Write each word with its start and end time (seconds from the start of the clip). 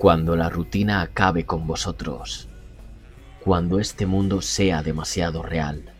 Cuando 0.00 0.34
la 0.34 0.48
rutina 0.48 1.02
acabe 1.02 1.44
con 1.44 1.66
vosotros, 1.66 2.48
cuando 3.44 3.78
este 3.78 4.06
mundo 4.06 4.40
sea 4.40 4.82
demasiado 4.82 5.42
real, 5.42 5.92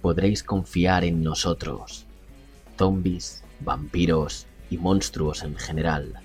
podréis 0.00 0.44
confiar 0.44 1.02
en 1.02 1.24
nosotros, 1.24 2.06
zombies, 2.78 3.42
vampiros 3.58 4.46
y 4.70 4.78
monstruos 4.78 5.42
en 5.42 5.56
general, 5.56 6.20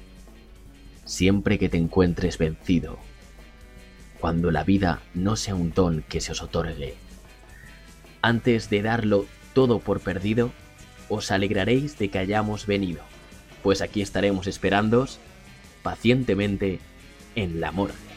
siempre 1.06 1.57
que 1.57 1.70
te 1.70 1.78
encuentres 1.78 2.38
vencido, 2.38 3.00
cuando 4.20 4.51
la 4.51 4.64
vida 4.64 5.01
no 5.15 5.38
sea 5.38 5.56
un 5.56 5.74
don 5.74 6.04
que 6.04 6.21
se 6.21 6.34
os 6.34 6.43
otorgue. 6.43 6.93
Antes 8.21 8.70
de 8.70 8.84
darlo 8.84 9.26
todo 9.56 9.79
por 9.79 10.01
perdido, 10.01 10.51
os 11.10 11.32
alegraréis 11.32 11.98
de 11.98 12.12
que 12.12 12.20
hayamos 12.20 12.68
venido, 12.68 13.01
pues 13.64 13.82
aquí 13.82 14.04
estaremos 14.04 14.46
esperándoos 14.46 15.20
pacientemente 15.82 16.79
en 17.36 17.60
la 17.60 17.71
morgue. 17.71 18.09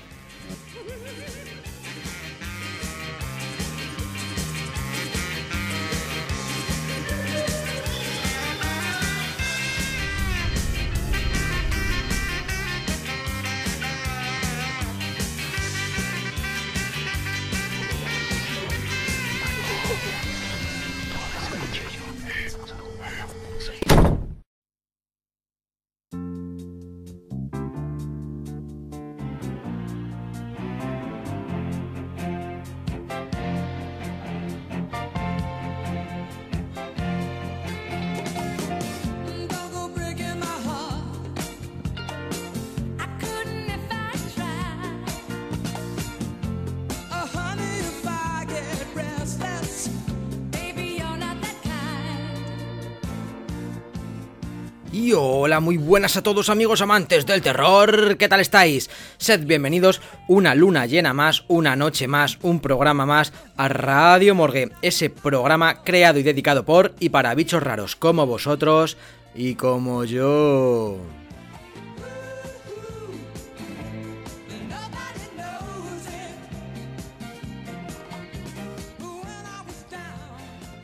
Muy 55.73 55.79
buenas 55.79 56.19
a 56.19 56.23
todos 56.23 56.51
amigos 56.51 56.83
amantes 56.83 57.25
del 57.25 57.41
terror, 57.41 58.19
¿qué 58.19 58.29
tal 58.29 58.41
estáis? 58.41 58.91
Sed 59.17 59.47
bienvenidos 59.47 60.03
una 60.29 60.55
luna 60.55 60.85
llena 60.85 61.15
más, 61.15 61.45
una 61.49 61.77
noche 61.77 62.07
más, 62.09 62.39
un 62.43 62.61
programa 62.61 63.07
más 63.07 63.33
a 63.57 63.69
Radio 63.69 64.35
Morgue, 64.35 64.69
ese 64.83 65.09
programa 65.09 65.83
creado 65.83 66.19
y 66.19 66.25
dedicado 66.25 66.67
por 66.67 66.95
y 67.01 67.09
para 67.09 67.35
bichos 67.35 67.63
raros 67.63 67.97
como 67.97 68.27
vosotros 68.27 68.99
y 69.35 69.55
como 69.55 70.05
yo. 70.05 71.22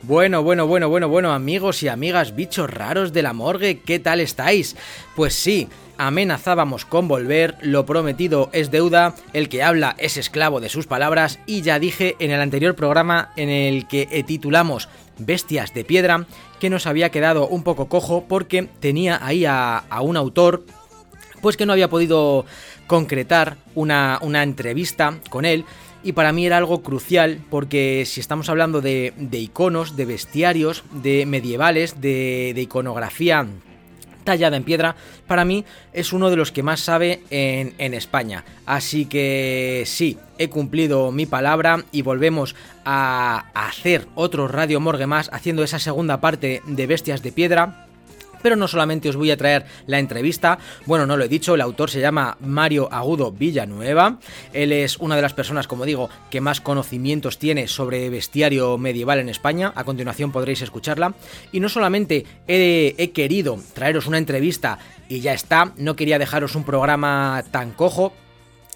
Bueno, 0.09 0.41
bueno, 0.41 0.65
bueno, 0.65 0.89
bueno, 0.89 1.07
bueno, 1.07 1.33
amigos 1.33 1.83
y 1.83 1.87
amigas, 1.87 2.35
bichos 2.35 2.67
raros 2.67 3.13
de 3.13 3.21
la 3.21 3.31
morgue, 3.31 3.81
¿qué 3.81 3.99
tal 3.99 4.21
estáis? 4.21 4.75
Pues 5.15 5.35
sí, 5.35 5.69
amenazábamos 5.99 6.83
con 6.83 7.07
volver, 7.07 7.55
lo 7.61 7.85
prometido 7.85 8.49
es 8.51 8.71
deuda, 8.71 9.13
el 9.33 9.49
que 9.49 9.61
habla 9.61 9.95
es 9.99 10.17
esclavo 10.17 10.61
de 10.61 10.69
sus 10.69 10.87
palabras 10.87 11.37
y 11.45 11.61
ya 11.61 11.77
dije 11.77 12.15
en 12.17 12.31
el 12.31 12.41
anterior 12.41 12.73
programa 12.73 13.31
en 13.35 13.49
el 13.49 13.87
que 13.87 14.23
titulamos 14.25 14.89
Bestias 15.19 15.75
de 15.75 15.85
Piedra 15.85 16.25
que 16.59 16.71
nos 16.71 16.87
había 16.87 17.11
quedado 17.11 17.47
un 17.47 17.61
poco 17.61 17.87
cojo 17.87 18.25
porque 18.27 18.67
tenía 18.79 19.23
ahí 19.23 19.45
a, 19.45 19.83
un 20.01 20.17
autor 20.17 20.65
pues 21.39 21.55
que 21.55 21.67
no 21.67 21.73
había 21.73 21.91
podido 21.91 22.47
concretar 22.87 23.57
una, 23.75 24.17
una 24.23 24.41
entrevista 24.41 25.19
con 25.29 25.45
él 25.45 25.65
y 26.03 26.13
para 26.13 26.31
mí 26.31 26.45
era 26.45 26.57
algo 26.57 26.81
crucial 26.81 27.39
porque 27.49 28.03
si 28.05 28.19
estamos 28.19 28.49
hablando 28.49 28.81
de, 28.81 29.13
iconos, 29.31 29.95
de 29.95 30.05
bestiarios, 30.05 30.83
de 30.91 31.25
medievales, 31.25 31.99
de, 32.01 32.53
iconografía 32.57 33.45
tallada 34.23 34.57
en 34.57 34.63
piedra, 34.63 34.95
para 35.27 35.45
mí 35.45 35.65
es 35.91 36.13
uno 36.13 36.29
de 36.29 36.35
los 36.35 36.51
que 36.51 36.61
más 36.61 36.81
sabe 36.81 37.21
en, 37.31 37.73
en, 37.79 37.93
España. 37.93 38.43
Así 38.65 39.05
que 39.05 39.83
sí, 39.85 40.17
he 40.37 40.49
cumplido 40.49 41.11
mi 41.11 41.25
palabra 41.25 41.83
y 41.91 42.03
volvemos 42.03 42.55
a 42.85 43.45
hacer 43.53 44.07
otro 44.15 44.47
Radio 44.47 44.79
Morgue 44.79 45.07
más 45.07 45.29
haciendo 45.33 45.63
esa 45.63 45.79
segunda 45.79 46.21
parte 46.21 46.61
de 46.65 46.87
Bestias 46.87 47.23
de 47.23 47.31
Piedra 47.31 47.88
pero 48.41 48.55
no 48.55 48.67
solamente 48.67 49.09
os 49.09 49.15
voy 49.15 49.31
a 49.31 49.37
traer 49.37 49.65
la 49.87 49.99
entrevista, 49.99 50.59
bueno, 50.85 51.05
no 51.05 51.17
lo 51.17 51.23
he 51.23 51.29
dicho, 51.29 51.55
el 51.55 51.61
autor 51.61 51.89
se 51.89 51.99
llama 51.99 52.37
Mario 52.39 52.89
Agudo 52.91 53.31
Villanueva, 53.31 54.19
él 54.53 54.71
es 54.71 54.97
una 54.97 55.15
de 55.15 55.21
las 55.21 55.33
personas, 55.33 55.67
como 55.67 55.85
digo, 55.85 56.09
que 56.29 56.41
más 56.41 56.61
conocimientos 56.61 57.37
tiene 57.37 57.67
sobre 57.67 58.09
bestiario 58.09 58.77
medieval 58.77 59.19
en 59.19 59.29
España, 59.29 59.71
a 59.75 59.83
continuación 59.83 60.31
podréis 60.31 60.61
escucharla, 60.61 61.13
y 61.51 61.59
no 61.59 61.69
solamente 61.69 62.25
he, 62.47 63.11
querido 63.13 63.59
traeros 63.73 64.07
una 64.07 64.17
entrevista 64.17 64.79
y 65.07 65.21
ya 65.21 65.33
está, 65.33 65.73
no 65.77 65.95
quería 65.95 66.19
dejaros 66.19 66.55
un 66.55 66.63
programa 66.63 67.43
tan 67.51 67.71
cojo, 67.71 68.13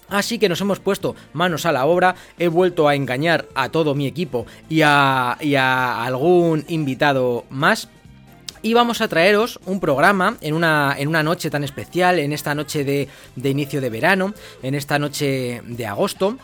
Así 0.06 0.38
que 0.38 0.50
nos 0.50 0.60
hemos 0.60 0.80
puesto 0.80 1.16
manos 1.32 1.64
a 1.64 1.72
la 1.72 1.86
obra, 1.86 2.14
he 2.38 2.48
vuelto 2.48 2.88
a 2.88 2.94
engañar 2.94 3.48
a 3.54 3.70
todo 3.70 3.94
mi 3.94 4.06
equipo 4.06 4.44
y 4.68 4.82
a 4.82 5.32
algún 6.04 6.62
invitado 6.68 7.46
más 7.48 7.88
y 8.64 8.72
vamos 8.72 9.02
a 9.02 9.08
traeros 9.08 9.60
un 9.66 9.78
programa 9.78 10.38
en 10.40 10.54
una, 10.54 10.96
en 10.98 11.08
una 11.08 11.22
noche 11.22 11.50
tan 11.50 11.64
especial, 11.64 12.18
en 12.18 12.32
esta 12.32 12.54
noche 12.54 12.82
de, 12.82 13.08
inicio 13.36 13.82
de 13.82 13.90
verano, 13.90 14.32
en 14.62 14.74
esta 14.74 14.98
noche 14.98 15.60
de 15.66 15.86
agosto. 15.86 16.38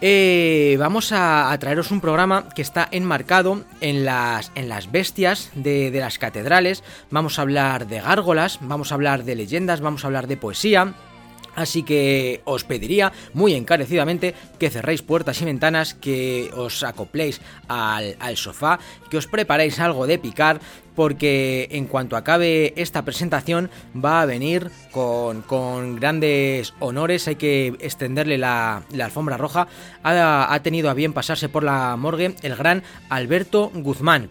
Eh, 0.00 0.76
vamos 0.78 1.10
a, 1.10 1.56
traeros 1.58 1.90
un 1.90 2.00
programa 2.00 2.48
que 2.54 2.62
está 2.62 2.86
enmarcado 2.92 3.64
en 3.80 4.04
las, 4.04 4.52
en 4.54 4.68
las 4.68 4.92
bestias 4.92 5.50
de, 5.56 5.90
de 5.90 5.98
las 5.98 6.18
catedrales. 6.18 6.84
Vamos 7.10 7.40
a 7.40 7.42
hablar 7.42 7.88
de 7.88 8.00
gárgolas, 8.00 8.58
vamos 8.60 8.92
a 8.92 8.94
hablar 8.94 9.24
de 9.24 9.34
leyendas, 9.34 9.80
vamos 9.80 10.04
a 10.04 10.06
hablar 10.06 10.28
de 10.28 10.36
poesía, 10.36 10.94
Así 11.56 11.82
que 11.82 12.42
os 12.44 12.62
pediría 12.64 13.12
muy 13.32 13.54
encarecidamente 13.54 14.34
que 14.58 14.70
cerréis 14.70 15.02
puertas 15.02 15.40
y 15.42 15.46
ventanas, 15.46 15.94
que 15.94 16.50
os 16.54 16.84
acopléis 16.84 17.40
al, 17.66 18.14
sofá, 18.36 18.78
que 19.10 19.16
os 19.16 19.26
preparéis 19.26 19.80
algo 19.80 20.06
de 20.06 20.18
picar, 20.18 20.60
porque 20.94 21.68
en 21.72 21.86
cuanto 21.86 22.16
acabe 22.16 22.72
esta 22.76 23.02
presentación 23.02 23.70
va 23.96 24.22
a 24.22 24.26
venir 24.26 24.70
con, 24.92 25.42
grandes 25.96 26.74
honores, 26.78 27.26
hay 27.26 27.36
que 27.36 27.74
extenderle 27.80 28.38
la, 28.38 28.84
alfombra 29.02 29.36
roja, 29.36 29.66
ha, 30.02 30.52
ha 30.52 30.62
tenido 30.62 30.90
a 30.90 30.94
bien 30.94 31.12
pasarse 31.12 31.48
por 31.48 31.64
la 31.64 31.96
morgue 31.96 32.36
el 32.42 32.54
gran 32.54 32.82
Alberto 33.08 33.70
Guzmán 33.74 34.30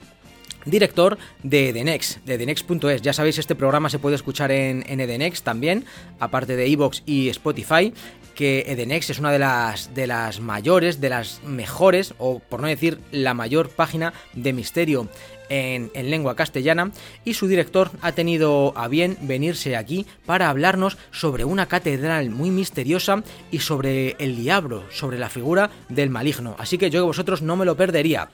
director 0.66 1.18
de 1.44 1.70
Edenex, 1.70 2.20
de 2.26 2.36
Edenex.es. 2.36 3.02
Ya 3.02 3.14
sabéis, 3.14 3.38
este 3.38 3.56
programa 3.56 3.90
se 3.90 4.00
puede 4.00 4.16
escuchar 4.16 4.52
en, 4.52 4.84
en 4.88 5.00
Edenex 5.00 5.44
también, 5.44 5.86
aparte 6.20 6.56
de 6.56 6.66
Evox 6.67 7.03
y 7.06 7.29
Spotify 7.29 7.94
que 8.35 8.66
Edenex 8.67 9.09
es 9.09 9.20
una 9.20 9.32
de 9.32 9.40
las, 9.40 9.96
de 9.96 10.06
las 10.06 10.40
mayores, 10.41 11.02
de 11.02 11.09
las 11.09 11.41
mejores, 11.44 12.14
o 12.20 12.40
por 12.40 12.62
no 12.62 12.67
decir 12.67 13.00
la 13.12 13.34
mayor 13.34 13.70
página 13.70 14.14
de 14.34 14.53
misterio 14.53 15.08
en, 15.50 15.90
en, 15.94 16.09
lengua 16.12 16.35
castellana 16.35 16.91
y 17.23 17.35
su 17.35 17.47
director 17.47 17.91
ha 18.02 18.11
tenido 18.11 18.73
a 18.76 18.88
bien 18.88 19.18
venirse 19.22 19.76
aquí 19.76 20.06
para 20.26 20.50
hablarnos 20.50 20.97
sobre 21.11 21.46
una 21.46 21.68
catedral 21.68 22.29
muy 22.29 22.52
misteriosa 22.52 23.23
y 23.52 23.59
sobre 23.59 24.16
el 24.20 24.35
diablo, 24.35 24.84
sobre 24.91 25.18
la 25.18 25.29
figura 25.29 25.70
del 25.88 26.09
maligno. 26.09 26.56
Así 26.59 26.78
que 26.78 26.90
yo 26.90 27.02
que 27.02 27.08
vosotros 27.08 27.41
no 27.41 27.56
me 27.56 27.66
lo 27.66 27.78
perdería. 27.78 28.29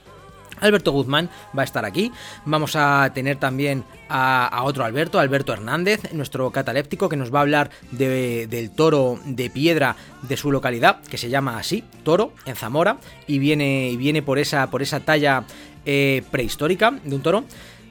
Alberto 0.62 0.92
Guzmán 0.92 1.28
va 1.56 1.62
a 1.62 1.64
estar 1.64 1.84
aquí. 1.84 2.12
Vamos 2.44 2.76
a 2.76 3.10
tener 3.14 3.36
también 3.36 3.84
a, 4.08 4.62
otro 4.64 4.84
Alberto, 4.84 5.18
Alberto 5.18 5.52
Hernández, 5.52 6.12
nuestro 6.12 6.50
cataléptico, 6.50 7.08
que 7.08 7.16
nos 7.16 7.32
va 7.32 7.40
a 7.40 7.42
hablar 7.42 7.70
del 7.90 8.70
toro 8.70 9.18
de 9.24 9.50
piedra 9.50 9.96
de 10.22 10.36
su 10.36 10.50
localidad, 10.50 11.00
que 11.02 11.18
se 11.18 11.30
llama 11.30 11.58
así, 11.58 11.84
Toro, 12.04 12.32
en 12.46 12.56
Zamora, 12.56 12.98
y 13.26 13.38
viene, 13.38 13.94
viene 13.96 14.22
por, 14.22 14.38
esa, 14.38 14.70
por 14.70 14.82
esa 14.82 15.00
talla 15.00 15.44
eh, 15.84 16.22
prehistórica 16.30 16.92
de 17.04 17.14
un 17.14 17.22
toro. 17.22 17.44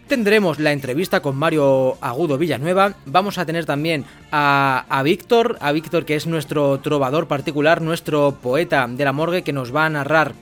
Tendremos 0.07 0.59
la 0.59 0.73
entrevista 0.73 1.21
con 1.21 1.37
Mario 1.37 1.97
Agudo 2.01 2.37
Villanueva. 2.37 2.95
Vamos 3.05 3.37
a 3.37 3.45
tener 3.45 3.65
también 3.65 4.03
a, 4.29 4.85
a 4.89 5.03
Víctor, 5.03 5.57
a 5.61 5.71
Víctor 5.71 6.03
que 6.03 6.15
es 6.15 6.27
nuestro 6.27 6.81
trovador 6.81 7.27
particular, 7.27 7.81
nuestro 7.81 8.35
poeta 8.41 8.87
de 8.89 9.05
la 9.05 9.13
morgue, 9.13 9.43
que 9.43 9.53
nos 9.53 9.73
va 9.73 9.85
a 9.85 9.89
narrar 9.89 10.33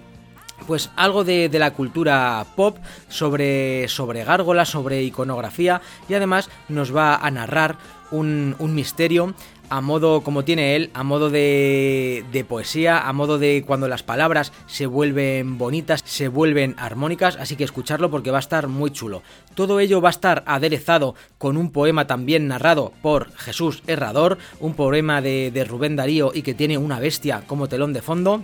pues 0.68 0.90
algo 0.96 1.24
de, 1.24 1.50
la 1.60 1.72
cultura 1.72 2.46
pop 2.56 2.78
sobre, 3.10 3.88
sobre 3.88 4.24
gárgolas, 4.24 4.70
sobre 4.70 5.04
iconografía 5.04 5.82
y 6.08 6.14
además 6.14 6.50
nos 6.70 6.96
va 6.96 7.16
a 7.16 7.32
narrar 7.32 7.78
un, 8.12 8.56
misterio 8.74 9.34
a 9.72 9.82
modo, 9.82 10.22
como 10.22 10.44
tiene 10.44 10.76
él, 10.76 10.90
a 10.96 11.04
modo 11.04 11.30
de, 11.30 12.26
de 12.32 12.44
poesía, 12.44 13.08
a 13.08 13.14
modo 13.14 13.38
de 13.38 13.64
cuando 13.68 13.88
las 13.88 14.02
palabras 14.02 14.52
se 14.66 14.88
vuelven 14.88 15.60
bonitas, 15.60 16.02
se 16.06 16.28
vuelven 16.28 16.74
armónicas, 16.80 17.36
así 17.36 17.56
que 17.56 17.66
escucharlo 17.66 18.10
porque 18.10 18.32
va 18.32 18.38
a 18.38 18.40
estar 18.40 18.68
muy 18.68 18.90
chulo. 18.90 19.22
Todo 19.54 19.80
ello 19.80 20.02
va 20.02 20.10
a 20.10 20.12
estar 20.12 20.44
aderezado 20.48 21.14
con 21.38 21.56
un 21.56 21.72
poema 21.72 22.08
también 22.08 22.48
narrado 22.48 22.94
por 23.04 23.32
Jesús 23.36 23.84
Herrador, 23.86 24.40
un 24.60 24.74
poema 24.74 25.22
de, 25.22 25.52
de 25.52 25.64
Rubén 25.66 25.96
Darío 25.96 26.32
y 26.34 26.42
que 26.42 26.56
tiene 26.56 26.80
una 26.80 27.00
bestia 27.00 27.44
como 27.46 27.68
telón 27.68 27.94
de 27.94 28.02
fondo 28.02 28.44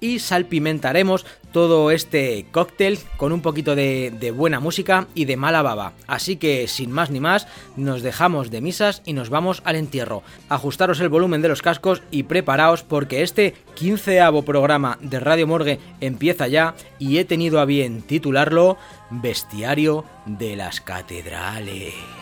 y 0.00 0.18
salpimentaremos 0.18 1.26
todo 1.52 1.90
este 1.90 2.46
cóctel 2.52 2.98
con 3.16 3.32
un 3.32 3.42
poquito 3.42 3.74
de, 3.74 4.32
buena 4.34 4.60
música 4.60 5.06
y 5.14 5.24
de 5.24 5.36
mala 5.36 5.62
baba. 5.62 5.92
Así 6.06 6.36
que 6.36 6.68
sin 6.68 6.90
más 6.90 7.10
ni 7.10 7.20
más, 7.20 7.46
nos 7.76 8.02
dejamos 8.02 8.50
de 8.50 8.60
misas 8.60 9.02
y 9.04 9.12
nos 9.12 9.30
vamos 9.30 9.62
al 9.64 9.76
entierro. 9.76 10.22
Ajustaros 10.48 11.00
el 11.00 11.08
volumen 11.08 11.42
de 11.42 11.48
los 11.48 11.62
cascos 11.62 12.02
y 12.10 12.24
preparaos 12.24 12.82
porque 12.82 13.22
este 13.22 13.54
quinceavo 13.74 14.42
programa 14.42 14.98
de 15.00 15.20
Radio 15.20 15.46
Morgue 15.46 15.80
empieza 16.00 16.48
ya 16.48 16.74
y 16.98 17.18
he 17.18 17.24
tenido 17.24 17.60
a 17.60 17.64
bien 17.64 18.02
titularlo 18.02 18.76
Bestiario 19.10 20.04
de 20.26 20.56
las 20.56 20.80
Catedrales. 20.80 22.19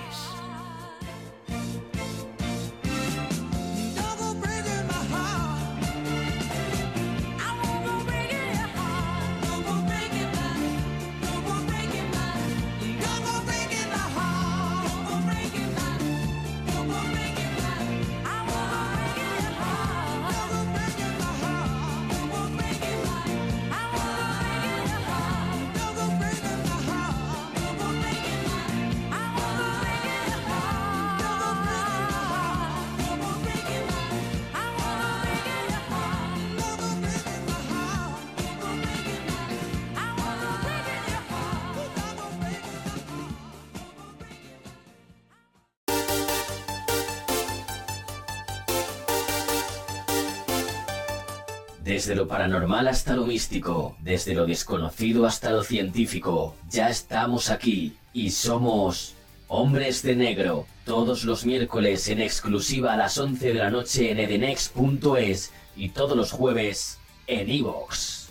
Desde 52.08 52.22
lo 52.22 52.26
paranormal 52.26 52.88
hasta 52.88 53.14
lo 53.14 53.26
místico, 53.26 53.94
desde 54.00 54.32
lo 54.32 54.46
desconocido 54.46 55.26
hasta 55.26 55.50
lo 55.50 55.62
científico, 55.62 56.55
ya 56.70 56.88
estamos 56.88 57.50
aquí 57.50 57.99
y 58.14 58.31
somos 58.31 59.12
Hombres 59.46 60.02
de 60.02 60.16
Negro, 60.16 60.64
todos 60.87 61.25
los 61.25 61.44
miércoles 61.44 62.08
en 62.08 62.22
exclusiva 62.22 62.94
a 62.94 62.96
las 62.96 63.19
11 63.19 63.49
de 63.49 63.52
la 63.52 63.69
noche 63.69 64.10
en 64.10 64.20
edenex.es 64.20 65.52
y 65.76 65.90
todos 65.90 66.16
los 66.16 66.32
jueves 66.32 66.99
en 67.26 67.50
iVoox. 67.50 68.28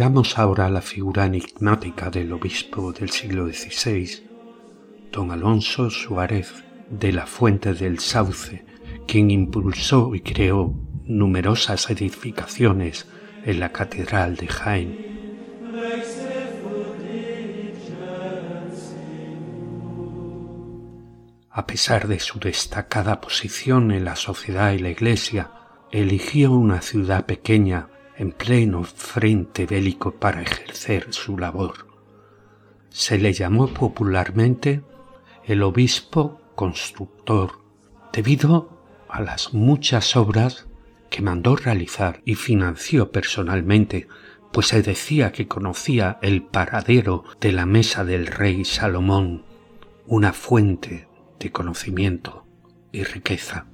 Exploramos 0.00 0.38
ahora 0.38 0.70
la 0.70 0.80
figura 0.80 1.26
enigmática 1.26 2.08
del 2.08 2.32
obispo 2.32 2.90
del 2.90 3.10
siglo 3.10 3.46
XVI, 3.48 4.08
don 5.12 5.30
Alonso 5.30 5.90
Suárez 5.90 6.64
de 6.88 7.12
la 7.12 7.26
Fuente 7.26 7.74
del 7.74 7.98
Sauce, 7.98 8.64
quien 9.06 9.30
impulsó 9.30 10.14
y 10.14 10.20
creó 10.20 10.74
numerosas 11.04 11.90
edificaciones 11.90 13.08
en 13.44 13.60
la 13.60 13.72
Catedral 13.72 14.36
de 14.36 14.48
Jaén. 14.48 15.06
A 21.50 21.66
pesar 21.66 22.08
de 22.08 22.20
su 22.20 22.40
destacada 22.40 23.20
posición 23.20 23.90
en 23.90 24.06
la 24.06 24.16
sociedad 24.16 24.72
y 24.72 24.78
la 24.78 24.88
Iglesia, 24.88 25.50
eligió 25.90 26.52
una 26.52 26.80
ciudad 26.80 27.26
pequeña 27.26 27.89
en 28.20 28.32
pleno 28.32 28.84
frente 28.84 29.64
bélico 29.64 30.12
para 30.12 30.42
ejercer 30.42 31.06
su 31.14 31.38
labor. 31.38 31.86
Se 32.90 33.16
le 33.16 33.32
llamó 33.32 33.68
popularmente 33.68 34.82
el 35.46 35.62
obispo 35.62 36.38
constructor 36.54 37.52
debido 38.12 38.84
a 39.08 39.22
las 39.22 39.54
muchas 39.54 40.16
obras 40.16 40.66
que 41.08 41.22
mandó 41.22 41.56
realizar 41.56 42.20
y 42.26 42.34
financió 42.34 43.10
personalmente, 43.10 44.06
pues 44.52 44.66
se 44.66 44.82
decía 44.82 45.32
que 45.32 45.48
conocía 45.48 46.18
el 46.20 46.42
paradero 46.42 47.24
de 47.40 47.52
la 47.52 47.64
mesa 47.64 48.04
del 48.04 48.26
rey 48.26 48.66
Salomón, 48.66 49.46
una 50.06 50.34
fuente 50.34 51.08
de 51.38 51.50
conocimiento 51.52 52.44
y 52.92 53.02
riqueza. 53.02 53.69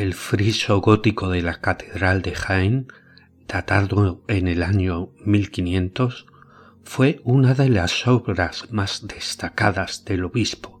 El 0.00 0.14
friso 0.14 0.80
gótico 0.80 1.28
de 1.28 1.42
la 1.42 1.60
Catedral 1.60 2.22
de 2.22 2.34
Jaén, 2.34 2.86
datado 3.46 4.22
en 4.28 4.48
el 4.48 4.62
año 4.62 5.10
1500, 5.26 6.24
fue 6.82 7.20
una 7.22 7.52
de 7.52 7.68
las 7.68 8.06
obras 8.06 8.72
más 8.72 9.06
destacadas 9.06 10.06
del 10.06 10.24
obispo. 10.24 10.80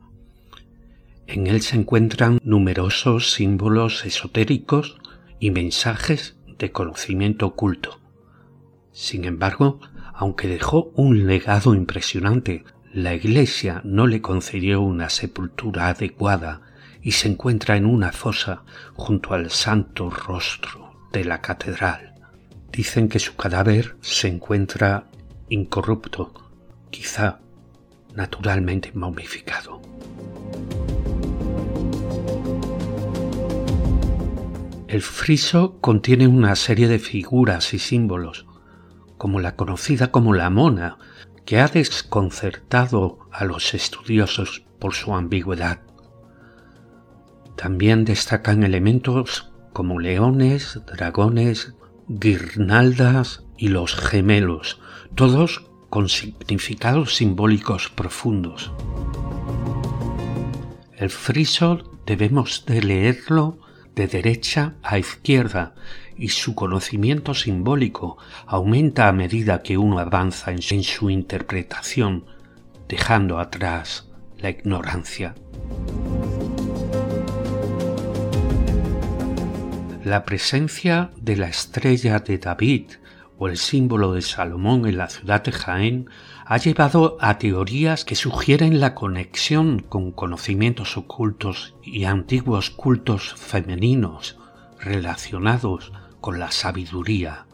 En 1.26 1.48
él 1.48 1.60
se 1.60 1.76
encuentran 1.76 2.38
numerosos 2.42 3.32
símbolos 3.32 4.06
esotéricos 4.06 4.96
y 5.38 5.50
mensajes 5.50 6.38
de 6.58 6.72
conocimiento 6.72 7.44
oculto. 7.44 8.00
Sin 8.90 9.26
embargo, 9.26 9.80
aunque 10.14 10.48
dejó 10.48 10.92
un 10.94 11.26
legado 11.26 11.74
impresionante, 11.74 12.64
la 12.94 13.12
Iglesia 13.12 13.82
no 13.84 14.06
le 14.06 14.22
concedió 14.22 14.80
una 14.80 15.10
sepultura 15.10 15.88
adecuada 15.88 16.69
y 17.02 17.12
se 17.12 17.28
encuentra 17.28 17.76
en 17.76 17.86
una 17.86 18.12
fosa 18.12 18.62
junto 18.94 19.34
al 19.34 19.50
santo 19.50 20.10
rostro 20.10 20.92
de 21.12 21.24
la 21.24 21.40
catedral. 21.40 22.14
Dicen 22.70 23.08
que 23.08 23.18
su 23.18 23.36
cadáver 23.36 23.96
se 24.00 24.28
encuentra 24.28 25.04
incorrupto, 25.48 26.32
quizá 26.90 27.40
naturalmente 28.14 28.92
momificado. 28.94 29.80
El 34.90 35.02
friso 35.02 35.78
contiene 35.80 36.26
una 36.26 36.56
serie 36.56 36.88
de 36.88 36.98
figuras 36.98 37.74
y 37.74 37.78
símbolos, 37.78 38.46
como 39.18 39.38
la 39.38 39.54
conocida 39.54 40.10
como 40.10 40.34
la 40.34 40.50
mona, 40.50 40.98
que 41.44 41.60
ha 41.60 41.68
desconcertado 41.68 43.20
a 43.30 43.44
los 43.44 43.74
estudiosos 43.74 44.64
por 44.80 44.94
su 44.94 45.14
ambigüedad. 45.14 45.80
También 47.60 48.06
destacan 48.06 48.62
elementos 48.62 49.52
como 49.74 50.00
leones, 50.00 50.80
dragones, 50.86 51.74
guirnaldas 52.08 53.44
y 53.58 53.68
los 53.68 53.94
gemelos, 53.96 54.80
todos 55.14 55.66
con 55.90 56.08
significados 56.08 57.16
simbólicos 57.16 57.90
profundos. 57.90 58.72
El 60.96 61.10
friso 61.10 62.00
debemos 62.06 62.64
de 62.64 62.80
leerlo 62.80 63.58
de 63.94 64.06
derecha 64.06 64.76
a 64.82 64.98
izquierda 64.98 65.74
y 66.16 66.30
su 66.30 66.54
conocimiento 66.54 67.34
simbólico 67.34 68.16
aumenta 68.46 69.06
a 69.06 69.12
medida 69.12 69.62
que 69.62 69.76
uno 69.76 69.98
avanza 69.98 70.52
en 70.52 70.62
su 70.62 71.10
interpretación, 71.10 72.24
dejando 72.88 73.38
atrás 73.38 74.08
la 74.38 74.48
ignorancia. 74.48 75.34
La 80.04 80.24
presencia 80.24 81.10
de 81.16 81.36
la 81.36 81.48
estrella 81.48 82.20
de 82.20 82.38
David 82.38 82.92
o 83.38 83.48
el 83.48 83.58
símbolo 83.58 84.14
de 84.14 84.22
Salomón 84.22 84.86
en 84.86 84.96
la 84.96 85.10
ciudad 85.10 85.44
de 85.44 85.52
Jaén 85.52 86.08
ha 86.46 86.56
llevado 86.56 87.18
a 87.20 87.38
teorías 87.38 88.06
que 88.06 88.14
sugieren 88.14 88.80
la 88.80 88.94
conexión 88.94 89.80
con 89.80 90.10
conocimientos 90.12 90.96
ocultos 90.96 91.74
y 91.82 92.04
antiguos 92.04 92.70
cultos 92.70 93.34
femeninos 93.34 94.38
relacionados 94.80 95.92
con 96.22 96.38
la 96.38 96.50
sabiduría. 96.50 97.46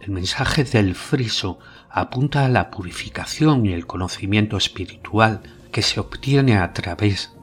El 0.00 0.10
mensaje 0.10 0.64
del 0.64 0.96
friso 0.96 1.60
apunta 1.88 2.44
a 2.44 2.48
la 2.48 2.72
purificación 2.72 3.66
y 3.66 3.72
el 3.72 3.86
conocimiento 3.86 4.56
espiritual 4.56 5.42
que 5.70 5.82
se 5.82 6.00
obtiene 6.00 6.58
a 6.58 6.72
través 6.72 7.33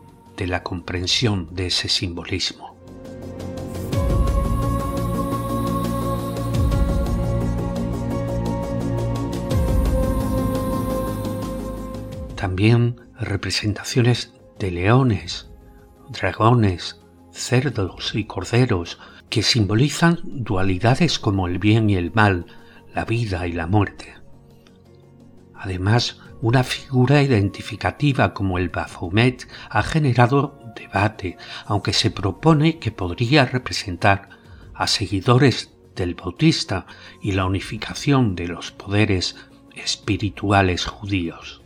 de 0.41 0.47
la 0.47 0.63
comprensión 0.63 1.49
de 1.51 1.67
ese 1.67 1.87
simbolismo. 1.87 2.75
También 12.35 13.01
representaciones 13.19 14.33
de 14.57 14.71
leones, 14.71 15.47
dragones, 16.09 16.99
cerdos 17.31 18.15
y 18.15 18.25
corderos 18.25 18.97
que 19.29 19.43
simbolizan 19.43 20.21
dualidades 20.23 21.19
como 21.19 21.47
el 21.47 21.59
bien 21.59 21.87
y 21.91 21.97
el 21.97 22.11
mal, 22.11 22.47
la 22.95 23.05
vida 23.05 23.45
y 23.45 23.51
la 23.51 23.67
muerte. 23.67 24.15
Además, 25.53 26.19
una 26.41 26.63
figura 26.63 27.21
identificativa 27.21 28.33
como 28.33 28.57
el 28.57 28.69
Baphomet 28.69 29.47
ha 29.69 29.83
generado 29.83 30.59
debate, 30.75 31.37
aunque 31.65 31.93
se 31.93 32.11
propone 32.11 32.79
que 32.79 32.91
podría 32.91 33.45
representar 33.45 34.29
a 34.73 34.87
seguidores 34.87 35.71
del 35.95 36.15
Bautista 36.15 36.87
y 37.21 37.33
la 37.33 37.45
unificación 37.45 38.35
de 38.35 38.47
los 38.47 38.71
poderes 38.71 39.35
espirituales 39.75 40.85
judíos. 40.85 41.61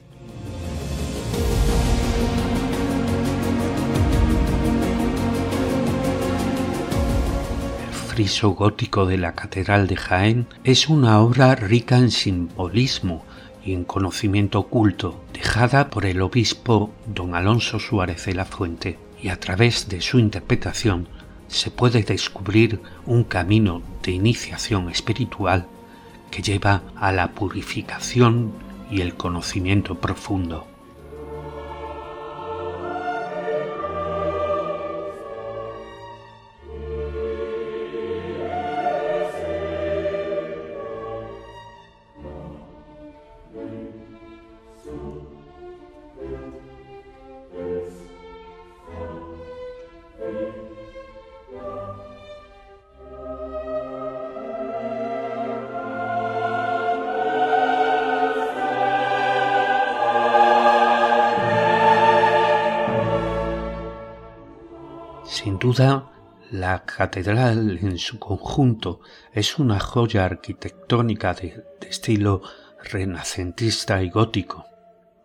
friso 8.15 8.51
gótico 8.51 9.05
de 9.05 9.17
la 9.17 9.35
Catedral 9.35 9.87
de 9.87 9.97
Jaén 9.97 10.47
es 10.63 10.87
una 10.87 11.19
obra 11.19 11.53
rica 11.53 11.97
en 11.97 12.11
simbolismo 12.11 13.24
y 13.65 13.73
en 13.73 13.83
conocimiento 13.83 14.59
oculto, 14.59 15.19
dejada 15.33 15.89
por 15.89 16.05
el 16.05 16.21
obispo 16.21 16.91
don 17.07 17.35
Alonso 17.35 17.79
Suárez 17.79 18.25
de 18.25 18.35
la 18.35 18.45
Fuente, 18.45 18.99
y 19.21 19.29
a 19.29 19.39
través 19.39 19.89
de 19.89 20.01
su 20.01 20.19
interpretación 20.19 21.07
se 21.47 21.71
puede 21.71 22.03
descubrir 22.03 22.79
un 23.05 23.23
camino 23.23 23.81
de 24.03 24.11
iniciación 24.11 24.89
espiritual 24.89 25.67
que 26.29 26.41
lleva 26.41 26.83
a 26.95 27.11
la 27.11 27.31
purificación 27.31 28.51
y 28.91 29.01
el 29.01 29.15
conocimiento 29.15 29.95
profundo. 29.95 30.67
La 66.51 66.85
catedral 66.85 67.79
en 67.81 67.97
su 67.97 68.17
conjunto 68.17 69.01
es 69.33 69.59
una 69.59 69.79
joya 69.79 70.23
arquitectónica 70.23 71.33
de, 71.33 71.65
estilo 71.89 72.41
renacentista 72.81 74.01
y 74.01 74.09
gótico. 74.09 74.65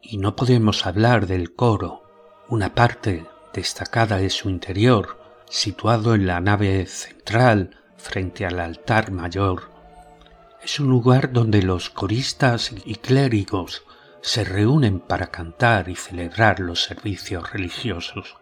Y 0.03 0.17
no 0.17 0.35
podemos 0.35 0.87
hablar 0.87 1.27
del 1.29 1.55
coro, 1.55 2.03
una 2.49 2.75
parte 2.75 3.27
destacada 3.53 4.17
de 4.17 4.31
su 4.31 4.51
interior, 4.51 5.21
situado 5.49 6.15
en 6.15 6.27
la 6.27 6.41
nave 6.41 6.85
central 6.87 7.77
frente 7.97 8.45
al 8.45 8.59
altar 8.59 9.13
mayor. 9.13 9.71
Es 10.65 10.81
un 10.81 10.89
lugar 10.89 11.33
donde 11.33 11.63
los 11.63 11.91
coristas 11.91 12.73
y 12.85 12.97
clérigos 12.97 13.85
se 14.21 14.43
reúnen 14.43 14.99
para 14.99 15.29
cantar 15.29 15.89
y 15.89 15.95
celebrar 15.95 16.59
los 16.59 16.83
servicios 16.83 17.53
religiosos. 17.53 18.40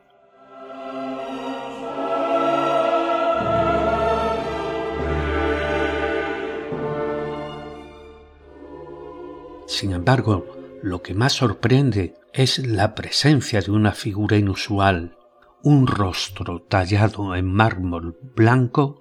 Sin 9.68 9.92
embargo, 9.92 10.46
lo 10.82 11.02
que 11.02 11.14
más 11.14 11.34
sorprende 11.34 12.14
es 12.32 12.58
la 12.58 12.94
presencia 12.94 13.60
de 13.60 13.70
una 13.70 13.92
figura 13.92 14.38
inusual, 14.38 15.18
un 15.62 15.86
rostro 15.86 16.62
tallado 16.62 17.36
en 17.36 17.52
mármol 17.52 18.18
blanco 18.34 19.00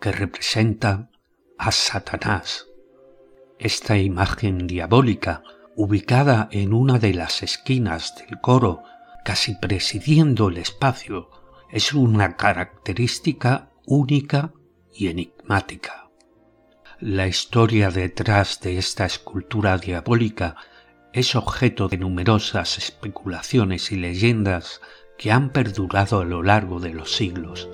que 0.00 0.10
representa 0.10 1.08
a 1.56 1.70
Satanás. 1.70 2.66
Esta 3.60 3.96
imagen 3.96 4.66
diabólica, 4.66 5.44
ubicada 5.76 6.48
en 6.50 6.72
una 6.72 6.98
de 6.98 7.14
las 7.14 7.44
esquinas 7.44 8.16
del 8.16 8.40
coro, 8.40 8.82
casi 9.24 9.54
presidiendo 9.54 10.48
el 10.48 10.58
espacio, 10.58 11.30
es 11.70 11.92
una 11.92 12.36
característica 12.36 13.70
única 13.86 14.52
y 14.92 15.06
enigmática. 15.06 16.07
La 17.00 17.28
historia 17.28 17.92
detrás 17.92 18.60
de 18.60 18.76
esta 18.76 19.06
escultura 19.06 19.78
diabólica 19.78 20.56
es 21.12 21.36
objeto 21.36 21.86
de 21.86 21.96
numerosas 21.96 22.76
especulaciones 22.76 23.92
y 23.92 23.96
leyendas 23.96 24.80
que 25.16 25.30
han 25.30 25.50
perdurado 25.50 26.20
a 26.20 26.24
lo 26.24 26.42
largo 26.42 26.80
de 26.80 26.92
los 26.92 27.14
siglos. 27.14 27.68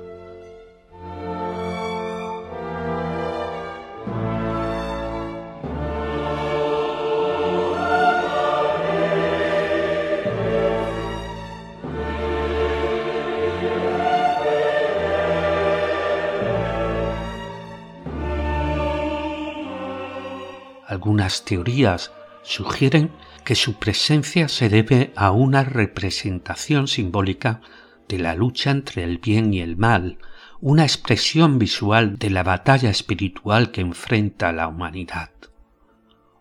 Algunas 21.14 21.44
teorías 21.44 22.10
sugieren 22.42 23.12
que 23.44 23.54
su 23.54 23.74
presencia 23.74 24.48
se 24.48 24.68
debe 24.68 25.12
a 25.14 25.30
una 25.30 25.62
representación 25.62 26.88
simbólica 26.88 27.60
de 28.08 28.18
la 28.18 28.34
lucha 28.34 28.72
entre 28.72 29.04
el 29.04 29.18
bien 29.18 29.54
y 29.54 29.60
el 29.60 29.76
mal, 29.76 30.18
una 30.60 30.82
expresión 30.82 31.60
visual 31.60 32.18
de 32.18 32.30
la 32.30 32.42
batalla 32.42 32.90
espiritual 32.90 33.70
que 33.70 33.80
enfrenta 33.80 34.50
la 34.50 34.66
humanidad. 34.66 35.30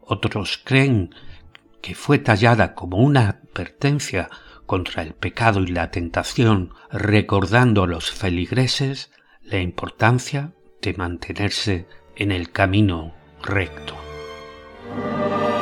Otros 0.01 0.60
creen 0.63 1.13
que 1.84 1.94
fue 1.94 2.18
tallada 2.18 2.74
como 2.74 2.98
una 2.98 3.30
advertencia 3.30 4.32
contra 4.65 5.03
el 5.03 5.13
pecado 5.13 5.62
y 5.62 5.68
la 5.68 5.92
tentación, 5.92 6.74
recordando 6.89 7.84
a 7.84 7.88
los 7.88 8.10
feligreses 8.10 9.12
la 9.44 9.60
importancia 9.60 10.53
de 10.82 10.96
mantenerse 10.96 11.86
en 12.15 12.32
el 12.32 12.51
camino 12.51 13.13
recto. 13.44 14.02
Bye. 14.95 15.52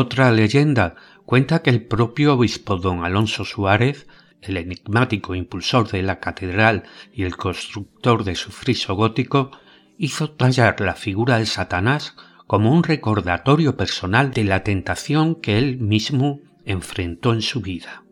Otra 0.00 0.30
leyenda 0.30 0.94
cuenta 1.26 1.60
que 1.62 1.70
el 1.70 1.82
propio 1.82 2.34
obispo 2.34 2.76
don 2.76 3.04
Alonso 3.04 3.44
Suárez 3.44 4.06
el 4.42 4.56
enigmático 4.56 5.34
impulsor 5.34 5.90
de 5.90 6.02
la 6.02 6.20
catedral 6.20 6.84
y 7.12 7.24
el 7.24 7.36
constructor 7.36 8.22
de 8.22 8.36
su 8.36 8.52
friso 8.52 8.94
gótico, 8.94 9.50
hizo 9.98 10.30
tallar 10.30 10.80
la 10.80 10.94
figura 10.94 11.38
de 11.38 11.46
Satanás 11.46 12.14
como 12.46 12.72
un 12.72 12.84
recordatorio 12.84 13.76
personal 13.76 14.30
de 14.32 14.44
la 14.44 14.62
tentación 14.62 15.34
que 15.34 15.58
él 15.58 15.78
mismo 15.78 16.40
enfrentó 16.64 17.32
en 17.32 17.42
su 17.42 17.60
vida. 17.60 18.04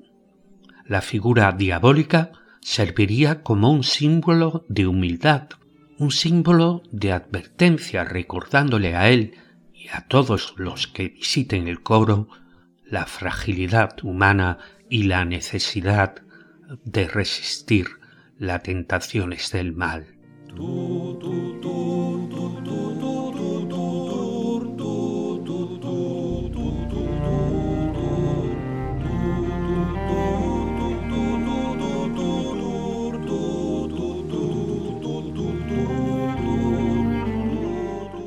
La 0.85 1.02
figura 1.02 1.52
diabólica 1.52 2.33
serviría 2.61 3.45
como 3.45 3.71
un 3.71 3.85
símbolo 3.85 4.64
de 4.69 4.88
humildad, 4.88 5.50
un 5.99 6.11
símbolo 6.11 6.83
de 6.90 7.12
advertencia 7.12 8.02
recordándole 8.02 8.97
a 8.97 9.09
él 9.09 9.35
a 9.93 10.07
todos 10.07 10.55
los 10.57 10.87
que 10.87 11.09
visiten 11.09 11.69
el 11.69 11.83
coro 11.83 12.28
la 12.85 13.07
fragilidad 13.07 13.97
humana 14.02 14.59
y 14.88 15.05
la 15.05 15.25
necesidad 15.25 16.23
de 16.85 17.09
resistir 17.09 17.87
las 18.38 18.62
tentaciones 18.62 19.50
del 19.50 19.73
mal. 19.73 20.07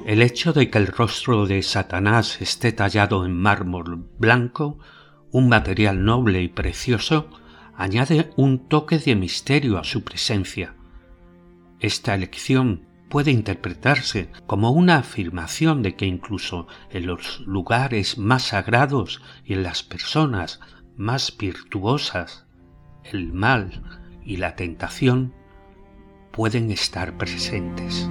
El 0.10 0.24
hecho 0.24 0.54
de 0.54 0.72
que 0.72 0.80
el 0.80 0.88
rostro 0.88 1.46
de 1.46 1.62
Satanás 1.62 2.42
esté 2.42 2.72
tallado 2.72 3.28
en 3.28 3.38
mármol 3.38 4.10
blanco, 4.18 4.80
un 5.30 5.50
material 5.50 6.04
noble 6.04 6.42
y 6.42 6.48
precioso, 6.48 7.30
añade 7.76 8.32
un 8.36 8.68
toque 8.68 8.98
de 8.98 9.16
misterio 9.16 9.78
a 9.78 9.84
su 9.84 10.04
presencia. 10.04 10.74
Esta 11.80 12.16
elección 12.16 12.88
puede 13.08 13.30
interpretarse 13.30 14.32
como 14.48 14.72
una 14.72 14.98
afirmación 14.98 15.84
de 15.84 15.96
que 15.96 16.08
incluso 16.08 16.66
en 16.90 17.06
los 17.06 17.42
lugares 17.42 18.18
más 18.18 18.42
sagrados 18.42 19.22
y 19.46 19.54
en 19.54 19.62
las 19.62 19.84
personas 19.84 20.60
más 20.98 21.38
virtuosas, 21.38 22.48
el 23.04 23.32
mal 23.32 24.02
y 24.26 24.38
la 24.38 24.56
tentación 24.56 25.36
pueden 26.32 26.72
estar 26.72 27.16
presentes. 27.16 28.10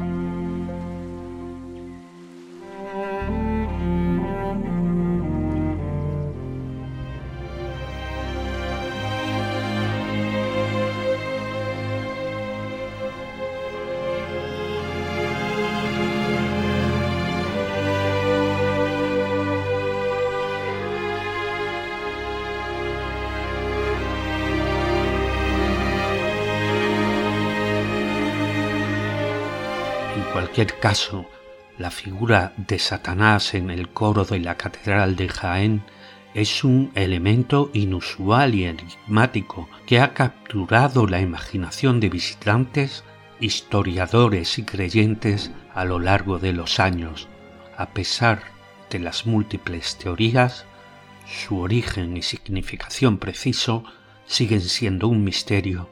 Cualquier 30.59 30.81
caso, 30.81 31.27
la 31.79 31.93
figura 31.93 32.53
de 32.57 32.81
Satanás 32.81 33.55
en 33.55 33.71
el 33.71 33.91
coro 33.91 34.25
de 34.25 34.41
la 34.41 34.57
Catedral 34.57 35.15
de 35.15 35.29
Jaén 35.29 35.85
es 36.35 36.65
un 36.65 36.91
elemento 36.97 37.71
inusual 37.75 38.57
y 38.57 38.65
enigmático 38.65 39.69
que 39.87 40.01
ha 40.01 40.15
capturado 40.15 41.07
la 41.07 41.21
imaginación 41.21 42.01
de 42.01 42.09
visitantes, 42.09 43.05
historiadores 43.39 44.59
y 44.59 44.65
creyentes 44.65 45.53
a 45.75 45.85
lo 45.85 46.01
largo 46.01 46.41
de 46.41 46.53
los 46.53 46.81
años. 46.81 47.29
A 47.77 47.91
pesar 47.91 48.43
de 48.91 48.99
las 48.99 49.27
múltiples 49.27 49.97
teorías, 49.97 50.67
su 51.25 51.61
origen 51.61 52.17
y 52.17 52.23
significación 52.23 53.19
preciso 53.19 53.85
siguen 54.27 54.63
siendo 54.63 55.07
un 55.07 55.23
misterio 55.23 55.89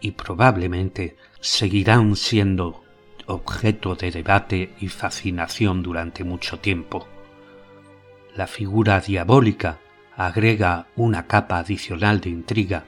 y 0.00 0.12
probablemente 0.12 1.14
seguirán 1.42 2.16
siendo 2.16 2.81
objeto 3.32 3.94
de 3.94 4.10
debate 4.10 4.74
y 4.80 4.88
fascinación 4.88 5.82
durante 5.82 6.24
mucho 6.24 6.58
tiempo. 6.58 7.06
La 8.34 8.46
figura 8.46 9.00
diabólica 9.00 9.78
agrega 10.16 10.86
una 10.96 11.26
capa 11.26 11.58
adicional 11.58 12.20
de 12.20 12.30
intriga 12.30 12.84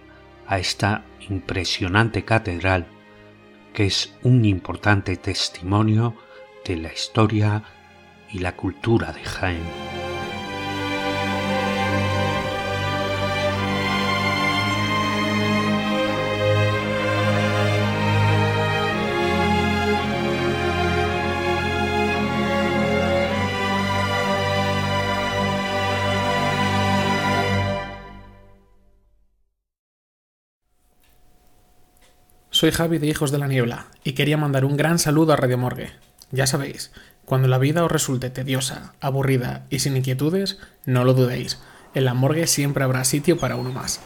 a 0.46 0.59
esta 0.59 1.04
impresionante 1.28 2.24
catedral 2.24 2.87
que 3.74 3.87
es 3.87 4.14
un 4.22 4.44
importante 4.44 5.16
testimonio 5.16 6.14
de 6.64 6.76
la 6.76 6.92
historia 6.92 7.64
y 8.30 8.38
la 8.38 8.57
cultura 8.57 9.12
de 9.12 9.24
Jaén. 9.24 10.03
Soy 32.64 32.70
Javi 32.70 32.96
de 32.96 33.07
Hijos 33.09 33.31
de 33.31 33.37
la 33.37 33.46
Niebla 33.46 33.88
y 34.05 34.12
quería 34.12 34.38
mandar 34.38 34.64
un 34.64 34.79
gran 34.79 34.98
saludo 34.98 35.35
a 35.35 35.37
Radio 35.37 35.59
Morgue. 35.59 35.90
Ya 36.31 36.46
sabéis, 36.46 36.92
cuando 37.27 37.46
la 37.46 37.59
vida 37.59 37.85
os 37.85 37.92
resulte 37.92 38.31
tediosa, 38.31 38.94
aburrida 39.03 39.66
y 39.68 39.81
sin 39.81 39.98
inquietudes, 39.98 40.59
no 40.87 41.05
lo 41.05 41.12
dudéis. 41.12 41.59
En 41.92 42.07
la 42.07 42.14
morgue 42.14 42.46
siempre 42.46 42.83
habrá 42.83 43.05
sitio 43.05 43.37
para 43.37 43.57
uno 43.57 43.70
más. 43.70 44.00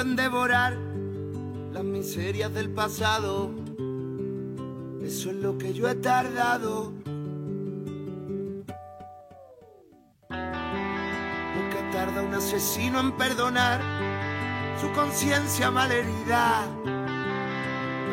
En 0.00 0.16
devorar 0.16 0.76
las 1.72 1.84
miserias 1.84 2.52
del 2.52 2.70
pasado. 2.70 3.50
Eso 5.02 5.30
es 5.30 5.36
lo 5.36 5.56
que 5.56 5.72
yo 5.72 5.88
he 5.88 5.94
tardado. 5.94 6.92
Lo 10.28 11.70
que 11.70 11.88
tarda 11.92 12.22
un 12.22 12.34
asesino 12.34 13.00
en 13.00 13.16
perdonar 13.16 13.80
su 14.80 14.90
conciencia 14.92 15.70
malherida. 15.70 16.64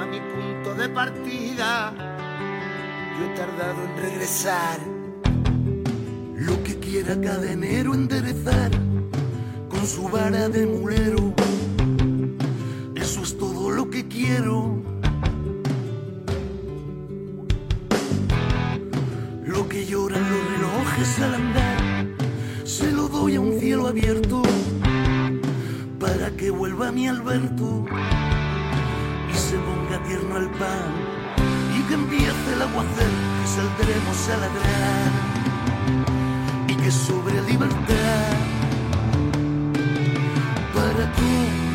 A 0.02 0.06
mi 0.06 0.20
punto 0.20 0.76
de 0.76 0.90
partida, 0.90 1.94
yo 3.18 3.26
he 3.26 3.36
tardado 3.36 3.84
en 3.84 3.98
regresar. 3.98 4.80
Lo 6.36 6.64
que 6.64 6.80
quiera 6.80 7.20
cada 7.20 7.52
enero 7.52 7.94
enderezar 7.94 8.72
con 9.70 9.86
su 9.86 10.08
vara 10.08 10.48
de 10.48 10.66
mulero. 10.66 11.34
Que 13.94 14.08
quiero. 14.08 14.82
Lo 19.46 19.70
que 19.70 19.86
lloran 19.86 20.24
los 20.32 20.44
relojes 20.54 21.20
al 21.20 21.36
andar, 21.36 22.08
se 22.64 22.92
lo 22.92 23.08
doy 23.08 23.36
a 23.36 23.42
un 23.42 23.60
cielo 23.60 23.88
abierto 23.88 24.42
para 26.00 26.32
que 26.32 26.50
vuelva 26.50 26.92
mi 26.92 27.08
Alberto 27.08 27.86
y 29.32 29.38
se 29.38 29.58
ponga 29.58 30.04
tierno 30.08 30.38
al 30.38 30.50
pan 30.62 30.90
y 31.78 31.84
que 31.88 31.94
empiece 31.94 32.48
el 32.56 32.62
aguacero, 32.64 33.20
que 33.38 33.48
saldremos 33.58 34.30
a 34.34 34.38
ladrar 34.44 35.12
y 36.68 36.76
que 36.82 36.90
sobre 36.90 37.40
libertad 37.44 38.34
para 40.74 41.12
comenzar 41.12 41.73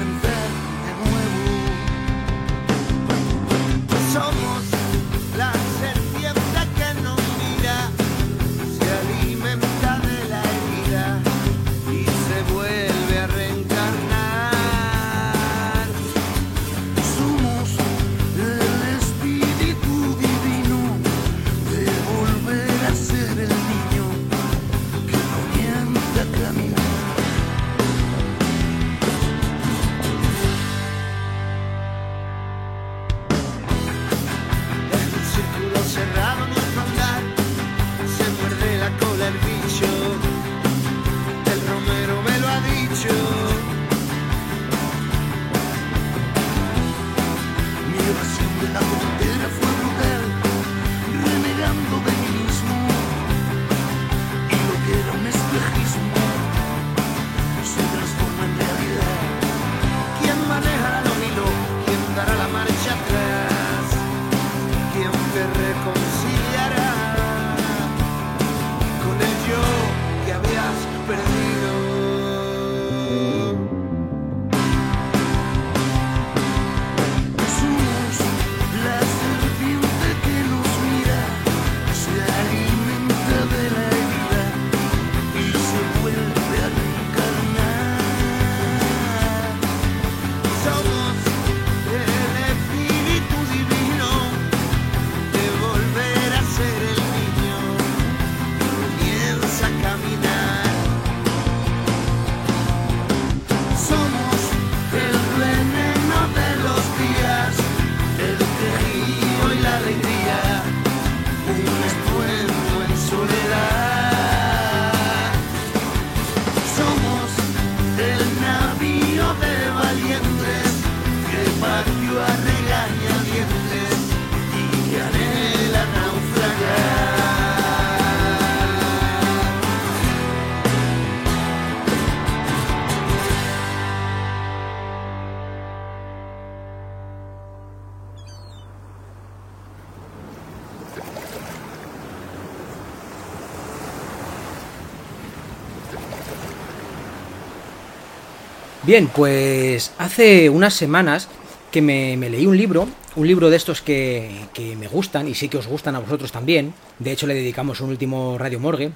Bien, 148.89 149.07
pues 149.15 149.93
hace 149.99 150.49
unas 150.49 150.73
semanas 150.73 151.29
que 151.71 151.83
me, 151.83 152.17
leí 152.17 152.47
un 152.47 152.57
libro, 152.57 152.89
un 153.17 153.27
libro 153.27 153.51
de 153.51 153.57
estos 153.59 153.83
que, 153.83 154.31
que, 154.55 154.77
me 154.77 154.89
gustan 154.89 155.29
y 155.29 155.35
sé 155.35 155.49
que 155.49 155.59
os 155.59 155.67
gustan 155.67 155.95
a 155.95 155.99
vosotros 155.99 156.33
también. 156.33 156.73
De 156.99 157.13
hecho, 157.13 157.27
le 157.27 157.35
dedicamos 157.35 157.83
un 157.83 157.91
último 157.91 158.39
Radio 158.39 158.61
Morgue. 158.61 158.93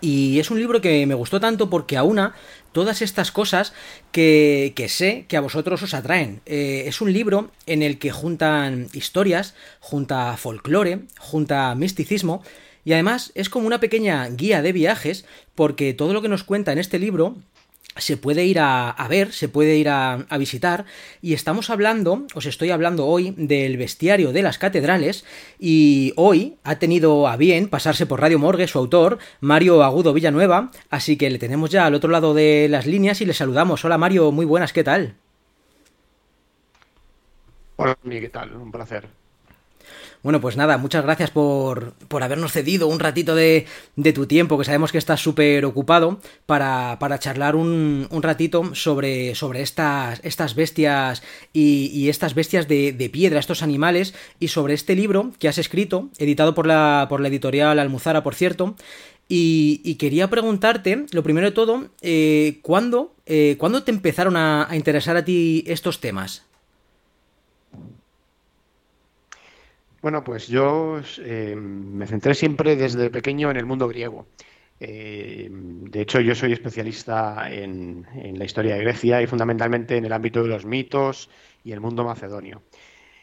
Y 0.00 0.38
es 0.38 0.52
un 0.52 0.60
libro 0.60 0.80
que 0.80 1.04
me 1.06 1.14
gustó 1.14 1.40
tanto 1.40 1.68
porque 1.68 1.96
aúna 1.96 2.36
todas 2.70 3.02
estas 3.02 3.32
cosas 3.32 3.72
que, 4.12 4.72
que 4.76 4.88
sé 4.88 5.24
que 5.26 5.36
a 5.36 5.40
vosotros 5.40 5.82
os 5.82 5.94
atraen. 5.94 6.40
Eh, 6.46 6.84
es 6.86 7.00
un 7.00 7.12
libro 7.12 7.50
en 7.66 7.82
el 7.82 7.98
que 7.98 8.12
juntan 8.12 8.86
historias, 8.92 9.56
junta 9.80 10.36
folclore, 10.36 11.00
junta 11.18 11.74
misticismo 11.74 12.44
y 12.84 12.92
además 12.92 13.32
es 13.34 13.48
como 13.48 13.66
una 13.66 13.80
pequeña 13.80 14.28
guía 14.28 14.62
de 14.62 14.70
viajes 14.70 15.24
porque 15.56 15.94
todo 15.94 16.12
lo 16.12 16.22
que 16.22 16.28
nos 16.28 16.44
cuenta 16.44 16.70
en 16.70 16.78
este 16.78 17.00
libro 17.00 17.34
se 17.96 18.16
puede 18.16 18.44
ir 18.44 18.58
a, 18.60 18.94
ver, 19.08 19.32
se 19.32 19.48
puede 19.48 19.76
ir 19.76 19.88
a, 19.88 20.26
visitar, 20.38 20.84
y 21.22 21.34
estamos 21.34 21.70
hablando, 21.70 22.26
os 22.34 22.46
estoy 22.46 22.70
hablando 22.70 23.06
hoy 23.06 23.34
del 23.36 23.76
bestiario 23.76 24.32
de 24.32 24.42
las 24.42 24.58
catedrales, 24.58 25.24
y 25.58 26.12
hoy 26.16 26.56
ha 26.64 26.78
tenido 26.78 27.28
a 27.28 27.36
bien 27.36 27.68
pasarse 27.68 28.06
por 28.06 28.20
Radio 28.20 28.38
Morgue 28.38 28.68
su 28.68 28.78
autor, 28.78 29.18
Mario 29.40 29.82
Agudo 29.82 30.12
Villanueva, 30.12 30.70
así 30.90 31.16
que 31.16 31.30
le 31.30 31.38
tenemos 31.38 31.70
ya 31.70 31.86
al 31.86 31.94
otro 31.94 32.10
lado 32.10 32.34
de 32.34 32.68
las 32.70 32.86
líneas 32.86 33.20
y 33.20 33.26
le 33.26 33.34
saludamos. 33.34 33.84
Hola 33.84 33.98
Mario, 33.98 34.32
muy 34.32 34.46
buenas, 34.46 34.72
¿qué 34.72 34.84
tal? 34.84 35.16
Hola, 37.76 37.96
¿qué 38.02 38.28
tal? 38.30 38.56
Un 38.56 38.72
placer. 38.72 39.06
Bueno, 40.26 40.40
pues 40.40 40.56
nada, 40.56 40.76
muchas 40.76 41.04
gracias 41.04 41.30
por, 41.30 41.92
por 42.08 42.24
habernos 42.24 42.50
cedido 42.50 42.88
un 42.88 42.98
ratito 42.98 43.36
de, 43.36 43.64
de 43.94 44.12
tu 44.12 44.26
tiempo, 44.26 44.58
que 44.58 44.64
sabemos 44.64 44.90
que 44.90 44.98
estás 44.98 45.20
súper 45.20 45.64
ocupado, 45.64 46.18
para, 46.46 46.96
para 46.98 47.20
charlar 47.20 47.54
un, 47.54 48.08
un, 48.10 48.22
ratito 48.24 48.74
sobre, 48.74 49.36
sobre 49.36 49.62
estas, 49.62 50.18
estas 50.24 50.56
bestias 50.56 51.22
y, 51.52 51.92
y 51.94 52.08
estas 52.08 52.34
bestias 52.34 52.66
de, 52.66 52.92
de, 52.92 53.08
piedra, 53.08 53.38
estos 53.38 53.62
animales, 53.62 54.14
y 54.40 54.48
sobre 54.48 54.74
este 54.74 54.96
libro 54.96 55.30
que 55.38 55.46
has 55.46 55.58
escrito, 55.58 56.08
editado 56.18 56.56
por 56.56 56.66
la, 56.66 57.06
por 57.08 57.20
la 57.20 57.28
editorial 57.28 57.78
Almuzara, 57.78 58.24
por 58.24 58.34
cierto, 58.34 58.74
y, 59.28 59.94
quería 59.94 60.28
preguntarte, 60.28 61.06
lo 61.12 61.22
primero 61.22 61.46
de 61.46 61.52
todo, 61.52 61.90
eh, 62.02 62.58
¿cuándo, 62.62 63.14
eh, 63.26 63.54
¿cuándo, 63.60 63.84
te 63.84 63.92
empezaron 63.92 64.36
a, 64.36 64.68
a, 64.68 64.74
interesar 64.74 65.16
a 65.16 65.24
ti 65.24 65.62
estos 65.68 66.00
temas? 66.00 66.42
Bueno, 70.06 70.22
pues 70.22 70.46
yo 70.46 71.00
eh, 71.18 71.56
me 71.56 72.06
centré 72.06 72.32
siempre 72.34 72.76
desde 72.76 73.10
pequeño 73.10 73.50
en 73.50 73.56
el 73.56 73.66
mundo 73.66 73.88
griego. 73.88 74.28
Eh, 74.78 75.48
de 75.50 76.00
hecho, 76.00 76.20
yo 76.20 76.36
soy 76.36 76.52
especialista 76.52 77.50
en, 77.50 78.06
la 78.38 78.44
historia 78.44 78.76
de 78.76 78.84
Grecia 78.84 79.20
y 79.20 79.26
fundamentalmente 79.26 79.96
en 79.96 80.04
el 80.04 80.12
ámbito 80.12 80.44
de 80.44 80.48
los 80.48 80.64
mitos 80.64 81.28
y 81.64 81.72
el 81.72 81.80
mundo 81.80 82.04
macedonio. 82.04 82.62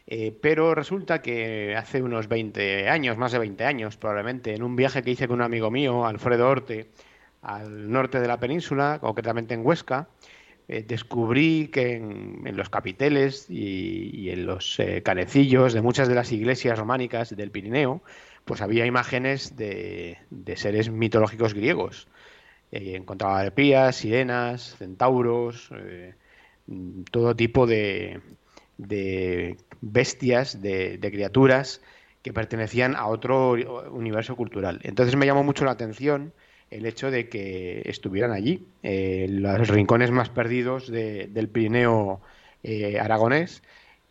Eh, 0.07 0.37
pero 0.41 0.75
resulta 0.75 1.21
que 1.21 1.73
hace 1.77 2.03
unos 2.03 2.27
20 2.27 2.89
años, 2.89 3.17
más 3.17 3.31
de 3.31 3.39
20 3.39 3.63
años 3.63 3.95
probablemente, 3.95 4.53
en 4.53 4.61
un 4.61 4.75
viaje 4.75 5.03
que 5.03 5.11
hice 5.11 5.29
con 5.29 5.35
un 5.35 5.43
amigo 5.43 5.71
mío, 5.71 6.05
Alfredo 6.05 6.49
Orte, 6.49 6.89
al 7.43 7.89
norte 7.89 8.19
de 8.19 8.27
la 8.27 8.41
península, 8.41 8.97
concretamente 8.99 9.53
en 9.53 9.65
Huesca, 9.65 10.09
eh, 10.69 10.83
descubrí 10.87 11.67
que 11.67 11.95
en, 11.95 12.55
los 12.55 12.69
capiteles 12.69 13.47
y, 13.49 14.29
en 14.29 14.45
los 14.45 14.79
eh, 14.79 15.01
canecillos 15.03 15.73
de 15.73 15.81
muchas 15.81 16.07
de 16.07 16.15
las 16.15 16.31
iglesias 16.31 16.79
románicas 16.79 17.35
del 17.35 17.51
Pirineo, 17.51 18.01
pues 18.45 18.61
había 18.61 18.85
imágenes 18.85 19.57
de, 19.57 20.17
seres 20.55 20.89
mitológicos 20.89 21.53
griegos. 21.53 22.07
Eh, 22.71 22.95
encontraba 22.95 23.41
arpías, 23.41 23.97
sirenas, 23.97 24.75
centauros, 24.77 25.69
todo 27.11 27.35
tipo 27.35 27.67
de, 27.67 28.21
bestias, 29.81 30.61
de, 30.61 30.97
de 30.97 31.11
criaturas 31.11 31.81
que 32.21 32.31
pertenecían 32.31 32.95
a 32.95 33.07
otro 33.07 33.51
universo 33.91 34.37
cultural. 34.37 34.79
Entonces 34.83 35.17
me 35.17 35.25
llamó 35.25 35.43
mucho 35.43 35.65
la 35.65 35.71
atención 35.71 36.31
el 36.73 36.85
hecho 36.85 37.11
de 37.11 37.29
que 37.29 37.83
estuvieran 37.85 38.31
allí, 38.31 38.65
eh, 38.81 39.27
los 39.29 39.67
rincones 39.67 40.09
más 40.11 40.29
perdidos 40.29 40.89
del 40.89 41.47
Pirineo 41.49 42.19
eh, 42.63 42.99
aragonés, 42.99 43.61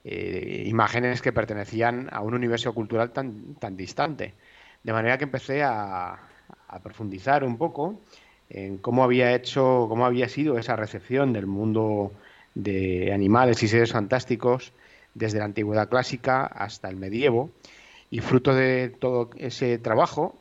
eh, 0.05 0.64
imágenes 0.66 1.22
que 1.22 1.33
pertenecían 1.33 2.09
a 2.12 2.20
un 2.20 2.35
universo 2.35 2.72
cultural 2.72 3.11
tan, 3.11 3.55
tan 3.57 3.77
distante. 3.77 4.35
De 4.83 4.92
manera 4.92 5.18
que 5.18 5.25
empecé 5.25 5.62
a, 5.62 6.29
profundizar 6.83 7.44
un 7.44 7.59
poco 7.59 8.01
en 8.48 8.79
cómo 8.79 9.05
había 9.05 9.35
hecho, 9.35 9.87
cómo 9.90 10.07
había 10.07 10.27
sido 10.31 10.59
esa 10.59 10.75
recepción 10.75 11.35
del 11.35 11.46
mundo 11.46 12.12
de 12.55 13.12
animales 13.12 13.62
y 13.62 13.68
seres 13.68 13.92
fantásticos 13.92 14.72
desde 15.12 15.38
la 15.38 15.44
antigüedad 15.44 15.90
clásica 15.90 16.46
hasta 16.46 16.88
el 16.88 16.96
medievo. 16.96 17.51
Y 18.11 18.20
fruto 18.20 18.55
de 18.55 18.88
todo 18.88 19.31
ese 19.37 19.77
trabajo, 19.79 20.35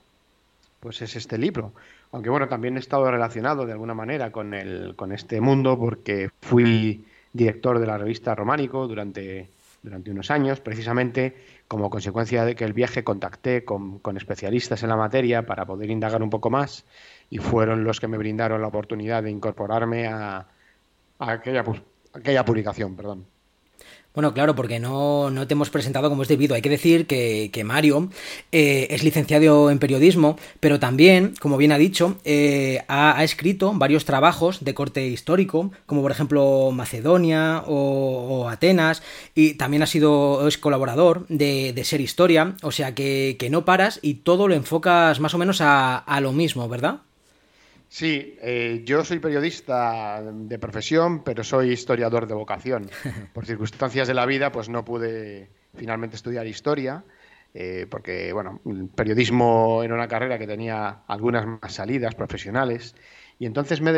pues 0.80 1.02
es 1.02 1.18
este 1.18 1.38
libro, 1.38 1.74
aunque 2.12 2.30
bueno, 2.30 2.48
también 2.48 2.76
he 2.76 2.80
estado 2.80 3.10
relacionado 3.10 3.66
de 3.66 3.72
alguna 3.72 3.94
manera 3.94 4.32
con, 4.32 4.54
el, 4.54 4.96
con 4.96 5.12
este 5.12 5.40
mundo 5.40 5.78
porque 5.80 6.30
fui 6.42 7.06
director 7.34 7.80
de 7.80 7.88
la 7.88 7.98
revista 7.98 8.36
Románico 8.36 8.88
durante, 8.88 9.50
durante 9.82 10.12
unos 10.12 10.30
años, 10.30 10.60
precisamente 10.60 11.36
como 11.68 11.90
consecuencia 11.90 12.44
de 12.44 12.56
que 12.56 12.66
el 12.66 12.74
viaje 12.74 13.04
contacté 13.04 13.64
con, 13.64 14.00
con 14.00 14.18
especialistas 14.18 14.84
en 14.84 14.90
la 14.90 14.98
materia 14.98 15.46
para 15.46 15.66
poder 15.66 15.90
indagar 15.90 16.22
un 16.22 16.30
poco 16.30 16.50
más 16.50 16.86
y 17.30 17.38
fueron 17.38 17.86
los 17.86 18.02
que 18.02 18.10
me 18.10 18.18
brindaron 18.18 18.62
la 18.62 18.68
oportunidad 18.68 19.24
de 19.24 19.32
incorporarme 19.32 20.08
a, 20.08 20.48
a 21.20 21.32
aquella, 21.32 21.64
aquella 22.14 22.44
publicación. 22.44 22.96
Perdón. 22.98 23.26
Bueno, 24.14 24.34
claro, 24.34 24.56
porque 24.56 24.80
no, 24.80 25.30
no, 25.30 25.48
te 25.48 25.54
hemos 25.54 25.70
presentado 25.70 26.10
como 26.10 26.24
es 26.24 26.28
debido. 26.28 26.54
Hay 26.54 26.62
que 26.62 26.70
decir 26.70 27.08
que, 27.08 27.50
que 27.54 27.64
Mario 27.64 28.10
eh, 28.52 28.88
es 28.90 29.04
licenciado 29.04 29.72
en 29.72 29.80
periodismo, 29.80 30.38
pero 30.60 30.80
también, 30.82 31.34
como 31.40 31.56
bien 31.56 31.72
ha 31.72 31.78
dicho, 31.78 32.18
eh, 32.26 32.84
ha, 32.90 33.24
escrito 33.24 33.72
varios 33.74 34.04
trabajos 34.04 34.66
de 34.66 34.74
corte 34.74 35.08
histórico, 35.08 35.72
como 35.86 36.02
por 36.02 36.12
ejemplo 36.12 36.72
Macedonia 36.74 37.64
o, 37.66 38.42
o 38.44 38.50
Atenas, 38.50 39.02
y 39.34 39.54
también 39.54 39.84
ha 39.84 39.88
sido 39.88 40.46
es 40.46 40.58
colaborador 40.58 41.26
de, 41.30 41.72
de, 41.72 41.86
Ser 41.86 42.02
Historia, 42.02 42.56
o 42.64 42.72
sea 42.72 42.94
que, 42.94 43.38
que, 43.40 43.50
no 43.50 43.64
paras 43.64 44.00
y 44.02 44.16
todo 44.16 44.50
lo 44.50 44.56
enfocas 44.56 45.22
más 45.22 45.34
o 45.34 45.38
menos 45.38 45.62
a, 45.62 45.98
a 45.98 46.20
lo 46.20 46.34
mismo, 46.34 46.68
¿verdad? 46.68 47.02
Sí, 47.94 48.38
eh, 48.42 48.84
yo 48.86 49.04
soy 49.04 49.20
periodista 49.20 50.24
de 50.24 50.58
profesión, 50.58 51.26
pero 51.26 51.44
soy 51.44 51.72
historiador 51.72 52.26
de 52.26 52.34
vocación. 52.34 52.90
Por 53.34 53.46
circunstancias 53.46 54.08
de 54.08 54.14
la 54.14 54.26
vida, 54.26 54.50
pues 54.50 54.70
no 54.70 54.86
pude 54.86 55.50
finalmente 55.76 56.16
estudiar 56.16 56.48
historia, 56.48 57.04
eh, 57.54 57.88
porque, 57.92 58.32
bueno, 58.32 58.62
el 58.66 58.88
periodismo 58.88 59.84
era 59.84 59.94
una 59.94 60.08
carrera 60.08 60.40
que 60.40 60.48
tenía 60.48 61.02
algunas 61.06 61.46
más 61.46 61.74
salidas 61.74 62.16
profesionales, 62.16 62.96
y 63.40 63.46
entonces 63.46 63.82
me, 63.82 63.92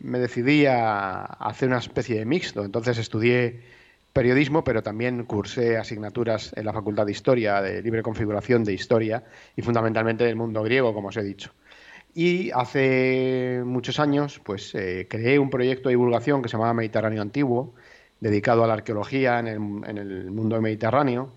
me 0.00 0.20
decidí 0.20 0.66
a, 0.66 1.24
hacer 1.24 1.70
una 1.70 1.78
especie 1.78 2.20
de 2.20 2.26
mixto. 2.26 2.64
Entonces 2.64 2.98
estudié 2.98 3.62
periodismo, 4.12 4.62
pero 4.62 4.84
también 4.84 5.24
cursé 5.24 5.76
asignaturas 5.76 6.52
en 6.54 6.66
la 6.66 6.72
Facultad 6.72 7.04
de 7.04 7.12
Historia, 7.12 7.60
de 7.60 7.82
libre 7.82 8.02
configuración 8.04 8.62
de 8.62 8.74
historia, 8.74 9.24
y 9.56 9.62
fundamentalmente 9.62 10.22
del 10.22 10.36
mundo 10.36 10.62
griego, 10.62 10.94
como 10.94 11.08
os 11.08 11.16
he 11.16 11.24
dicho. 11.24 11.52
Y 12.14 12.50
hace 12.50 13.62
muchos 13.64 14.00
años, 14.00 14.40
pues 14.44 14.74
eh, 14.74 15.06
creé 15.08 15.38
un 15.38 15.50
proyecto 15.50 15.88
de 15.88 15.94
divulgación 15.94 16.42
que 16.42 16.48
se 16.48 16.52
llamaba 16.52 16.74
Mediterráneo 16.74 17.22
Antiguo, 17.22 17.74
dedicado 18.18 18.64
a 18.64 18.66
la 18.66 18.74
arqueología 18.74 19.38
en 19.38 19.46
el, 19.48 20.30
mundo 20.30 20.60
mediterráneo. 20.60 21.32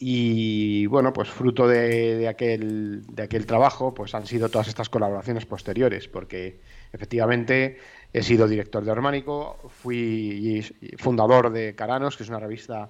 Y 0.00 0.86
bueno, 0.86 1.12
pues 1.12 1.28
fruto 1.28 1.66
de, 1.66 2.28
aquel, 2.28 3.02
de 3.08 3.24
aquel 3.24 3.46
trabajo, 3.46 3.92
pues 3.92 4.14
han 4.14 4.26
sido 4.26 4.48
todas 4.48 4.68
estas 4.68 4.88
colaboraciones 4.88 5.44
posteriores, 5.44 6.06
porque 6.06 6.60
efectivamente 6.92 7.78
he 8.12 8.22
sido 8.22 8.46
director 8.46 8.84
de 8.84 8.92
Ormánico, 8.92 9.58
fui 9.68 10.64
fundador 10.98 11.50
de 11.50 11.74
Caranos, 11.74 12.16
que 12.16 12.22
es 12.22 12.28
una 12.28 12.38
revista 12.38 12.88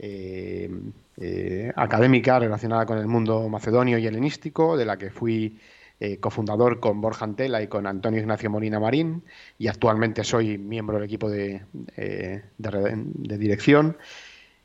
eh, 0.00 0.68
eh, 1.16 1.72
académica 1.74 2.38
relacionada 2.38 2.86
con 2.86 2.98
el 2.98 3.06
mundo 3.06 3.48
macedonio 3.48 3.98
y 3.98 4.06
helenístico, 4.06 4.76
de 4.76 4.84
la 4.84 4.96
que 4.96 5.10
fui 5.10 5.58
eh, 6.00 6.18
cofundador 6.18 6.78
con 6.78 7.00
Borja 7.00 7.24
Antela 7.24 7.60
y 7.62 7.66
con 7.66 7.86
Antonio 7.86 8.20
Ignacio 8.20 8.50
Molina 8.50 8.78
Marín, 8.78 9.24
y 9.58 9.66
actualmente 9.66 10.22
soy 10.22 10.56
miembro 10.56 10.96
del 10.96 11.06
equipo 11.06 11.28
de, 11.28 11.62
eh, 11.96 12.44
de, 12.56 13.38
dirección. 13.38 13.96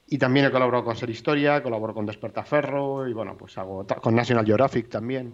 Y 0.08 0.20
también 0.20 0.46
he 0.46 0.52
colaborado 0.52 0.84
con 0.84 0.96
Ser 0.96 1.10
Historia, 1.10 1.64
colaboro 1.64 1.94
con 1.94 2.06
Despertaferro 2.06 3.08
y 3.08 3.14
bueno, 3.14 3.36
pues 3.36 3.58
hago 3.58 3.86
con 4.02 4.16
National 4.16 4.46
Geographic 4.46 4.90
también. 4.90 5.34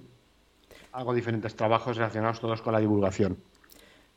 Hago 0.94 1.14
diferentes 1.14 1.56
trabajos 1.56 1.98
relacionados 1.98 2.40
todos 2.40 2.62
con 2.62 2.74
la 2.74 2.80
divulgación. 2.80 3.38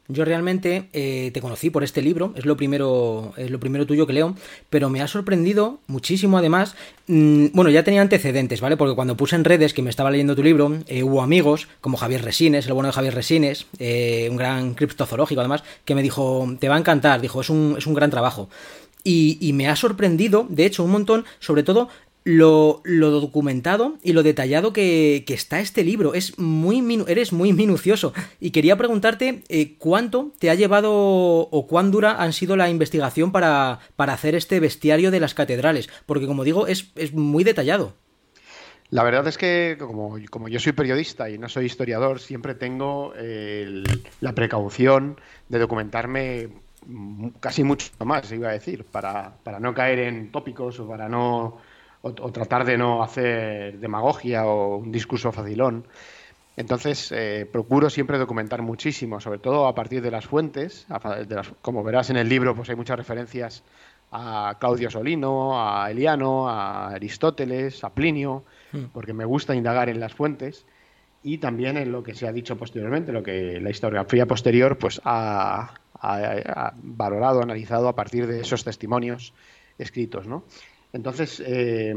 Yo 0.09 0.25
realmente 0.25 0.89
eh, 0.93 1.31
te 1.33 1.41
conocí 1.41 1.71
por 1.71 1.85
este 1.85 2.03
libro, 2.03 2.35
es 2.37 2.45
lo 2.45 2.57
primero, 2.57 3.33
es 3.37 3.51
lo 3.51 3.61
primero 3.61 3.87
tuyo 3.87 4.07
que 4.07 4.13
leo, 4.13 4.35
pero 4.69 4.91
me 4.91 5.01
ha 5.01 5.07
sorprendido 5.07 5.79
muchísimo 5.87 6.39
además. 6.39 6.75
Mm, 7.07 7.47
bueno, 7.53 7.71
ya 7.71 7.85
tenía 7.85 8.03
antecedentes, 8.03 8.61
¿vale? 8.61 8.77
Porque 8.77 8.97
cuando 8.97 9.17
puse 9.17 9.37
en 9.37 9.45
redes 9.45 9.73
que 9.73 9.81
me 9.81 9.91
estaba 9.91 10.11
leyendo 10.11 10.35
tu 10.35 10.43
libro, 10.43 10.77
eh, 10.89 11.05
hubo 11.05 11.23
amigos 11.23 11.69
como 11.81 11.97
Javier 11.97 12.25
Resines, 12.25 12.67
el 12.67 12.73
bueno 12.73 12.89
de 12.89 12.95
Javier 12.95 13.15
Resines, 13.15 13.67
eh, 13.79 14.27
un 14.29 14.37
gran 14.37 14.75
criptozoológico 14.75 15.41
además, 15.41 15.63
que 15.85 15.95
me 15.95 16.03
dijo, 16.03 16.49
te 16.59 16.69
va 16.69 16.75
a 16.75 16.79
encantar, 16.79 17.21
dijo, 17.21 17.41
es 17.41 17.49
un, 17.49 17.77
es 17.79 17.87
un 17.87 17.95
gran 17.95 18.11
trabajo. 18.11 18.49
Y, 19.05 19.39
y, 19.41 19.53
me 19.53 19.69
ha 19.69 19.75
sorprendido, 19.75 20.47
de 20.49 20.65
hecho, 20.65 20.85
un 20.85 20.93
montón, 20.93 21.25
sobre 21.41 21.65
todo 21.65 21.89
lo, 22.25 22.81
lo, 22.85 23.11
documentado 23.11 23.99
y 24.03 24.13
lo 24.13 24.23
detallado 24.23 24.73
que, 24.73 25.25
está 25.29 25.61
este 25.61 25.85
libro. 25.85 26.15
Es 26.15 26.39
muy 26.39 26.83
eres 27.09 27.33
muy 27.33 27.53
minucioso. 27.53 28.13
Y 28.41 28.51
quería 28.51 28.77
preguntarte 28.77 29.43
eh, 29.49 29.75
cuánto 29.79 30.33
te 30.39 30.51
ha 30.51 30.55
llevado 30.55 30.93
o 30.93 31.67
cuán 31.67 31.91
dura 31.91 32.23
han 32.23 32.33
sido 32.33 32.57
la 32.57 32.69
investigación 32.69 33.33
para, 33.33 33.81
para 33.97 34.13
hacer 34.13 34.35
este 34.35 34.61
bestiario 34.61 35.11
de 35.11 35.21
las 35.21 35.35
catedrales. 35.35 35.89
Porque 36.07 36.27
como 36.27 36.45
digo, 36.45 36.67
es, 36.67 36.93
es 36.97 37.13
muy 37.13 37.45
detallado. 37.45 37.95
La 38.91 39.03
verdad 39.03 39.27
es 39.27 39.39
que 39.39 39.77
como, 39.79 40.19
como, 40.29 40.49
yo 40.49 40.61
soy 40.61 40.73
periodista 40.73 41.31
y 41.31 41.39
no 41.39 41.49
soy 41.49 41.65
historiador, 41.65 42.21
siempre 42.21 42.55
tengo 42.55 43.15
la 44.21 44.35
precaución 44.35 45.19
de 45.49 45.59
documentarme 45.59 46.51
casi 47.41 47.65
mucho 47.65 47.91
más, 48.05 48.31
iba 48.33 48.51
a 48.51 48.53
decir, 48.53 48.85
para, 48.85 49.35
para 49.43 49.61
no 49.61 49.73
caer 49.73 50.01
en 50.01 50.31
tópicos 50.31 50.79
o 50.81 50.89
para 50.89 51.09
no 51.09 51.59
o, 52.03 52.33
tratar 52.33 52.65
de 52.65 52.77
no 52.77 53.03
hacer 53.03 53.79
demagogia 53.79 54.47
o 54.47 54.77
un 54.77 54.93
discurso 54.93 55.33
facilón. 55.33 55.87
Entonces, 56.57 57.11
eh, 57.13 57.49
procuro 57.51 57.89
siempre 57.89 58.19
documentar 58.19 58.61
muchísimo, 58.61 59.21
sobre 59.21 59.39
todo 59.39 59.67
a 59.67 59.75
partir 59.75 60.03
de 60.03 60.11
las 60.11 60.27
fuentes. 60.27 60.87
De 61.27 61.35
las, 61.35 61.51
como 61.63 61.83
verás 61.83 62.11
en 62.11 62.17
el 62.17 62.29
libro, 62.29 62.55
pues 62.55 62.69
hay 62.69 62.77
muchas 62.77 62.99
referencias 62.99 63.63
a 64.11 64.57
Claudio 64.61 64.91
Solino, 64.91 65.53
a 65.59 65.91
Eliano, 65.91 66.49
a 66.49 66.89
Aristóteles, 66.91 67.83
a 67.83 67.91
Plinio, 67.91 68.45
hmm. 68.73 68.85
porque 68.93 69.15
me 69.15 69.25
gusta 69.25 69.55
indagar 69.55 69.89
en 69.89 70.01
las 70.01 70.13
fuentes 70.13 70.67
y 71.23 71.39
también 71.39 71.79
en 71.79 71.93
lo 71.93 72.03
que 72.03 72.15
se 72.15 72.27
ha 72.27 72.33
dicho 72.33 72.59
posteriormente, 72.59 73.13
lo 73.13 73.23
que 73.23 73.59
la 73.61 73.71
historiografía 73.71 74.27
posterior 74.27 74.77
pues 74.77 75.01
ha, 75.05 75.75
ha 75.95 76.75
valorado, 76.83 77.43
analizado 77.43 77.89
a 77.89 77.95
partir 77.95 78.27
de 78.27 78.41
esos 78.41 78.65
testimonios 78.65 79.33
escritos, 79.79 80.27
¿no? 80.27 80.45
Entonces, 80.93 81.43
eh, 81.45 81.95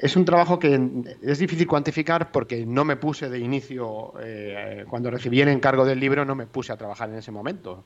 es 0.00 0.16
un 0.16 0.24
trabajo 0.24 0.58
que 0.58 0.80
es 1.22 1.38
difícil 1.38 1.66
cuantificar 1.66 2.30
porque 2.30 2.64
no 2.64 2.84
me 2.84 2.96
puse 2.96 3.28
de 3.28 3.38
inicio, 3.38 4.14
eh, 4.20 4.84
cuando 4.88 5.10
recibí 5.10 5.40
el 5.40 5.48
encargo 5.48 5.84
del 5.84 6.00
libro, 6.00 6.24
no 6.24 6.34
me 6.34 6.46
puse 6.46 6.72
a 6.72 6.76
trabajar 6.76 7.10
en 7.10 7.16
ese 7.16 7.32
momento. 7.32 7.84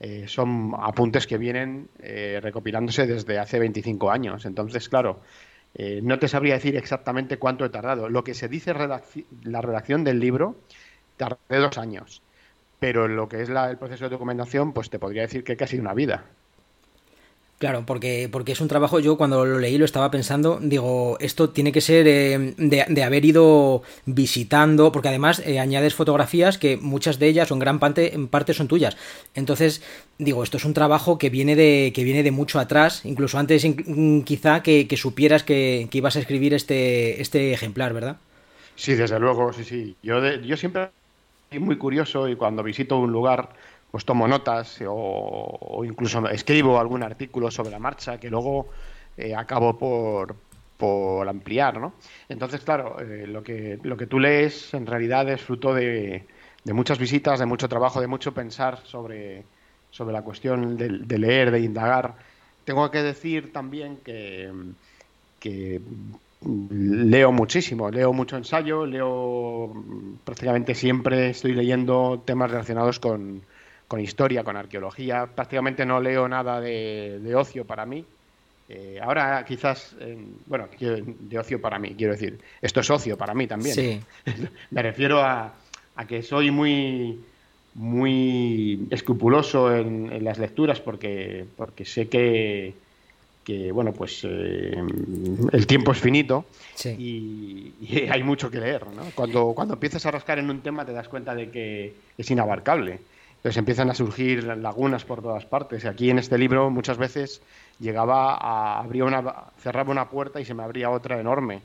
Eh, 0.00 0.24
son 0.26 0.72
apuntes 0.78 1.26
que 1.26 1.36
vienen 1.36 1.88
recopilándose 2.42 3.06
desde 3.06 3.38
hace 3.38 3.58
25 3.58 4.10
años. 4.10 4.46
Entonces, 4.46 4.88
claro, 4.88 5.20
no 6.02 6.18
te 6.18 6.26
sabría 6.26 6.54
decir 6.54 6.76
exactamente 6.76 7.38
cuánto 7.38 7.64
he 7.64 7.68
tardado. 7.68 8.08
Lo 8.08 8.24
que 8.24 8.34
se 8.34 8.48
dice 8.48 8.72
la 8.74 9.60
redacción 9.60 10.04
del 10.04 10.18
libro, 10.18 10.56
tardé 11.18 11.58
dos 11.58 11.76
años. 11.78 12.22
Pero 12.78 13.08
lo 13.08 13.28
que 13.28 13.42
es 13.42 13.50
el 13.50 13.78
proceso 13.78 14.04
de 14.04 14.10
documentación, 14.10 14.72
pues 14.72 14.88
te 14.90 14.98
podría 14.98 15.22
decir 15.22 15.44
que 15.44 15.56
casi 15.56 15.78
una 15.78 15.92
vida. 15.94 16.24
Claro, 17.60 17.84
porque, 17.84 18.30
porque 18.32 18.52
es 18.52 18.62
un 18.62 18.68
trabajo, 18.68 19.00
yo 19.00 19.18
cuando 19.18 19.44
lo 19.44 19.58
leí 19.58 19.76
lo 19.76 19.84
estaba 19.84 20.10
pensando, 20.10 20.58
digo, 20.62 21.18
esto 21.20 21.50
tiene 21.50 21.72
que 21.72 21.82
ser 21.82 22.08
eh, 22.08 22.54
de, 22.56 23.02
haber 23.02 23.26
ido 23.26 23.82
visitando, 24.06 24.92
porque 24.92 25.08
además 25.08 25.42
eh, 25.44 25.60
añades 25.60 25.94
fotografías 25.94 26.56
que 26.56 26.78
muchas 26.78 27.18
de 27.18 27.26
ellas 27.26 27.50
o 27.50 27.54
en 27.54 27.60
gran 27.60 27.78
parte, 27.78 28.14
en 28.14 28.28
parte 28.28 28.54
son 28.54 28.66
tuyas. 28.66 28.96
Entonces, 29.34 29.82
digo, 30.16 30.42
esto 30.42 30.56
es 30.56 30.64
un 30.64 30.72
trabajo 30.72 31.18
que 31.18 31.28
viene 31.28 31.54
de, 31.54 31.92
que 31.94 32.02
viene 32.02 32.22
de 32.22 32.30
mucho 32.30 32.58
atrás, 32.58 33.04
incluso 33.04 33.38
antes 33.38 33.66
quizá 34.24 34.62
que, 34.62 34.88
supieras 34.96 35.42
que, 35.44 35.86
ibas 35.92 36.16
a 36.16 36.20
escribir 36.20 36.54
este, 36.54 37.20
este 37.20 37.52
ejemplar, 37.52 37.92
¿verdad? 37.92 38.16
Sí, 38.74 38.94
desde 38.94 39.20
luego, 39.20 39.52
sí, 39.52 39.64
sí. 39.64 39.96
Yo, 40.02 40.26
yo 40.36 40.56
siempre 40.56 40.88
soy 41.50 41.58
muy 41.58 41.76
curioso 41.76 42.26
y 42.26 42.36
cuando 42.36 42.62
visito 42.62 42.96
un 42.96 43.12
lugar 43.12 43.50
pues 43.90 44.04
tomo 44.04 44.28
notas 44.28 44.78
o, 44.86 45.82
incluso 45.84 46.28
escribo 46.28 46.78
algún 46.78 47.02
artículo 47.02 47.50
sobre 47.50 47.70
la 47.70 47.78
marcha 47.78 48.18
que 48.18 48.30
luego 48.30 48.68
eh, 49.16 49.34
acabo 49.34 49.76
por, 49.76 50.36
por, 50.76 51.28
ampliar, 51.28 51.78
¿no? 51.80 51.94
Entonces, 52.28 52.60
claro, 52.60 53.00
eh, 53.00 53.26
lo, 53.26 53.42
que, 53.42 53.78
lo 53.82 53.96
que 53.96 54.06
tú 54.06 54.18
lees 54.18 54.72
en 54.74 54.86
realidad 54.86 55.28
es 55.28 55.40
fruto 55.40 55.74
de, 55.74 56.24
de, 56.64 56.72
muchas 56.72 56.98
visitas, 56.98 57.38
de 57.40 57.46
mucho 57.46 57.68
trabajo, 57.68 58.00
de 58.00 58.06
mucho 58.06 58.32
pensar 58.32 58.78
sobre, 58.84 59.42
sobre 59.90 60.12
la 60.12 60.22
cuestión 60.22 60.76
de, 60.76 61.18
leer, 61.18 61.50
de 61.50 61.60
indagar. 61.60 62.14
Tengo 62.64 62.90
que 62.90 63.02
decir 63.02 63.52
también 63.52 63.96
que, 64.04 64.50
que 65.40 65.80
leo 66.70 67.32
muchísimo, 67.32 67.90
leo 67.90 68.12
mucho 68.12 68.36
ensayo, 68.36 68.86
leo 68.86 69.72
prácticamente 70.24 70.74
siempre 70.74 71.30
estoy 71.30 71.52
leyendo 71.52 72.22
temas 72.24 72.50
relacionados 72.50 73.00
con, 73.00 73.42
con 73.90 73.98
historia, 73.98 74.44
con 74.44 74.56
arqueología. 74.56 75.26
Prácticamente 75.26 75.84
no 75.84 76.00
leo 76.00 76.28
nada 76.28 76.60
de, 76.60 77.34
ocio 77.34 77.64
para 77.64 77.84
mí. 77.84 78.04
Eh, 78.68 79.00
ahora 79.02 79.44
quizás, 79.44 79.96
bueno, 80.46 80.68
de 80.78 81.36
ocio 81.36 81.60
para 81.60 81.80
mí, 81.80 81.96
quiero 81.98 82.12
decir, 82.12 82.38
esto 82.62 82.78
es 82.78 82.88
ocio 82.88 83.18
para 83.18 83.34
mí 83.34 83.48
también. 83.48 83.74
Sí. 83.74 84.00
Me 84.70 84.82
refiero 84.82 85.20
a, 85.20 85.52
que 86.06 86.22
soy 86.22 86.52
muy, 86.52 87.18
muy 87.74 88.86
escrupuloso 88.90 89.74
en, 89.74 90.22
las 90.22 90.38
lecturas 90.38 90.80
porque, 90.80 91.44
porque 91.56 91.84
sé 91.84 92.08
que, 92.08 92.74
que 93.42 93.72
bueno, 93.72 93.92
pues 93.92 94.20
eh, 94.22 94.84
el 95.50 95.66
tiempo 95.66 95.90
es 95.90 95.98
finito 95.98 96.44
y, 96.84 97.72
y, 97.80 98.08
hay 98.08 98.22
mucho 98.22 98.52
que 98.52 98.60
leer. 98.60 98.86
¿no? 98.86 99.02
Cuando, 99.16 99.52
cuando 99.52 99.74
empiezas 99.74 100.06
a 100.06 100.12
rascar 100.12 100.38
en 100.38 100.48
un 100.48 100.60
tema 100.60 100.84
te 100.84 100.92
das 100.92 101.08
cuenta 101.08 101.34
de 101.34 101.50
que 101.50 101.92
es 102.16 102.30
inabarcable. 102.30 103.00
Entonces 103.40 103.56
empiezan 103.56 103.88
a 103.88 103.94
surgir 103.94 104.44
lagunas 104.44 105.06
por 105.06 105.22
todas 105.22 105.46
partes. 105.46 105.84
Y 105.84 105.88
aquí 105.88 106.10
en 106.10 106.18
este 106.18 106.36
libro 106.36 106.68
muchas 106.68 106.98
veces 106.98 107.40
llegaba 107.78 108.34
a 108.34 108.80
abría 108.80 109.06
una, 109.06 109.22
cerraba 109.58 109.90
una 109.90 110.10
puerta 110.10 110.42
y 110.42 110.44
se 110.44 110.52
me 110.52 110.62
abría 110.62 110.90
otra 110.90 111.18
enorme. 111.18 111.62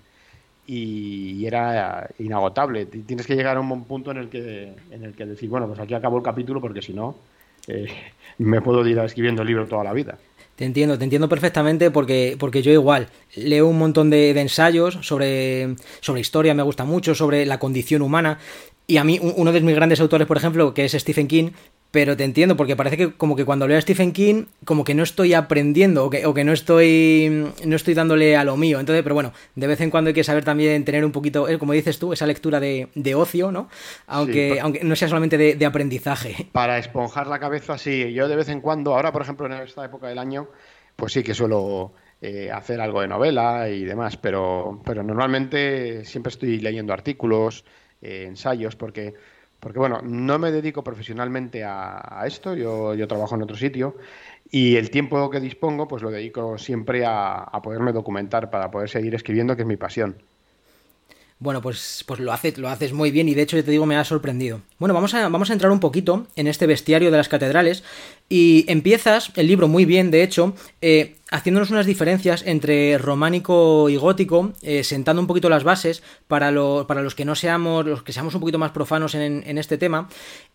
Y, 0.66 1.46
era 1.46 2.10
inagotable. 2.18 2.86
Tienes 2.86 3.28
que 3.28 3.36
llegar 3.36 3.58
a 3.58 3.60
un 3.60 3.84
punto 3.84 4.12
en 4.12 4.18
el 4.18 4.30
que, 4.30 4.74
en 4.90 5.04
el 5.04 5.14
que 5.14 5.26
decir, 5.26 5.50
bueno, 5.50 5.68
pues 5.68 5.78
aquí 5.78 5.94
acabó 5.94 6.16
el 6.18 6.24
capítulo 6.24 6.62
porque 6.62 6.82
si 6.82 6.94
no, 6.94 7.18
eh, 7.68 7.88
me 8.38 8.62
puedo 8.62 8.88
ir 8.88 8.98
escribiendo 9.00 9.42
el 9.42 9.50
libro 9.50 9.68
toda 9.68 9.84
la 9.84 9.92
vida. 9.92 10.18
Te 10.56 10.64
entiendo, 10.64 10.98
te 10.98 11.04
entiendo 11.04 11.28
perfectamente 11.28 11.92
porque, 11.92 12.38
porque 12.40 12.62
yo 12.62 12.72
igual 12.72 13.10
leo 13.36 13.68
un 13.68 13.78
montón 13.78 14.10
de, 14.10 14.34
de, 14.34 14.40
ensayos 14.40 14.98
sobre, 15.02 15.76
sobre 16.00 16.22
historia, 16.22 16.54
me 16.54 16.64
gusta 16.64 16.86
mucho, 16.86 17.14
sobre 17.14 17.46
la 17.46 17.60
condición 17.60 18.02
humana 18.02 18.40
y 18.88 18.98
a 18.98 19.04
mí, 19.04 19.20
uno 19.22 19.52
de 19.52 19.62
mis 19.62 19.76
grandes 19.76 20.00
autores, 20.00 20.28
por 20.28 20.38
ejemplo, 20.38 20.74
que 20.74 20.86
es 20.86 20.92
Stephen 20.94 21.28
King, 21.28 21.52
pero 21.96 22.18
te 22.18 22.26
entiendo, 22.26 22.58
porque 22.58 22.76
parece 22.76 22.98
que 22.98 23.14
como 23.14 23.38
que 23.38 23.46
cuando 23.46 23.70
leo 23.70 23.78
a 23.78 23.82
Stephen 23.82 24.12
King, 24.12 24.48
como 24.66 24.84
que 24.84 24.94
no 24.94 25.02
estoy 25.02 25.34
aprendiendo, 25.34 26.04
o 26.04 26.10
que, 26.10 26.26
o 26.26 26.34
que 26.34 26.44
no 26.44 26.52
estoy 26.52 27.54
no 27.66 27.76
estoy 27.78 27.94
dándole 27.94 28.36
a 28.36 28.44
lo 28.44 28.58
mío. 28.58 28.82
Entonces, 28.82 29.02
pero 29.02 29.16
bueno, 29.16 29.32
de 29.56 29.66
vez 29.66 29.80
en 29.80 29.92
cuando 29.92 30.10
hay 30.10 30.14
que 30.14 30.26
saber 30.26 30.44
también 30.44 30.84
tener 30.84 31.06
un 31.06 31.14
poquito, 31.14 31.48
eh, 31.48 31.58
como 31.58 31.72
dices 31.72 31.98
tú, 31.98 32.12
esa 32.12 32.26
lectura 32.26 32.60
de, 32.60 32.90
de 32.96 33.16
ocio, 33.16 33.50
¿no? 33.50 33.70
Aunque, 34.08 34.60
aunque 34.60 34.84
no 34.84 34.94
sea 34.98 35.08
solamente 35.08 35.38
de, 35.38 35.66
aprendizaje. 35.66 36.50
Para 36.52 36.78
esponjar 36.78 37.28
la 37.28 37.40
cabeza, 37.40 37.78
sí. 37.78 38.12
Yo 38.12 38.28
de 38.28 38.36
vez 38.36 38.50
en 38.50 38.60
cuando, 38.60 38.94
ahora 38.94 39.14
por 39.14 39.22
ejemplo 39.22 39.46
en 39.46 39.54
esta 39.54 39.86
época 39.86 40.08
del 40.08 40.20
año, 40.20 40.50
pues 40.98 41.14
sí 41.14 41.24
que 41.24 41.34
suelo 41.34 41.94
eh, 42.22 42.52
hacer 42.52 42.82
algo 42.82 43.00
de 43.00 43.08
novela 43.08 43.70
y 43.70 43.86
demás, 43.86 44.18
pero, 44.18 44.82
pero 44.84 45.02
normalmente 45.02 46.04
siempre 46.04 46.32
estoy 46.32 46.60
leyendo 46.60 46.92
artículos, 46.92 47.64
eh, 48.06 48.26
ensayos, 48.28 48.76
porque, 48.76 49.16
porque 49.60 49.80
bueno, 49.80 50.02
no 50.04 50.38
me 50.38 50.52
dedico 50.52 50.84
profesionalmente 50.84 51.64
a, 51.64 52.24
esto, 52.28 52.56
yo, 52.56 52.94
yo, 52.94 53.08
trabajo 53.08 53.34
en 53.34 53.42
otro 53.42 53.58
sitio 53.58 53.98
y 54.52 54.76
el 54.76 54.92
tiempo 54.92 55.30
que 55.32 55.40
dispongo 55.40 55.88
pues 55.88 56.04
lo 56.04 56.12
dedico 56.12 56.60
siempre 56.60 57.04
a, 57.04 57.38
a 57.38 57.62
poderme 57.64 57.94
documentar 57.94 58.52
para 58.52 58.70
poder 58.70 58.90
seguir 58.90 59.16
escribiendo, 59.16 59.56
que 59.56 59.64
es 59.64 59.68
mi 59.68 59.78
pasión. 59.78 60.16
Bueno, 61.38 61.62
pues, 61.62 62.04
pues 62.08 62.22
lo, 62.22 62.32
haces, 62.32 62.58
lo 62.58 62.70
haces 62.70 62.94
muy 62.94 63.12
bien 63.12 63.28
y 63.28 63.36
de 63.36 63.42
hecho, 63.42 63.62
te 63.62 63.70
digo, 63.70 63.86
me 63.86 63.98
ha 63.98 64.06
sorprendido. 64.06 64.62
Bueno, 64.80 64.94
vamos 64.94 65.14
a, 65.14 65.28
vamos 65.28 65.50
a 65.50 65.54
entrar 65.54 65.70
un 65.70 65.82
poquito 65.82 66.28
en 66.38 66.48
este 66.48 66.66
bestiario 66.66 67.12
de 67.12 67.18
las 67.18 67.28
catedrales 67.28 67.84
y 68.30 68.64
empiezas 68.70 69.32
el 69.36 69.48
libro 69.48 69.68
muy 69.68 69.84
bien, 69.84 70.12
de 70.12 70.24
hecho, 70.24 70.56
eh, 70.82 71.18
haciéndonos 71.36 71.70
unas 71.70 71.86
diferencias 71.86 72.44
entre 72.48 72.98
románico 72.98 73.90
y 73.90 73.98
gótico, 73.98 74.54
eh, 74.62 74.86
sentando 74.86 75.22
un 75.22 75.28
poquito 75.28 75.50
las 75.50 75.66
bases 75.66 76.02
para, 76.28 76.50
para 76.88 77.02
los 77.02 77.14
que 77.14 77.26
no 77.26 77.36
seamos, 77.36 77.86
los 77.86 78.04
que 78.04 78.14
seamos 78.14 78.36
un 78.36 78.40
poquito 78.40 78.58
más 78.58 78.72
profanos 78.72 79.16
en, 79.16 79.58
este 79.58 79.78
tema, 79.78 80.08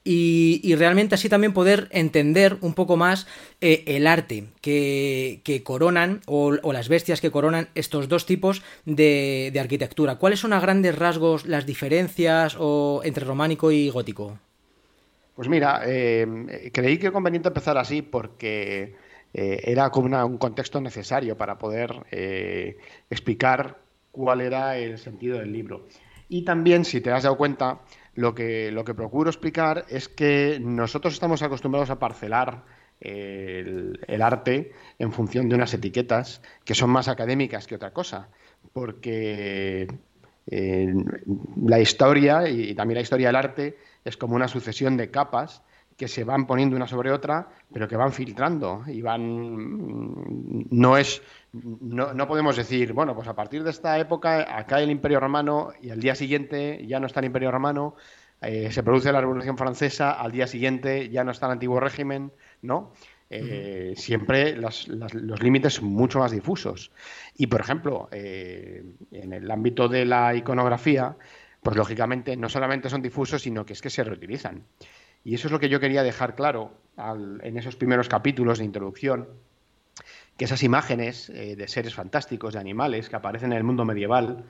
y, 0.04 0.74
realmente 0.76 1.14
así 1.14 1.28
también 1.28 1.52
poder 1.52 1.88
entender 1.90 2.56
un 2.62 2.72
poco 2.72 2.96
más 2.96 3.26
eh, 3.60 3.84
el 3.86 4.06
arte 4.06 4.44
que, 4.62 5.62
coronan, 5.64 6.22
o, 6.26 6.72
las 6.72 6.88
bestias 6.88 7.20
que 7.20 7.30
coronan 7.30 7.68
estos 7.74 8.08
dos 8.08 8.24
tipos 8.24 8.62
de, 8.86 9.52
arquitectura. 9.60 10.16
¿Cuáles 10.16 10.40
son 10.40 10.54
a 10.54 10.60
grandes 10.60 10.96
rasgos 10.96 11.44
las 11.44 11.66
diferencias 11.66 12.56
o, 12.58 13.02
entre 13.04 13.26
románico 13.26 13.70
y 13.70 13.90
gótico? 13.90 14.38
Pues 15.34 15.48
mira, 15.48 15.82
eh, 15.84 16.70
creí 16.72 16.96
que 16.96 17.12
conveniente 17.12 17.48
empezar 17.48 17.76
así 17.76 18.00
porque 18.00 18.94
eh, 19.32 19.60
era 19.64 19.90
como 19.90 20.24
un 20.24 20.38
contexto 20.38 20.80
necesario 20.80 21.36
para 21.36 21.58
poder 21.58 22.06
eh, 22.10 22.78
explicar 23.08 23.78
cuál 24.10 24.40
era 24.40 24.76
el 24.76 24.98
sentido 24.98 25.38
del 25.38 25.52
libro. 25.52 25.86
Y 26.28 26.42
también, 26.42 26.84
si 26.84 27.00
te 27.00 27.10
has 27.10 27.24
dado 27.24 27.36
cuenta, 27.36 27.80
lo 28.14 28.34
que, 28.34 28.70
lo 28.70 28.84
que 28.84 28.94
procuro 28.94 29.30
explicar 29.30 29.84
es 29.88 30.08
que 30.08 30.58
nosotros 30.60 31.14
estamos 31.14 31.42
acostumbrados 31.42 31.90
a 31.90 31.98
parcelar 31.98 32.64
el, 33.00 34.22
arte 34.22 34.72
en 34.98 35.12
función 35.12 35.48
de 35.48 35.54
unas 35.54 35.72
etiquetas 35.72 36.42
que 36.64 36.74
son 36.74 36.90
más 36.90 37.08
académicas 37.08 37.66
que 37.66 37.76
otra 37.76 37.92
cosa, 37.92 38.28
porque 38.72 39.88
eh, 40.46 40.94
la 41.64 41.80
historia 41.80 42.48
y 42.48 42.74
también 42.74 42.96
la 42.96 43.02
historia 43.02 43.28
del 43.28 43.36
arte 43.36 43.78
es 44.04 44.16
como 44.16 44.36
una 44.36 44.48
sucesión 44.48 44.96
de 44.96 45.10
capas 45.10 45.62
que 46.00 46.08
se 46.08 46.24
van 46.24 46.46
poniendo 46.46 46.76
una 46.76 46.86
sobre 46.86 47.12
otra, 47.12 47.46
pero 47.70 47.86
que 47.86 47.94
van 47.94 48.14
filtrando 48.14 48.84
y 48.86 49.02
van. 49.02 50.66
No 50.70 50.96
es. 50.96 51.20
No, 51.52 52.14
no, 52.14 52.26
podemos 52.26 52.56
decir, 52.56 52.94
bueno, 52.94 53.14
pues 53.14 53.28
a 53.28 53.34
partir 53.34 53.62
de 53.62 53.68
esta 53.68 53.98
época 53.98 54.56
acá 54.56 54.80
el 54.80 54.90
Imperio 54.90 55.20
Romano 55.20 55.72
y 55.82 55.90
al 55.90 56.00
día 56.00 56.14
siguiente 56.14 56.86
ya 56.86 57.00
no 57.00 57.06
está 57.06 57.20
el 57.20 57.26
Imperio 57.26 57.50
Romano, 57.50 57.96
eh, 58.40 58.72
se 58.72 58.82
produce 58.82 59.12
la 59.12 59.20
Revolución 59.20 59.58
Francesa, 59.58 60.12
al 60.12 60.32
día 60.32 60.46
siguiente 60.46 61.10
ya 61.10 61.22
no 61.22 61.32
está 61.32 61.44
el 61.44 61.52
antiguo 61.52 61.80
régimen, 61.80 62.32
¿no? 62.62 62.94
Eh, 63.28 63.92
siempre 63.94 64.56
los 64.56 64.88
límites 65.42 65.74
son 65.74 65.88
mucho 65.88 66.18
más 66.18 66.30
difusos. 66.30 66.92
Y, 67.36 67.48
por 67.48 67.60
ejemplo, 67.60 68.08
eh, 68.10 68.82
en 69.12 69.34
el 69.34 69.50
ámbito 69.50 69.86
de 69.86 70.06
la 70.06 70.34
iconografía, 70.34 71.14
pues 71.62 71.76
lógicamente 71.76 72.38
no 72.38 72.48
solamente 72.48 72.88
son 72.88 73.02
difusos, 73.02 73.42
sino 73.42 73.66
que 73.66 73.74
es 73.74 73.82
que 73.82 73.90
se 73.90 74.02
reutilizan. 74.02 74.64
Y 75.24 75.34
eso 75.34 75.48
es 75.48 75.52
lo 75.52 75.60
que 75.60 75.68
yo 75.68 75.80
quería 75.80 76.02
dejar 76.02 76.34
claro 76.34 76.72
en 76.96 77.56
esos 77.56 77.76
primeros 77.76 78.08
capítulos 78.08 78.58
de 78.58 78.64
introducción, 78.64 79.28
que 80.36 80.44
esas 80.44 80.62
imágenes 80.62 81.30
eh, 81.30 81.56
de 81.56 81.68
seres 81.68 81.94
fantásticos, 81.94 82.54
de 82.54 82.60
animales 82.60 83.08
que 83.08 83.16
aparecen 83.16 83.52
en 83.52 83.58
el 83.58 83.64
mundo 83.64 83.84
medieval, 83.84 84.44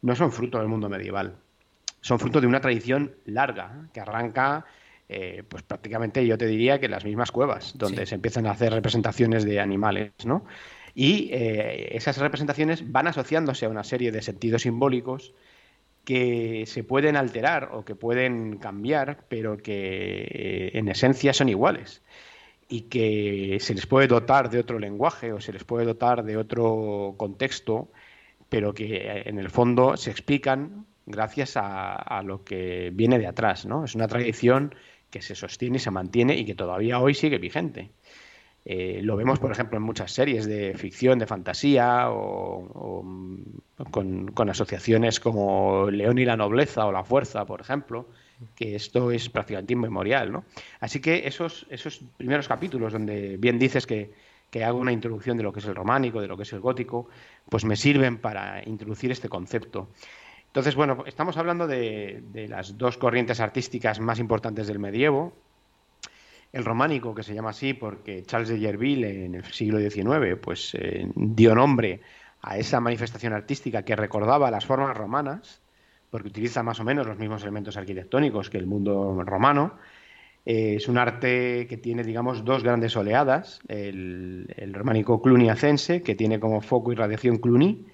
no 0.00 0.16
son 0.16 0.32
fruto 0.32 0.58
del 0.58 0.68
mundo 0.68 0.88
medieval, 0.88 1.36
son 2.00 2.18
fruto 2.18 2.40
de 2.40 2.46
una 2.46 2.60
tradición 2.60 3.14
larga, 3.24 3.88
que 3.92 4.00
arranca 4.00 4.66
eh, 5.08 5.42
pues 5.46 5.62
prácticamente 5.62 6.26
yo 6.26 6.38
te 6.38 6.46
diría 6.46 6.80
que 6.80 6.88
las 6.88 7.04
mismas 7.04 7.30
cuevas, 7.30 7.74
donde 7.76 8.06
se 8.06 8.14
empiezan 8.14 8.46
a 8.46 8.52
hacer 8.52 8.72
representaciones 8.72 9.44
de 9.44 9.60
animales, 9.60 10.12
¿no? 10.24 10.46
Y 10.94 11.28
eh, 11.32 11.94
esas 11.96 12.16
representaciones 12.18 12.90
van 12.90 13.06
asociándose 13.06 13.66
a 13.66 13.68
una 13.68 13.84
serie 13.84 14.10
de 14.10 14.22
sentidos 14.22 14.62
simbólicos 14.62 15.34
que 16.04 16.64
se 16.66 16.84
pueden 16.84 17.16
alterar 17.16 17.70
o 17.72 17.84
que 17.84 17.94
pueden 17.94 18.58
cambiar, 18.58 19.24
pero 19.28 19.56
que 19.58 20.26
eh, 20.28 20.70
en 20.78 20.88
esencia 20.88 21.32
son 21.32 21.48
iguales 21.48 22.02
y 22.68 22.82
que 22.82 23.58
se 23.60 23.74
les 23.74 23.86
puede 23.86 24.06
dotar 24.06 24.50
de 24.50 24.58
otro 24.58 24.78
lenguaje 24.78 25.32
o 25.32 25.40
se 25.40 25.52
les 25.52 25.64
puede 25.64 25.84
dotar 25.84 26.24
de 26.24 26.36
otro 26.36 27.14
contexto, 27.18 27.90
pero 28.48 28.72
que 28.74 28.96
eh, 28.96 29.22
en 29.26 29.38
el 29.38 29.50
fondo 29.50 29.96
se 29.96 30.10
explican 30.10 30.86
gracias 31.06 31.54
a, 31.56 32.22
lo 32.24 32.44
que 32.44 32.90
viene 32.94 33.18
de 33.18 33.26
atrás, 33.26 33.66
¿no? 33.66 33.84
Es 33.84 33.94
una 33.94 34.08
tradición 34.08 34.74
que 35.10 35.20
se 35.20 35.34
sostiene 35.34 35.76
y 35.76 35.80
se 35.80 35.90
mantiene 35.90 36.36
y 36.36 36.44
que 36.44 36.54
todavía 36.54 37.00
hoy 37.00 37.14
sigue 37.14 37.38
vigente. 37.38 37.90
Eh, 38.64 39.00
lo 39.02 39.16
vemos, 39.16 39.40
por 39.40 39.50
ejemplo, 39.50 39.76
en 39.76 39.82
muchas 39.82 40.12
series 40.12 40.46
de 40.46 40.74
ficción, 40.74 41.18
de 41.18 41.26
fantasía, 41.26 42.10
o, 42.10 43.04
con, 43.90 44.50
asociaciones 44.50 45.18
como 45.18 45.90
León 45.90 46.18
y 46.18 46.24
la 46.24 46.36
Nobleza 46.36 46.86
o 46.86 46.92
La 46.92 47.04
Fuerza, 47.04 47.44
por 47.44 47.60
ejemplo, 47.60 48.06
que 48.54 48.76
esto 48.76 49.10
es 49.10 49.28
prácticamente 49.28 49.72
inmemorial. 49.72 50.30
¿no? 50.30 50.44
Así 50.80 51.00
que 51.00 51.26
esos, 51.26 51.66
esos 51.70 52.02
primeros 52.16 52.46
capítulos, 52.46 52.92
donde 52.92 53.36
bien 53.36 53.58
dices 53.58 53.86
que, 53.86 54.12
hago 54.62 54.78
una 54.78 54.92
introducción 54.92 55.38
de 55.38 55.42
lo 55.42 55.52
que 55.52 55.60
es 55.60 55.66
el 55.66 55.74
románico, 55.74 56.20
de 56.20 56.28
lo 56.28 56.36
que 56.36 56.42
es 56.42 56.52
el 56.52 56.60
gótico, 56.60 57.08
pues 57.48 57.64
me 57.64 57.74
sirven 57.74 58.18
para 58.18 58.62
introducir 58.68 59.10
este 59.10 59.30
concepto. 59.30 59.88
Entonces, 60.48 60.74
bueno, 60.74 61.04
estamos 61.06 61.38
hablando 61.38 61.66
de, 61.66 62.22
de 62.32 62.48
las 62.48 62.76
dos 62.76 62.98
corrientes 62.98 63.40
artísticas 63.40 63.98
más 63.98 64.18
importantes 64.18 64.66
del 64.66 64.78
medievo, 64.78 65.32
el 66.52 66.64
románico, 66.64 67.14
que 67.14 67.22
se 67.22 67.34
llama 67.34 67.50
así 67.50 67.74
porque 67.74 68.22
Charles 68.24 68.50
de 68.50 68.60
Yerville 68.60 69.24
en 69.24 69.34
el 69.36 69.44
siglo 69.44 69.78
XIX 69.78 70.36
pues, 70.40 70.74
eh, 70.74 71.10
dio 71.14 71.54
nombre 71.54 72.00
a 72.42 72.58
esa 72.58 72.80
manifestación 72.80 73.32
artística 73.32 73.84
que 73.84 73.96
recordaba 73.96 74.50
las 74.50 74.66
formas 74.66 74.96
romanas, 74.96 75.62
porque 76.10 76.28
utiliza 76.28 76.62
más 76.62 76.78
o 76.80 76.84
menos 76.84 77.06
los 77.06 77.18
mismos 77.18 77.42
elementos 77.42 77.76
arquitectónicos 77.76 78.50
que 78.50 78.58
el 78.58 78.66
mundo 78.66 79.22
romano. 79.24 79.78
Eh, 80.44 80.74
es 80.76 80.88
un 80.88 80.98
arte 80.98 81.66
que 81.68 81.76
tiene, 81.76 82.02
digamos, 82.02 82.44
dos 82.44 82.64
grandes 82.64 82.96
oleadas, 82.96 83.60
el, 83.68 84.72
románico 84.74 85.22
cluniacense, 85.22 86.02
que 86.02 86.16
tiene 86.16 86.40
como 86.40 86.60
foco 86.60 86.92
y 86.92 86.96
radiación 86.96 87.38
Cluny, 87.38 87.86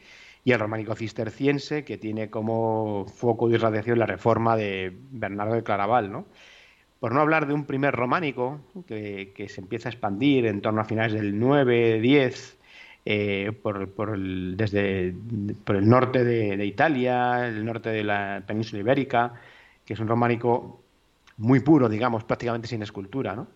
y 0.45 0.53
el 0.53 0.59
románico 0.59 0.97
cisterciense, 0.97 1.85
que 1.85 1.99
tiene 1.99 2.31
como 2.31 3.05
foco 3.07 3.51
y 3.51 3.57
radiación 3.57 3.99
la 3.99 4.07
reforma 4.07 4.57
de 4.57 4.97
Bernardo 5.11 5.55
de 5.55 5.63
Claraval, 5.63 6.11
¿no? 6.11 6.27
Por 7.01 7.13
no 7.13 7.21
hablar 7.21 7.47
de 7.47 7.55
un 7.55 7.65
primer 7.65 7.95
románico 7.95 8.61
que, 8.87 9.47
se 9.49 9.61
empieza 9.61 9.89
a 9.89 9.93
expandir 9.93 10.47
en 10.47 10.61
torno 10.61 10.81
a 10.81 10.85
finales 10.85 11.13
del 11.13 11.39
9, 11.39 12.01
10, 12.01 12.59
eh, 13.05 13.53
por, 13.63 14.15
el, 14.15 14.57
desde 14.57 15.15
por 15.65 15.77
el 15.77 15.89
norte 15.89 16.25
de, 16.25 16.67
Italia, 16.67 17.47
el 17.47 17.65
norte 17.65 17.91
de 17.91 18.03
la 18.03 18.43
península 18.47 18.81
ibérica, 18.81 19.35
que 19.85 19.95
es 19.95 20.01
un 20.01 20.09
románico 20.09 20.83
muy 21.37 21.61
puro, 21.61 21.89
digamos, 21.89 22.25
prácticamente 22.25 22.67
sin 22.67 22.83
escultura. 22.83 23.37
¿no? 23.37 23.49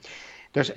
Entonces, 0.47 0.75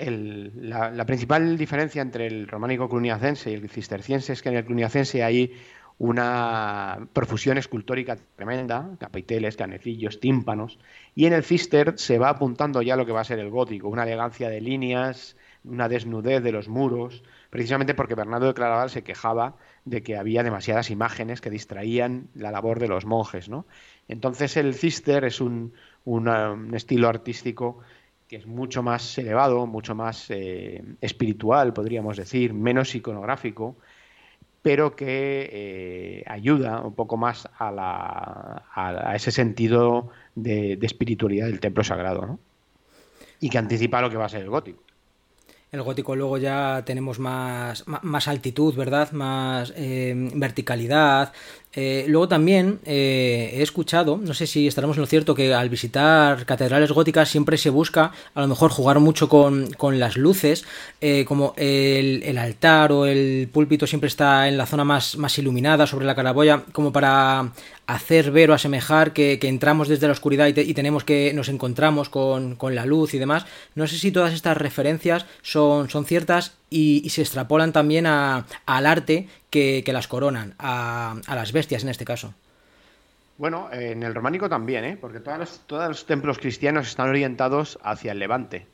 la, 0.56 0.90
la, 0.90 1.06
principal 1.06 1.58
diferencia 1.58 2.02
entre 2.02 2.26
el 2.26 2.48
románico 2.48 2.90
cluniacense 2.90 3.52
y 3.52 3.54
el 3.54 3.70
cisterciense 3.70 4.34
es 4.34 4.42
que 4.42 4.50
en 4.50 4.56
el 4.56 4.66
cluniacense 4.66 5.24
hay 5.24 5.54
una 5.98 7.08
profusión 7.14 7.58
escultórica 7.58 8.18
tremenda, 8.36 8.92
capiteles, 9.00 9.56
canecillos, 9.56 10.20
tímpanos, 10.20 10.78
y 11.16 11.26
en 11.26 11.34
el 11.34 11.44
cister 11.44 11.94
se 11.98 12.20
va 12.20 12.30
apuntando 12.30 12.82
ya 12.82 12.98
lo 12.98 13.06
que 13.06 13.14
va 13.14 13.22
a 13.22 13.26
ser 13.26 13.40
el 13.40 13.50
gótico, 13.50 13.88
una 13.88 14.04
elegancia 14.04 14.50
de 14.50 14.60
líneas, 14.60 15.38
una 15.64 15.88
desnudez 15.90 16.44
de 16.44 16.52
los 16.52 16.68
muros, 16.68 17.24
precisamente 17.50 17.94
porque 17.94 18.16
Bernardo 18.16 18.48
de 18.48 18.54
Claraval 18.54 18.90
se 18.90 19.04
quejaba 19.04 19.56
de 19.86 20.04
que 20.04 20.18
había 20.18 20.44
demasiadas 20.44 20.90
imágenes 20.92 21.42
que 21.42 21.50
distraían 21.50 22.28
la 22.34 22.52
labor 22.52 22.80
de 22.80 22.88
los 22.88 23.06
monjes, 23.06 23.50
¿no? 23.50 23.66
Entonces 24.08 24.58
el 24.58 24.74
cister 24.74 25.24
es 25.24 25.42
un, 25.42 25.74
estilo 26.74 27.08
artístico 27.08 27.80
que 28.28 28.38
es 28.38 28.48
mucho 28.48 28.84
más 28.84 29.18
elevado, 29.18 29.68
mucho 29.68 29.96
más 29.96 30.30
eh, 30.30 30.84
espiritual, 31.00 31.74
podríamos 31.74 32.18
decir, 32.18 32.54
menos 32.54 32.96
iconográfico, 32.96 33.78
pero 34.66 34.96
que 34.96 35.48
eh, 35.54 36.24
ayuda 36.26 36.82
un 36.82 36.96
poco 36.96 37.18
más 37.18 37.48
a, 37.60 39.14
ese 39.14 39.30
sentido 39.30 40.10
de, 40.34 40.80
espiritualidad 40.82 41.46
del 41.46 41.60
templo 41.60 41.84
sagrado, 41.84 42.26
¿no? 42.26 42.40
Y 43.40 43.52
que 43.52 43.60
anticipa 43.60 44.02
lo 44.02 44.10
que 44.10 44.18
va 44.18 44.26
a 44.26 44.30
ser 44.30 44.42
el 44.42 44.50
gótico. 44.50 44.82
El 45.72 45.84
gótico 45.84 46.16
luego 46.16 46.40
ya 46.40 46.82
tenemos 46.84 47.20
más, 47.20 47.84
más, 47.86 48.28
altitud, 48.28 48.74
¿verdad? 48.74 49.12
Más 49.12 49.72
eh, 49.76 50.16
verticalidad, 50.34 51.32
eh, 51.76 52.06
luego 52.08 52.30
también 52.30 52.80
eh, 52.86 53.52
he 53.54 53.62
escuchado, 53.62 54.18
no 54.18 54.34
sé 54.34 54.48
si 54.48 54.66
estaremos 54.66 54.96
en 54.96 55.02
lo 55.02 55.08
cierto, 55.08 55.36
que 55.36 55.54
al 55.54 55.70
visitar 55.70 56.46
catedrales 56.46 56.92
góticas 56.92 57.30
siempre 57.30 57.58
se 57.58 57.70
busca 57.70 58.14
a 58.34 58.42
lo 58.42 58.48
mejor 58.48 58.72
jugar 58.72 59.00
mucho 59.00 59.28
con, 59.28 59.76
las 60.00 60.16
luces, 60.16 60.66
eh, 61.02 61.26
como 61.26 61.54
el, 61.58 62.38
altar 62.38 62.94
o 62.94 63.06
el 63.06 63.50
púlpito 63.52 63.88
siempre 63.88 64.08
está 64.08 64.48
en 64.48 64.58
la 64.58 64.66
zona 64.66 64.86
más, 64.86 65.18
más 65.18 65.38
iluminada 65.38 65.86
sobre 65.86 66.06
la 66.06 66.16
caraboya, 66.16 66.64
como 66.72 66.94
para 66.94 67.52
hacer 67.88 68.32
ver 68.32 68.52
o 68.52 68.54
asemejar 68.54 69.14
que, 69.14 69.38
entramos 69.42 69.88
desde 69.88 70.08
la 70.08 70.14
oscuridad 70.14 70.48
y, 70.48 70.74
tenemos 70.74 71.04
que 71.04 71.34
nos 71.34 71.50
encontramos 71.50 72.10
con, 72.10 72.58
la 72.62 72.86
luz 72.86 73.14
y 73.14 73.20
demás. 73.20 73.46
No 73.76 73.86
sé 73.88 73.98
si 73.98 74.12
todas 74.12 74.34
estas 74.34 74.58
referencias 74.58 75.26
son, 75.42 75.90
son 75.90 76.06
ciertas 76.06 76.54
y, 76.70 77.10
se 77.10 77.22
extrapolan 77.22 77.72
también 77.74 78.06
al 78.06 78.86
arte 78.86 79.28
que, 79.50 79.84
las 79.88 80.08
coronan, 80.08 80.56
a, 80.60 81.16
las 81.28 81.52
bestias 81.52 81.84
en 81.84 81.90
este 81.90 82.06
caso. 82.06 82.34
Bueno, 83.38 83.70
en 83.72 84.04
el 84.04 84.16
románico 84.16 84.48
también, 84.48 84.86
¿eh? 84.86 84.98
porque 85.00 85.20
todos 85.20 85.38
los, 85.38 85.60
todos 85.68 85.88
los 85.88 86.06
templos 86.06 86.38
cristianos 86.38 86.88
están 86.88 87.10
orientados 87.10 87.78
hacia 87.84 88.14
el 88.14 88.20
levante. 88.20 88.66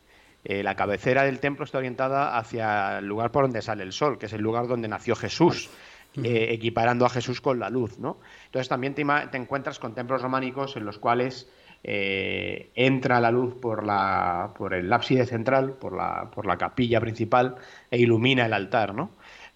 Eh, 0.43 0.63
la 0.63 0.75
cabecera 0.75 1.23
del 1.23 1.39
templo 1.39 1.65
está 1.65 1.77
orientada 1.77 2.37
hacia 2.37 2.99
el 2.99 3.05
lugar 3.05 3.31
por 3.31 3.43
donde 3.43 3.61
sale 3.61 3.83
el 3.83 3.93
sol, 3.93 4.17
que 4.17 4.27
es 4.27 4.33
el 4.33 4.41
lugar 4.41 4.67
donde 4.67 4.87
nació 4.87 5.15
Jesús. 5.15 5.69
Eh, 6.15 6.47
equiparando 6.51 7.05
a 7.05 7.09
Jesús 7.09 7.39
con 7.39 7.57
la 7.57 7.69
luz, 7.69 7.97
¿no? 7.97 8.19
Entonces 8.47 8.67
también 8.67 8.93
te, 8.93 9.01
encuentras 9.37 9.79
con 9.79 9.95
templos 9.95 10.21
románicos 10.21 10.75
en 10.75 10.83
los 10.83 10.97
cuales 10.97 11.47
eh, 11.84 12.69
entra 12.75 13.19
la 13.19 13.32
luz 13.32 13.55
por, 13.55 13.86
la, 13.86 14.51
por 14.57 14.73
el 14.73 14.91
ábside 14.91 15.25
central, 15.25 15.73
por 15.73 15.95
la, 15.95 16.29
por 16.34 16.45
la 16.45 16.57
capilla 16.57 16.99
principal 16.99 17.55
e 17.89 17.97
ilumina 17.99 18.45
el 18.45 18.53
altar, 18.53 18.93
¿no? 18.93 19.11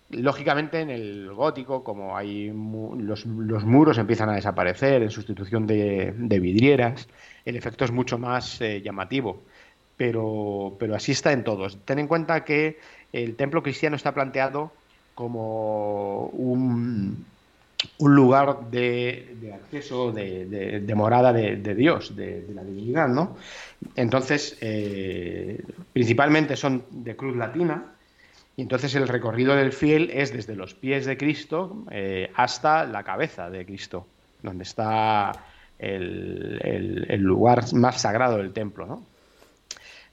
Lógicamente 0.09 0.81
en 0.81 0.89
el 0.91 1.33
gótico, 1.33 1.83
como 1.83 2.15
hay 2.15 2.47
los, 2.49 3.25
muros 3.25 3.97
empiezan 3.97 4.29
a 4.29 4.35
desaparecer 4.35 5.01
en 5.01 5.09
sustitución 5.09 5.65
de, 5.67 6.13
vidrieras, 6.39 7.07
el 7.43 7.55
efecto 7.55 7.85
es 7.85 7.91
mucho 7.91 8.17
más 8.17 8.61
eh, 8.61 8.81
llamativo. 8.81 9.41
pero, 9.97 10.75
pero 10.79 10.95
así 10.95 11.11
está 11.11 11.31
en 11.31 11.43
todos. 11.43 11.77
Ten 11.85 11.99
en 11.99 12.07
cuenta 12.07 12.43
que 12.45 12.79
el 13.13 13.35
templo 13.35 13.63
cristiano 13.63 13.95
está 13.95 14.13
planteado 14.13 14.71
como 15.15 16.27
un, 16.27 17.25
un 17.99 18.15
lugar 18.15 18.69
de, 18.69 19.53
acceso, 19.53 20.11
de, 20.11 20.93
morada 20.95 21.33
de, 21.33 21.75
Dios, 21.75 22.15
de, 22.15 22.45
la 22.53 22.63
divinidad, 22.63 23.07
¿no? 23.07 23.37
Entonces, 23.95 24.57
eh, 24.61 25.63
principalmente 25.93 26.55
son 26.55 26.83
de 26.91 27.15
cruz 27.15 27.35
latina, 27.35 27.95
y 28.57 28.61
entonces 28.61 28.95
el 28.95 29.07
recorrido 29.07 29.55
del 29.55 29.73
fiel 29.73 30.09
es 30.13 30.31
desde 30.31 30.55
los 30.55 30.73
pies 30.73 31.05
de 31.05 31.17
Cristo 31.17 31.83
eh, 31.91 32.31
hasta 32.35 32.85
la 32.85 33.03
cabeza 33.03 33.49
de 33.49 33.65
Cristo, 33.65 34.07
donde 34.41 34.63
está 34.63 35.33
el, 35.77 37.17
lugar 37.19 37.73
más 37.73 38.01
sagrado 38.01 38.37
del 38.37 38.53
templo, 38.53 38.85
¿no? 38.85 39.03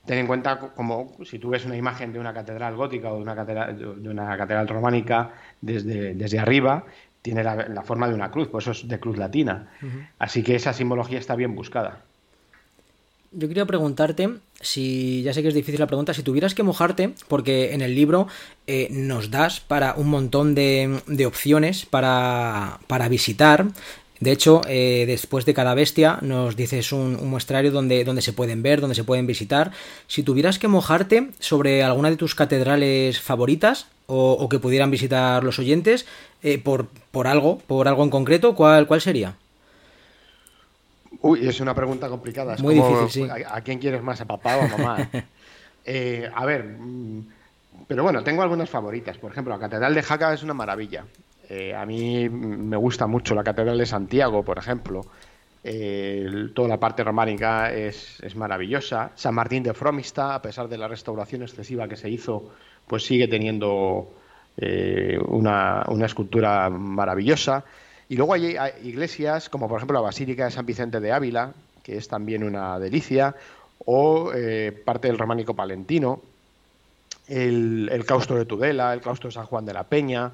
Ten 0.05 0.19
en 0.19 0.27
cuenta 0.27 0.59
como 0.59 1.13
si 1.25 1.39
tú 1.39 1.51
ves 1.51 1.65
una 1.65 1.77
imagen 1.77 2.13
de 2.13 2.19
una 2.19 2.35
catedral 2.35 2.75
gótica 2.75 3.13
o 3.13 3.17
de 3.17 3.23
una 3.23 3.37
catedral, 3.37 4.03
de 4.03 4.09
una 4.09 4.37
catedral 4.37 4.67
románica 4.67 5.31
desde 5.61 6.39
arriba, 6.41 6.85
tiene 7.23 7.45
la, 7.45 7.83
forma 7.85 8.09
de 8.09 8.15
una 8.15 8.31
cruz, 8.31 8.49
por 8.49 8.63
eso 8.63 8.73
es 8.73 8.87
de 8.87 9.01
cruz 9.01 9.17
latina. 9.17 9.69
Así 10.19 10.43
que 10.43 10.57
esa 10.57 10.73
simbología 10.73 11.19
está 11.19 11.37
bien 11.37 11.55
buscada. 11.55 12.03
Yo 13.35 13.49
quería 13.49 13.65
preguntarte, 13.65 14.29
si 14.61 15.23
ya 15.23 15.33
sé 15.33 15.41
que 15.41 15.49
es 15.49 15.55
difícil 15.55 15.81
la 15.81 15.87
pregunta, 15.87 16.13
si 16.13 16.23
tuvieras 16.23 16.55
que 16.55 16.63
mojarte, 16.63 17.15
porque 17.29 17.73
en 17.73 17.81
el 17.81 17.95
libro 17.95 18.27
eh, 18.67 18.89
nos 18.91 19.31
das 19.31 19.61
para 19.61 19.95
un 19.95 20.09
montón 20.09 20.55
de, 20.55 21.01
de 21.07 21.25
opciones 21.25 21.87
para, 21.87 22.81
para 22.89 23.09
visitar, 23.09 23.69
de 24.23 24.31
hecho, 24.31 24.61
eh, 24.69 25.03
después 25.09 25.45
de 25.47 25.53
cada 25.53 25.75
bestia 25.75 26.19
nos 26.21 26.55
dices 26.55 26.93
un, 26.93 27.29
muestrario 27.29 27.73
donde, 27.73 28.05
donde, 28.05 28.23
se 28.23 28.33
pueden 28.33 28.63
ver, 28.63 28.81
donde 28.81 28.95
se 28.95 29.03
pueden 29.03 29.27
visitar. 29.27 29.73
Si 30.07 30.23
tuvieras 30.23 30.61
que 30.61 30.69
mojarte 30.69 31.31
sobre 31.41 31.83
alguna 31.83 32.09
de 32.09 32.17
tus 32.17 32.37
catedrales 32.37 33.21
favoritas 33.21 33.89
o, 34.07 34.49
que 34.49 34.61
pudieran 34.61 34.93
visitar 34.93 35.43
los 35.43 35.59
oyentes, 35.59 36.07
eh, 36.45 36.59
por, 36.59 36.87
por, 37.11 37.27
algo, 37.27 37.59
por 37.67 37.89
algo 37.89 38.05
en 38.05 38.11
concreto, 38.11 38.55
¿cuál, 38.55 38.87
cuál 38.87 39.01
sería? 39.01 39.35
Uy, 41.21 41.49
es 41.49 41.59
una 41.59 41.75
pregunta 41.75 42.09
complicada. 42.09 42.55
Muy 42.59 42.77
difícil, 42.77 43.25
sí. 43.25 43.29
¿a, 43.29 43.61
quién 43.63 43.81
quieres 43.81 44.05
más, 44.05 44.21
a 44.21 44.27
papá 44.27 44.57
o 44.57 44.63
a 44.63 44.69
mamá? 44.69 45.11
Eh, 45.85 46.31
a 46.33 46.47
ver, 46.47 46.63
mm, 46.79 47.27
pero 47.89 48.05
bueno, 48.05 48.23
tengo 48.23 48.43
algunas 48.43 48.71
favoritas. 48.71 49.19
Por 49.19 49.33
ejemplo, 49.33 49.53
la 49.53 49.59
Catedral 49.59 49.93
de 49.97 50.03
Jaca 50.05 50.33
es 50.33 50.45
una 50.45 50.55
maravilla. 50.55 51.07
Eh, 51.55 51.75
a 51.75 51.85
mí 51.85 52.31
me 52.31 52.79
gusta 52.79 53.07
mucho 53.07 53.35
la 53.35 53.45
Catedral 53.45 53.77
de 53.77 53.85
Santiago, 53.85 54.43
por 54.43 54.57
ejemplo. 54.57 55.03
Eh, 55.63 56.49
toda 56.55 56.67
la 56.67 56.81
parte 56.81 57.05
románica 57.05 57.71
es, 57.71 58.23
maravillosa. 58.35 59.11
San 59.17 59.35
Martín 59.35 59.63
de 59.63 59.75
Fromista, 59.75 60.35
a 60.35 60.41
pesar 60.41 60.67
de 60.67 60.79
la 60.79 60.89
restauración 60.89 61.43
excesiva 61.43 61.87
que 61.89 61.97
se 61.97 62.09
hizo, 62.09 62.51
pues 62.87 63.05
sigue 63.05 63.29
teniendo 63.29 64.15
eh, 64.57 65.19
una, 65.27 65.85
escultura 66.07 66.71
maravillosa. 66.71 67.65
Y 68.09 68.17
luego 68.17 68.33
hay, 68.33 68.57
iglesias 68.83 69.51
como 69.51 69.69
por 69.69 69.77
ejemplo 69.77 69.99
la 69.99 70.01
Basílica 70.01 70.47
de 70.47 70.53
San 70.53 70.65
Vicente 70.65 71.01
de 71.01 71.13
Ávila, 71.13 71.53
que 71.83 71.99
es 71.99 72.09
también 72.09 72.45
una 72.45 72.79
delicia, 72.79 73.37
o 73.85 74.33
parte 74.87 75.09
del 75.09 75.19
románico 75.19 75.55
palentino, 75.55 76.23
el, 77.29 77.91
el 77.93 78.05
claustro 78.07 78.37
de 78.37 78.47
Tudela, 78.47 78.95
el 78.95 79.01
claustro 79.01 79.29
de 79.29 79.35
San 79.35 79.47
Juan 79.47 79.67
de 79.67 79.75
la 79.75 79.85
Peña, 79.85 80.33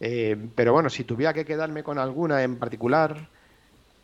eh, 0.00 0.36
pero 0.54 0.72
bueno, 0.72 0.90
si 0.90 1.04
tuviera 1.04 1.32
que 1.32 1.44
quedarme 1.44 1.82
con 1.82 1.98
alguna 1.98 2.42
en 2.42 2.56
particular, 2.56 3.28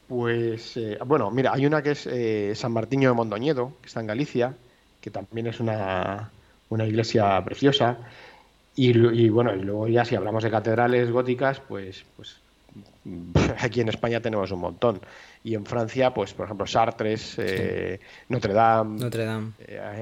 pues 0.08 0.76
eh, 0.76 0.98
bueno, 1.04 1.30
mira, 1.30 1.52
hay 1.52 1.66
una 1.66 1.82
que 1.82 1.92
es 1.92 2.06
eh, 2.06 2.52
San 2.54 2.72
Martiño 2.72 3.10
de 3.10 3.14
Mondoñedo, 3.14 3.72
que 3.80 3.88
está 3.88 4.00
en 4.00 4.06
Galicia, 4.06 4.54
que 5.00 5.10
también 5.10 5.48
es 5.48 5.60
una, 5.60 6.30
iglesia 6.70 7.42
preciosa. 7.44 7.98
Y, 8.76 9.28
bueno, 9.28 9.54
y 9.54 9.60
luego 9.60 9.88
ya 9.88 10.06
si 10.06 10.14
hablamos 10.14 10.42
de 10.42 10.50
catedrales 10.50 11.10
góticas, 11.10 11.60
pues, 11.60 12.04
pues 12.16 12.36
aquí 13.58 13.82
en 13.82 13.90
España 13.90 14.20
tenemos 14.20 14.50
un 14.52 14.60
montón. 14.60 15.00
Y 15.44 15.54
en 15.54 15.66
Francia, 15.66 16.14
pues 16.14 16.32
por 16.32 16.46
ejemplo, 16.46 16.64
Notre 18.28 18.52
Dame, 18.54 19.00
Notre 19.00 19.24
Dame. 19.24 19.52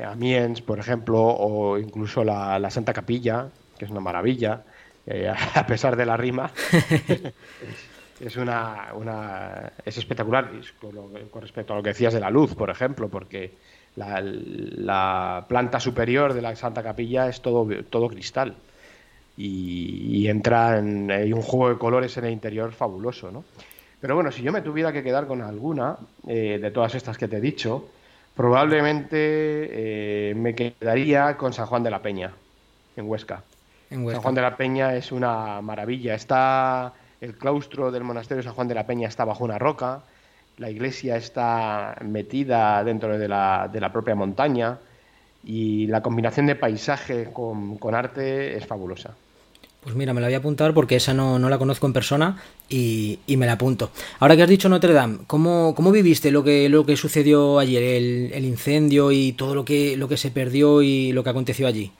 Amiens, 0.07 0.61
por 0.61 0.78
ejemplo, 0.78 1.20
o 1.20 1.76
incluso 1.78 2.22
la, 2.22 2.59
la 2.59 2.70
Santa 2.70 2.93
Capilla, 2.93 3.49
que 3.78 3.84
es 3.86 3.91
una 3.91 4.01
maravilla. 4.01 4.62
Eh, 5.09 5.28
a 5.54 5.66
pesar 5.66 5.96
de 5.96 6.06
la 6.06 6.16
rima. 6.16 6.50
es 8.20 8.36
una, 8.36 8.88
una, 8.94 9.72
es 9.84 9.96
espectacular 9.96 10.50
con, 10.80 11.40
respecto 11.40 11.72
a 11.72 11.76
lo 11.76 11.82
que 11.82 11.90
decías 11.90 12.12
de 12.12 12.20
la 12.20 12.30
luz, 12.30 12.54
por 12.54 12.68
ejemplo, 12.70 13.09
porque 13.09 13.52
la, 13.96 15.44
planta 15.48 15.80
superior 15.80 16.34
de 16.34 16.42
la 16.42 16.54
Santa 16.56 16.82
Capilla 16.82 17.28
es 17.28 17.40
todo, 17.40 17.66
todo 17.88 18.09
cristal 18.09 18.54
y, 19.36 20.28
entra 20.28 20.78
en 20.78 21.11
hay 21.11 21.32
un 21.32 21.42
juego 21.42 21.70
de 21.70 21.78
colores 21.78 22.16
en 22.16 22.24
el 22.24 22.32
interior 22.32 22.72
fabuloso, 22.72 23.30
¿no? 23.30 23.44
Pero 24.00 24.14
bueno, 24.14 24.30
si 24.30 24.42
yo 24.42 24.52
me 24.52 24.62
tuviera 24.62 24.92
que 24.92 25.02
quedar 25.02 25.26
con 25.26 25.42
alguna 25.42 25.96
eh, 26.26 26.59
de 26.61 26.70
todas 26.70 26.94
estas 26.94 27.18
que 27.18 27.28
te 27.28 27.38
he 27.38 27.40
dicho, 27.40 27.88
probablemente 28.36 29.16
eh, 30.30 30.34
me 30.34 30.54
quedaría 30.54 31.36
con 31.36 31.52
San 31.52 31.66
Juan 31.66 31.82
de 31.82 31.90
la 31.90 32.02
Peña, 32.02 32.32
en 32.96 33.09
Huesca. 33.09 33.42
San 33.89 34.05
Juan 34.05 34.34
de 34.34 34.43
la 34.43 34.57
Peña 34.57 34.95
es 34.95 35.12
una 35.12 35.61
maravilla. 35.62 36.14
Está 36.14 36.93
el 37.20 37.34
claustro 37.34 37.91
del 37.91 38.05
monasterio 38.05 38.39
de 38.39 38.45
San 38.45 38.55
Juan 38.55 38.68
de 38.68 38.74
la 38.74 38.86
Peña 38.86 39.09
está 39.09 39.24
bajo 39.24 39.45
una 39.45 39.59
roca, 39.59 40.03
la 40.57 40.70
iglesia 40.70 41.16
está 41.16 41.97
metida 42.05 42.82
dentro 42.84 43.18
de 43.18 43.28
la, 43.28 43.68
de 43.72 43.80
la 43.80 43.93
propia 43.93 44.14
montaña 44.14 44.78
y 45.45 45.86
la 45.86 46.03
combinación 46.03 46.47
de 46.47 46.57
paisaje 46.57 47.30
con, 47.32 47.78
arte 47.95 48.57
es 48.57 48.66
fabulosa. 48.66 49.14
Pues 49.80 49.95
mira, 49.95 50.12
me 50.12 50.20
la 50.20 50.26
voy 50.26 50.34
a 50.34 50.39
apuntar 50.39 50.74
porque 50.74 50.97
esa 50.97 51.14
no, 51.14 51.39
la 51.39 51.59
conozco 51.59 51.86
en 51.86 51.93
persona 51.93 52.36
y, 52.68 53.20
me 53.28 53.47
la 53.47 53.53
apunto. 53.53 53.91
Ahora 54.18 54.36
que 54.36 54.43
has 54.43 54.49
dicho 54.49 54.68
Notre 54.68 54.93
Dame, 54.93 55.18
¿cómo, 55.26 55.74
cómo 55.74 55.93
viviste 55.93 56.30
lo 56.32 56.43
que, 56.43 56.68
lo 56.68 56.84
que 56.84 56.97
sucedió 56.97 57.59
ayer, 57.59 57.82
el, 57.82 58.30
el, 58.34 58.45
incendio 58.45 59.12
y 59.12 59.32
todo 59.32 59.55
lo 59.55 59.64
que, 59.64 59.97
lo 59.97 60.09
que 60.09 60.16
se 60.16 60.32
perdió 60.32 60.82
y 60.82 61.12
lo 61.12 61.22
que 61.22 61.30
aconteció 61.30 61.66
allí? 61.68 61.93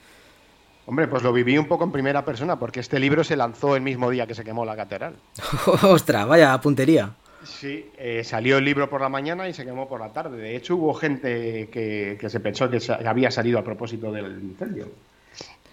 Hombre, 0.89 1.07
pues 1.07 1.21
lo 1.21 1.31
viví 1.31 1.55
un 1.55 1.67
poco 1.67 1.83
en 1.83 1.91
primera 1.91 2.25
persona, 2.25 2.57
porque 2.57 2.79
este 2.79 2.99
libro 2.99 3.23
se 3.23 3.35
lanzó 3.35 3.75
el 3.75 3.83
mismo 3.83 4.09
día 4.09 4.25
que 4.25 4.33
se 4.33 4.43
quemó 4.43 4.65
la 4.65 4.75
catedral. 4.75 5.13
¡Ostras! 5.83 6.27
Vaya 6.27 6.59
puntería. 6.59 7.11
Sí, 7.43 7.91
eh, 7.95 8.23
salió 8.23 8.57
el 8.57 8.65
libro 8.65 8.89
por 8.89 8.99
la 8.99 9.07
mañana 9.07 9.47
y 9.47 9.53
se 9.53 9.63
quemó 9.63 9.87
por 9.87 9.99
la 9.99 10.11
tarde. 10.11 10.37
De 10.37 10.55
hecho, 10.55 10.77
hubo 10.77 10.95
gente 10.95 11.69
que, 11.71 12.17
se 12.27 12.39
pensó 12.39 12.71
que 12.71 12.79
había 13.05 13.29
salido 13.29 13.59
a 13.59 13.63
propósito 13.63 14.11
del 14.11 14.41
incendio. 14.41 14.87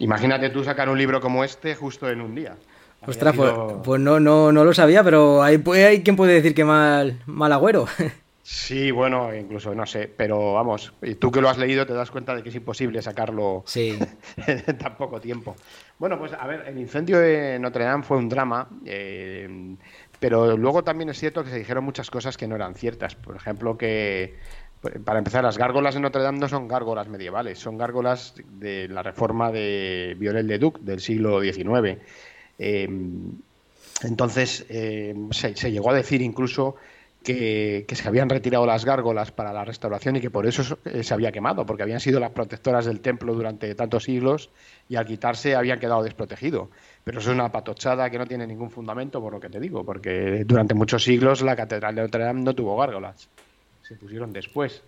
Imagínate 0.00 0.50
tú 0.50 0.62
sacar 0.62 0.90
un 0.90 0.98
libro 0.98 1.18
como 1.18 1.44
este 1.44 1.74
justo 1.74 2.10
en 2.10 2.20
un 2.20 2.34
día. 2.34 2.54
Ostras, 3.06 3.34
pues, 3.34 3.54
pues, 3.84 3.98
no, 3.98 4.20
no, 4.20 4.52
no 4.52 4.64
lo 4.64 4.74
sabía, 4.74 5.02
pero 5.02 5.42
hay, 5.42 5.64
hay 5.72 6.02
quien 6.02 6.16
puede 6.16 6.34
decir 6.34 6.54
que 6.54 6.66
mal, 6.66 7.22
mal 7.24 7.54
agüero. 7.54 7.86
Sí, 8.48 8.92
bueno, 8.92 9.34
incluso 9.34 9.74
no 9.74 9.84
sé, 9.86 10.06
pero 10.06 10.52
vamos, 10.52 10.92
tú 11.18 11.32
que 11.32 11.40
lo 11.40 11.48
has 11.48 11.58
leído 11.58 11.84
te 11.84 11.94
das 11.94 12.12
cuenta 12.12 12.32
de 12.32 12.44
que 12.44 12.50
es 12.50 12.54
imposible 12.54 13.02
sacarlo 13.02 13.64
en 14.46 14.78
tan 14.78 14.96
poco 14.96 15.20
tiempo. 15.20 15.56
Bueno, 15.98 16.16
pues 16.16 16.32
a 16.32 16.46
ver, 16.46 16.62
el 16.68 16.78
incendio 16.78 17.18
de 17.18 17.58
Notre 17.58 17.82
Dame 17.82 18.04
fue 18.04 18.18
un 18.18 18.28
drama, 18.28 18.68
eh, 18.84 19.74
pero 20.20 20.56
luego 20.56 20.84
también 20.84 21.08
es 21.08 21.18
cierto 21.18 21.42
que 21.42 21.50
se 21.50 21.58
dijeron 21.58 21.82
muchas 21.82 22.08
cosas 22.08 22.36
que 22.36 22.46
no 22.46 22.54
eran 22.54 22.76
ciertas. 22.76 23.16
Por 23.16 23.34
ejemplo, 23.34 23.76
que 23.76 24.36
para 25.04 25.18
empezar, 25.18 25.42
las 25.42 25.58
gárgolas 25.58 25.94
de 25.94 26.00
Notre 26.02 26.22
Dame 26.22 26.38
no 26.38 26.48
son 26.48 26.68
gárgolas 26.68 27.08
medievales, 27.08 27.58
son 27.58 27.76
gárgolas 27.76 28.34
de 28.48 28.86
la 28.86 29.02
reforma 29.02 29.50
de 29.50 30.14
Violel 30.20 30.46
de 30.46 30.58
Duc 30.60 30.78
del 30.78 31.00
siglo 31.00 31.40
XIX. 31.40 31.98
Eh, 32.60 32.88
entonces, 34.04 34.64
eh, 34.68 35.16
se 35.32 35.72
llegó 35.72 35.90
a 35.90 35.94
decir 35.94 36.22
incluso 36.22 36.76
que, 37.26 37.96
se 37.96 38.08
habían 38.08 38.28
retirado 38.28 38.64
las 38.66 38.84
gárgolas 38.84 39.32
para 39.32 39.52
la 39.52 39.64
restauración 39.64 40.16
y 40.16 40.20
que 40.20 40.30
por 40.30 40.46
eso 40.46 40.78
eh, 40.84 41.02
se 41.02 41.12
había 41.12 41.32
quemado, 41.32 41.66
porque 41.66 41.82
habían 41.82 41.98
sido 41.98 42.20
las 42.20 42.30
protectoras 42.30 42.84
del 42.84 43.00
templo 43.00 43.34
durante 43.34 43.74
tantos 43.74 44.04
siglos 44.04 44.50
y 44.88 44.94
al 44.94 45.06
quitarse 45.06 45.56
habían 45.56 45.80
quedado 45.80 46.04
desprotegidos. 46.04 46.68
Pero 47.02 47.18
eso 47.18 47.30
es 47.30 47.34
una 47.34 47.50
patochada 47.50 48.08
que 48.10 48.18
no 48.18 48.26
tiene 48.26 48.46
ningún 48.46 48.70
fundamento, 48.70 49.20
por 49.20 49.32
lo 49.32 49.40
que 49.40 49.48
te 49.48 49.58
digo, 49.58 49.84
porque 49.84 50.44
durante 50.46 50.74
muchos 50.74 51.02
siglos 51.02 51.42
la 51.42 51.56
Catedral 51.56 51.96
de 51.96 52.02
Notre 52.02 52.24
Dame 52.24 52.42
no 52.42 52.54
tuvo 52.54 52.76
gárgolas, 52.76 53.28
se 53.82 53.96
pusieron 53.96 54.32
después. 54.32 54.82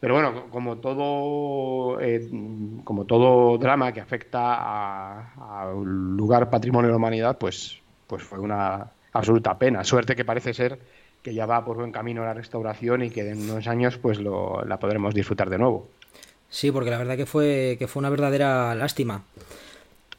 Pero 0.00 0.14
bueno, 0.14 0.50
como 0.50 0.78
todo, 0.78 2.00
eh, 2.00 2.28
como 2.82 3.04
todo 3.04 3.58
drama 3.58 3.92
que 3.92 4.00
afecta 4.00 4.54
a, 4.54 5.34
a, 5.34 5.74
un 5.74 6.16
lugar 6.16 6.50
patrimonio 6.50 6.88
de 6.88 6.92
la 6.92 6.96
humanidad, 6.96 7.38
pues, 7.38 7.78
pues 8.06 8.22
fue 8.22 8.38
una 8.38 8.90
absoluta 9.12 9.58
pena. 9.58 9.84
Suerte 9.84 10.14
que 10.16 10.24
parece 10.24 10.52
ser 10.52 10.78
que 11.24 11.34
ya 11.34 11.46
va 11.46 11.64
por 11.64 11.78
buen 11.78 11.90
camino 11.90 12.22
la 12.22 12.34
restauración 12.34 13.02
y 13.02 13.10
que 13.10 13.28
en 13.28 13.50
unos 13.50 13.66
años 13.66 13.96
pues 13.96 14.18
lo, 14.18 14.62
la 14.66 14.78
podremos 14.78 15.14
disfrutar 15.14 15.48
de 15.48 15.58
nuevo. 15.58 15.88
Sí, 16.50 16.70
porque 16.70 16.90
la 16.90 16.98
verdad 16.98 17.16
que 17.16 17.26
fue, 17.26 17.76
que 17.78 17.88
fue 17.88 18.00
una 18.00 18.10
verdadera 18.10 18.74
lástima. 18.74 19.24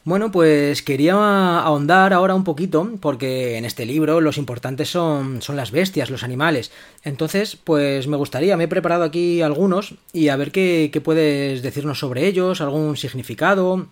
Bueno, 0.04 0.32
pues 0.32 0.82
quería 0.82 1.60
ahondar 1.60 2.12
ahora 2.12 2.36
un 2.36 2.44
poquito, 2.44 2.92
porque 3.02 3.58
en 3.58 3.66
este 3.66 3.86
libro 3.86 4.20
los 4.20 4.38
importantes 4.38 4.90
son, 4.90 5.42
son 5.42 5.56
las 5.56 5.72
bestias, 5.72 6.10
los 6.10 6.24
animales. 6.24 6.72
Entonces, 7.04 7.56
pues 7.56 8.08
me 8.08 8.18
gustaría, 8.18 8.58
me 8.58 8.66
he 8.66 8.68
preparado 8.68 9.04
aquí 9.04 9.42
algunos 9.42 9.96
y 10.12 10.30
a 10.30 10.36
ver 10.36 10.52
qué, 10.52 10.90
qué 10.92 11.02
puedes 11.02 11.64
decirnos 11.64 12.00
sobre 12.00 12.28
ellos, 12.28 12.62
algún 12.62 12.98
significado 12.98 13.88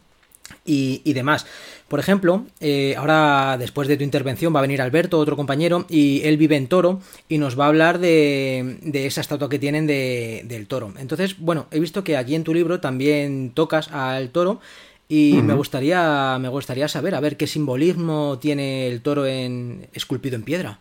y, 0.65 1.01
y 1.03 1.13
demás. 1.13 1.45
Por 1.87 1.99
ejemplo, 1.99 2.45
eh, 2.59 2.95
ahora 2.97 3.57
después 3.57 3.87
de 3.87 3.97
tu 3.97 4.03
intervención 4.03 4.53
va 4.53 4.59
a 4.59 4.63
venir 4.63 4.81
Alberto, 4.81 5.19
otro 5.19 5.35
compañero, 5.35 5.85
y 5.89 6.21
él 6.23 6.37
vive 6.37 6.55
en 6.55 6.67
Toro 6.67 7.01
y 7.29 7.37
nos 7.37 7.59
va 7.59 7.65
a 7.65 7.67
hablar 7.67 7.99
de, 7.99 8.77
de 8.81 9.05
esa 9.05 9.21
estatua 9.21 9.49
que 9.49 9.59
tienen 9.59 9.85
de, 9.85 10.43
del 10.45 10.67
toro. 10.67 10.93
Entonces, 10.97 11.37
bueno, 11.39 11.67
he 11.71 11.79
visto 11.79 12.03
que 12.03 12.17
aquí 12.17 12.35
en 12.35 12.43
tu 12.43 12.53
libro 12.53 12.79
también 12.79 13.51
tocas 13.53 13.91
al 13.91 14.29
toro 14.29 14.59
y 15.07 15.33
me 15.43 15.53
gustaría 15.53 16.37
me 16.39 16.47
gustaría 16.47 16.87
saber 16.87 17.13
a 17.13 17.19
ver 17.19 17.37
qué 17.37 17.45
simbolismo 17.45 18.39
tiene 18.39 18.87
el 18.87 19.01
toro 19.01 19.27
en 19.27 19.87
esculpido 19.93 20.35
en 20.35 20.43
piedra. 20.43 20.79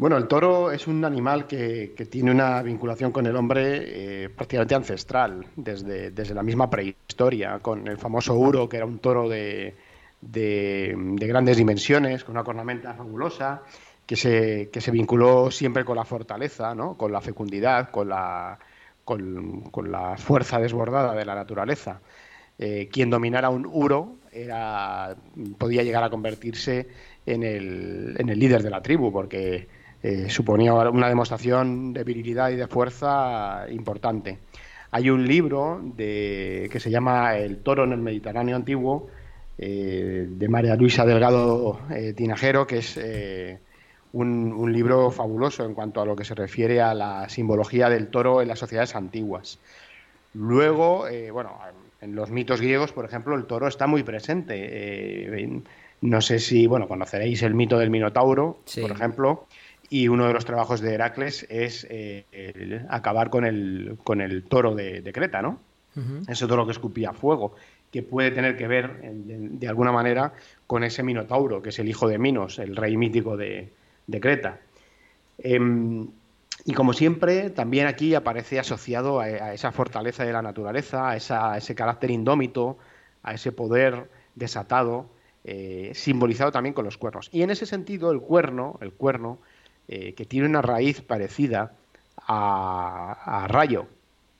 Bueno, 0.00 0.16
el 0.16 0.28
toro 0.28 0.72
es 0.72 0.86
un 0.86 1.04
animal 1.04 1.46
que, 1.46 1.92
tiene 2.10 2.30
una 2.30 2.62
vinculación 2.62 3.12
con 3.12 3.26
el 3.26 3.36
hombre 3.36 4.24
eh, 4.24 4.28
prácticamente 4.30 4.74
ancestral, 4.74 5.44
desde, 5.56 6.10
desde, 6.10 6.32
la 6.32 6.42
misma 6.42 6.70
prehistoria, 6.70 7.58
con 7.58 7.86
el 7.86 7.98
famoso 7.98 8.32
Uro, 8.34 8.66
que 8.66 8.78
era 8.78 8.86
un 8.86 8.98
toro 8.98 9.28
de, 9.28 9.74
de, 10.22 10.94
de 10.96 11.26
grandes 11.26 11.58
dimensiones, 11.58 12.24
con 12.24 12.34
una 12.34 12.44
cornamenta 12.44 12.94
fabulosa, 12.94 13.60
que 14.06 14.16
se, 14.16 14.70
que 14.72 14.80
se, 14.80 14.90
vinculó 14.90 15.50
siempre 15.50 15.84
con 15.84 15.96
la 15.96 16.06
fortaleza, 16.06 16.74
¿no? 16.74 16.96
con 16.96 17.12
la 17.12 17.20
fecundidad, 17.20 17.90
con 17.90 18.08
la, 18.08 18.58
con, 19.04 19.68
con 19.70 19.92
la 19.92 20.16
fuerza 20.16 20.58
desbordada 20.58 21.14
de 21.14 21.26
la 21.26 21.34
naturaleza 21.34 22.00
eh, 22.62 22.90
quien 22.92 23.08
dominara 23.08 23.48
un 23.48 23.64
uro 23.64 24.18
era, 24.32 25.16
podía 25.56 25.82
llegar 25.82 26.04
a 26.04 26.10
convertirse 26.10 26.88
en 27.24 27.42
el, 27.42 28.16
en 28.18 28.28
el 28.28 28.38
líder 28.38 28.62
de 28.62 28.68
la 28.68 28.82
tribu, 28.82 29.10
porque 29.10 29.66
eh, 30.02 30.30
suponía 30.30 30.72
una 30.72 31.08
demostración 31.08 31.92
de 31.92 32.04
virilidad 32.04 32.50
y 32.50 32.56
de 32.56 32.66
fuerza 32.66 33.66
importante. 33.70 34.38
Hay 34.92 35.10
un 35.10 35.26
libro 35.26 35.80
de, 35.82 36.68
que 36.72 36.80
se 36.80 36.90
llama 36.90 37.36
El 37.36 37.58
toro 37.58 37.84
en 37.84 37.92
el 37.92 38.00
Mediterráneo 38.00 38.56
antiguo, 38.56 39.08
eh, 39.58 40.26
de 40.26 40.48
María 40.48 40.74
Luisa 40.74 41.04
Delgado 41.04 41.80
eh, 41.90 42.14
Tinajero, 42.14 42.66
que 42.66 42.78
es 42.78 42.98
un, 44.12 44.52
un, 44.52 44.72
libro 44.72 45.10
fabuloso 45.10 45.64
en 45.66 45.74
cuanto 45.74 46.00
a 46.00 46.06
lo 46.06 46.16
que 46.16 46.24
se 46.24 46.34
refiere 46.34 46.80
a 46.80 46.94
la 46.94 47.28
simbología 47.28 47.90
del 47.90 48.08
toro 48.08 48.40
en 48.40 48.48
las 48.48 48.58
sociedades 48.58 48.96
antiguas. 48.96 49.58
Luego, 50.32 51.04
bueno, 51.32 51.58
en 52.00 52.14
los 52.14 52.30
mitos 52.30 52.60
griegos, 52.60 52.92
por 52.92 53.04
ejemplo, 53.04 53.36
el 53.36 53.44
toro 53.44 53.68
está 53.68 53.86
muy 53.86 54.02
presente. 54.02 55.62
No 56.00 56.22
sé 56.22 56.38
si, 56.38 56.66
bueno, 56.66 56.88
conoceréis 56.88 57.42
el 57.42 57.54
mito 57.54 57.78
del 57.78 57.90
Minotauro, 57.90 58.58
sí. 58.64 58.80
por 58.80 58.90
ejemplo, 58.90 59.46
y 59.90 60.08
uno 60.08 60.26
de 60.26 60.32
los 60.32 60.44
trabajos 60.44 60.80
de 60.80 60.94
Heracles 60.94 61.44
es 61.50 61.86
eh, 61.90 62.24
el, 62.32 62.86
acabar 62.88 63.28
con 63.28 63.44
el, 63.44 63.98
con 64.04 64.20
el 64.20 64.44
toro 64.44 64.74
de, 64.74 65.02
de 65.02 65.12
Creta, 65.12 65.42
¿no? 65.42 65.58
Uh 65.96 66.00
-huh. 66.00 66.30
Ese 66.30 66.46
toro 66.46 66.64
que 66.64 66.72
escupía 66.72 67.12
fuego, 67.12 67.56
que 67.90 68.02
puede 68.02 68.30
tener 68.30 68.56
que 68.56 68.68
ver, 68.68 69.02
de, 69.02 69.48
de, 69.58 69.68
alguna 69.68 69.90
manera, 69.90 70.32
con 70.68 70.84
ese 70.84 71.02
Minotauro, 71.02 71.60
que 71.60 71.70
es 71.70 71.78
el 71.80 71.88
hijo 71.88 72.08
de 72.08 72.18
Minos, 72.18 72.60
el 72.60 72.76
rey 72.76 72.96
mítico 72.96 73.36
de, 73.36 73.72
de 74.06 74.20
Creta. 74.20 74.60
Eh, 75.38 75.58
y 76.64 76.74
como 76.74 76.92
siempre, 76.92 77.50
también 77.50 77.86
aquí 77.86 78.14
aparece 78.14 78.60
asociado 78.60 79.20
a, 79.20 79.24
a 79.24 79.54
esa 79.54 79.72
fortaleza 79.72 80.24
de 80.24 80.32
la 80.32 80.42
naturaleza, 80.42 81.10
a, 81.10 81.16
esa, 81.16 81.52
a, 81.52 81.58
ese 81.58 81.74
carácter 81.74 82.10
indómito, 82.10 82.78
a 83.22 83.34
ese 83.34 83.50
poder 83.50 84.08
desatado, 84.36 85.06
eh, 85.44 85.90
simbolizado 85.94 86.52
también 86.52 86.74
con 86.74 86.84
los 86.84 86.98
cuernos. 86.98 87.28
Y 87.32 87.42
en 87.42 87.50
ese 87.50 87.66
sentido, 87.66 88.12
el 88.12 88.20
cuerno, 88.20 88.78
el 88.82 88.92
cuerno, 88.92 89.38
eh, 89.92 90.14
que 90.14 90.24
tiene 90.24 90.46
una 90.46 90.62
raíz 90.62 91.00
parecida 91.00 91.72
a, 92.16 93.42
a, 93.42 93.48
rayo, 93.48 93.88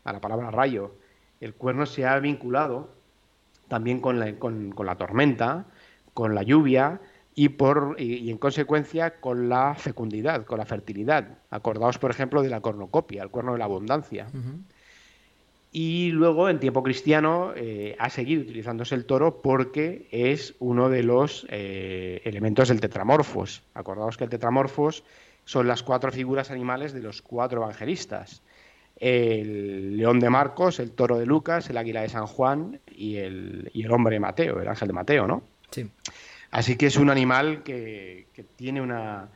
a 0.05 0.13
la 0.13 0.21
palabra 0.21 0.53
rayo, 0.53 0.95
el 1.41 1.55
cuerno 1.55 1.87
se 1.87 2.07
ha 2.07 2.17
vinculado 2.21 2.89
también 3.67 4.01
con 4.01 4.21
la, 4.21 4.33
con, 4.37 4.71
con 4.71 4.87
la 4.87 4.95
tormenta, 4.95 5.65
con 6.15 6.37
la 6.37 6.45
lluvia, 6.45 7.01
y, 7.35 7.49
por, 7.49 7.97
y, 7.99 8.15
y, 8.15 8.31
en 8.31 8.39
consecuencia 8.39 9.19
con 9.19 9.49
la 9.49 9.75
fecundidad, 9.75 10.45
con 10.45 10.59
la 10.59 10.67
fertilidad. 10.67 11.39
Acordaos, 11.51 11.99
por 11.99 12.13
ejemplo, 12.13 12.43
de 12.43 12.49
la 12.49 12.61
cornocopia, 12.61 13.25
el 13.25 13.31
cuerno 13.31 13.53
de 13.53 13.59
la 13.59 13.65
abundancia. 13.65 14.29
Uh 14.33 14.37
-huh. 14.37 14.59
Y 15.73 16.11
luego, 16.11 16.49
en 16.49 16.61
tiempo 16.61 16.83
cristiano, 16.83 17.53
eh, 17.57 17.97
ha 17.99 18.11
seguido 18.11 18.43
utilizándose 18.43 18.95
el 18.95 19.05
toro 19.05 19.41
porque 19.43 20.07
es 20.13 20.55
uno 20.59 20.89
de 20.91 21.03
los 21.03 21.47
eh, 21.49 22.21
elementos 22.25 22.69
del 22.69 22.81
tetramorfos. 22.81 23.63
Acordaos 23.75 24.17
que 24.17 24.25
el 24.25 24.31
tetramorfos 24.31 25.03
son 25.51 25.67
las 25.67 25.83
cuatro 25.83 26.13
figuras 26.13 26.53
animales 26.53 26.93
de 26.93 27.03
los 27.03 27.23
cuatro 27.23 27.61
evangelistas. 27.61 28.41
El 28.95 29.97
león 29.97 30.21
de 30.21 30.31
Marcos, 30.31 30.79
el 30.79 30.93
toro 30.93 31.19
de 31.19 31.27
Lucas, 31.27 31.69
el 31.69 31.77
águila 31.77 32.03
de 32.03 32.09
San 32.09 32.27
Juan 32.29 32.79
y 32.87 33.17
el, 33.17 33.69
y 33.75 33.83
el 33.83 33.91
hombre 33.91 34.15
de 34.15 34.21
Mateo, 34.21 34.61
el 34.61 34.69
ángel 34.69 34.87
de 34.87 34.95
Mateo, 34.95 35.27
¿no? 35.27 35.43
Sí. 35.73 35.91
Así 36.53 36.77
que 36.77 36.87
es 36.87 36.97
un 36.97 37.11
animal 37.11 37.65
que, 37.65 38.29
que 38.33 38.45
tiene 38.45 38.81
una, 38.81 39.29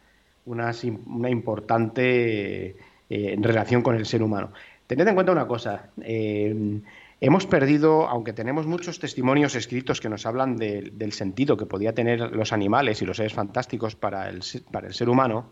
una, 0.45 0.71
una 1.07 1.31
importante 1.31 2.77
eh, 3.11 3.37
relación 3.41 3.83
con 3.83 3.97
el 3.97 4.07
ser 4.07 4.23
humano. 4.23 4.53
Tened 4.87 5.09
en 5.09 5.15
cuenta 5.17 5.33
una 5.33 5.49
cosa, 5.49 5.91
eh, 6.01 6.81
hemos 7.21 7.47
perdido, 7.49 8.07
aunque 8.07 8.33
tenemos 8.33 8.69
muchos 8.69 9.01
testimonios 9.01 9.57
escritos 9.57 10.01
que 10.01 10.09
nos 10.09 10.27
hablan 10.27 10.59
de, 10.59 10.93
del 10.95 11.12
sentido 11.12 11.57
que 11.57 11.67
podía 11.67 11.93
tener 11.93 12.21
los 12.21 12.53
animales 12.53 13.03
y 13.03 13.05
los 13.05 13.17
seres 13.17 13.33
fantásticos 13.33 13.97
para 13.97 14.29
el, 14.29 14.43
para 14.71 14.87
el 14.87 14.95
ser 14.95 15.09
humano, 15.09 15.51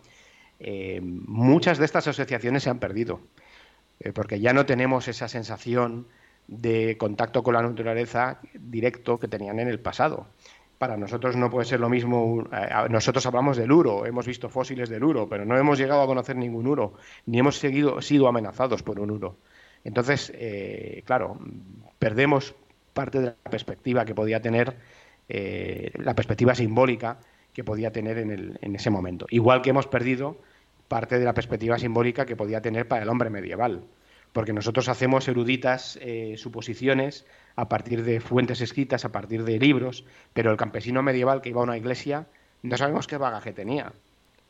eh, 0.64 1.00
muchas 1.02 1.78
de 1.78 1.84
estas 1.84 2.06
asociaciones 2.06 2.62
se 2.62 2.70
han 2.70 2.78
perdido, 2.78 3.20
eh, 3.98 4.12
porque 4.12 4.38
ya 4.38 4.52
no 4.52 4.64
tenemos 4.64 5.08
esa 5.08 5.26
sensación 5.26 6.06
de 6.46 6.96
contacto 6.98 7.42
con 7.42 7.54
la 7.54 7.62
naturaleza 7.62 8.38
directo 8.54 9.18
que 9.18 9.26
tenían 9.26 9.58
en 9.58 9.66
el 9.68 9.80
pasado 9.80 10.28
para 10.78 10.96
nosotros 10.96 11.36
no 11.36 11.48
puede 11.48 11.64
ser 11.64 11.78
lo 11.78 11.88
mismo. 11.88 12.44
Eh, 12.52 12.88
nosotros 12.90 13.24
hablamos 13.26 13.56
del 13.56 13.70
uro, 13.70 14.04
hemos 14.04 14.26
visto 14.26 14.48
fósiles 14.48 14.88
del 14.88 15.04
uro, 15.04 15.28
pero 15.28 15.44
no 15.44 15.56
hemos 15.56 15.78
llegado 15.78 16.02
a 16.02 16.06
conocer 16.06 16.34
ningún 16.34 16.66
uro, 16.66 16.94
ni 17.26 17.38
hemos 17.38 17.56
seguido, 17.56 18.02
sido 18.02 18.26
amenazados 18.26 18.82
por 18.82 18.98
un 18.98 19.12
uro. 19.12 19.36
Entonces, 19.84 20.32
claro, 21.04 21.38
perdemos 22.00 22.54
parte 22.94 23.20
de 23.20 23.26
la 23.26 23.50
perspectiva 23.50 24.04
que 24.04 24.14
podía 24.14 24.40
tener, 24.42 24.76
la 25.28 26.14
perspectiva 26.14 26.54
simbólica 26.54 27.18
que 27.52 27.62
podía 27.62 27.92
tener 27.92 28.18
en 28.18 28.74
ese 28.74 28.90
momento. 28.90 29.26
Igual 29.30 29.62
que 29.62 29.70
hemos 29.70 29.86
perdido 29.86 30.36
parte 30.92 31.18
de 31.18 31.24
la 31.24 31.32
perspectiva 31.32 31.78
simbólica 31.78 32.26
que 32.26 32.36
podía 32.36 32.60
tener 32.60 32.86
para 32.86 33.02
el 33.02 33.08
hombre 33.08 33.30
medieval 33.30 33.84
porque 34.34 34.52
nosotros 34.52 34.90
hacemos 34.90 35.26
eruditas 35.26 35.98
eh, 36.02 36.34
suposiciones 36.36 37.24
a 37.56 37.70
partir 37.70 38.04
de 38.04 38.20
fuentes 38.20 38.60
escritas, 38.60 39.06
a 39.06 39.10
partir 39.10 39.44
de 39.44 39.58
libros, 39.58 40.04
pero 40.34 40.50
el 40.50 40.58
campesino 40.58 41.02
medieval 41.02 41.40
que 41.40 41.48
iba 41.48 41.60
a 41.62 41.64
una 41.64 41.78
iglesia 41.78 42.26
no 42.62 42.76
sabemos 42.76 43.06
qué 43.06 43.16
bagaje 43.16 43.54
tenía, 43.54 43.94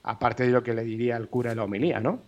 aparte 0.03 0.45
de 0.45 0.51
lo 0.51 0.64
que 0.64 0.74
le 0.74 0.82
diría 0.82 1.16
el 1.16 1.28
cura 1.28 1.51
de 1.51 1.57
la 1.57 1.64
homilía, 1.64 2.01
¿no? 2.01 2.20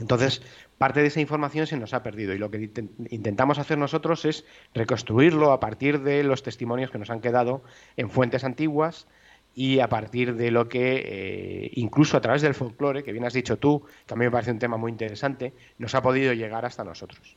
Entonces, 0.00 0.40
parte 0.78 1.02
de 1.02 1.08
esa 1.08 1.20
información 1.20 1.66
se 1.66 1.76
nos 1.76 1.92
ha 1.92 2.02
perdido 2.02 2.32
y 2.32 2.38
lo 2.38 2.50
que 2.50 2.70
intentamos 3.10 3.58
hacer 3.58 3.76
nosotros 3.76 4.24
es 4.24 4.46
reconstruirlo 4.72 5.52
a 5.52 5.60
partir 5.60 6.00
de 6.00 6.24
los 6.24 6.42
testimonios 6.42 6.90
que 6.90 6.98
nos 6.98 7.10
han 7.10 7.20
quedado 7.20 7.62
en 7.98 8.08
fuentes 8.08 8.42
antiguas, 8.42 9.06
y 9.54 9.80
a 9.80 9.88
partir 9.88 10.34
de 10.34 10.50
lo 10.50 10.68
que, 10.68 11.02
eh, 11.04 11.70
incluso 11.74 12.16
a 12.16 12.20
través 12.20 12.42
del 12.42 12.54
folclore, 12.54 13.04
que 13.04 13.12
bien 13.12 13.24
has 13.24 13.32
dicho 13.32 13.56
tú, 13.56 13.82
que 14.06 14.14
a 14.14 14.16
mí 14.16 14.24
me 14.24 14.30
parece 14.30 14.50
un 14.50 14.58
tema 14.58 14.76
muy 14.76 14.90
interesante, 14.90 15.52
nos 15.78 15.94
ha 15.94 16.02
podido 16.02 16.32
llegar 16.32 16.64
hasta 16.64 16.84
nosotros. 16.84 17.36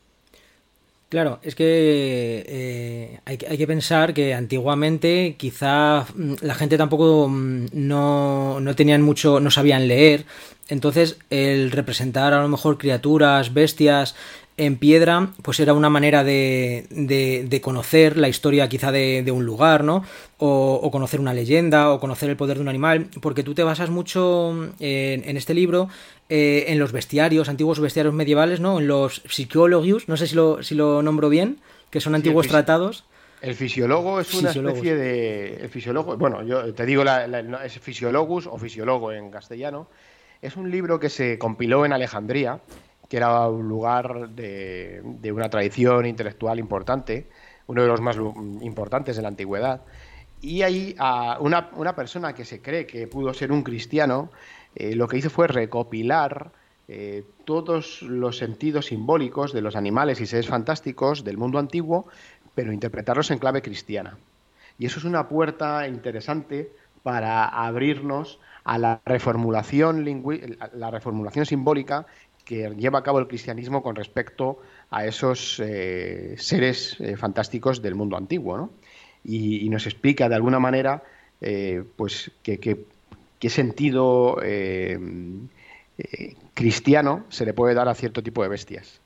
Claro, 1.09 1.39
es 1.41 1.55
que 1.55 2.43
eh, 2.45 3.19
hay, 3.23 3.37
hay, 3.49 3.57
que 3.57 3.65
pensar 3.67 4.13
que 4.13 4.33
antiguamente 4.33 5.35
quizá 5.37 6.05
mm, 6.13 6.33
la 6.41 6.53
gente 6.53 6.77
tampoco 6.77 7.29
mm, 7.29 7.67
no, 7.71 8.59
no 8.59 8.75
tenían 8.75 9.01
mucho, 9.01 9.39
no 9.39 9.49
sabían 9.49 9.87
leer, 9.87 10.25
entonces 10.67 11.17
el 11.29 11.71
representar 11.71 12.33
a 12.33 12.41
lo 12.41 12.49
mejor 12.49 12.77
criaturas, 12.77 13.53
bestias, 13.53 14.15
en 14.57 14.77
piedra, 14.77 15.29
pues 15.43 15.59
era 15.59 15.73
una 15.73 15.89
manera 15.89 16.23
de, 16.23 16.87
de, 16.89 17.45
de 17.47 17.61
conocer 17.61 18.17
la 18.17 18.27
historia 18.27 18.67
quizá 18.67 18.91
de, 18.91 19.21
de 19.23 19.31
un 19.31 19.45
lugar, 19.45 19.83
¿no? 19.83 20.03
O, 20.39 20.79
o, 20.81 20.91
conocer 20.91 21.19
una 21.19 21.33
leyenda, 21.33 21.91
o 21.91 21.99
conocer 21.99 22.29
el 22.29 22.37
poder 22.37 22.57
de 22.57 22.63
un 22.63 22.67
animal, 22.67 23.07
porque 23.21 23.43
tú 23.43 23.53
te 23.53 23.63
basas 23.63 23.91
mucho 23.91 24.51
en, 24.79 25.29
en 25.29 25.37
este 25.37 25.53
libro 25.53 25.89
eh, 26.29 26.65
en 26.69 26.79
los 26.79 26.91
bestiarios, 26.91 27.49
antiguos 27.49 27.79
bestiarios 27.79 28.15
medievales, 28.15 28.59
¿no? 28.59 28.79
En 28.79 28.87
los 28.87 29.21
psicólogos, 29.29 30.09
no 30.09 30.17
sé 30.17 30.25
si 30.25 30.35
lo, 30.35 30.63
si 30.63 30.73
lo 30.73 31.03
nombro 31.03 31.29
bien, 31.29 31.59
que 31.91 32.01
son 32.01 32.15
antiguos 32.15 32.47
sí, 32.47 32.51
tratados. 32.51 33.05
El 33.41 33.53
fisiólogo 33.53 34.19
es 34.19 34.33
una 34.33 34.49
especie 34.49 34.95
de... 34.95 35.55
El 35.57 35.69
fisiólogo, 35.69 36.17
bueno, 36.17 36.43
yo 36.43 36.73
te 36.73 36.85
digo, 36.87 37.03
la, 37.03 37.27
la, 37.27 37.63
es 37.63 37.79
fisiologus 37.79 38.47
o 38.47 38.57
fisiólogo 38.57 39.11
en 39.11 39.29
castellano. 39.29 39.87
Es 40.41 40.55
un 40.55 40.71
libro 40.71 40.99
que 40.99 41.09
se 41.09 41.37
compiló 41.37 41.85
en 41.85 41.93
Alejandría, 41.93 42.59
que 43.09 43.17
era 43.17 43.47
un 43.47 43.67
lugar 43.67 44.29
de, 44.29 45.01
de 45.03 45.31
una 45.31 45.49
tradición 45.49 46.05
intelectual 46.05 46.59
importante, 46.59 47.27
uno 47.67 47.81
de 47.81 47.87
los 47.87 48.01
más 48.01 48.17
importantes 48.61 49.15
de 49.15 49.21
la 49.21 49.27
antigüedad. 49.29 49.81
Y 50.41 50.61
ahí 50.61 50.95
a 50.99 51.37
una, 51.39 51.69
una, 51.75 51.95
persona 51.95 52.33
que 52.33 52.45
se 52.45 52.61
cree 52.61 52.85
que 52.85 53.07
pudo 53.07 53.33
ser 53.33 53.51
un 53.51 53.63
cristiano, 53.63 54.29
eh, 54.75 54.95
lo 54.95 55.07
que 55.07 55.17
hizo 55.17 55.29
fue 55.29 55.47
recopilar 55.47 56.51
eh, 56.87 57.23
todos 57.43 58.01
los 58.03 58.37
sentidos 58.37 58.87
simbólicos 58.87 59.51
de 59.51 59.61
los 59.61 59.75
animales 59.75 60.21
y 60.21 60.25
seres 60.25 60.47
fantásticos 60.47 61.23
del 61.23 61.37
mundo 61.37 61.59
antiguo, 61.59 62.07
pero 62.55 62.71
interpretarlos 62.71 63.31
en 63.31 63.39
clave 63.39 63.61
cristiana. 63.61 64.17
Y 64.79 64.85
eso 64.85 64.99
es 64.99 65.05
una 65.05 65.27
puerta 65.27 65.87
interesante 65.87 66.71
para 67.03 67.45
abrirnos 67.45 68.39
a 68.63 68.77
la 68.77 69.01
reformulación, 69.05 70.05
la 70.73 70.91
reformulación 70.91 71.45
simbólica 71.45 72.05
que 72.47 72.73
lleva 72.77 72.99
a 72.99 73.03
cabo 73.03 73.19
el 73.19 73.27
cristianismo 73.27 73.83
con 73.83 73.95
respecto 73.95 74.61
a 74.89 75.05
esos 75.05 75.59
eh, 75.59 76.35
seres 76.37 76.95
eh, 76.99 77.17
fantásticos 77.17 77.81
del 77.81 77.95
mundo 77.95 78.17
antiguo. 78.17 78.71
Y, 79.23 79.67
nos 79.69 79.85
explica 79.85 80.29
de 80.29 80.35
alguna 80.35 80.59
manera 80.59 81.03
pues 81.97 82.31
qué 82.41 83.49
sentido 83.49 84.37
cristiano 86.53 87.25
se 87.27 87.45
le 87.45 87.53
puede 87.53 87.73
dar 87.75 87.89
a 87.89 87.95
cierto 87.95 88.23
tipo 88.23 88.41
de 88.41 88.49
bestias. 88.49 89.01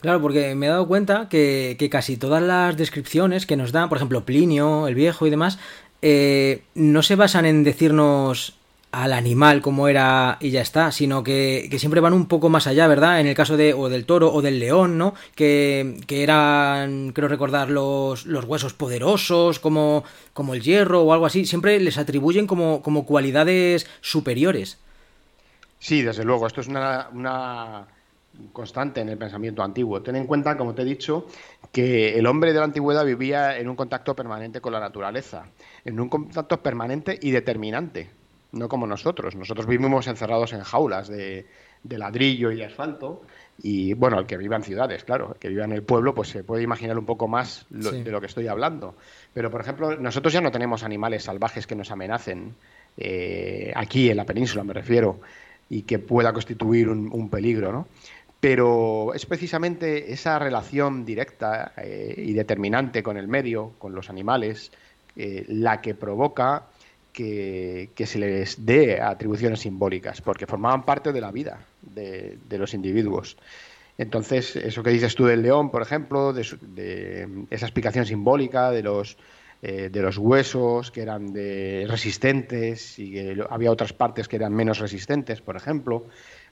Claro, 0.00 0.22
porque 0.22 0.54
me 0.54 0.66
he 0.66 0.68
dado 0.68 0.86
cuenta 0.86 1.28
que, 1.28 1.88
casi 1.90 2.16
todas 2.16 2.42
las 2.42 2.76
descripciones 2.76 3.46
que 3.46 3.56
nos 3.56 3.72
dan, 3.72 3.88
por 3.88 3.98
ejemplo, 3.98 4.24
Plinio, 4.24 4.86
el 4.86 4.94
viejo 4.94 5.26
y 5.26 5.30
demás, 5.30 5.58
eh, 6.02 6.62
no 6.74 7.02
se 7.02 7.16
basan 7.16 7.46
en 7.46 7.64
decirnos 7.64 8.54
al 8.90 9.12
animal 9.12 9.60
como 9.60 9.88
era 9.88 10.38
y 10.40 10.50
ya 10.50 10.62
está, 10.62 10.92
sino 10.92 11.22
que, 11.22 11.68
siempre 11.78 12.00
van 12.00 12.14
un 12.14 12.26
poco 12.26 12.48
más 12.48 12.66
allá, 12.66 12.86
¿verdad? 12.86 13.20
En 13.20 13.26
el 13.26 13.34
caso 13.34 13.56
de 13.56 13.74
o 13.74 13.88
del 13.88 14.06
toro 14.06 14.32
o 14.32 14.40
del 14.40 14.58
león, 14.58 14.96
¿no? 14.96 15.14
Que, 15.34 15.96
eran, 16.08 17.12
creo 17.12 17.28
recordar, 17.28 17.70
los, 17.70 18.26
los 18.26 18.44
huesos 18.44 18.74
poderosos, 18.74 19.58
como, 19.60 20.04
como 20.32 20.54
el 20.54 20.62
hierro 20.62 21.02
o 21.02 21.12
algo 21.12 21.26
así, 21.26 21.44
siempre 21.44 21.78
les 21.80 21.98
atribuyen 21.98 22.46
como, 22.46 22.82
como 22.82 23.04
cualidades 23.04 23.86
superiores. 24.00 24.78
Sí, 25.78 26.02
desde 26.02 26.24
luego, 26.24 26.46
esto 26.46 26.60
es 26.60 26.68
una, 26.68 27.86
constante 28.52 29.00
en 29.00 29.08
el 29.08 29.18
pensamiento 29.18 29.62
antiguo. 29.62 30.02
Ten 30.02 30.16
en 30.16 30.26
cuenta, 30.26 30.56
como 30.56 30.74
te 30.74 30.82
he 30.82 30.84
dicho, 30.84 31.26
que 31.72 32.18
el 32.18 32.26
hombre 32.26 32.52
de 32.52 32.58
la 32.58 32.64
antigüedad 32.64 33.04
vivía 33.04 33.58
en 33.58 33.68
un 33.68 33.76
contacto 33.76 34.16
permanente 34.16 34.60
con 34.60 34.72
la 34.72 34.80
naturaleza, 34.80 35.46
en 35.84 36.00
un 36.00 36.08
contacto 36.08 36.62
permanente 36.62 37.18
y 37.20 37.30
determinante, 37.30 38.10
no 38.52 38.68
como 38.68 38.86
nosotros. 38.86 39.34
Nosotros 39.34 39.66
vivimos 39.66 40.06
encerrados 40.06 40.52
en 40.52 40.62
jaulas 40.62 41.08
de, 41.08 41.46
ladrillo 41.88 42.50
y 42.50 42.56
de 42.56 42.64
asfalto, 42.64 43.22
y 43.62 43.94
bueno, 43.94 44.18
el 44.18 44.26
que 44.26 44.36
viva 44.36 44.56
en 44.56 44.62
ciudades, 44.62 45.04
claro, 45.04 45.32
el 45.34 45.38
que 45.38 45.48
viva 45.48 45.64
en 45.64 45.72
el 45.72 45.82
pueblo, 45.82 46.14
pues 46.14 46.28
se 46.28 46.44
puede 46.44 46.62
imaginar 46.62 46.98
un 46.98 47.06
poco 47.06 47.28
más 47.28 47.66
de 47.70 48.10
lo 48.10 48.20
que 48.20 48.26
estoy 48.26 48.46
hablando. 48.46 48.94
Pero, 49.34 49.50
por 49.50 49.60
ejemplo, 49.60 49.96
nosotros 49.96 50.32
ya 50.32 50.40
no 50.40 50.50
tenemos 50.50 50.82
animales 50.82 51.24
salvajes 51.24 51.66
que 51.66 51.74
nos 51.74 51.90
amenacen, 51.90 52.54
eh, 52.96 53.72
aquí 53.76 54.10
en 54.10 54.16
la 54.16 54.24
península 54.24 54.64
me 54.64 54.72
refiero 54.72 55.20
y 55.70 55.82
que 55.82 55.98
pueda 55.98 56.32
constituir 56.32 56.88
un, 56.88 57.28
peligro, 57.28 57.72
¿no? 57.72 57.86
Pero 58.40 59.12
es 59.14 59.26
precisamente 59.26 60.12
esa 60.12 60.38
relación 60.38 61.04
directa 61.04 61.72
eh, 61.76 62.14
y 62.16 62.32
determinante 62.32 63.02
con 63.02 63.16
el 63.16 63.28
medio, 63.28 63.72
con 63.78 63.94
los 63.94 64.08
animales, 64.10 64.70
eh, 65.16 65.44
la 65.48 65.80
que 65.80 65.94
provoca 65.94 66.66
que, 67.12 67.90
se 68.06 68.18
les 68.18 68.64
dé 68.64 69.00
atribuciones 69.00 69.60
simbólicas, 69.60 70.20
porque 70.20 70.46
formaban 70.46 70.84
parte 70.84 71.12
de 71.12 71.20
la 71.20 71.30
vida 71.30 71.60
de, 71.82 72.38
los 72.58 72.74
individuos. 72.74 73.36
Entonces, 73.96 74.54
eso 74.56 74.82
que 74.82 74.90
dices 74.90 75.14
tú 75.14 75.24
del 75.24 75.42
león, 75.42 75.70
por 75.70 75.82
ejemplo, 75.82 76.32
de 76.32 77.46
esa 77.50 77.66
explicación 77.66 78.06
simbólica 78.06 78.70
de 78.70 78.82
los 78.82 79.16
eh, 79.60 79.88
de 79.90 80.02
los 80.02 80.16
huesos 80.18 80.92
que 80.92 81.02
eran 81.02 81.32
de 81.32 81.84
resistentes 81.88 82.96
y 82.96 83.10
que 83.10 83.44
había 83.50 83.72
otras 83.72 83.92
partes 83.92 84.28
que 84.28 84.36
eran 84.36 84.54
menos 84.54 84.78
resistentes, 84.78 85.40
por 85.40 85.56
ejemplo. 85.56 86.06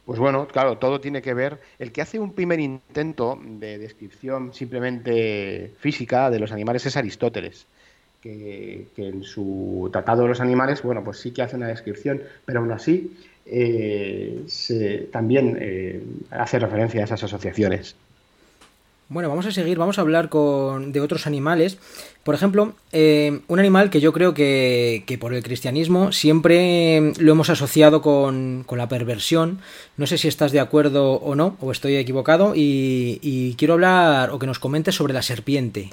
Pues 0.04 0.18
bueno, 0.18 0.48
claro, 0.48 0.78
todo 0.78 1.00
tiene 1.00 1.22
que 1.22 1.32
ver. 1.32 1.60
El 1.78 1.92
que 1.92 2.02
hace 2.02 2.18
un 2.18 2.32
primer 2.32 2.58
intento 2.58 3.38
de 3.40 3.78
descripción 3.78 4.52
simplemente 4.52 5.72
física 5.78 6.30
de 6.30 6.40
los 6.40 6.50
animales 6.50 6.84
es 6.86 6.96
Aristóteles, 6.96 7.68
que, 8.94 9.08
en 9.08 9.22
su 9.22 9.88
Tratado 9.92 10.22
de 10.22 10.28
los 10.28 10.40
Animales, 10.40 10.82
bueno, 10.82 11.04
pues 11.04 11.18
sí 11.18 11.32
que 11.32 11.42
hace 11.42 11.56
una 11.56 11.68
descripción, 11.68 12.22
pero 12.44 12.60
aún 12.60 12.72
así 12.72 13.16
eh, 13.46 15.08
también 15.12 15.56
eh, 15.60 16.02
hace 16.30 16.58
referencia 16.58 17.02
a 17.02 17.04
esas 17.04 17.24
asociaciones. 17.24 17.96
Bueno, 19.08 19.28
vamos 19.28 19.46
a 19.46 19.52
seguir, 19.52 19.78
vamos 19.78 19.98
a 19.98 20.00
hablar 20.00 20.28
con, 20.28 20.90
de 20.90 21.00
otros 21.00 21.28
animales. 21.28 21.78
Por 22.24 22.34
ejemplo, 22.34 22.74
eh, 22.90 23.38
un 23.46 23.60
animal 23.60 23.88
que 23.88 24.00
yo 24.00 24.12
creo 24.12 24.34
que, 24.34 25.16
por 25.20 25.32
el 25.32 25.44
cristianismo 25.44 26.10
siempre 26.10 27.12
lo 27.20 27.30
hemos 27.30 27.48
asociado 27.48 28.02
con, 28.02 28.66
la 28.68 28.88
perversión. 28.88 29.60
No 29.96 30.08
sé 30.08 30.18
si 30.18 30.26
estás 30.26 30.50
de 30.50 30.58
acuerdo 30.58 31.12
o 31.12 31.36
no, 31.36 31.56
o 31.60 31.70
estoy 31.70 31.94
equivocado, 31.94 32.54
y, 32.56 33.54
quiero 33.56 33.74
hablar 33.74 34.30
o 34.30 34.40
que 34.40 34.48
nos 34.48 34.58
comentes 34.58 34.96
sobre 34.96 35.14
la 35.14 35.22
serpiente. 35.22 35.90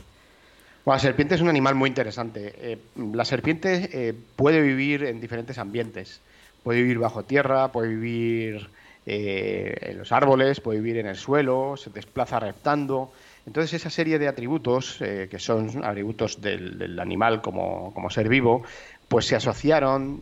La 0.86 1.00
serpiente 1.00 1.36
es 1.36 1.42
un 1.42 1.50
animal 1.50 1.76
muy 1.76 1.88
interesante. 1.88 2.54
Eh, 2.58 2.78
la 3.14 3.26
serpiente 3.26 3.90
eh, 3.94 4.14
puede 4.36 4.62
vivir 4.62 5.04
en 5.06 5.22
diferentes 5.22 5.58
ambientes. 5.58 6.20
Puede 6.64 6.82
vivir 6.82 7.00
bajo 7.00 7.24
tierra, 7.24 7.72
puede 7.72 7.90
vivir 7.90 8.70
eh, 9.06 9.76
en 9.82 9.98
los 9.98 10.12
árboles, 10.12 10.60
puede 10.60 10.80
vivir 10.80 10.98
en 10.98 11.08
el 11.08 11.16
suelo, 11.16 11.76
se 11.78 11.90
desplaza 11.90 12.40
reptando. 12.40 13.12
Entonces 13.46 13.74
esa 13.74 13.90
serie 13.90 14.20
de 14.20 14.28
atributos, 14.30 15.00
que 15.00 15.38
son 15.38 15.84
atributos 15.84 16.40
del, 16.40 16.98
animal 16.98 17.42
como, 17.42 18.10
ser 18.10 18.30
vivo, 18.30 18.64
pues 19.10 19.26
se 19.26 19.36
asociaron 19.36 20.22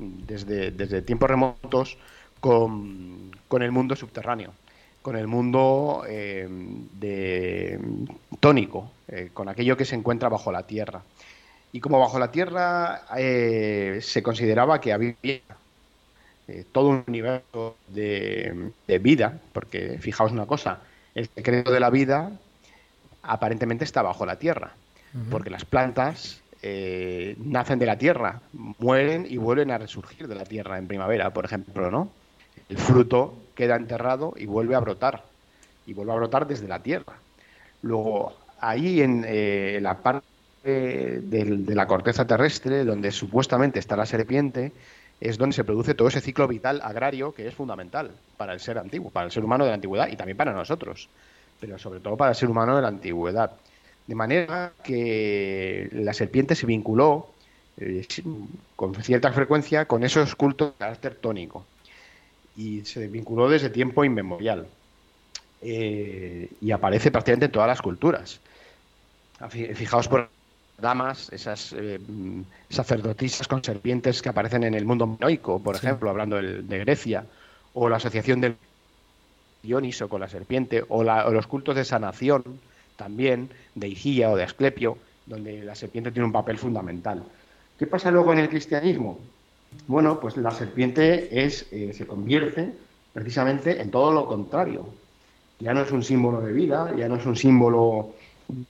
desde, 0.00 0.72
desde 0.72 1.00
tiempos 1.02 1.30
remotos 1.30 1.96
con, 2.40 3.30
el 3.60 3.72
mundo 3.72 3.96
subterráneo, 3.96 4.52
con 5.06 5.14
el 5.14 5.28
mundo 5.28 6.02
eh, 6.08 6.48
de, 6.98 7.78
tónico, 8.40 8.90
con 9.32 9.48
aquello 9.48 9.76
que 9.76 9.84
se 9.84 9.94
encuentra 9.94 10.28
bajo 10.28 10.50
la 10.50 10.64
tierra. 10.64 11.00
Y 11.70 11.78
como 11.78 12.00
bajo 12.00 12.18
la 12.18 12.32
tierra 12.32 13.02
se 13.14 14.22
consideraba 14.24 14.80
que 14.80 14.92
había 14.92 15.14
eh, 16.48 16.64
todo 16.72 16.88
un 16.88 17.04
universo 17.06 17.76
de, 17.86 18.72
vida, 19.00 19.38
porque 19.52 19.98
fijaos 20.00 20.32
una 20.32 20.46
cosa, 20.46 20.80
el 21.14 21.28
secreto 21.28 21.70
de 21.70 21.78
la 21.78 21.90
vida 21.90 22.32
aparentemente 23.22 23.84
está 23.84 24.02
bajo 24.02 24.26
la 24.26 24.40
tierra, 24.40 24.74
porque 25.30 25.50
las 25.50 25.64
plantas 25.64 26.42
eh, 26.62 27.36
nacen 27.38 27.78
de 27.78 27.86
la 27.86 27.96
tierra, 27.96 28.40
mueren 28.52 29.24
y 29.28 29.36
vuelven 29.36 29.70
a 29.70 29.78
resurgir 29.78 30.26
de 30.26 30.34
la 30.34 30.44
tierra 30.44 30.78
en 30.78 30.88
primavera, 30.88 31.30
por 31.30 31.44
ejemplo, 31.44 31.92
¿no? 31.92 32.10
El 32.68 32.78
fruto 32.78 33.45
queda 33.56 33.74
enterrado 33.74 34.34
y 34.36 34.46
vuelve 34.46 34.76
a 34.76 34.80
brotar, 34.80 35.24
y 35.86 35.94
vuelve 35.94 36.12
a 36.12 36.16
brotar 36.16 36.46
desde 36.46 36.68
la 36.68 36.80
tierra. 36.80 37.14
Luego, 37.82 38.36
ahí 38.60 39.00
en 39.00 39.24
eh, 39.26 39.80
la 39.82 39.98
parte 39.98 40.26
de 40.64 41.74
la 41.74 41.86
corteza 41.86 42.26
terrestre, 42.26 42.84
donde 42.84 43.12
supuestamente 43.12 43.78
está 43.78 43.96
la 43.96 44.04
serpiente, 44.04 44.72
es 45.20 45.38
donde 45.38 45.54
se 45.54 45.64
produce 45.64 45.94
todo 45.94 46.08
ese 46.08 46.20
ciclo 46.20 46.46
vital 46.48 46.80
agrario 46.82 47.32
que 47.32 47.46
es 47.46 47.54
fundamental 47.54 48.10
para 48.36 48.52
el 48.52 48.60
ser 48.60 48.78
antiguo, 48.78 49.10
para 49.10 49.26
el 49.26 49.32
ser 49.32 49.44
humano 49.44 49.64
de 49.64 49.70
la 49.70 49.76
antigüedad 49.76 50.08
y 50.08 50.16
también 50.16 50.36
para 50.36 50.52
nosotros, 50.52 51.08
pero 51.60 51.78
sobre 51.78 52.00
todo 52.00 52.16
para 52.16 52.30
el 52.30 52.36
ser 52.36 52.50
humano 52.50 52.76
de 52.76 52.82
la 52.82 52.88
antigüedad. 52.88 53.52
De 54.06 54.14
manera 54.14 54.72
que 54.84 55.88
la 55.92 56.12
serpiente 56.12 56.54
se 56.54 56.66
vinculó 56.66 57.28
eh, 57.78 58.06
con 58.74 58.94
cierta 58.96 59.32
frecuencia 59.32 59.86
con 59.86 60.04
esos 60.04 60.34
cultos 60.34 60.72
de 60.72 60.78
carácter 60.78 61.14
tónico 61.14 61.64
y 62.56 62.84
se 62.84 63.06
vinculó 63.08 63.48
desde 63.48 63.70
tiempo 63.70 64.04
inmemorial 64.04 64.66
eh, 65.62 66.48
y 66.60 66.70
aparece 66.70 67.10
prácticamente 67.10 67.46
en 67.46 67.52
todas 67.52 67.68
las 67.68 67.82
culturas. 67.82 68.40
Fijaos 69.50 70.08
por 70.08 70.30
damas, 70.78 71.30
esas 71.32 71.74
eh, 71.76 71.98
sacerdotisas 72.70 73.48
con 73.48 73.62
serpientes 73.62 74.22
que 74.22 74.28
aparecen 74.28 74.64
en 74.64 74.74
el 74.74 74.84
mundo 74.84 75.06
minoico, 75.06 75.58
por 75.62 75.76
ejemplo, 75.76 76.10
hablando 76.10 76.36
de, 76.40 76.78
Grecia, 76.78 77.26
o 77.74 77.88
la 77.88 77.96
asociación 77.96 78.40
del 78.40 78.56
Dioniso 79.62 80.08
con 80.08 80.20
la 80.20 80.28
serpiente, 80.28 80.84
o, 80.88 81.02
los 81.02 81.46
cultos 81.46 81.76
de 81.76 81.84
sanación 81.84 82.42
también, 82.96 83.50
de 83.74 83.88
Higia 83.88 84.30
o 84.30 84.36
de 84.36 84.44
Asclepio, 84.44 84.96
donde 85.26 85.64
la 85.64 85.74
serpiente 85.74 86.12
tiene 86.12 86.26
un 86.26 86.32
papel 86.32 86.56
fundamental. 86.56 87.22
¿Qué 87.78 87.86
pasa 87.86 88.10
luego 88.10 88.32
en 88.32 88.38
el 88.38 88.48
cristianismo? 88.48 89.18
Bueno, 89.86 90.20
pues 90.20 90.36
la 90.36 90.50
serpiente 90.50 91.44
es, 91.44 91.66
eh, 91.70 91.92
se 91.92 92.06
convierte 92.06 92.72
precisamente 93.12 93.80
en 93.80 93.90
todo 93.90 94.12
lo 94.12 94.26
contrario. 94.26 94.88
Ya 95.58 95.72
no 95.72 95.82
es 95.82 95.90
un 95.90 96.02
símbolo 96.02 96.40
de 96.40 96.52
vida, 96.52 96.94
ya 96.96 97.08
no 97.08 97.16
es 97.16 97.26
un 97.26 97.36
símbolo 97.36 98.14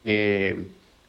de 0.05 0.67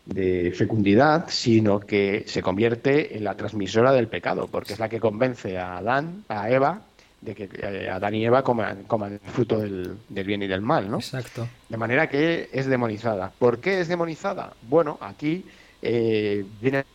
de 0.07 0.53
fecundidad, 0.55 1.25
sino 1.29 1.79
que 1.79 2.23
se 2.27 2.41
convierte 2.41 3.17
en 3.17 3.23
la 3.23 3.35
transmisora 3.35 3.91
del 3.91 4.07
pecado, 4.07 4.47
porque 4.47 4.73
es 4.73 4.79
la 4.79 4.89
que 4.89 4.99
convence 4.99 5.57
a 5.57 5.77
Adán, 5.77 6.23
a 6.29 6.49
Eva, 6.49 6.81
de 7.19 7.35
que 7.35 7.49
eh, 7.61 7.89
Adán 7.89 8.15
y 8.15 8.25
Eva 8.25 8.43
coman, 8.43 8.83
coman 8.83 9.13
el 9.13 9.31
fruto 9.31 9.59
del, 9.59 9.97
bien 10.07 10.43
y 10.43 10.47
del 10.47 10.61
mal, 10.61 10.89
¿no? 10.89 10.97
Exacto. 10.97 11.47
De 11.67 11.77
manera 11.77 12.07
que 12.07 12.49
es 12.53 12.67
demonizada. 12.67 13.31
¿Por 13.37 13.59
qué 13.59 13.81
es 13.81 13.89
demonizada? 13.89 14.53
Bueno, 14.61 14.97
aquí 15.01 15.43
eh, 15.81 16.45
viene 16.61 16.85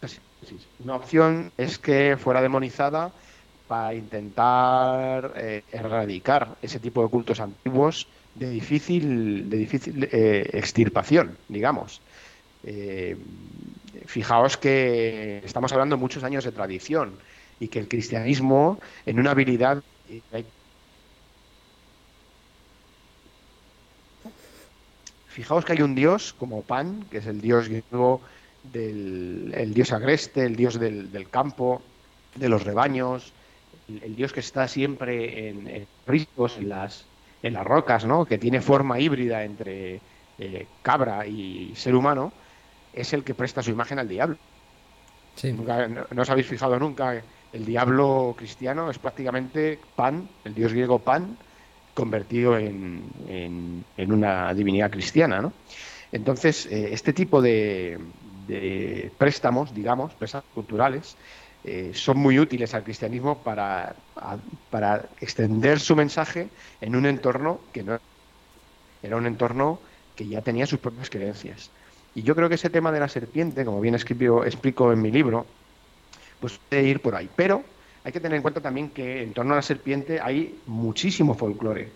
una 0.84 0.96
opción 0.96 1.52
es 1.56 1.78
que 1.78 2.16
fuera 2.16 2.42
demonizada 2.42 3.12
para 3.68 3.94
intentar 3.94 5.32
eh, 5.36 5.62
erradicar 5.72 6.56
ese 6.62 6.80
tipo 6.80 7.02
de 7.02 7.08
cultos 7.08 7.40
antiguos 7.40 8.06
de 8.34 8.50
difícil, 8.50 9.48
de 9.48 9.56
difícil 9.56 10.08
extirpación, 10.12 11.36
digamos. 11.48 12.00
fijaos 14.06 14.56
que 14.56 15.42
estamos 15.44 15.72
hablando 15.72 15.96
muchos 15.96 16.24
años 16.24 16.44
de 16.44 16.52
tradición 16.52 17.12
y 17.60 17.68
que 17.68 17.78
el 17.78 17.88
cristianismo, 17.88 18.78
en 19.06 19.20
una 19.20 19.32
habilidad 19.32 19.82
Fijaos 25.32 25.64
que 25.64 25.72
hay 25.72 25.80
un 25.80 25.94
dios 25.94 26.34
como 26.34 26.60
Pan, 26.60 27.06
que 27.10 27.18
es 27.18 27.26
el 27.26 27.40
dios 27.40 27.66
griego 27.66 28.20
del 28.62 29.52
el 29.56 29.74
dios 29.74 29.92
agreste, 29.92 30.44
el 30.44 30.56
dios 30.56 30.78
del, 30.78 31.26
campo, 31.30 31.82
de 32.34 32.48
los 32.48 32.64
rebaños, 32.64 33.32
el, 33.88 34.14
dios 34.16 34.32
que 34.32 34.40
está 34.40 34.68
siempre 34.68 35.48
en, 35.48 35.86
riscos, 36.06 36.58
en 36.58 36.68
las, 36.68 37.04
en 37.42 37.54
las 37.54 37.64
rocas, 37.64 38.04
¿no? 38.04 38.24
que 38.24 38.38
tiene 38.38 38.60
forma 38.60 39.00
híbrida 39.00 39.44
entre 39.44 40.00
eh, 40.38 40.66
cabra 40.82 41.26
y 41.26 41.72
ser 41.74 41.94
humano, 41.94 42.32
es 42.92 43.12
el 43.12 43.24
que 43.24 43.34
presta 43.34 43.62
su 43.62 43.70
imagen 43.70 43.98
al 43.98 44.08
diablo. 44.08 44.36
no, 45.42 46.22
os 46.22 46.30
habéis 46.30 46.46
fijado 46.46 46.78
nunca 46.78 47.22
el 47.52 47.64
diablo 47.66 48.34
cristiano 48.36 48.90
es 48.90 48.98
prácticamente 48.98 49.78
Pan, 49.94 50.28
el 50.44 50.54
dios 50.54 50.72
griego 50.72 50.98
Pan, 50.98 51.36
convertido 51.94 52.56
en, 52.56 53.02
en, 53.28 54.12
una 54.12 54.54
divinidad 54.54 54.90
cristiana. 54.90 55.40
¿no? 55.40 55.52
Entonces, 56.12 56.66
eh, 56.66 56.90
este 56.92 57.12
tipo 57.12 57.42
de, 57.42 57.98
préstamos, 59.18 59.74
digamos, 59.74 60.14
préstamos 60.14 60.46
culturales, 60.54 61.16
eh, 61.64 61.92
son 61.94 62.18
muy 62.18 62.38
útiles 62.38 62.74
al 62.74 62.82
cristianismo 62.82 63.38
para, 63.42 63.94
para 64.70 65.08
extender 65.20 65.78
su 65.78 65.94
mensaje 65.94 66.48
en 66.80 66.96
un 66.96 67.06
entorno 67.06 67.60
que 67.72 67.84
no 67.84 67.98
era 69.02 69.16
un 69.16 69.26
entorno 69.26 69.80
que 70.16 70.26
ya 70.26 70.42
tenía 70.42 70.66
sus 70.66 70.78
propias 70.78 71.10
creencias. 71.10 71.70
Y 72.14 72.22
yo 72.22 72.34
creo 72.34 72.48
que 72.48 72.56
ese 72.56 72.70
tema 72.70 72.92
de 72.92 73.00
la 73.00 73.08
serpiente, 73.08 73.64
como 73.64 73.80
bien 73.80 73.94
explico 73.94 74.92
en 74.92 75.00
mi 75.00 75.10
libro, 75.10 75.46
pues 76.40 76.58
puede 76.58 76.84
ir 76.84 77.00
por 77.00 77.14
ahí. 77.14 77.28
Pero 77.34 77.64
hay 78.04 78.12
que 78.12 78.20
tener 78.20 78.36
en 78.36 78.42
cuenta 78.42 78.60
también 78.60 78.90
que 78.90 79.22
en 79.22 79.32
torno 79.32 79.54
a 79.54 79.56
la 79.56 79.62
serpiente 79.62 80.20
hay 80.20 80.62
muchísimo 80.66 81.34
folclore. 81.34 81.90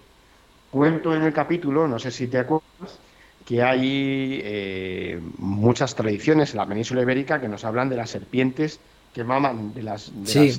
Cuento 0.70 1.14
en 1.14 1.22
el 1.22 1.32
capítulo, 1.32 1.88
no 1.88 1.98
sé 1.98 2.10
si 2.10 2.28
te 2.28 2.38
acuerdas, 2.38 3.05
que 3.46 3.62
hay 3.62 4.40
eh, 4.42 5.20
muchas 5.38 5.94
tradiciones 5.94 6.50
en 6.50 6.58
la 6.58 6.66
península 6.66 7.02
ibérica 7.02 7.40
que 7.40 7.48
nos 7.48 7.64
hablan 7.64 7.88
de 7.88 7.96
las 7.96 8.10
serpientes 8.10 8.80
que 9.14 9.24
maman 9.24 9.72
de 9.72 9.82
las, 9.82 10.12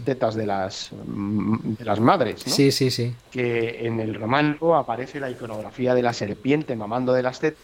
tetas 0.03 0.33
de 0.33 0.47
las, 0.47 0.89
de 0.91 1.85
las 1.85 1.99
madres. 1.99 2.47
¿no? 2.47 2.51
Sí, 2.51 2.71
sí, 2.71 2.89
sí. 2.89 3.13
Que 3.29 3.85
en 3.85 3.99
el 3.99 4.15
románico 4.15 4.75
aparece 4.75 5.19
la 5.19 5.29
iconografía 5.29 5.93
de 5.93 6.01
la 6.01 6.13
serpiente 6.13 6.75
mamando 6.75 7.13
de 7.13 7.21
las 7.21 7.39
tetas 7.39 7.59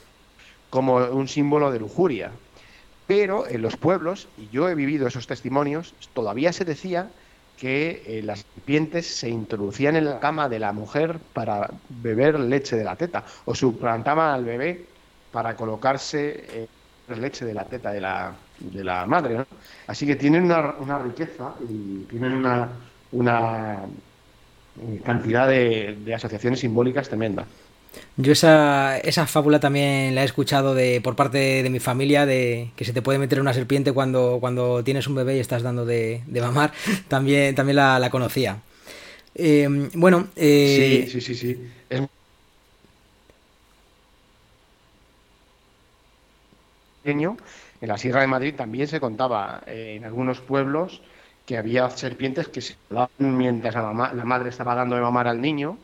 como 0.69 0.97
un 0.97 1.27
símbolo 1.27 1.71
de 1.71 1.79
lujuria. 1.79 2.31
Pero 3.07 3.47
en 3.47 3.61
los 3.61 3.77
pueblos, 3.77 4.27
y 4.37 4.49
yo 4.51 4.69
he 4.69 4.75
vivido 4.75 5.07
esos 5.07 5.25
testimonios, 5.25 5.93
todavía 6.13 6.53
se 6.53 6.65
decía 6.65 7.09
que 7.57 8.03
eh, 8.05 8.21
las 8.23 8.39
serpientes 8.55 9.07
se 9.07 9.29
introducían 9.29 9.95
en 9.95 10.05
la 10.05 10.19
cama 10.19 10.49
de 10.49 10.59
la 10.59 10.73
mujer 10.73 11.17
para 11.33 11.71
beber 11.89 12.39
leche 12.39 12.75
de 12.75 12.83
la 12.83 12.95
teta, 12.95 13.23
o 13.45 13.55
suplantaban 13.55 14.33
al 14.33 14.45
bebé 14.45 14.92
para 15.33 15.55
colocarse 15.55 16.45
eh, 16.47 16.67
leche 17.17 17.43
de 17.43 17.53
la 17.53 17.65
teta 17.65 17.91
de 17.91 17.99
la, 17.99 18.33
de 18.59 18.83
la 18.83 19.05
madre. 19.05 19.43
Así 19.87 20.05
que 20.05 20.15
tienen 20.15 20.43
una, 20.43 20.75
una, 20.79 20.99
riqueza 20.99 21.53
y 21.67 22.05
tienen 22.05 22.33
una, 22.33 22.69
una 23.11 23.79
eh, 24.79 25.01
cantidad 25.03 25.47
de, 25.47 25.97
de 26.05 26.13
asociaciones 26.15 26.61
simbólicas 26.61 27.09
tremenda. 27.09 27.45
Yo 28.17 28.31
esa, 28.31 28.97
esa 28.99 29.27
fábula 29.27 29.59
también 29.59 30.15
la 30.15 30.21
he 30.21 30.25
escuchado 30.25 30.73
de, 30.73 31.01
por 31.01 31.15
parte 31.15 31.63
de 31.63 31.69
mi 31.69 31.79
familia, 31.79 32.25
de 32.25 32.71
que 32.75 32.85
se 32.85 32.93
te 32.93 33.01
puede 33.01 33.19
meter 33.19 33.41
una 33.41 33.53
serpiente 33.53 33.91
cuando, 33.91 34.37
cuando 34.39 34.83
tienes 34.83 35.07
un 35.07 35.15
bebé 35.15 35.37
y 35.37 35.39
estás 35.39 35.63
dando 35.63 35.85
de, 35.85 36.21
mamar. 36.27 36.71
También, 37.07 37.55
también 37.55 37.77
la, 37.77 38.09
conocía. 38.09 38.59
Eh, 39.35 39.67
bueno. 39.95 40.27
Eh... 40.35 41.05
Sí, 41.07 41.21
sí, 41.21 41.21
sí, 41.21 41.35
sí. 41.35 41.67
Es... 41.89 42.01
En 47.05 47.89
la 47.89 47.97
Sierra 47.97 48.21
de 48.21 48.27
Madrid 48.27 48.55
también 48.55 48.87
se 48.87 48.99
contaba 48.99 49.61
eh, 49.67 49.95
en 49.97 50.05
algunos 50.05 50.39
pueblos 50.39 51.01
que 51.45 51.57
había 51.57 51.89
serpientes 51.89 52.47
que 52.47 52.61
se 52.61 52.75
daban 52.89 53.09
mientras 53.37 53.75
la, 53.75 54.13
la 54.13 54.25
madre 54.25 54.49
estaba 54.49 54.75
dando 54.75 54.95
de 54.95 55.01
mamar 55.01 55.27
al 55.27 55.41
niño 55.41 55.77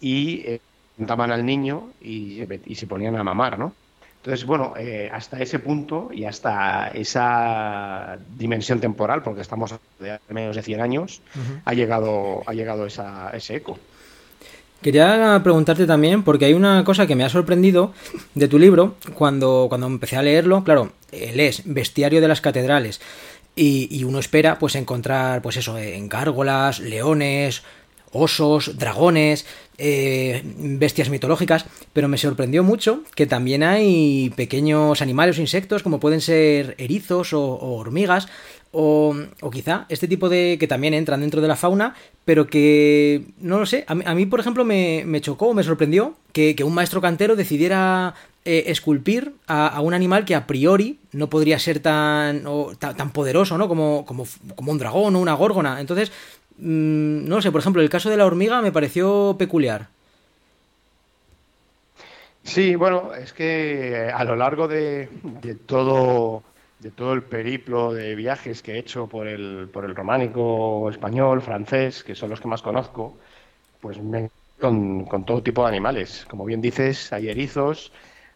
y 0.00 0.42
eh, 0.44 0.60
juntaban 0.96 1.30
al 1.30 1.46
niño 1.46 1.90
y, 2.00 2.44
se 2.74 2.86
ponían 2.86 3.16
a 3.16 3.24
mamar, 3.24 3.58
¿no? 3.58 3.72
Entonces, 4.16 4.44
bueno, 4.44 4.74
eh, 4.76 5.08
hasta 5.12 5.40
ese 5.40 5.60
punto 5.60 6.10
y 6.12 6.24
hasta 6.24 6.88
esa 6.88 8.18
dimensión 8.36 8.80
temporal, 8.80 9.22
porque 9.22 9.40
estamos 9.40 9.74
de 10.00 10.18
menos 10.28 10.56
de 10.56 10.62
100 10.62 10.80
años, 10.80 11.22
ha 11.64 11.72
llegado, 11.72 12.42
ha 12.44 12.52
llegado 12.52 12.84
ese 12.84 13.56
eco. 13.56 13.78
Quería 14.82 15.40
preguntarte 15.42 15.86
también, 15.86 16.22
porque 16.22 16.44
hay 16.44 16.54
una 16.54 16.84
cosa 16.84 17.06
que 17.06 17.16
me 17.16 17.24
ha 17.24 17.28
sorprendido 17.28 17.92
de 18.34 18.46
tu 18.46 18.58
libro, 18.58 18.94
cuando, 19.14 19.66
cuando 19.68 19.88
empecé 19.88 20.16
a 20.16 20.22
leerlo, 20.22 20.62
claro, 20.62 20.92
lees 21.10 21.62
Bestiario 21.64 22.20
de 22.20 22.28
las 22.28 22.40
Catedrales, 22.40 23.00
y, 23.56 23.88
y 23.90 24.04
uno 24.04 24.20
espera 24.20 24.58
pues 24.60 24.76
encontrar, 24.76 25.42
pues 25.42 25.56
eso, 25.56 25.76
encárgolas, 25.78 26.78
leones, 26.78 27.64
osos, 28.12 28.78
dragones, 28.78 29.46
eh, 29.76 30.42
bestias 30.44 31.10
mitológicas, 31.10 31.66
pero 31.92 32.08
me 32.08 32.18
sorprendió 32.18 32.64
mucho 32.64 33.02
que 33.14 33.26
también 33.26 33.62
hay 33.62 34.32
pequeños 34.34 35.02
animales 35.02 35.38
o 35.38 35.40
insectos 35.40 35.82
como 35.82 36.00
pueden 36.00 36.20
ser 36.20 36.74
erizos 36.78 37.32
o, 37.32 37.42
hormigas 37.42 38.28
o, 38.72 39.14
quizá 39.50 39.86
este 39.88 40.08
tipo 40.08 40.28
de 40.28 40.56
que 40.60 40.66
también 40.66 40.94
entran 40.94 41.20
dentro 41.20 41.40
de 41.40 41.48
la 41.48 41.56
fauna, 41.56 41.94
pero 42.24 42.46
que 42.46 43.24
no 43.40 43.58
lo 43.58 43.66
sé, 43.66 43.84
a 43.86 44.14
mí, 44.14 44.26
por 44.26 44.40
ejemplo 44.40 44.64
me, 44.64 45.02
me, 45.06 45.20
chocó, 45.20 45.54
me 45.54 45.62
sorprendió 45.62 46.14
que, 46.32 46.54
un 46.64 46.74
maestro 46.74 47.00
cantero 47.00 47.36
decidiera 47.36 48.14
eh, 48.44 48.64
esculpir 48.66 49.32
a, 49.46 49.80
un 49.80 49.94
animal 49.94 50.24
que 50.24 50.34
a 50.34 50.46
priori 50.46 50.98
no 51.12 51.28
podría 51.28 51.58
ser 51.58 51.80
tan, 51.80 52.44
tan, 52.78 53.10
poderoso, 53.12 53.56
¿no? 53.58 53.68
Como, 53.68 54.04
como, 54.04 54.26
como 54.54 54.72
un 54.72 54.78
dragón 54.78 55.16
o 55.16 55.20
una 55.20 55.34
górgona. 55.34 55.80
Entonces, 55.80 56.12
Mm, 56.58 57.28
no 57.28 57.40
sé, 57.40 57.52
por 57.52 57.60
ejemplo, 57.60 57.82
el 57.82 57.90
caso 57.90 58.10
de 58.10 58.16
la 58.16 58.26
hormiga 58.26 58.60
me 58.62 58.72
pareció 58.72 59.36
peculiar. 59.38 59.88
Sí, 62.42 62.74
bueno, 62.76 63.14
es 63.14 63.32
que 63.32 64.10
a 64.12 64.24
lo 64.24 64.34
largo 64.34 64.68
de, 64.68 65.08
todo 65.66 66.42
de 66.78 66.90
todo 66.90 67.12
el 67.12 67.22
periplo 67.22 67.92
de 67.92 68.14
viajes 68.14 68.62
que 68.62 68.74
he 68.74 68.78
hecho 68.78 69.06
por 69.08 69.26
el, 69.26 69.68
por 69.72 69.84
el 69.84 69.94
románico 69.94 70.88
español, 70.90 71.42
francés, 71.42 72.04
que 72.04 72.14
son 72.14 72.30
los 72.30 72.40
que 72.40 72.48
más 72.48 72.62
conozco, 72.62 73.16
pues 73.80 74.00
me 74.00 74.30
con, 74.60 75.04
con 75.04 75.24
todo 75.24 75.42
tipo 75.42 75.62
de 75.62 75.68
animales. 75.68 76.26
Como 76.28 76.44
bien 76.44 76.60
dices, 76.60 77.12
hay 77.12 77.28
erizos, 77.28 77.92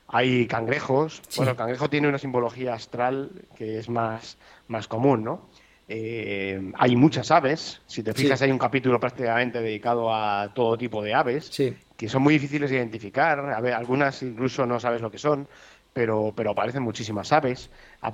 hay 0.09 0.47
cangrejos. 0.47 1.23
Bueno, 1.37 1.53
el 1.53 1.57
cangrejo 1.57 1.89
tiene 1.89 2.09
una 2.09 2.19
simbología 2.19 2.75
astral 2.75 3.31
que 3.57 3.79
es 3.79 3.89
más, 3.89 4.37
más 4.69 4.89
común, 4.89 5.25
¿no? 5.25 5.49
Eh, 5.89 6.73
hay 6.79 6.97
muchas 6.97 7.31
aves, 7.31 7.83
si 7.87 8.03
te 8.03 8.15
fijas 8.15 8.41
hay 8.41 8.51
un 8.51 8.59
capítulo 8.59 8.99
prácticamente 9.01 9.61
dedicado 9.61 10.15
a 10.15 10.53
todo 10.55 10.79
tipo 10.79 11.03
de 11.03 11.13
aves, 11.13 11.51
que 11.97 12.09
son 12.09 12.23
muy 12.23 12.35
difíciles 12.35 12.71
de 12.71 12.77
identificar, 12.77 13.39
a 13.41 13.61
ver, 13.61 13.75
algunas 13.75 14.23
incluso 14.23 14.65
no 14.65 14.81
sabes 14.81 15.03
lo 15.03 15.11
que 15.11 15.19
son, 15.19 15.47
pero, 15.93 16.33
pero 16.35 16.51
aparecen 16.51 16.83
muchísimas 16.83 17.33
aves. 17.33 17.71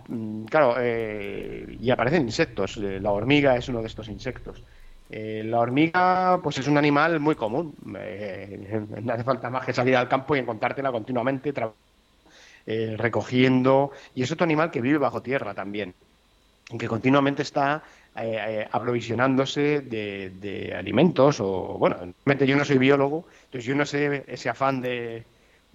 Mm, 0.08 0.44
claro, 0.44 0.76
eh, 0.78 1.76
y 1.80 1.90
aparecen 1.90 2.22
insectos, 2.22 2.76
eh, 2.78 3.00
la 3.00 3.12
hormiga 3.12 3.56
es 3.56 3.68
uno 3.68 3.80
de 3.80 3.88
estos 3.88 4.08
insectos. 4.08 4.62
la 5.10 5.60
hormiga, 5.60 6.38
pues 6.42 6.58
es 6.58 6.68
un 6.68 6.76
animal 6.76 7.20
muy 7.20 7.34
común. 7.34 7.74
no 7.82 9.12
hace 9.12 9.24
falta 9.24 9.50
más 9.50 9.64
que 9.64 9.72
salir 9.72 9.96
al 9.96 10.08
campo 10.08 10.36
y 10.36 10.40
encontrártela 10.40 10.92
continuamente 10.92 11.52
recogiendo. 12.66 13.92
Y 14.14 14.22
es 14.22 14.32
otro 14.32 14.44
animal 14.44 14.70
que 14.70 14.82
vive 14.82 14.98
bajo 14.98 15.22
tierra 15.22 15.54
también 15.54 15.94
que 16.76 16.88
continuamente 16.88 17.42
está 17.42 17.82
eh, 18.16 18.36
eh, 18.36 18.68
aprovisionándose 18.70 19.80
de, 19.80 20.74
alimentos 20.76 21.40
o, 21.40 21.78
bueno, 21.78 22.12
yo 22.40 22.56
no 22.56 22.64
soy 22.64 22.78
biólogo, 22.78 23.26
entonces 23.44 23.64
yo 23.64 23.74
no 23.74 23.86
sé 23.86 24.24
ese 24.26 24.48
afán 24.50 24.82
de, 24.82 25.24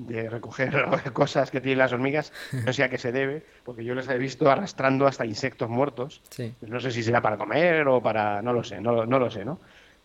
recoger 0.07 0.85
cosas 1.13 1.51
que 1.51 1.61
tienen 1.61 1.79
las 1.79 1.93
hormigas, 1.93 2.33
no 2.65 2.73
sé 2.73 2.83
a 2.83 2.89
qué 2.89 2.97
se 2.97 3.11
debe, 3.11 3.43
porque 3.63 3.83
yo 3.83 3.95
les 3.95 4.07
he 4.09 4.17
visto 4.17 4.49
arrastrando 4.49 5.07
hasta 5.07 5.25
insectos 5.25 5.69
muertos. 5.69 6.21
No 6.61 6.79
sé 6.79 6.91
si 6.91 7.03
será 7.03 7.21
para 7.21 7.37
comer 7.37 7.87
o 7.87 8.01
para, 8.01 8.41
no 8.41 8.53
lo 8.53 8.63
sé, 8.63 8.81
no, 8.81 9.05
no 9.05 9.19
lo 9.19 9.29
sé, 9.29 9.45
¿no? 9.45 9.59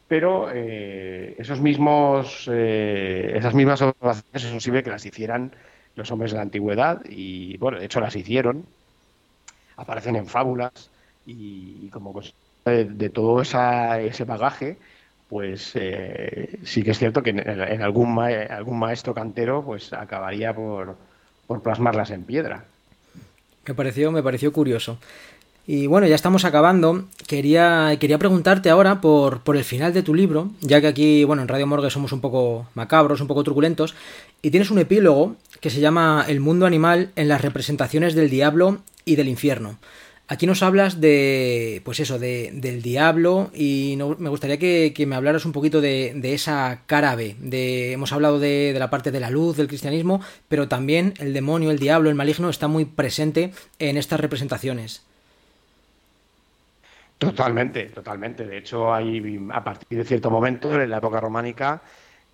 pero 0.09 0.49
eh, 0.51 1.37
esos 1.39 1.61
mismos, 1.61 2.49
eh, 2.51 3.35
esas 3.37 3.55
mismas 3.55 3.83
observaciones 3.83 4.45
es 4.45 4.53
posible 4.53 4.83
que 4.83 4.91
las 4.91 5.05
hicieran 5.05 5.53
los 5.95 6.11
hombres 6.11 6.33
de 6.33 6.39
la 6.39 6.43
antigüedad 6.43 7.03
y, 7.09 7.59
bueno, 7.59 7.79
de 7.79 7.85
hecho 7.85 8.01
las 8.01 8.17
hicieron, 8.17 8.65
aparecen 9.77 10.17
en 10.17 10.27
fábulas 10.27 10.91
y, 11.27 11.89
como 11.91 12.19
de, 12.65 13.11
todo 13.11 13.43
ese 13.43 14.25
bagaje, 14.25 14.79
pues 15.29 15.73
eh, 15.75 16.59
sí 16.65 16.83
que 16.83 16.93
es 16.93 16.99
cierto 16.99 17.23
que 17.23 17.31
en, 17.31 17.83
algún, 17.83 18.19
algún 18.19 18.79
maestro 18.79 19.15
cantero 19.15 19.63
pues 19.65 19.93
acabaría 19.93 20.55
por, 20.55 20.97
por 21.47 21.63
plasmarlas 21.63 22.11
en 22.11 22.25
piedra. 22.25 22.65
Me 23.67 23.75
pareció, 23.75 24.11
me 24.11 24.23
pareció 24.23 24.53
curioso. 24.53 24.99
Y 25.67 25.87
bueno, 25.87 26.07
ya 26.07 26.15
estamos 26.15 26.47
acabando. 26.47 27.05
Quería, 27.27 27.95
quería 28.01 28.17
preguntarte 28.17 28.71
ahora 28.71 29.03
por, 29.03 29.41
por 29.41 29.59
el 29.59 29.65
final 29.65 29.93
de 29.93 30.03
tu 30.03 30.15
libro, 30.15 30.51
ya 30.63 30.81
que 30.81 30.87
aquí, 30.87 31.25
bueno, 31.25 31.43
en 31.43 31.49
Radio 31.49 31.67
Morgue 31.67 31.91
somos 31.91 32.13
un 32.13 32.23
poco 32.23 32.67
macabros, 32.75 33.21
un 33.21 33.27
poco 33.27 33.45
truculentos, 33.45 33.95
y 34.41 34.51
tienes 34.51 34.71
un 34.71 34.79
epílogo 34.79 35.37
que 35.61 35.69
se 35.69 35.81
llama 35.81 36.25
El 36.27 36.41
mundo 36.41 36.65
animal 36.65 37.11
en 37.17 37.29
las 37.29 37.43
representaciones 37.43 38.15
del 38.15 38.31
diablo 38.31 38.79
y 39.05 39.17
del 39.17 39.29
infierno. 39.29 39.77
Aquí 40.31 40.47
nos 40.47 40.63
hablas 40.63 41.01
de, 41.01 41.81
pues 41.87 42.01
eso, 42.01 42.19
de, 42.19 42.51
del 42.53 42.83
diablo 42.83 43.51
y 43.55 43.99
me 44.19 44.29
gustaría 44.29 44.59
que, 44.59 44.93
me 45.07 45.17
hablaras 45.17 45.47
un 45.47 45.53
poquito 45.53 45.81
de, 45.81 46.21
esa 46.23 46.83
cara 46.85 47.17
B. 47.17 47.35
De, 47.41 47.93
hemos 47.93 48.13
hablado 48.13 48.39
de, 48.39 48.77
la 48.79 48.91
parte 48.91 49.11
de 49.11 49.21
la 49.21 49.31
luz 49.31 49.57
del 49.57 49.69
cristianismo, 49.69 50.21
pero 50.47 50.69
también 50.69 51.15
el 51.19 51.33
demonio, 51.33 51.71
el 51.71 51.79
diablo, 51.79 52.11
el 52.11 52.15
maligno 52.15 52.51
está 52.51 52.69
muy 52.69 52.85
presente 52.85 53.55
en 53.79 53.97
estas 53.97 54.21
representaciones. 54.21 55.03
Totalmente, 57.17 57.87
totalmente. 57.87 58.47
De 58.47 58.59
hecho, 58.59 58.93
hay, 58.93 59.41
a 59.51 59.65
partir 59.65 59.97
de 59.97 60.05
cierto 60.05 60.31
momento, 60.31 60.79
en 60.79 60.91
la 60.91 60.99
época 60.99 61.21
románica, 61.21 61.81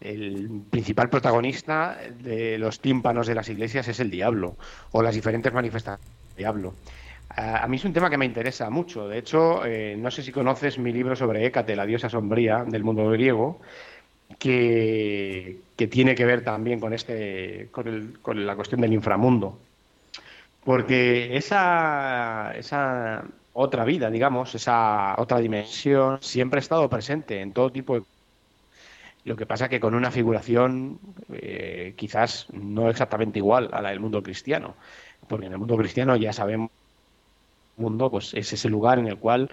el 0.01 0.63
principal 0.69 1.09
protagonista 1.09 1.97
de 2.19 2.59
los 2.59 2.81
tímpanos 2.81 3.29
de 3.29 3.37
las 3.37 3.49
iglesias 3.49 3.87
es 3.87 4.01
el 4.01 4.11
diablo, 4.11 4.57
o 4.91 5.01
las 5.01 5.15
diferentes 5.15 5.53
manifestaciones 5.53 6.11
del 6.31 6.37
diablo. 6.39 6.75
A 7.37 7.67
mí 7.67 7.79
es 7.79 7.85
un 7.85 7.93
tema 7.93 8.11
que 8.11 8.19
me 8.19 8.27
interesa 8.27 8.71
mucho. 8.71 9.09
De 9.09 9.19
hecho, 9.19 9.65
eh, 9.65 9.97
no 9.99 10.11
sé 10.11 10.23
si 10.23 10.31
conoces 10.31 10.79
mi 10.79 10.93
libro 10.93 11.17
sobre 11.17 11.45
Hécate, 11.45 11.75
la 11.75 11.87
diosa 11.87 12.09
sombría 12.09 12.65
del 12.65 12.85
mundo 12.85 13.09
griego, 13.11 13.61
que, 14.39 15.59
tiene 15.91 16.15
que 16.15 16.25
ver 16.25 16.45
también 16.45 16.81
con, 16.81 16.93
este, 16.93 17.69
con, 17.73 18.47
la 18.47 18.57
cuestión 18.57 18.81
del 18.81 18.93
inframundo. 18.93 19.59
Porque 20.65 21.37
esa, 21.37 22.53
esa 22.57 23.25
otra 23.53 23.85
vida, 23.85 24.11
digamos, 24.11 24.55
esa 24.55 25.15
otra 25.19 25.39
dimensión, 25.39 26.19
siempre 26.23 26.59
ha 26.59 26.61
estado 26.61 26.89
presente 26.89 27.41
en 27.41 27.53
todo 27.53 27.71
tipo 27.71 27.95
de... 27.97 28.03
Lo 29.25 29.37
que 29.37 29.47
pasa 29.47 29.69
que 29.69 29.81
con 29.81 29.95
una 29.95 30.11
figuración 30.11 30.99
eh, 31.33 31.95
quizás 31.97 32.47
no 32.53 32.91
exactamente 32.91 33.39
igual 33.39 33.71
a 33.73 33.81
la 33.81 33.91
del 33.91 34.01
mundo 34.01 34.23
cristiano, 34.23 34.75
porque 35.29 35.47
en 35.47 35.53
el 35.53 35.59
mundo 35.59 35.77
cristiano 35.77 36.15
ya 36.17 36.33
sabemos 36.33 36.71
mundo 37.77 38.11
pues 38.11 38.35
es 38.35 38.53
ese 38.53 38.69
lugar 38.69 38.99
en 38.99 39.07
el 39.07 39.19
cual 39.19 39.51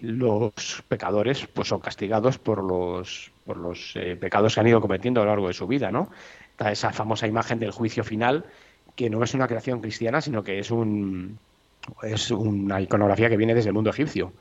los 0.00 0.82
pecadores 0.88 1.46
pues 1.46 1.68
son 1.68 1.80
castigados 1.80 2.38
por 2.38 2.62
los 2.62 3.32
por 3.46 3.56
los 3.56 3.92
eh, 3.94 4.16
pecados 4.16 4.54
que 4.54 4.60
han 4.60 4.66
ido 4.66 4.80
cometiendo 4.80 5.20
a 5.20 5.24
lo 5.24 5.30
largo 5.30 5.48
de 5.48 5.54
su 5.54 5.66
vida 5.66 5.90
no 5.90 6.10
Está 6.50 6.70
esa 6.70 6.92
famosa 6.92 7.26
imagen 7.26 7.58
del 7.58 7.72
juicio 7.72 8.04
final 8.04 8.44
que 8.94 9.10
no 9.10 9.22
es 9.22 9.34
una 9.34 9.48
creación 9.48 9.80
cristiana 9.80 10.20
sino 10.20 10.42
que 10.42 10.58
es 10.58 10.70
un 10.70 11.38
es 12.02 12.30
una 12.30 12.80
iconografía 12.80 13.28
que 13.28 13.36
viene 13.36 13.54
desde 13.54 13.68
el 13.68 13.74
mundo 13.74 13.90
egipcio 13.90 14.32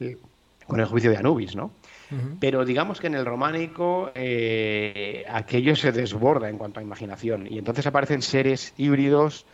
eh, 0.00 0.16
con 0.66 0.80
el 0.80 0.86
juicio 0.86 1.10
de 1.10 1.18
Anubis 1.18 1.54
no 1.54 1.70
pero 2.38 2.64
digamos 2.64 3.00
que 3.00 3.08
en 3.08 3.14
el 3.14 3.26
románico 3.26 4.12
eh, 4.14 5.24
aquello 5.28 5.74
se 5.74 5.90
desborda 5.90 6.48
en 6.48 6.58
cuanto 6.58 6.78
a 6.78 6.82
imaginación 6.82 7.46
y 7.50 7.58
entonces 7.58 7.86
aparecen 7.86 8.22
seres 8.22 8.72
híbridos 8.76 9.46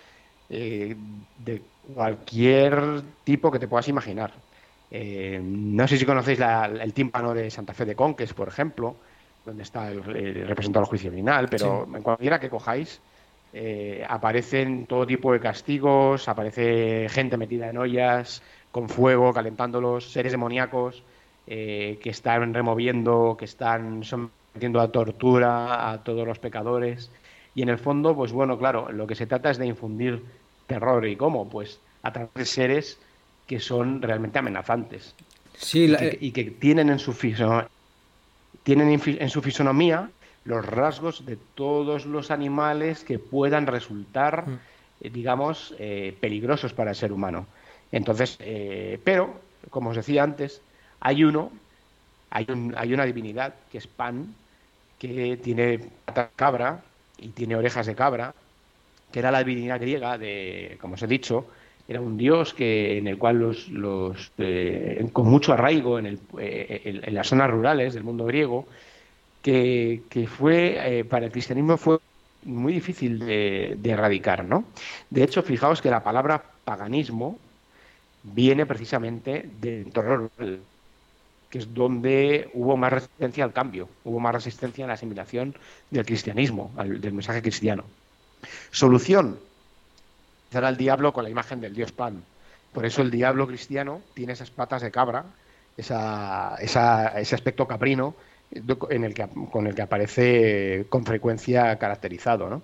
de 0.49 1.63
cualquier 1.95 3.03
tipo 3.25 3.51
que 3.51 3.59
te 3.59 3.69
puedas 3.69 3.89
imaginar. 3.89 4.33
Eh, 4.91 5.41
no 5.43 5.87
sé 5.87 5.97
si 5.97 6.05
conocéis 6.05 6.41
el 6.41 6.93
tímpano 6.93 7.33
de 7.33 7.51
Santa 7.51 7.75
Fe 7.75 7.85
de 7.85 7.95
Conques, 7.95 8.35
por 8.35 8.49
ejemplo, 8.49 8.97
donde 9.45 9.63
está 9.63 9.91
el, 9.91 10.03
representado 10.47 10.85
el 10.85 10.89
juicio 10.89 11.13
final, 11.13 11.49
pero 11.49 11.87
en 11.95 12.03
cualquiera 12.03 12.41
que 12.41 12.51
cojáis, 12.51 13.01
eh, 13.53 14.05
aparecen 14.09 14.87
todo 14.87 15.07
tipo 15.07 15.33
de 15.33 15.41
castigos, 15.41 16.29
aparece 16.29 17.09
gente 17.09 17.37
metida 17.37 17.71
en 17.71 17.79
ollas, 17.79 18.43
con 18.71 18.89
fuego, 18.89 19.33
calentándolos, 19.33 20.13
seres 20.13 20.33
demoníacos 20.33 21.03
eh, 21.47 21.99
que 22.03 22.11
están 22.11 22.55
removiendo, 22.55 23.37
que 23.39 23.45
están 23.45 24.05
sometiendo 24.05 24.81
a 24.81 24.93
tortura 24.93 25.91
a 25.91 26.05
todos 26.05 26.27
los 26.27 26.39
pecadores. 26.39 27.11
Y 27.55 27.63
en 27.63 27.69
el 27.69 27.79
fondo, 27.79 28.15
pues 28.15 28.33
bueno, 28.33 28.59
claro, 28.59 28.93
lo 28.93 29.07
que 29.07 29.17
se 29.17 29.27
trata 29.27 29.51
es 29.51 29.59
de 29.59 29.67
infundir 29.67 30.23
terror. 30.71 31.05
¿Y 31.07 31.17
cómo? 31.17 31.51
Pues 31.51 31.81
a 32.03 32.13
través 32.13 32.33
de 32.35 32.45
seres 32.47 32.99
que 33.47 33.59
son 33.59 34.01
realmente 34.01 34.39
amenazantes. 34.39 35.15
Sí, 35.59 35.93
y, 36.21 36.31
que, 36.31 36.45
tienen 36.45 36.89
en 36.89 37.01
su 37.01 37.13
fisonomía, 37.13 37.69
tienen 38.63 39.01
en 39.05 39.29
su 39.29 39.43
fisonomía 39.43 40.09
los 40.45 40.65
rasgos 40.65 41.27
de 41.27 41.37
todos 41.55 42.07
los 42.07 42.31
animales 42.31 43.05
que 43.05 43.19
puedan 43.19 43.67
resultar, 43.67 44.49
mm. 44.49 44.59
eh, 45.03 45.11
digamos, 45.11 45.75
eh, 45.79 46.17
peligrosos 46.21 46.73
para 46.73 46.91
el 46.91 46.97
ser 46.97 47.13
humano. 47.13 47.47
Entonces, 47.93 48.37
eh, 48.41 48.99
pero, 49.03 49.35
como 49.69 49.91
os 49.91 49.97
decía 49.97 50.23
antes, 50.23 50.63
hay 51.01 51.25
uno, 51.25 51.51
hay, 52.31 52.47
un, 52.49 52.73
hay 52.77 52.95
una 52.95 53.05
divinidad 53.05 53.55
que 53.71 53.79
es 53.79 53.87
Pan, 53.87 54.35
que 54.99 55.37
tiene 55.43 55.81
cabra 56.37 56.83
y 57.19 57.29
tiene 57.29 57.57
orejas 57.57 57.87
de 57.87 57.95
cabra, 57.95 58.33
que 59.13 59.19
era 59.19 59.31
la 59.31 59.45
divinidad 59.45 59.81
griega 59.81 60.19
de, 60.19 60.77
como 60.81 60.95
os 60.95 61.03
he 61.03 61.07
dicho, 61.07 61.47
era 61.91 62.01
un 62.01 62.17
dios 62.17 62.55
que 62.55 62.99
en 62.99 63.09
el 63.09 63.19
cual 63.19 63.41
los, 63.41 63.69
los 63.69 64.31
eh, 64.39 65.09
con 65.13 65.27
mucho 65.29 65.53
arraigo 65.53 65.99
en, 65.99 66.07
el, 66.07 66.21
eh, 66.39 67.01
en, 67.05 67.15
las 67.15 67.27
zonas 67.27 67.51
rurales 67.51 67.95
del 67.95 68.05
mundo 68.05 68.25
griego, 68.27 68.67
que, 69.43 70.29
fue 70.39 70.99
eh, 70.99 71.05
para 71.05 71.27
el 71.27 71.33
cristianismo 71.33 71.77
fue 71.77 71.99
muy 72.45 72.75
difícil 72.75 73.19
de, 73.19 73.77
erradicar, 73.83 74.45
¿no? 74.45 74.65
De 75.11 75.25
hecho, 75.25 75.43
fijaos 75.43 75.83
que 75.83 75.91
la 75.91 76.05
palabra 76.05 76.45
paganismo 76.65 77.39
viene 78.23 78.67
precisamente 78.67 79.51
del 79.61 79.87
entorno 79.87 80.31
rural, 80.39 80.61
que 81.51 81.59
es 81.59 81.75
donde 81.75 82.51
hubo 82.55 82.77
más 82.77 82.93
resistencia 82.93 83.43
al 83.43 83.53
cambio, 83.53 83.89
hubo 84.05 84.21
más 84.21 84.35
resistencia 84.35 84.85
a 84.85 84.89
la 84.89 84.95
asimilación 84.95 85.57
del 85.91 86.07
cristianismo, 86.07 86.71
del 86.77 87.13
mensaje 87.13 87.43
cristiano. 87.43 87.85
Solución, 88.71 89.39
al 90.55 90.65
al 90.65 90.77
diablo 90.77 91.13
con 91.13 91.25
la 91.25 91.31
imagen 91.31 91.61
del 91.61 91.75
dios 91.75 91.93
Pan. 91.93 92.23
Por 92.73 92.87
eso 92.87 93.03
el 93.03 93.11
diablo 93.11 93.47
cristiano 93.47 94.01
tiene 94.15 94.33
esas 94.33 94.51
patas 94.51 94.83
de 94.83 94.91
cabra, 94.91 95.25
esa, 95.77 96.57
ese 96.57 97.35
aspecto 97.35 97.67
caprino 97.67 98.15
en 98.53 99.05
el 99.05 99.15
que, 99.15 99.27
con 99.51 99.67
el 99.67 99.75
que 99.75 99.83
aparece 99.83 100.87
con 100.89 101.05
frecuencia 101.05 101.77
caracterizado. 101.79 102.49
¿no? 102.49 102.63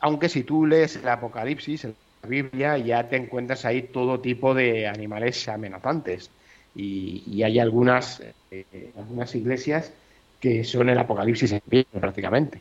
Aunque 0.00 0.28
si 0.28 0.44
tú 0.44 0.66
lees 0.66 0.96
el 0.96 1.08
Apocalipsis, 1.08 1.84
en 1.84 1.94
la 2.22 2.28
Biblia, 2.28 2.78
ya 2.78 3.08
te 3.08 3.16
encuentras 3.16 3.64
ahí 3.64 3.82
todo 3.82 4.20
tipo 4.20 4.54
de 4.54 4.86
animales 4.86 5.48
amenazantes. 5.48 6.30
Y, 6.74 7.42
hay 7.42 7.58
algunas, 7.58 8.22
eh, 8.50 8.92
algunas 8.96 9.34
iglesias 9.34 9.92
que 10.40 10.64
son 10.64 10.88
el 10.88 10.98
Apocalipsis 10.98 11.52
en 11.52 11.60
pie, 11.60 11.86
prácticamente. 11.92 12.60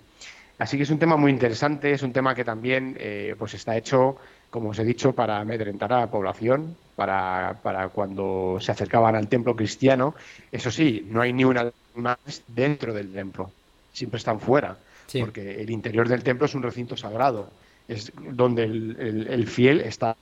Así 0.61 0.77
que 0.77 0.83
es 0.83 0.91
un 0.91 0.99
tema 0.99 1.17
muy 1.17 1.31
interesante, 1.31 1.91
es 1.91 2.03
un 2.03 2.13
tema 2.13 2.35
que 2.35 2.43
también 2.43 2.95
eh, 2.99 3.33
pues 3.35 3.55
está 3.55 3.75
hecho, 3.75 4.17
como 4.51 4.69
os 4.69 4.77
he 4.77 4.83
dicho, 4.83 5.11
para 5.11 5.39
amedrentar 5.39 5.91
a 5.91 6.01
la 6.01 6.11
población, 6.11 6.77
para, 6.95 7.57
para, 7.63 7.89
cuando 7.89 8.59
se 8.61 8.71
acercaban 8.71 9.15
al 9.15 9.27
templo 9.27 9.55
cristiano. 9.55 10.13
Eso 10.51 10.69
sí, 10.69 11.07
no 11.09 11.19
hay 11.19 11.33
ni 11.33 11.45
una 11.45 11.71
más 11.95 12.43
dentro 12.47 12.93
del 12.93 13.11
templo, 13.11 13.49
siempre 13.91 14.19
están 14.19 14.39
fuera, 14.39 14.77
porque 15.19 15.59
el 15.59 15.71
interior 15.71 16.07
del 16.07 16.21
templo 16.21 16.45
es 16.45 16.53
un 16.53 16.61
recinto 16.61 16.95
sagrado, 16.95 17.49
es 17.87 18.11
donde 18.15 18.65
el, 18.65 19.47
fiel 19.47 19.81
está 19.81 20.15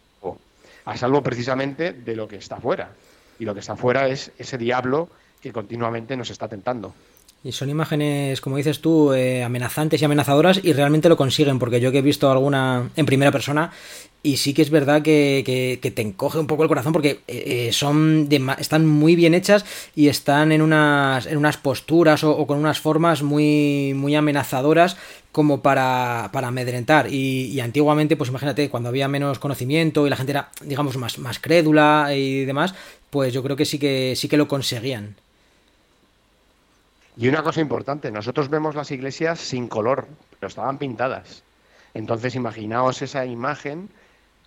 a 0.86 0.96
salvo 0.96 1.22
precisamente 1.22 1.92
de 1.92 2.16
lo 2.16 2.30
que 2.30 2.38
está 2.38 2.62
fuera. 2.62 2.94
Y 3.40 3.44
lo 3.44 3.54
que 3.54 3.60
está 3.60 3.76
fuera 3.76 4.08
es 4.08 4.32
ese 4.38 4.58
diablo 4.58 5.10
que 5.42 5.52
continuamente 5.52 6.16
nos 6.16 6.30
está 6.30 6.48
tentando. 6.48 6.94
Y 7.42 7.54
son 7.54 7.70
imágenes, 7.70 8.42
como 8.42 8.58
dices 8.58 8.82
tú, 8.82 9.14
eh, 9.14 9.44
amenazantes 9.44 10.02
y 10.02 10.06
amenazadoras 10.06 10.60
y 10.62 10.74
realmente 10.74 11.08
lo 11.08 11.16
consiguen, 11.16 11.58
porque 11.58 11.80
yo 11.80 11.92
que 11.92 12.00
he 12.00 12.02
visto 12.02 12.30
alguna 12.30 12.90
en 12.98 13.06
primera 13.06 13.32
persona 13.32 13.72
y 14.22 14.38
sí 14.38 14.54
que 14.54 14.62
es 14.62 14.70
verdad 14.70 15.02
que, 15.02 15.80
te 15.82 16.02
encoge 16.02 16.40
un 16.40 16.48
poco 16.48 16.64
el 16.64 16.70
corazón 16.70 16.92
porque 16.92 17.22
eh, 17.28 17.68
eh, 17.68 17.70
son 17.72 18.28
están 18.58 18.86
muy 18.86 19.16
bien 19.16 19.34
hechas 19.34 19.64
y 19.96 20.10
están 20.10 20.52
en 20.52 20.62
unas, 20.62 21.26
en 21.26 21.38
unas 21.38 21.56
posturas 21.56 22.26
o, 22.26 22.46
con 22.46 22.60
unas 22.60 22.80
formas 22.80 23.24
muy, 23.24 23.94
muy 23.96 24.16
amenazadoras 24.16 24.98
como 25.32 25.62
para, 25.62 26.32
para 26.34 26.50
amedrentar. 26.50 27.08
Y, 27.14 27.60
antiguamente, 27.62 28.18
pues 28.18 28.30
imagínate, 28.30 28.70
cuando 28.70 28.90
había 28.90 29.08
menos 29.08 29.40
conocimiento 29.40 30.06
y 30.06 30.10
la 30.10 30.18
gente 30.18 30.32
era, 30.34 30.50
digamos, 30.62 30.98
más, 30.98 31.18
más 31.20 31.40
crédula 31.40 32.10
y 32.14 32.44
demás, 32.46 32.74
pues 33.10 33.34
yo 33.34 33.42
creo 33.44 33.56
que 33.56 33.66
sí 33.66 33.80
que 33.80 34.16
sí 34.18 34.28
que 34.28 34.38
lo 34.38 34.50
conseguían. 34.50 35.16
Y 37.20 37.28
una 37.28 37.44
cosa 37.44 37.60
importante, 37.60 38.12
nosotros 38.12 38.50
vemos 38.50 38.76
las 38.76 38.92
iglesias 38.92 39.42
sin 39.42 39.68
color, 39.68 40.08
pero 40.40 40.48
estaban 40.48 40.78
pintadas. 40.78 41.44
Entonces 41.94 42.34
imaginaos 42.36 43.02
esa 43.02 43.26
imagen 43.26 43.90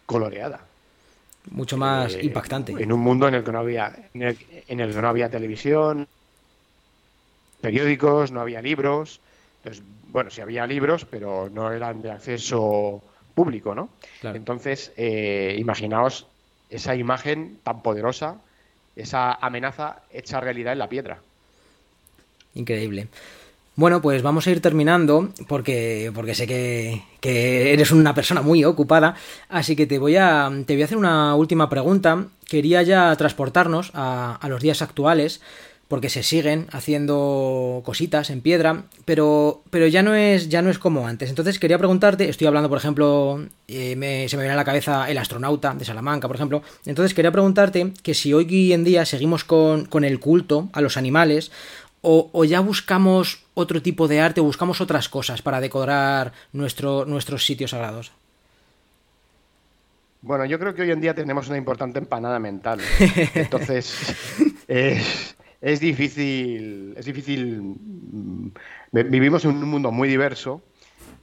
coloreada. 0.07 0.61
Mucho 1.51 1.77
más 1.77 2.15
Eh, 2.15 2.25
impactante. 2.25 2.73
En 2.83 2.91
un 2.91 3.01
mundo 3.01 3.29
en 3.29 3.35
el 3.35 3.45
que 3.45 3.53
no 3.53 3.59
había, 3.59 3.93
en 4.15 4.23
el, 4.23 4.39
en 4.69 4.81
el 4.81 4.95
que 4.95 5.03
no 5.03 5.09
había 5.09 5.29
televisión, 5.29 6.09
periódicos, 7.61 8.33
no 8.33 8.41
había 8.41 8.63
libros. 8.63 9.21
Entonces, 9.59 9.85
bueno, 10.09 10.31
sí 10.31 10.41
había 10.41 10.67
libros, 10.67 11.05
pero 11.05 11.51
no 11.53 11.71
eran 11.73 12.01
de 12.01 12.11
acceso 12.11 13.03
público, 13.35 13.75
¿no? 13.75 13.91
Claro. 14.21 14.37
Entonces, 14.37 14.93
eh, 14.97 15.57
imaginaos 15.59 16.27
esa 16.71 16.95
imagen 16.95 17.59
tan 17.65 17.83
poderosa, 17.83 18.37
esa 18.97 19.35
amenaza 19.35 20.01
hecha 20.11 20.41
realidad 20.41 20.73
en 20.73 20.79
la 20.79 20.89
piedra. 20.89 21.19
Increíble. 22.55 23.09
Bueno, 23.75 24.03
pues 24.03 24.23
vamos 24.23 24.47
a 24.47 24.51
ir 24.51 24.61
terminando 24.61 25.31
porque, 25.49 26.13
porque 26.15 26.35
sé 26.35 26.47
que, 26.47 27.03
que 27.21 27.73
eres 27.73 27.91
una 27.91 28.15
persona 28.15 28.43
muy 28.43 28.65
ocupada, 28.65 29.15
así 29.49 29.77
que 29.77 29.87
te 29.87 29.99
voy 29.99 30.17
a, 30.17 30.51
te 30.67 30.75
voy 30.75 30.83
a 30.83 30.85
hacer 30.85 30.99
una 30.99 31.35
última 31.35 31.71
pregunta. 31.71 32.27
Quería 32.47 32.83
ya 32.83 33.17
transportarnos 33.17 33.91
a, 33.95 34.37
a 34.37 34.49
los 34.51 34.61
días 34.61 34.83
actuales 34.83 35.41
porque 35.89 36.09
se 36.11 36.23
siguen 36.23 36.67
haciendo 36.73 37.83
cositas 37.85 38.31
en 38.31 38.41
piedra, 38.41 38.85
pero, 39.05 39.63
pero 39.71 39.87
ya, 39.87 40.03
no 40.03 40.15
es, 40.15 40.49
ya 40.49 40.63
no 40.63 40.71
es 40.71 40.79
como 40.79 41.07
antes. 41.07 41.29
Entonces 41.29 41.59
quería 41.59 41.77
preguntarte, 41.79 42.31
estoy 42.31 42.47
hablando, 42.47 42.71
por 42.71 42.79
ejemplo, 42.79 43.45
eh, 43.69 43.95
me- 43.97 44.27
se 44.29 44.37
me 44.39 44.43
viene 44.43 44.55
a 44.55 44.57
la 44.57 44.65
cabeza 44.65 45.11
el 45.11 45.19
astronauta 45.19 45.75
de 45.75 45.85
Salamanca, 45.85 46.29
por 46.29 46.37
ejemplo. 46.37 46.63
Entonces 46.87 47.13
quería 47.15 47.31
preguntarte 47.33 47.93
que 48.03 48.15
si 48.15 48.33
hoy 48.33 48.73
en 48.73 48.85
día 48.85 49.05
seguimos 49.05 49.45
con, 49.45 49.85
con 49.85 50.05
el 50.05 50.19
culto 50.19 50.71
a 50.73 50.81
los 50.81 50.97
animales 50.97 51.53
o, 52.03 52.29
o 52.33 52.45
ya 52.45 52.61
buscamos 52.61 53.41
otro 53.55 53.81
tipo 53.81 54.07
de 54.09 54.21
arte 54.21 54.41
o 54.41 54.45
buscamos 54.45 54.81
otras 54.81 55.09
cosas 55.09 55.41
para 55.43 55.61
decorar 55.61 56.33
nuestro, 56.53 57.05
nuestros 57.07 57.47
sitios 57.47 57.71
sagrados. 57.71 58.13
Bueno, 60.21 60.45
yo 60.45 60.59
creo 60.59 60.75
que 60.75 60.83
hoy 60.83 60.91
en 60.91 61.01
día 61.01 61.15
tenemos 61.15 61.49
una 61.49 61.59
importante 61.59 61.99
empanada 61.99 62.39
mental. 62.39 62.81
Entonces, 63.35 64.15
es, 64.69 65.35
es 65.61 65.81
difícil, 65.81 66.95
es 66.97 67.05
difícil. 67.07 67.61
mm, 67.61 68.49
vi- 68.93 69.03
Vivimos 69.05 69.45
en 69.45 69.51
un 69.57 69.69
mundo 69.69 69.91
muy 69.91 70.09
diverso 70.09 70.63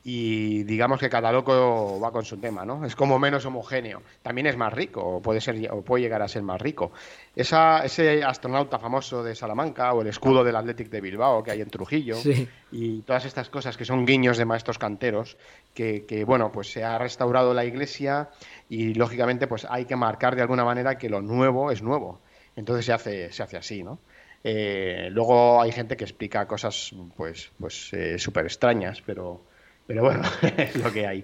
y 0.04 0.64
digamos 0.64 1.00
que 1.00 1.10
cada 1.10 1.32
loco 1.32 2.00
va 2.02 2.12
con 2.12 2.24
su 2.24 2.38
tema, 2.38 2.66
¿no? 2.66 2.86
Es 2.86 2.95
como 2.95 3.20
menos 3.20 3.45
homogéneo. 3.45 4.02
También 4.22 4.47
es 4.47 4.56
más 4.56 4.72
rico, 4.74 5.02
o 5.02 5.22
puede 5.22 5.41
ser, 5.41 5.70
o 5.72 5.82
puede 5.82 6.04
llegar 6.04 6.22
a 6.22 6.28
ser 6.28 6.41
más 6.41 6.62
rico. 6.62 6.91
Esa, 7.36 7.84
ese 7.84 8.24
astronauta 8.24 8.80
famoso 8.80 9.24
de 9.24 9.36
Salamanca 9.36 9.93
o 9.93 10.02
el 10.02 10.08
escudo 10.08 10.43
del 10.43 10.56
Athletic 10.56 10.89
de 10.89 11.02
Bilbao 11.02 11.43
que 11.43 11.52
hay 11.52 11.62
en 11.62 11.70
Trujillo 11.70 12.16
Sí. 12.16 12.47
y 12.72 13.02
todas 13.02 13.26
estas 13.26 13.50
cosas 13.50 13.78
que 13.78 13.86
son 13.86 14.06
guiños 14.06 14.38
de 14.38 14.45
maestros 14.45 14.78
canteros 14.78 15.38
que, 15.74 16.06
que, 16.06 16.24
bueno 16.26 16.52
pues 16.52 16.72
se 16.72 16.84
ha 16.84 16.97
restaurado 16.97 17.54
la 17.54 17.66
iglesia 17.66 18.30
y 18.70 18.93
lógicamente 18.93 19.47
pues 19.47 19.66
hay 19.70 19.86
que 19.86 19.95
marcar 19.95 20.36
de 20.36 20.41
alguna 20.41 20.64
manera 20.66 20.97
que 20.97 21.10
lo 21.10 21.22
nuevo 21.22 21.72
es 21.72 21.82
nuevo 21.82 22.20
entonces 22.56 22.86
se 22.86 22.93
hace 22.93 23.32
se 23.32 23.43
hace 23.43 23.58
así 23.58 23.84
no 23.84 24.00
Eh, 24.43 25.10
luego 25.12 25.62
hay 25.62 25.72
gente 25.74 25.97
que 25.97 26.06
explica 26.06 26.47
cosas 26.47 26.93
pues 27.18 27.52
pues 27.60 27.91
súper 28.18 28.45
extrañas 28.45 29.02
pero 29.06 29.41
pero 29.90 30.04
bueno 30.04 30.22
es 30.58 30.76
lo 30.76 30.92
que 30.94 31.06
hay 31.08 31.24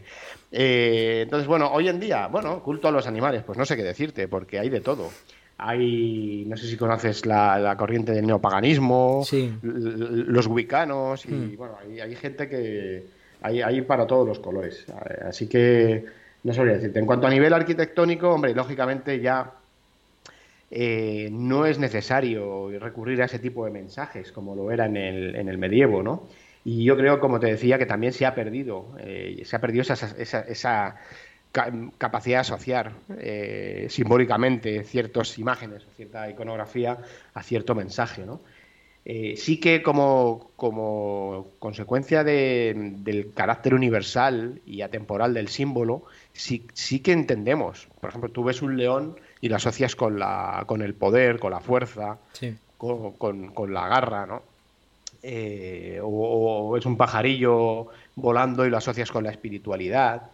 Eh, 0.52 1.22
entonces 1.24 1.48
bueno 1.48 1.70
hoy 1.72 1.88
en 1.88 2.00
día 2.00 2.28
bueno 2.28 2.62
culto 2.64 2.88
a 2.88 2.92
los 2.92 3.06
animales 3.08 3.44
pues 3.44 3.58
no 3.58 3.66
sé 3.66 3.76
qué 3.76 3.84
decirte 3.84 4.28
porque 4.28 4.58
hay 4.60 4.70
de 4.70 4.82
todo 4.82 5.10
hay, 5.58 6.44
no 6.48 6.58
sé 6.58 6.68
si 6.68 6.76
conoces 6.76 7.26
la, 7.26 7.58
la 7.60 7.78
corriente 7.78 8.12
del 8.12 8.28
neopaganismo, 8.28 9.22
Sí. 9.24 9.54
los 9.62 10.48
wicanos, 10.48 11.26
y 11.26 11.30
Hmm. 11.32 11.56
bueno, 11.58 11.76
hay, 11.82 12.02
hay 12.02 12.14
gente 12.18 12.50
que 12.50 13.06
hay, 13.42 13.62
hay 13.62 13.82
para 13.84 14.06
todos 14.06 14.28
los 14.28 14.40
colores. 14.40 14.86
Así 15.26 15.48
que 15.48 16.04
no 16.44 16.54
sabría 16.54 16.74
decirte. 16.74 17.00
En 17.00 17.06
cuanto 17.06 17.28
a 17.28 17.30
nivel 17.30 17.54
arquitectónico, 17.54 18.32
hombre, 18.34 18.54
lógicamente 18.54 19.22
ya 19.22 19.52
eh, 20.72 21.30
no 21.32 21.66
es 21.66 21.80
necesario 21.80 22.78
recurrir 22.78 23.22
a 23.22 23.26
ese 23.26 23.40
tipo 23.40 23.64
de 23.64 23.72
mensajes 23.72 24.34
como 24.34 24.56
lo 24.56 24.72
era 24.72 24.88
en 24.88 24.98
el, 24.98 25.36
en 25.38 25.48
el 25.48 25.58
medievo, 25.58 26.04
¿no? 26.04 26.24
Y 26.66 26.84
yo 26.84 26.98
creo, 26.98 27.20
como 27.20 27.40
te 27.40 27.48
decía, 27.48 27.78
que 27.78 27.86
también 27.86 28.12
se 28.12 28.26
ha 28.26 28.34
perdido, 28.36 28.96
eh, 29.00 29.42
se 29.46 29.56
ha 29.56 29.62
perdido 29.62 29.84
esa, 29.84 29.94
esa, 30.18 30.42
esa 30.42 30.96
ca- 31.52 31.72
capacidad 32.00 32.38
de 32.38 32.42
asociar 32.42 32.92
eh, 33.20 33.86
simbólicamente 33.90 34.84
ciertas 34.84 35.38
imágenes 35.38 35.86
cierta 35.96 36.28
iconografía 36.30 36.98
a 37.36 37.44
cierto 37.44 37.76
mensaje, 37.76 38.26
¿no? 38.26 38.42
Eh, 39.08 39.36
sí 39.38 39.60
que 39.60 39.84
como, 39.84 40.50
como 40.56 41.50
consecuencia 41.60 42.24
de- 42.24 42.74
del 42.76 43.32
carácter 43.36 43.76
universal 43.76 44.60
y 44.66 44.82
atemporal 44.82 45.36
del 45.36 45.48
símbolo, 45.50 46.06
sí, 46.34 46.66
sí 46.74 47.02
que 47.02 47.12
entendemos. 47.12 47.88
Por 48.02 48.10
ejemplo, 48.10 48.32
tú 48.32 48.44
ves 48.44 48.64
un 48.64 48.76
león 48.76 49.20
y 49.42 49.50
lo 49.50 49.58
asocias 49.58 49.96
con, 49.96 50.18
la, 50.18 50.64
con 50.66 50.82
el 50.82 50.96
poder, 50.96 51.38
con 51.38 51.52
la 51.52 51.60
fuerza, 51.60 52.18
Sí. 52.34 52.56
con, 52.80 53.12
con- 53.14 53.54
con 53.54 53.72
la 53.76 53.88
garra, 53.88 54.26
¿no? 54.26 54.42
Eh, 55.28 56.00
o, 56.04 56.78
es 56.78 56.86
un 56.86 56.98
pajarillo 56.98 57.88
volando 58.14 58.64
y 58.64 58.70
lo 58.70 58.78
asocias 58.78 59.12
con 59.12 59.24
la 59.24 59.32
espiritualidad. 59.32 60.30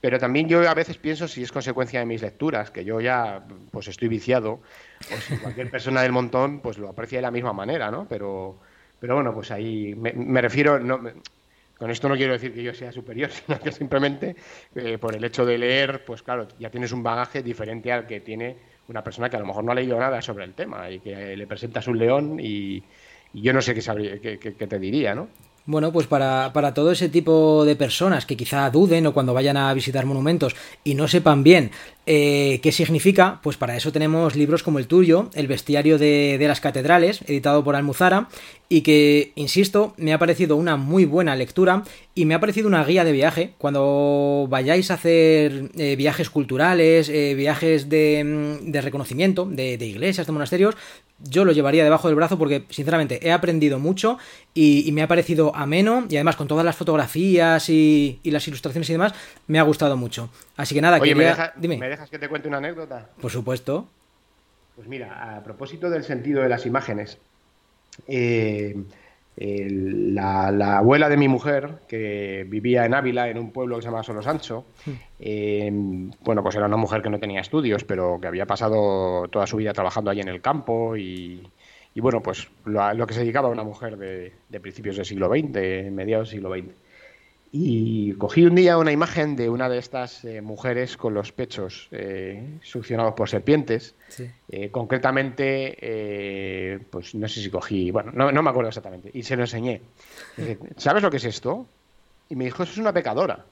Pero 0.00 0.18
también 0.18 0.48
yo 0.48 0.66
a 0.66 0.72
veces 0.72 0.96
pienso 0.96 1.28
si 1.28 1.42
es 1.42 1.52
consecuencia 1.52 2.00
de 2.00 2.06
mis 2.06 2.22
lecturas, 2.22 2.70
que 2.70 2.86
yo 2.86 3.02
ya 3.02 3.44
pues 3.70 3.86
estoy 3.88 4.08
viciado, 4.08 4.60
o 5.12 5.20
si 5.20 5.36
cualquier 5.36 5.70
persona 5.70 6.00
del 6.00 6.12
montón 6.12 6.60
pues 6.60 6.78
lo 6.78 6.88
aprecia 6.88 7.18
de 7.18 7.22
la 7.22 7.30
misma 7.30 7.52
manera, 7.52 7.90
¿no? 7.90 8.06
Pero, 8.08 8.58
pero 8.98 9.16
bueno, 9.16 9.34
pues 9.34 9.50
ahí 9.50 9.94
me, 9.94 10.40
refiero, 10.40 10.80
no, 10.80 11.00
con 11.76 11.90
esto 11.90 12.08
no 12.08 12.16
quiero 12.16 12.32
decir 12.32 12.54
que 12.54 12.62
yo 12.62 12.72
sea 12.72 12.92
superior, 12.92 13.30
sino 13.46 13.60
que 13.60 13.72
simplemente 13.72 14.36
eh, 14.74 14.96
por 14.96 15.14
el 15.14 15.22
hecho 15.22 15.44
de 15.44 15.58
leer, 15.58 16.02
pues 16.06 16.22
claro, 16.22 16.48
ya 16.58 16.70
tienes 16.70 16.92
un 16.92 17.02
bagaje 17.02 17.42
diferente 17.42 17.92
al 17.92 18.06
que 18.06 18.20
tiene 18.20 18.56
una 18.88 19.04
persona 19.04 19.28
que 19.28 19.36
a 19.36 19.40
lo 19.40 19.46
mejor 19.46 19.64
no 19.64 19.72
ha 19.72 19.74
leído 19.74 19.98
nada 19.98 20.22
sobre 20.22 20.44
el 20.44 20.54
tema 20.54 20.88
y 20.90 21.00
que 21.00 21.36
le 21.36 21.46
presentas 21.46 21.86
un 21.88 21.98
león 21.98 22.40
y, 22.40 22.82
yo 23.32 23.52
no 23.52 23.60
sé 23.62 23.74
qué, 23.74 23.82
sabría- 23.82 24.18
te 24.20 24.78
diría, 24.78 25.14
¿no? 25.14 25.28
Bueno, 25.66 25.92
pues 25.92 26.06
para, 26.06 26.50
para 26.54 26.72
todo 26.72 26.92
ese 26.92 27.10
tipo 27.10 27.62
de 27.66 27.76
personas 27.76 28.24
que 28.24 28.38
quizá 28.38 28.70
duden 28.70 29.06
o 29.06 29.12
cuando 29.12 29.34
vayan 29.34 29.58
a 29.58 29.74
visitar 29.74 30.06
monumentos 30.06 30.56
y 30.82 30.94
no 30.94 31.06
sepan 31.08 31.42
bien 31.42 31.72
eh, 32.06 32.58
qué 32.62 32.72
significa, 32.72 33.38
pues 33.42 33.58
para 33.58 33.76
eso 33.76 33.92
tenemos 33.92 34.34
libros 34.34 34.62
como 34.62 34.78
el 34.78 34.86
tuyo, 34.86 35.28
El 35.34 35.46
bestiario 35.46 35.98
de, 35.98 36.36
de 36.38 36.48
las 36.48 36.62
catedrales, 36.62 37.20
editado 37.26 37.62
por 37.62 37.76
Almuzara, 37.76 38.28
y 38.70 38.80
que, 38.80 39.32
insisto, 39.34 39.92
me 39.98 40.14
ha 40.14 40.18
parecido 40.18 40.56
una 40.56 40.76
muy 40.78 41.04
buena 41.04 41.36
lectura 41.36 41.82
y 42.20 42.24
me 42.24 42.34
ha 42.34 42.40
parecido 42.40 42.66
una 42.68 42.84
guía 42.84 43.04
de 43.04 43.12
viaje. 43.12 43.52
Cuando 43.58 44.46
vayáis 44.50 44.90
a 44.90 44.94
hacer 44.94 45.70
eh, 45.76 45.94
viajes 45.96 46.30
culturales, 46.30 47.08
eh, 47.08 47.34
viajes 47.34 47.88
de, 47.88 48.24
mm, 48.24 48.70
de 48.72 48.80
reconocimiento 48.80 49.44
de, 49.46 49.78
de 49.78 49.86
iglesias, 49.86 50.26
de 50.26 50.32
monasterios, 50.32 50.74
yo 51.20 51.44
lo 51.44 51.52
llevaría 51.52 51.82
debajo 51.84 52.08
del 52.08 52.14
brazo 52.16 52.38
porque, 52.38 52.64
sinceramente, 52.70 53.26
he 53.26 53.32
aprendido 53.32 53.78
mucho 53.78 54.18
y, 54.54 54.88
y 54.88 54.92
me 54.92 55.02
ha 55.02 55.08
parecido 55.08 55.54
ameno 55.54 56.06
y 56.08 56.16
además 56.16 56.36
con 56.36 56.46
todas 56.48 56.64
las 56.64 56.76
fotografías 56.76 57.68
y, 57.68 58.20
y 58.22 58.30
las 58.30 58.46
ilustraciones 58.48 58.88
y 58.88 58.92
demás, 58.92 59.14
me 59.48 59.58
ha 59.58 59.62
gustado 59.62 59.96
mucho. 59.96 60.30
Así 60.56 60.74
que 60.74 60.80
nada, 60.80 60.98
Oye, 61.00 61.14
¿me, 61.14 61.24
deja- 61.24 61.52
Dime, 61.56 61.76
¿me 61.78 61.88
dejas 61.88 62.08
que 62.10 62.18
te 62.18 62.28
cuente 62.28 62.46
una 62.48 62.58
anécdota? 62.58 63.08
por 63.20 63.30
supuesto. 63.32 63.86
Pues 64.76 64.86
mira, 64.86 65.36
a 65.36 65.42
propósito 65.42 65.90
del 65.90 66.04
sentido 66.04 66.40
de 66.42 66.48
las 66.48 66.64
imágenes, 66.66 67.18
eh, 68.06 68.76
la, 69.40 70.50
la 70.50 70.78
abuela 70.78 71.08
de 71.08 71.16
mi 71.16 71.28
mujer, 71.28 71.80
que 71.86 72.44
vivía 72.48 72.84
en 72.84 72.94
Ávila, 72.94 73.28
en 73.28 73.38
un 73.38 73.52
pueblo 73.52 73.76
que 73.76 73.82
se 73.82 73.88
llama 73.88 74.02
Solo 74.02 74.22
Sancho, 74.22 74.64
eh, 75.20 75.70
bueno, 76.20 76.42
pues 76.42 76.56
era 76.56 76.66
una 76.66 76.76
mujer 76.76 77.02
que 77.02 77.10
no 77.10 77.20
tenía 77.20 77.40
estudios, 77.40 77.84
pero 77.84 78.18
que 78.20 78.26
había 78.26 78.46
pasado 78.46 79.28
toda 79.28 79.46
su 79.46 79.56
vida 79.56 79.72
trabajando 79.72 80.10
allí 80.10 80.20
en 80.20 80.28
el 80.28 80.40
campo 80.40 80.96
y, 80.96 81.48
y 81.94 82.00
bueno, 82.00 82.22
pues 82.22 82.48
lo, 82.64 82.92
lo 82.94 83.06
que 83.06 83.14
se 83.14 83.20
dedicaba 83.20 83.48
a 83.48 83.52
una 83.52 83.64
mujer 83.64 83.96
de, 83.96 84.32
de 84.48 84.60
principios 84.60 84.96
del 84.96 85.04
siglo 85.04 85.28
XX, 85.28 85.90
mediados 85.92 86.30
del 86.30 86.38
siglo 86.40 86.54
XX. 86.54 86.87
Y 87.50 88.12
cogí 88.14 88.44
un 88.44 88.54
día 88.54 88.76
una 88.76 88.92
imagen 88.92 89.34
de 89.34 89.48
una 89.48 89.70
de 89.70 89.78
estas 89.78 90.22
eh, 90.24 90.42
mujeres 90.42 90.98
con 90.98 91.14
los 91.14 91.32
pechos 91.32 91.88
eh, 91.92 92.58
succionados 92.62 93.14
por 93.14 93.28
serpientes. 93.28 93.94
Sí. 94.08 94.30
Eh, 94.50 94.70
concretamente, 94.70 96.78
pues 96.90 97.14
no 97.14 97.26
sé 97.26 97.40
si 97.40 97.48
cogí, 97.48 97.90
bueno, 97.90 98.12
no, 98.12 98.30
no 98.32 98.42
me 98.42 98.50
acuerdo 98.50 98.68
exactamente, 98.68 99.10
y 99.14 99.22
se 99.22 99.36
lo 99.36 99.44
enseñé. 99.44 99.80
Dije, 100.36 100.58
¿Sabes 100.76 101.02
lo 101.02 101.10
que 101.10 101.16
es 101.16 101.24
esto? 101.24 101.66
Y 102.28 102.36
me 102.36 102.44
dijo, 102.44 102.62
eso 102.62 102.72
es 102.72 102.78
una 102.78 102.92
pecadora, 102.92 103.46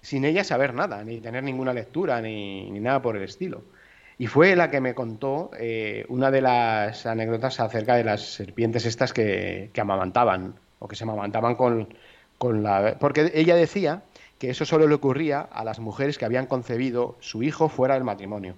sin 0.00 0.24
ella 0.24 0.42
saber 0.42 0.72
nada, 0.72 1.04
ni 1.04 1.20
tener 1.20 1.42
ninguna 1.42 1.74
lectura, 1.74 2.22
ni, 2.22 2.70
ni 2.70 2.80
nada 2.80 3.02
por 3.02 3.16
el 3.16 3.22
estilo. 3.22 3.62
Y 4.16 4.28
fue 4.28 4.56
la 4.56 4.70
que 4.70 4.80
me 4.80 4.94
contó 4.94 5.50
una 6.08 6.30
de 6.30 6.40
las 6.40 7.06
anécdotas 7.06 7.60
acerca 7.60 7.96
de 7.96 8.04
las 8.04 8.22
serpientes 8.22 8.86
estas 8.86 9.12
que, 9.12 9.70
que 9.72 9.80
amamantaban, 9.80 10.54
o 10.78 10.88
que 10.88 10.96
se 10.96 11.04
amamantaban 11.04 11.54
con, 11.54 11.88
Porque 12.40 13.30
ella 13.34 13.54
decía 13.54 14.02
que 14.38 14.48
eso 14.48 14.64
solo 14.64 14.88
le 14.88 14.94
ocurría 14.94 15.40
a 15.40 15.62
las 15.62 15.78
mujeres 15.78 16.16
que 16.16 16.24
habían 16.24 16.46
concebido 16.46 17.16
su 17.20 17.42
hijo 17.42 17.68
fuera 17.68 17.94
del 17.94 18.04
matrimonio. 18.04 18.54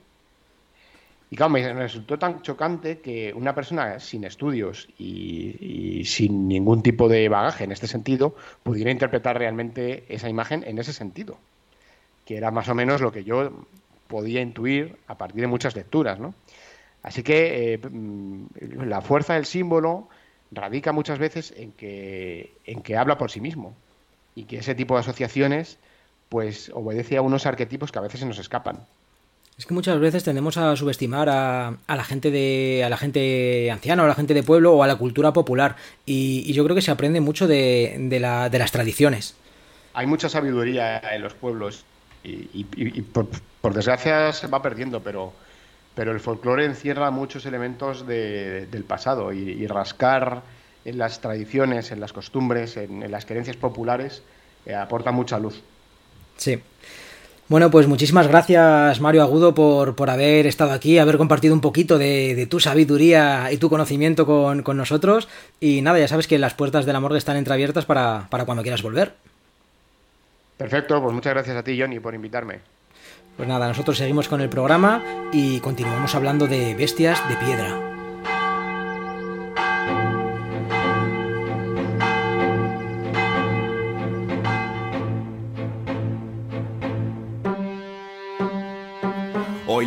Y 1.30 1.36
claro, 1.36 1.50
me 1.50 1.72
resultó 1.72 2.18
tan 2.18 2.42
chocante 2.42 3.00
que 3.00 3.32
una 3.34 3.54
persona 3.54 3.98
sin 3.98 4.22
estudios 4.24 4.86
y, 4.98 6.02
sin 6.04 6.46
ningún 6.46 6.82
tipo 6.82 7.08
de 7.08 7.28
bagaje 7.28 7.64
en 7.64 7.72
este 7.72 7.88
sentido 7.88 8.36
pudiera 8.62 8.90
interpretar 8.90 9.38
realmente 9.38 10.04
esa 10.08 10.28
imagen 10.28 10.62
en 10.64 10.78
ese 10.78 10.92
sentido, 10.92 11.38
que 12.24 12.36
era 12.36 12.50
más 12.50 12.68
o 12.68 12.74
menos 12.74 13.00
lo 13.00 13.10
que 13.10 13.24
yo 13.24 13.66
podía 14.06 14.42
intuir 14.42 14.98
a 15.08 15.16
partir 15.16 15.40
de 15.40 15.46
muchas 15.48 15.74
lecturas, 15.74 16.20
¿no? 16.20 16.34
Así 17.02 17.22
que 17.22 17.74
eh, 17.74 17.78
mm, 17.78 18.44
la 18.84 19.00
fuerza 19.00 19.34
del 19.34 19.46
símbolo 19.46 20.08
radica 20.52 20.92
muchas 20.92 21.18
veces 21.18 21.52
en 21.56 21.72
que, 21.72 22.52
en 22.64 22.82
que 22.82 22.96
habla 22.96 23.18
por 23.18 23.30
sí 23.30 23.40
mismo 23.40 23.74
y 24.34 24.44
que 24.44 24.58
ese 24.58 24.74
tipo 24.74 24.94
de 24.94 25.00
asociaciones 25.00 25.78
pues 26.28 26.70
obedece 26.74 27.16
a 27.16 27.22
unos 27.22 27.44
arquetipos 27.46 27.92
que 27.92 27.98
a 27.98 28.02
veces 28.02 28.20
se 28.20 28.26
nos 28.26 28.38
escapan. 28.38 28.78
Es 29.58 29.66
que 29.66 29.74
muchas 29.74 30.00
veces 30.00 30.24
tendemos 30.24 30.56
a 30.56 30.74
subestimar 30.76 31.28
a, 31.28 31.76
la 31.86 32.04
gente 32.04 32.30
de 32.30 32.82
a 32.84 32.88
la 32.88 32.96
gente 32.96 33.70
anciana 33.70 34.02
o 34.02 34.06
a 34.06 34.08
la 34.08 34.14
gente 34.14 34.32
de 34.32 34.42
pueblo 34.42 34.72
o 34.72 34.82
a 34.82 34.86
la 34.86 34.96
cultura 34.96 35.32
popular 35.34 35.76
y, 36.06 36.50
yo 36.54 36.64
creo 36.64 36.74
que 36.74 36.82
se 36.82 36.90
aprende 36.90 37.20
mucho 37.20 37.46
de, 37.46 37.96
de, 37.98 38.18
la, 38.18 38.48
de, 38.48 38.58
las 38.58 38.72
tradiciones. 38.72 39.36
Hay 39.92 40.06
mucha 40.06 40.30
sabiduría 40.30 40.98
en 41.14 41.20
los 41.20 41.34
pueblos 41.34 41.84
y, 42.24 42.64
por, 43.02 43.74
desgracia 43.74 44.32
se 44.32 44.46
va 44.46 44.62
perdiendo, 44.62 45.00
pero, 45.02 45.32
pero 45.94 46.12
el 46.12 46.20
folclore 46.20 46.64
encierra 46.64 47.10
muchos 47.10 47.46
elementos 47.46 48.06
del 48.06 48.84
pasado 48.86 49.32
y, 49.32 49.66
rascar 49.66 50.42
en 50.84 50.98
las 50.98 51.20
tradiciones, 51.20 51.92
en 51.92 52.00
las 52.00 52.12
costumbres, 52.12 52.76
en, 52.76 53.10
las 53.10 53.26
creencias 53.26 53.56
populares 53.56 54.22
eh, 54.66 54.74
aporta 54.74 55.12
mucha 55.12 55.38
luz. 55.38 55.62
Sí. 56.36 56.60
Bueno, 57.48 57.70
pues 57.70 57.86
muchísimas 57.86 58.28
gracias 58.28 59.00
Mario 59.00 59.22
Agudo 59.22 59.54
por, 59.54 59.94
por 59.94 60.08
haber 60.08 60.46
estado 60.46 60.72
aquí, 60.72 60.98
haber 60.98 61.18
compartido 61.18 61.52
un 61.52 61.60
poquito 61.60 61.98
de, 61.98 62.46
tu 62.48 62.60
sabiduría 62.60 63.52
y 63.52 63.58
tu 63.58 63.68
conocimiento 63.68 64.24
con, 64.24 64.76
nosotros. 64.76 65.28
Y 65.60 65.82
nada, 65.82 65.98
ya 65.98 66.08
sabes 66.08 66.26
que 66.26 66.38
las 66.38 66.54
puertas 66.54 66.86
de 66.86 66.94
la 66.94 67.00
morgue 67.00 67.18
están 67.18 67.36
entreabiertas 67.36 67.84
para, 67.84 68.26
para 68.30 68.46
cuando 68.46 68.62
quieras 68.62 68.82
volver. 68.82 69.12
Perfecto, 70.56 71.02
pues 71.02 71.12
muchas 71.12 71.34
gracias 71.34 71.56
a 71.56 71.62
ti 71.62 71.78
Johnny 71.78 72.00
por 72.00 72.14
invitarme. 72.14 72.60
Pues 73.36 73.48
nada, 73.48 73.68
nosotros 73.68 73.98
seguimos 73.98 74.28
con 74.28 74.40
el 74.40 74.48
programa 74.48 75.02
y 75.32 75.60
continuamos 75.60 76.14
hablando 76.14 76.46
de 76.46 76.74
bestias 76.74 77.26
de 77.28 77.36
piedra. 77.36 77.91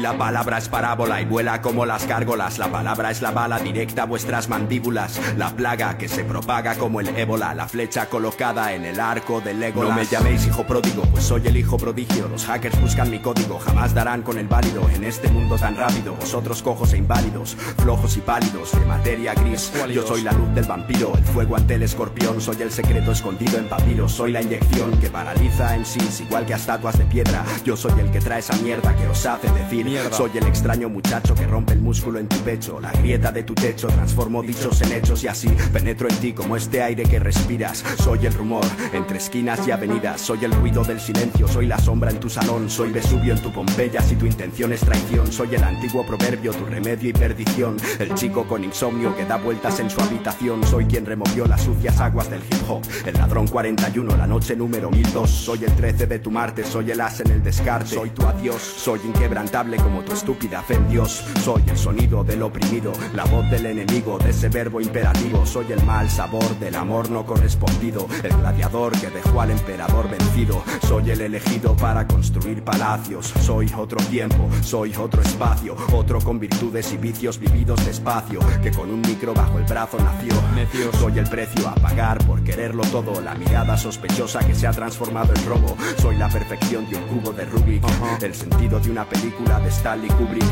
La 0.05 0.15
palabra 0.19 0.59
es 0.59 0.69
parábola 0.69 1.19
y 1.19 1.25
vuela 1.25 1.63
como 1.63 1.83
las 1.83 2.05
gárgolas. 2.05 2.59
La 2.59 2.71
palabra 2.71 3.09
es 3.09 3.23
la 3.23 3.31
bala 3.31 3.57
directa 3.57 4.03
a 4.03 4.05
vuestras 4.05 4.47
mandíbulas. 4.47 5.19
La 5.35 5.49
plaga 5.55 5.97
que 5.97 6.07
se 6.07 6.23
propaga 6.23 6.75
como 6.75 6.99
el 6.99 7.07
ébola. 7.17 7.55
La 7.55 7.67
flecha 7.67 8.05
colocada 8.05 8.73
en 8.73 8.85
el 8.85 8.99
arco 8.99 9.41
del 9.41 9.63
ego. 9.63 9.83
No 9.83 9.93
me 9.93 10.05
llaméis 10.05 10.45
hijo 10.45 10.63
pródigo, 10.63 11.01
pues 11.05 11.23
soy 11.23 11.47
el 11.47 11.57
hijo 11.57 11.77
prodigio. 11.77 12.27
Los 12.27 12.45
hackers 12.45 12.79
buscan 12.79 13.09
mi 13.09 13.17
código, 13.17 13.57
jamás 13.57 13.95
darán 13.95 14.21
con 14.21 14.37
el 14.37 14.47
válido 14.47 14.87
en 14.93 15.05
este 15.05 15.27
mundo 15.27 15.57
tan 15.57 15.75
rápido. 15.75 16.13
Vosotros 16.13 16.61
cojos 16.61 16.93
e 16.93 16.97
inválidos, 16.97 17.57
flojos 17.81 18.15
y 18.15 18.21
pálidos, 18.21 18.73
de 18.73 18.85
materia 18.85 19.33
gris. 19.33 19.71
Yo 19.91 20.05
soy 20.05 20.21
la 20.21 20.33
luz 20.33 20.53
del 20.53 20.65
vampiro, 20.65 21.13
el 21.17 21.23
fuego 21.23 21.55
ante 21.55 21.73
el 21.73 21.81
escorpión. 21.81 22.39
Soy 22.39 22.61
el 22.61 22.71
secreto 22.71 23.11
escondido 23.11 23.57
en 23.57 23.67
papiros. 23.67 24.11
Soy 24.11 24.31
la 24.33 24.43
inyección 24.43 24.91
que 24.99 25.09
paraliza 25.09 25.75
en 25.75 25.83
sí, 25.83 25.99
igual 26.23 26.45
que 26.45 26.53
a 26.53 26.57
estatuas 26.57 26.95
de 26.95 27.05
piedra. 27.05 27.43
Yo 27.63 27.75
soy 27.75 27.99
el 27.99 28.11
que 28.11 28.21
trae 28.21 28.41
esa 28.41 28.55
mierda 28.57 28.95
que 28.95 29.07
os 29.07 29.25
hace 29.25 29.49
decir 29.49 29.94
soy 30.11 30.31
el 30.35 30.47
extraño 30.47 30.89
muchacho 30.89 31.35
que 31.35 31.45
rompe 31.45 31.73
el 31.73 31.81
músculo 31.81 32.19
en 32.19 32.27
tu 32.27 32.37
pecho, 32.37 32.79
la 32.79 32.91
grieta 32.91 33.31
de 33.31 33.43
tu 33.43 33.53
techo, 33.53 33.87
transformo 33.87 34.41
dichos 34.41 34.81
en 34.81 34.91
hechos 34.93 35.23
y 35.23 35.27
así 35.27 35.49
penetro 35.71 36.07
en 36.09 36.15
ti 36.17 36.33
como 36.33 36.55
este 36.55 36.81
aire 36.81 37.03
que 37.03 37.19
respiras. 37.19 37.83
Soy 37.97 38.25
el 38.25 38.33
rumor 38.33 38.65
entre 38.93 39.17
esquinas 39.17 39.67
y 39.67 39.71
avenidas, 39.71 40.21
soy 40.21 40.45
el 40.45 40.51
ruido 40.51 40.83
del 40.83 40.99
silencio, 40.99 41.47
soy 41.47 41.65
la 41.65 41.79
sombra 41.79 42.11
en 42.11 42.19
tu 42.19 42.29
salón, 42.29 42.69
soy 42.69 42.91
Vesubio 42.91 43.33
en 43.33 43.41
tu 43.41 43.51
Pompeya 43.51 44.01
si 44.01 44.15
tu 44.15 44.25
intención 44.25 44.73
es 44.73 44.81
traición, 44.81 45.31
soy 45.31 45.55
el 45.55 45.63
antiguo 45.63 46.05
proverbio, 46.05 46.53
tu 46.53 46.65
remedio 46.65 47.09
y 47.09 47.13
perdición, 47.13 47.77
el 47.99 48.13
chico 48.15 48.45
con 48.47 48.63
insomnio 48.63 49.15
que 49.15 49.25
da 49.25 49.37
vueltas 49.37 49.79
en 49.79 49.89
su 49.89 49.99
habitación, 50.01 50.63
soy 50.65 50.85
quien 50.85 51.05
removió 51.05 51.45
las 51.45 51.63
sucias 51.63 51.99
aguas 51.99 52.29
del 52.29 52.41
hip 52.41 52.69
hop, 52.69 52.81
el 53.05 53.13
ladrón 53.13 53.47
41, 53.47 54.15
la 54.17 54.27
noche 54.27 54.55
número 54.55 54.89
1002, 54.91 55.29
soy 55.29 55.63
el 55.63 55.75
13 55.75 56.07
de 56.07 56.19
tu 56.19 56.31
Marte, 56.31 56.63
soy 56.63 56.91
el 56.91 57.01
as 57.01 57.19
en 57.19 57.31
el 57.31 57.43
descarte, 57.43 57.95
soy 57.95 58.09
tu 58.11 58.23
adiós, 58.23 58.61
soy 58.61 58.99
inquebrantable 59.05 59.77
como 59.85 60.01
tu 60.01 60.13
estúpida 60.13 60.63
fe 60.63 60.73
en 60.73 60.89
Dios. 60.89 61.23
Soy 61.43 61.61
el 61.69 61.77
sonido 61.77 62.23
del 62.23 62.41
oprimido, 62.41 62.91
la 63.13 63.23
voz 63.25 63.47
del 63.51 63.67
enemigo, 63.67 64.17
de 64.17 64.31
ese 64.31 64.49
verbo 64.49 64.81
imperativo. 64.81 65.45
Soy 65.45 65.71
el 65.71 65.83
mal 65.83 66.09
sabor 66.09 66.57
del 66.57 66.73
amor 66.73 67.11
no 67.11 67.23
correspondido, 67.23 68.07
el 68.23 68.35
gladiador 68.35 68.99
que 68.99 69.11
dejó 69.11 69.41
al 69.41 69.51
emperador 69.51 70.09
vencido. 70.09 70.63
Soy 70.87 71.11
el 71.11 71.21
elegido 71.21 71.77
para 71.77 72.07
construir 72.07 72.63
palacios. 72.63 73.31
Soy 73.41 73.71
otro 73.77 73.99
tiempo, 74.05 74.49
soy 74.63 74.95
otro 74.95 75.21
espacio, 75.21 75.75
otro 75.93 76.19
con 76.19 76.39
virtudes 76.39 76.91
y 76.91 76.97
vicios 76.97 77.37
vividos 77.37 77.85
despacio, 77.85 78.39
que 78.63 78.71
con 78.71 78.89
un 78.89 79.01
micro 79.01 79.35
bajo 79.35 79.59
el 79.59 79.65
brazo 79.65 79.99
nació. 79.99 80.33
Soy 80.99 81.19
el 81.19 81.29
precio 81.29 81.69
a 81.69 81.75
pagar 81.75 82.25
por 82.25 82.43
quererlo 82.43 82.83
todo, 82.85 83.21
la 83.21 83.35
mirada 83.35 83.77
sospechosa 83.77 84.39
que 84.39 84.55
se 84.55 84.65
ha 84.65 84.71
transformado 84.71 85.31
en 85.35 85.45
robo. 85.45 85.77
Soy 86.01 86.15
la 86.15 86.27
perfección 86.27 86.89
de 86.89 86.97
un 86.97 87.03
cubo 87.03 87.33
de 87.33 87.45
Rubik, 87.45 87.83
el 88.23 88.33
sentido 88.33 88.79
de 88.79 88.89
una 88.89 89.07
película 89.07 89.59
de 89.65 89.71
Stanley 89.71 90.09
Kubrick. 90.09 90.45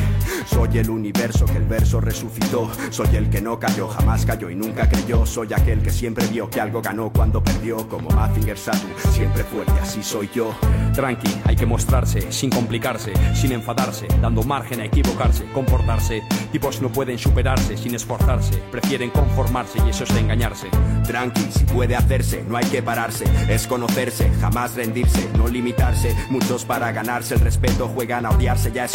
Soy 0.45 0.77
el 0.79 0.89
universo 0.89 1.45
que 1.45 1.57
el 1.57 1.65
verso 1.65 2.01
resucitó. 2.01 2.69
Soy 2.89 3.15
el 3.15 3.29
que 3.29 3.41
no 3.41 3.59
cayó, 3.59 3.87
jamás 3.87 4.25
cayó 4.25 4.49
y 4.49 4.55
nunca 4.55 4.89
creyó. 4.89 5.25
Soy 5.25 5.53
aquel 5.53 5.81
que 5.81 5.91
siempre 5.91 6.25
vio 6.27 6.49
que 6.49 6.59
algo 6.59 6.81
ganó 6.81 7.11
cuando 7.11 7.43
perdió. 7.43 7.87
Como 7.87 8.09
Mazinger 8.09 8.57
Satu, 8.57 8.87
siempre 9.11 9.43
fuerte, 9.43 9.73
así 9.81 10.03
soy 10.03 10.29
yo. 10.33 10.53
Tranqui, 10.93 11.29
hay 11.45 11.55
que 11.55 11.65
mostrarse, 11.65 12.31
sin 12.31 12.49
complicarse, 12.49 13.13
sin 13.33 13.51
enfadarse, 13.51 14.07
dando 14.21 14.43
margen 14.43 14.81
a 14.81 14.85
equivocarse, 14.85 15.45
comportarse. 15.53 16.23
Tipos 16.51 16.81
no 16.81 16.89
pueden 16.89 17.17
superarse 17.17 17.77
sin 17.77 17.95
esforzarse, 17.95 18.55
prefieren 18.71 19.11
conformarse 19.11 19.79
y 19.85 19.89
eso 19.89 20.03
es 20.03 20.11
engañarse. 20.11 20.67
Tranqui, 21.05 21.47
si 21.51 21.65
puede 21.65 21.95
hacerse, 21.95 22.43
no 22.47 22.57
hay 22.57 22.65
que 22.65 22.81
pararse, 22.81 23.25
es 23.49 23.67
conocerse, 23.67 24.29
jamás 24.41 24.75
rendirse, 24.75 25.29
no 25.37 25.47
limitarse. 25.47 26.15
Muchos 26.29 26.65
para 26.65 26.91
ganarse 26.91 27.35
el 27.35 27.41
respeto 27.41 27.87
juegan 27.87 28.25
a 28.25 28.31
odiarse 28.31 28.71
y 28.73 28.79
a 28.79 28.85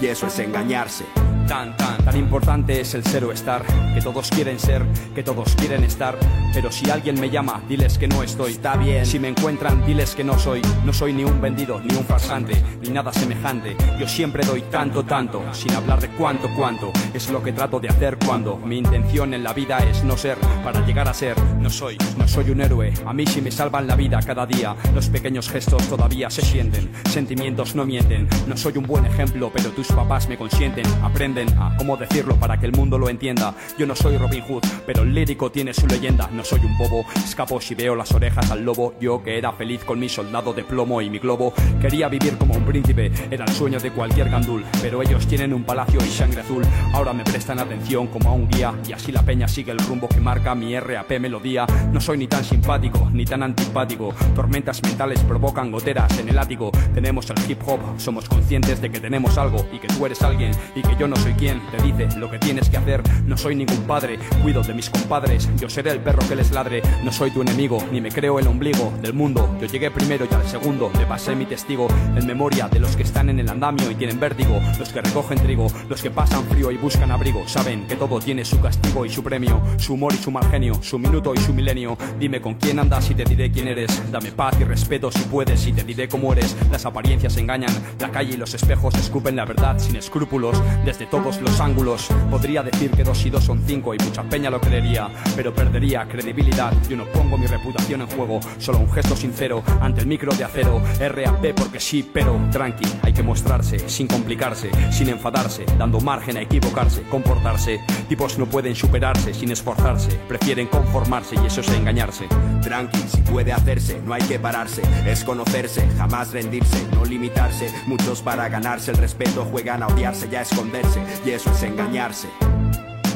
y 0.00 0.06
eso 0.06 0.26
es 0.26 0.38
engañarse. 0.38 1.25
Tan, 1.46 1.76
tan, 1.76 2.04
tan 2.04 2.16
importante 2.16 2.80
es 2.80 2.94
el 2.94 3.04
ser 3.04 3.24
o 3.24 3.30
estar, 3.30 3.62
que 3.94 4.00
todos 4.00 4.30
quieren 4.30 4.58
ser, 4.58 4.82
que 5.14 5.22
todos 5.22 5.54
quieren 5.54 5.84
estar. 5.84 6.16
Pero 6.52 6.72
si 6.72 6.90
alguien 6.90 7.20
me 7.20 7.30
llama, 7.30 7.62
diles 7.68 7.98
que 7.98 8.08
no 8.08 8.22
estoy. 8.22 8.52
Está 8.52 8.76
bien. 8.76 9.06
Si 9.06 9.18
me 9.20 9.28
encuentran, 9.28 9.84
diles 9.86 10.14
que 10.14 10.24
no 10.24 10.38
soy. 10.38 10.60
No 10.84 10.92
soy 10.92 11.12
ni 11.12 11.22
un 11.22 11.40
vendido, 11.40 11.80
ni 11.80 11.94
un 11.94 12.04
farsante, 12.04 12.54
ni 12.80 12.88
nada 12.88 13.12
semejante. 13.12 13.76
Yo 14.00 14.08
siempre 14.08 14.44
doy 14.44 14.62
tanto, 14.62 15.04
tanto, 15.04 15.42
sin 15.52 15.72
hablar 15.74 16.00
de 16.00 16.08
cuánto, 16.08 16.48
cuánto. 16.56 16.92
Es 17.14 17.30
lo 17.30 17.42
que 17.42 17.52
trato 17.52 17.78
de 17.78 17.88
hacer 17.88 18.18
cuando 18.24 18.56
mi 18.56 18.78
intención 18.78 19.34
en 19.34 19.44
la 19.44 19.52
vida 19.52 19.78
es 19.78 20.02
no 20.02 20.16
ser, 20.16 20.38
para 20.64 20.84
llegar 20.84 21.08
a 21.08 21.14
ser. 21.14 21.36
No 21.60 21.70
soy, 21.70 21.96
no 22.16 22.26
soy 22.26 22.50
un 22.50 22.60
héroe. 22.60 22.92
A 23.04 23.12
mí 23.12 23.26
si 23.26 23.40
me 23.40 23.50
salvan 23.50 23.86
la 23.86 23.94
vida 23.94 24.18
cada 24.24 24.46
día. 24.46 24.74
Los 24.94 25.08
pequeños 25.08 25.48
gestos 25.48 25.86
todavía 25.88 26.30
se 26.30 26.42
sienten. 26.42 26.90
Sentimientos 27.04 27.74
no 27.74 27.84
mienten. 27.84 28.28
No 28.46 28.56
soy 28.56 28.78
un 28.78 28.86
buen 28.86 29.06
ejemplo, 29.06 29.52
pero 29.54 29.70
tus 29.70 29.88
papás 29.88 30.28
me 30.28 30.36
consienten. 30.36 30.86
Aprende 31.02 31.35
a 31.36 31.74
cómo 31.76 31.96
decirlo 31.96 32.36
para 32.36 32.58
que 32.58 32.66
el 32.66 32.72
mundo 32.72 32.98
lo 32.98 33.08
entienda. 33.08 33.54
Yo 33.78 33.86
no 33.86 33.94
soy 33.94 34.16
Robin 34.16 34.42
Hood, 34.42 34.62
pero 34.86 35.02
el 35.02 35.14
lírico 35.14 35.50
tiene 35.50 35.74
su 35.74 35.86
leyenda. 35.86 36.28
No 36.32 36.42
soy 36.42 36.60
un 36.60 36.76
bobo, 36.78 37.04
escapo 37.14 37.60
si 37.60 37.74
veo 37.74 37.94
las 37.94 38.12
orejas 38.12 38.50
al 38.50 38.64
lobo. 38.64 38.94
Yo 39.00 39.22
que 39.22 39.36
era 39.36 39.52
feliz 39.52 39.84
con 39.84 39.98
mi 39.98 40.08
soldado 40.08 40.54
de 40.54 40.64
plomo 40.64 41.02
y 41.02 41.10
mi 41.10 41.18
globo. 41.18 41.52
Quería 41.80 42.08
vivir 42.08 42.38
como 42.38 42.54
un 42.54 42.64
príncipe, 42.64 43.12
era 43.30 43.44
el 43.44 43.52
sueño 43.52 43.78
de 43.78 43.90
cualquier 43.90 44.30
gandul. 44.30 44.64
Pero 44.80 45.02
ellos 45.02 45.26
tienen 45.26 45.52
un 45.52 45.64
palacio 45.64 46.00
y 46.02 46.08
sangre 46.08 46.40
azul. 46.40 46.64
Ahora 46.94 47.12
me 47.12 47.24
prestan 47.24 47.58
atención 47.58 48.06
como 48.06 48.30
a 48.30 48.32
un 48.32 48.48
guía. 48.48 48.72
Y 48.88 48.92
así 48.92 49.12
la 49.12 49.22
peña 49.22 49.48
sigue 49.48 49.72
el 49.72 49.78
rumbo 49.78 50.08
que 50.08 50.20
marca 50.20 50.54
mi 50.54 50.78
RAP 50.78 51.20
melodía. 51.20 51.66
No 51.92 52.00
soy 52.00 52.18
ni 52.18 52.26
tan 52.26 52.44
simpático 52.44 53.10
ni 53.12 53.24
tan 53.24 53.42
antipático. 53.42 54.14
Tormentas 54.34 54.82
mentales 54.82 55.20
provocan 55.20 55.70
goteras 55.70 56.18
en 56.18 56.28
el 56.28 56.38
ático. 56.38 56.70
Tenemos 56.94 57.28
el 57.30 57.50
hip 57.50 57.60
hop, 57.66 57.80
somos 57.98 58.28
conscientes 58.28 58.80
de 58.80 58.90
que 58.90 59.00
tenemos 59.00 59.36
algo 59.38 59.66
y 59.72 59.78
que 59.78 59.88
tú 59.88 60.06
eres 60.06 60.22
alguien 60.22 60.52
y 60.74 60.82
que 60.82 60.96
yo 60.98 61.08
no 61.08 61.16
soy 61.16 61.25
soy 61.26 61.34
quien 61.34 61.60
te 61.72 61.82
dice 61.82 62.16
lo 62.18 62.30
que 62.30 62.38
tienes 62.38 62.70
que 62.70 62.76
hacer. 62.76 63.02
No 63.26 63.36
soy 63.36 63.56
ningún 63.56 63.82
padre, 63.82 64.16
cuido 64.42 64.62
de 64.62 64.72
mis 64.72 64.88
compadres. 64.88 65.48
Yo 65.56 65.68
seré 65.68 65.90
el 65.90 65.98
perro 65.98 66.20
que 66.28 66.36
les 66.36 66.52
ladre. 66.52 66.82
No 67.02 67.10
soy 67.10 67.32
tu 67.32 67.42
enemigo, 67.42 67.82
ni 67.90 68.00
me 68.00 68.10
creo 68.10 68.38
el 68.38 68.46
ombligo 68.46 68.92
del 69.02 69.12
mundo. 69.12 69.56
Yo 69.60 69.66
llegué 69.66 69.90
primero 69.90 70.28
y 70.30 70.32
al 70.32 70.46
segundo 70.46 70.88
le 70.96 71.04
pasé 71.04 71.34
mi 71.34 71.44
testigo. 71.44 71.88
En 72.14 72.26
memoria 72.26 72.68
de 72.68 72.78
los 72.78 72.96
que 72.96 73.02
están 73.02 73.28
en 73.28 73.40
el 73.40 73.48
andamio 73.48 73.90
y 73.90 73.96
tienen 73.96 74.20
vértigo. 74.20 74.60
Los 74.78 74.90
que 74.90 75.00
recogen 75.00 75.38
trigo, 75.38 75.66
los 75.88 76.00
que 76.00 76.12
pasan 76.12 76.44
frío 76.44 76.70
y 76.70 76.76
buscan 76.76 77.10
abrigo. 77.10 77.42
Saben 77.48 77.88
que 77.88 77.96
todo 77.96 78.20
tiene 78.20 78.44
su 78.44 78.60
castigo 78.60 79.04
y 79.04 79.10
su 79.10 79.24
premio. 79.24 79.60
Su 79.78 79.94
humor 79.94 80.14
y 80.14 80.18
su 80.18 80.30
mal 80.30 80.48
genio, 80.48 80.80
su 80.80 80.96
minuto 80.96 81.34
y 81.34 81.38
su 81.38 81.52
milenio. 81.52 81.98
Dime 82.20 82.40
con 82.40 82.54
quién 82.54 82.78
andas 82.78 83.10
y 83.10 83.16
te 83.16 83.24
diré 83.24 83.50
quién 83.50 83.66
eres. 83.66 84.00
Dame 84.12 84.30
paz 84.30 84.54
y 84.60 84.64
respeto 84.64 85.10
si 85.10 85.24
puedes 85.24 85.66
y 85.66 85.72
te 85.72 85.82
diré 85.82 86.08
cómo 86.08 86.32
eres. 86.32 86.56
Las 86.70 86.86
apariencias 86.86 87.36
engañan, 87.36 87.74
la 87.98 88.12
calle 88.12 88.34
y 88.34 88.36
los 88.36 88.54
espejos 88.54 88.94
escupen 88.94 89.34
la 89.34 89.44
verdad 89.44 89.76
sin 89.80 89.96
escrúpulos. 89.96 90.56
Desde 90.84 91.06
todo 91.06 91.15
todos 91.16 91.40
los 91.40 91.60
ángulos. 91.60 92.08
Podría 92.30 92.62
decir 92.62 92.90
que 92.90 93.02
dos 93.02 93.24
y 93.24 93.30
dos 93.30 93.44
son 93.44 93.62
cinco 93.66 93.94
y 93.94 93.98
mucha 93.98 94.22
peña 94.24 94.50
lo 94.50 94.60
creería, 94.60 95.08
pero 95.34 95.54
perdería 95.54 96.06
credibilidad. 96.06 96.72
Yo 96.88 96.96
no 96.96 97.06
pongo 97.06 97.38
mi 97.38 97.46
reputación 97.46 98.02
en 98.02 98.06
juego, 98.08 98.40
solo 98.58 98.78
un 98.78 98.92
gesto 98.92 99.16
sincero 99.16 99.62
ante 99.80 100.02
el 100.02 100.06
micro 100.06 100.34
de 100.34 100.44
acero. 100.44 100.82
RAP 100.98 101.54
porque 101.56 101.80
sí, 101.80 102.08
pero 102.12 102.38
tranqui, 102.52 102.84
hay 103.02 103.14
que 103.14 103.22
mostrarse 103.22 103.88
sin 103.88 104.06
complicarse, 104.06 104.70
sin 104.90 105.08
enfadarse, 105.08 105.64
dando 105.78 106.00
margen 106.00 106.36
a 106.36 106.42
equivocarse, 106.42 107.02
comportarse. 107.04 107.80
Tipos 108.08 108.38
no 108.38 108.44
pueden 108.46 108.74
superarse 108.74 109.32
sin 109.32 109.50
esforzarse, 109.50 110.18
prefieren 110.28 110.66
conformarse 110.66 111.36
y 111.42 111.46
eso 111.46 111.62
es 111.62 111.68
engañarse. 111.70 112.26
Tranqui, 112.62 112.98
si 113.08 113.22
puede 113.22 113.52
hacerse, 113.52 114.00
no 114.04 114.12
hay 114.12 114.22
que 114.22 114.38
pararse, 114.38 114.82
es 115.06 115.24
conocerse, 115.24 115.88
jamás 115.96 116.32
rendirse, 116.32 116.86
no 116.92 117.04
limitarse. 117.04 117.72
Muchos 117.86 118.20
para 118.20 118.48
ganarse 118.50 118.90
el 118.90 118.98
respeto 118.98 119.46
juegan 119.50 119.82
a 119.82 119.86
odiarse 119.86 120.28
y 120.30 120.34
a 120.34 120.42
esconderse, 120.42 121.00
y 121.24 121.30
eso 121.30 121.50
es 121.50 121.62
engañarse. 121.62 122.28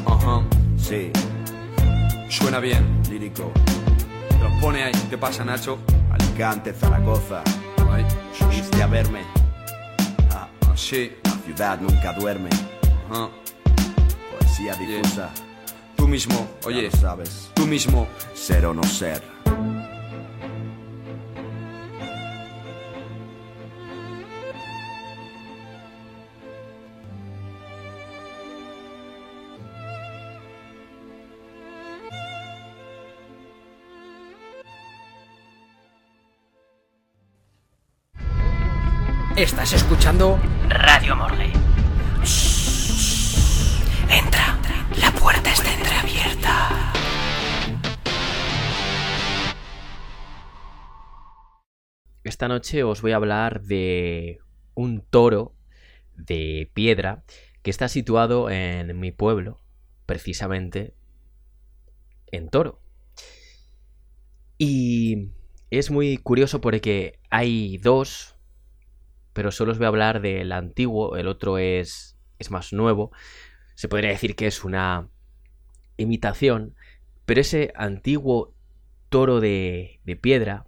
Ajá, 0.06 0.42
Sí, 0.76 1.10
suena 2.28 2.58
bien. 2.58 3.00
lírico, 3.08 3.52
Te 4.28 4.38
lo 4.38 4.60
pone 4.60 4.82
ahí, 4.84 4.92
¿qué 5.10 5.18
pasa, 5.18 5.44
Nacho? 5.44 5.78
Alicante, 6.10 6.72
Zaragoza, 6.72 7.42
subiste 8.38 8.82
a 8.82 8.86
verme. 8.86 9.20
Ah, 10.32 10.48
Sí, 10.74 11.12
la 11.24 11.30
ciudad 11.44 11.80
nunca 11.80 12.12
duerme, 12.14 12.50
ajá. 13.10 13.28
poesía 14.38 14.74
difusa, 14.74 15.30
Tú 15.96 16.08
mismo, 16.08 16.48
ya 16.62 16.68
oye, 16.68 16.90
lo 16.90 16.96
sabes, 16.96 17.50
tú 17.54 17.66
mismo. 17.66 18.06
ser 18.34 18.64
o 18.66 18.72
no 18.74 18.82
ser. 18.84 19.22
Estás 39.40 39.72
escuchando 39.72 40.38
Radio 40.68 41.16
Morgue. 41.16 41.50
Entra, 44.10 44.60
la 45.00 45.10
puerta 45.18 45.50
está 45.50 45.72
entreabierta. 45.72 46.92
Esta 52.22 52.48
noche 52.48 52.84
os 52.84 53.00
voy 53.00 53.12
a 53.12 53.16
hablar 53.16 53.62
de 53.62 54.40
un 54.74 55.00
toro 55.00 55.54
de 56.16 56.70
piedra 56.74 57.24
que 57.62 57.70
está 57.70 57.88
situado 57.88 58.50
en 58.50 59.00
mi 59.00 59.10
pueblo, 59.10 59.58
precisamente 60.04 60.92
en 62.26 62.50
Toro. 62.50 62.82
Y 64.58 65.30
es 65.70 65.90
muy 65.90 66.18
curioso 66.18 66.60
porque 66.60 67.18
hay 67.30 67.78
dos, 67.78 68.36
pero 69.32 69.50
solo 69.50 69.72
os 69.72 69.78
voy 69.78 69.86
a 69.86 69.88
hablar 69.88 70.20
del 70.20 70.52
antiguo, 70.52 71.16
el 71.16 71.28
otro 71.28 71.58
es, 71.58 72.16
es 72.38 72.50
más 72.50 72.72
nuevo. 72.72 73.12
Se 73.74 73.88
podría 73.88 74.10
decir 74.10 74.36
que 74.36 74.46
es 74.46 74.64
una 74.64 75.08
imitación, 75.96 76.74
pero 77.26 77.40
ese 77.40 77.72
antiguo 77.76 78.54
toro 79.08 79.40
de, 79.40 80.00
de 80.04 80.16
piedra 80.16 80.66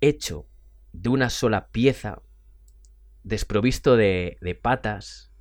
hecho 0.00 0.46
de 0.92 1.08
una 1.08 1.30
sola 1.30 1.68
pieza, 1.68 2.22
desprovisto 3.22 3.96
de, 3.96 4.38
de 4.40 4.54
patas, 4.54 5.32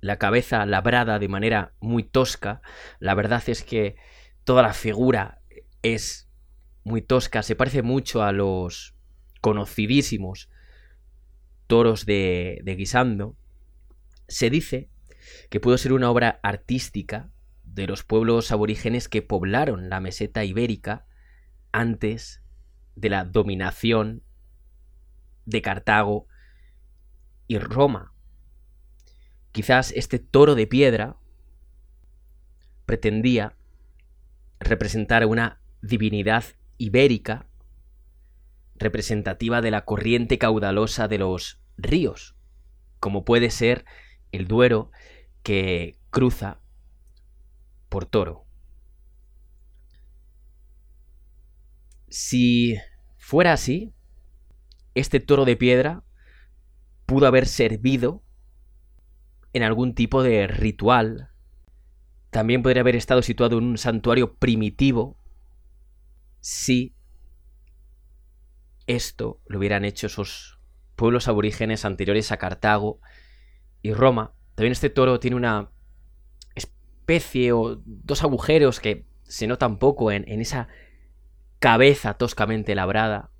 la 0.00 0.18
cabeza 0.18 0.66
labrada 0.66 1.18
de 1.18 1.28
manera 1.28 1.74
muy 1.80 2.02
tosca. 2.02 2.60
La 2.98 3.14
verdad 3.14 3.42
es 3.46 3.62
que 3.62 3.96
toda 4.44 4.62
la 4.62 4.72
figura 4.72 5.40
es 5.82 6.28
muy 6.84 7.02
tosca, 7.02 7.42
se 7.42 7.56
parece 7.56 7.82
mucho 7.82 8.22
a 8.22 8.32
los 8.32 8.94
conocidísimos 9.40 10.48
toros 11.72 12.04
de, 12.04 12.60
de 12.64 12.76
Guisando. 12.76 13.34
Se 14.28 14.50
dice 14.50 14.90
que 15.48 15.58
pudo 15.58 15.78
ser 15.78 15.94
una 15.94 16.10
obra 16.10 16.38
artística 16.42 17.30
de 17.64 17.86
los 17.86 18.02
pueblos 18.04 18.52
aborígenes 18.52 19.08
que 19.08 19.22
poblaron 19.22 19.88
la 19.88 19.98
meseta 19.98 20.44
ibérica 20.44 21.06
antes 21.72 22.42
de 22.94 23.08
la 23.08 23.24
dominación 23.24 24.22
de 25.46 25.62
Cartago 25.62 26.26
y 27.46 27.56
Roma. 27.56 28.12
Quizás 29.52 29.94
este 29.96 30.18
toro 30.18 30.54
de 30.54 30.66
piedra 30.66 31.16
pretendía 32.84 33.56
representar 34.60 35.24
una 35.24 35.62
divinidad 35.80 36.44
ibérica 36.76 37.46
representativa 38.74 39.62
de 39.62 39.70
la 39.70 39.86
corriente 39.86 40.36
caudalosa 40.36 41.08
de 41.08 41.16
los 41.16 41.61
ríos, 41.76 42.36
como 43.00 43.24
puede 43.24 43.50
ser 43.50 43.84
el 44.30 44.46
Duero 44.46 44.90
que 45.42 45.98
cruza 46.10 46.60
por 47.88 48.06
Toro. 48.06 48.46
Si 52.08 52.76
fuera 53.16 53.54
así, 53.54 53.92
este 54.94 55.20
toro 55.20 55.44
de 55.44 55.56
piedra 55.56 56.04
pudo 57.06 57.26
haber 57.26 57.46
servido 57.46 58.22
en 59.52 59.62
algún 59.62 59.94
tipo 59.94 60.22
de 60.22 60.46
ritual. 60.46 61.30
También 62.30 62.62
podría 62.62 62.82
haber 62.82 62.96
estado 62.96 63.22
situado 63.22 63.58
en 63.58 63.64
un 63.64 63.78
santuario 63.78 64.34
primitivo 64.36 65.18
si 66.40 66.94
esto 68.86 69.40
lo 69.46 69.58
hubieran 69.58 69.84
hecho 69.84 70.06
esos 70.06 70.58
pueblos 71.02 71.26
aborígenes 71.26 71.84
anteriores 71.84 72.30
a 72.30 72.36
Cartago 72.36 73.00
y 73.82 73.92
Roma. 73.92 74.34
También 74.54 74.70
este 74.70 74.88
toro 74.88 75.18
tiene 75.18 75.36
una 75.36 75.72
especie 76.54 77.50
o 77.50 77.82
dos 77.84 78.22
agujeros 78.22 78.78
que 78.78 79.04
se 79.24 79.48
notan 79.48 79.80
poco 79.80 80.12
en, 80.12 80.24
en 80.28 80.40
esa 80.40 80.68
cabeza 81.58 82.14
toscamente 82.14 82.76
labrada. 82.76 83.32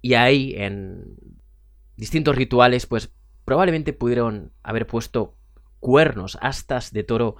Y 0.00 0.14
ahí, 0.14 0.54
en 0.56 1.18
distintos 1.98 2.34
rituales, 2.34 2.86
pues 2.86 3.12
probablemente 3.44 3.92
pudieron 3.92 4.54
haber 4.62 4.86
puesto 4.86 5.36
cuernos, 5.80 6.38
astas 6.40 6.94
de 6.94 7.04
toro 7.04 7.36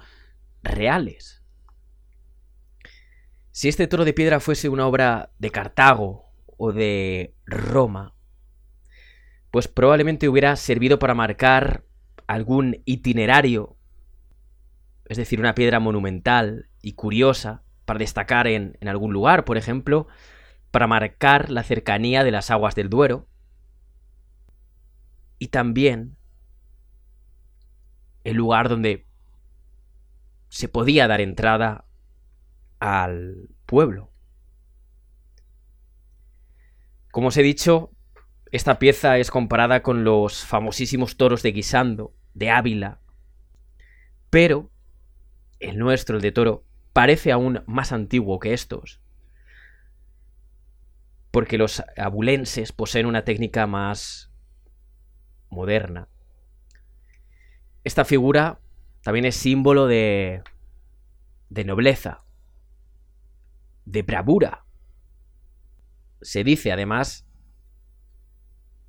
reales. 0.61 1.43
Si 3.49 3.69
este 3.69 3.87
toro 3.87 4.05
de 4.05 4.13
piedra 4.13 4.39
fuese 4.39 4.69
una 4.69 4.85
obra 4.85 5.31
de 5.39 5.49
Cartago 5.49 6.31
o 6.57 6.71
de 6.71 7.33
Roma, 7.47 8.13
pues 9.51 9.67
probablemente 9.67 10.29
hubiera 10.29 10.55
servido 10.55 10.99
para 10.99 11.15
marcar 11.15 11.83
algún 12.27 12.81
itinerario, 12.85 13.77
es 15.05 15.17
decir, 15.17 15.39
una 15.39 15.55
piedra 15.55 15.79
monumental 15.79 16.69
y 16.81 16.93
curiosa 16.93 17.63
para 17.85 17.99
destacar 17.99 18.45
en, 18.47 18.77
algún 18.87 19.13
lugar, 19.13 19.45
por 19.45 19.57
ejemplo, 19.57 20.07
para 20.69 20.85
marcar 20.85 21.49
la 21.49 21.63
cercanía 21.63 22.23
de 22.23 22.31
las 22.31 22.51
aguas 22.51 22.75
del 22.75 22.89
Duero, 22.89 23.27
y 25.39 25.47
también 25.47 26.17
el 28.23 28.35
lugar 28.35 28.69
donde 28.69 29.07
se 30.49 30.67
podía 30.67 31.07
dar 31.07 31.21
entrada 31.21 31.85
al 32.79 33.49
pueblo. 33.65 34.11
Como 37.11 37.29
os 37.29 37.37
he 37.37 37.41
dicho, 37.41 37.91
esta 38.51 38.79
pieza 38.79 39.17
es 39.17 39.29
comparada 39.29 39.83
con 39.83 40.03
los 40.03 40.43
famosísimos 40.45 41.17
toros 41.17 41.43
de 41.43 41.51
Guisando, 41.51 42.15
de 42.33 42.49
Ávila, 42.49 42.99
pero 44.29 44.71
el 45.59 45.77
nuestro, 45.77 46.15
el 46.15 46.21
de 46.21 46.31
toro, 46.31 46.65
parece 46.93 47.31
aún 47.31 47.63
más 47.67 47.91
antiguo 47.91 48.39
que 48.39 48.53
estos, 48.53 49.01
porque 51.31 51.59
los 51.59 51.83
abulenses 51.95 52.71
poseen 52.71 53.05
una 53.05 53.23
técnica 53.23 53.67
más 53.67 54.31
moderna. 55.49 56.07
Esta 57.83 58.03
figura 58.03 58.59
también 59.03 59.25
es 59.25 59.35
símbolo 59.35 59.85
de, 59.85 60.43
de 61.49 61.63
nobleza, 61.65 62.23
de 63.85 64.01
bravura. 64.01 64.65
Se 66.21 66.43
dice 66.43 66.71
además 66.71 67.28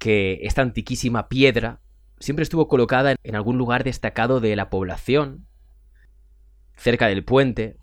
que 0.00 0.40
esta 0.42 0.62
antiquísima 0.62 1.28
piedra 1.28 1.80
siempre 2.18 2.42
estuvo 2.42 2.66
colocada 2.66 3.14
en 3.22 3.36
algún 3.36 3.56
lugar 3.56 3.84
destacado 3.84 4.40
de 4.40 4.56
la 4.56 4.68
población, 4.68 5.46
cerca 6.74 7.06
del 7.06 7.24
puente 7.24 7.76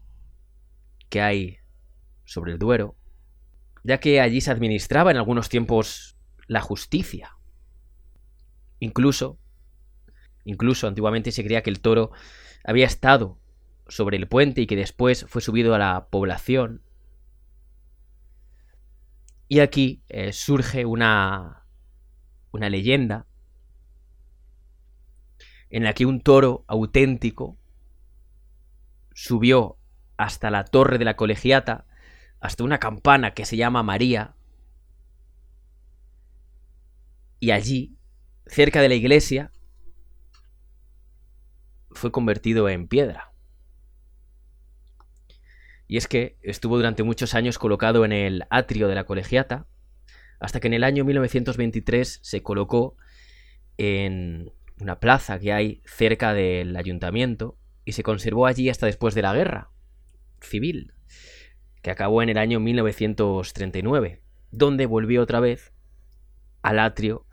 que 1.08 1.22
hay 1.22 1.60
sobre 2.26 2.52
el 2.52 2.60
Duero, 2.60 2.98
ya 3.86 4.02
que 4.02 4.20
allí 4.20 4.42
se 4.42 4.52
administraba 4.52 5.12
en 5.12 5.18
algunos 5.18 5.48
tiempos 5.48 6.18
la 6.48 6.60
justicia. 6.60 7.38
Incluso 8.80 9.40
Incluso 10.48 10.88
antiguamente 10.88 11.34
se 11.34 11.44
creía 11.44 11.62
que 11.62 11.70
el 11.70 11.82
toro 11.82 12.12
había 12.64 12.86
estado 12.86 13.38
sobre 13.90 14.16
el 14.16 14.30
puente 14.30 14.62
y 14.62 14.66
que 14.66 14.78
después 14.78 15.26
fue 15.28 15.42
subido 15.42 15.76
a 15.76 15.78
la 15.78 16.08
población. 16.10 16.82
Y 19.50 19.60
aquí 19.60 20.04
eh, 20.08 20.32
surge 20.32 20.86
una, 20.86 21.67
una 22.52 22.70
leyenda 22.70 23.26
en 25.70 25.84
la 25.84 25.94
que 25.94 26.06
un 26.06 26.22
toro 26.22 26.64
auténtico 26.68 27.58
subió 29.14 29.78
hasta 30.16 30.50
la 30.50 30.64
torre 30.64 30.98
de 30.98 31.06
la 31.06 31.16
colegiata, 31.16 31.86
hasta 32.40 32.64
una 32.64 32.80
campana 32.80 33.34
que 33.34 33.46
se 33.46 33.58
llama 33.58 33.84
María, 33.84 34.36
y 37.40 37.52
allí, 37.52 37.98
cerca 38.48 38.82
de 38.82 38.90
la 38.90 38.96
iglesia, 38.96 39.52
fue 41.92 42.12
convertido 42.12 42.70
en 42.70 42.88
piedra. 42.88 43.32
Y 45.88 45.98
es 45.98 46.08
que 46.08 46.38
estuvo 46.42 46.78
durante 46.78 47.04
muchos 47.04 47.34
años 47.34 47.58
colocado 47.58 48.06
en 48.06 48.12
el 48.12 48.46
atrio 48.50 48.88
de 48.88 48.96
la 48.96 49.06
colegiata, 49.06 49.68
hasta 50.40 50.60
que 50.60 50.68
en 50.68 50.74
el 50.74 50.84
año 50.84 51.04
1923 51.06 52.20
se 52.22 52.44
colocó 52.44 52.96
en 53.78 54.52
una 54.80 55.00
plaza 55.00 55.40
que 55.40 55.54
hay 55.54 55.82
cerca 55.86 56.34
del 56.34 56.76
ayuntamiento 56.76 57.58
y 57.86 57.94
se 57.94 58.04
conservó 58.04 58.46
allí 58.46 58.70
hasta 58.70 58.86
después 58.86 59.16
de 59.16 59.22
la 59.22 59.34
guerra 59.34 59.70
civil, 60.42 60.94
que 61.82 61.92
acabó 61.92 62.22
en 62.22 62.30
el 62.30 62.38
año 62.38 62.60
1939, 62.60 64.22
donde 64.52 64.86
volvió 64.86 65.22
otra 65.22 65.40
vez 65.40 65.74
al 66.62 66.80
atrio 66.80 67.26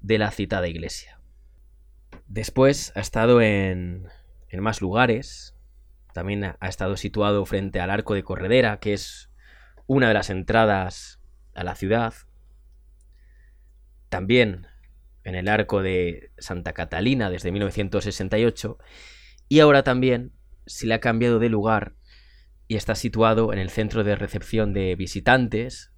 de 0.00 0.18
la 0.18 0.30
citada 0.30 0.68
iglesia. 0.68 1.20
Después 2.26 2.92
ha 2.96 3.00
estado 3.00 3.40
en, 3.40 4.08
en 4.48 4.60
más 4.60 4.80
lugares, 4.80 5.54
también 6.12 6.44
ha 6.44 6.68
estado 6.68 6.96
situado 6.96 7.44
frente 7.46 7.80
al 7.80 7.90
arco 7.90 8.14
de 8.14 8.22
Corredera, 8.22 8.78
que 8.78 8.92
es 8.92 9.30
una 9.86 10.08
de 10.08 10.14
las 10.14 10.30
entradas 10.30 11.20
a 11.54 11.64
la 11.64 11.74
ciudad. 11.74 12.14
También 14.14 14.68
en 15.24 15.34
el 15.34 15.48
arco 15.48 15.82
de 15.82 16.30
Santa 16.38 16.72
Catalina 16.72 17.30
desde 17.30 17.50
1968. 17.50 18.78
Y 19.48 19.58
ahora 19.58 19.82
también 19.82 20.30
se 20.66 20.86
le 20.86 20.94
ha 20.94 21.00
cambiado 21.00 21.40
de 21.40 21.48
lugar 21.48 21.96
y 22.68 22.76
está 22.76 22.94
situado 22.94 23.52
en 23.52 23.58
el 23.58 23.70
centro 23.70 24.04
de 24.04 24.14
recepción 24.14 24.72
de 24.72 24.94
visitantes, 24.94 25.90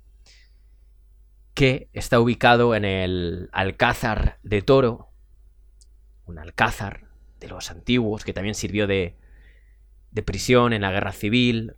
que 1.53 1.91
está 1.93 2.19
ubicado 2.19 2.75
en 2.75 2.87
el 2.87 3.51
Alcázar 3.53 4.39
de 4.43 4.63
Toro, 4.63 5.11
un 6.25 6.39
alcázar 6.39 7.11
de 7.39 7.49
los 7.49 7.71
antiguos 7.71 8.25
que 8.25 8.33
también 8.33 8.55
sirvió 8.55 8.87
de, 8.87 9.19
de 10.11 10.23
prisión 10.23 10.73
en 10.73 10.81
la 10.81 10.91
guerra 10.91 11.13
civil, 11.13 11.75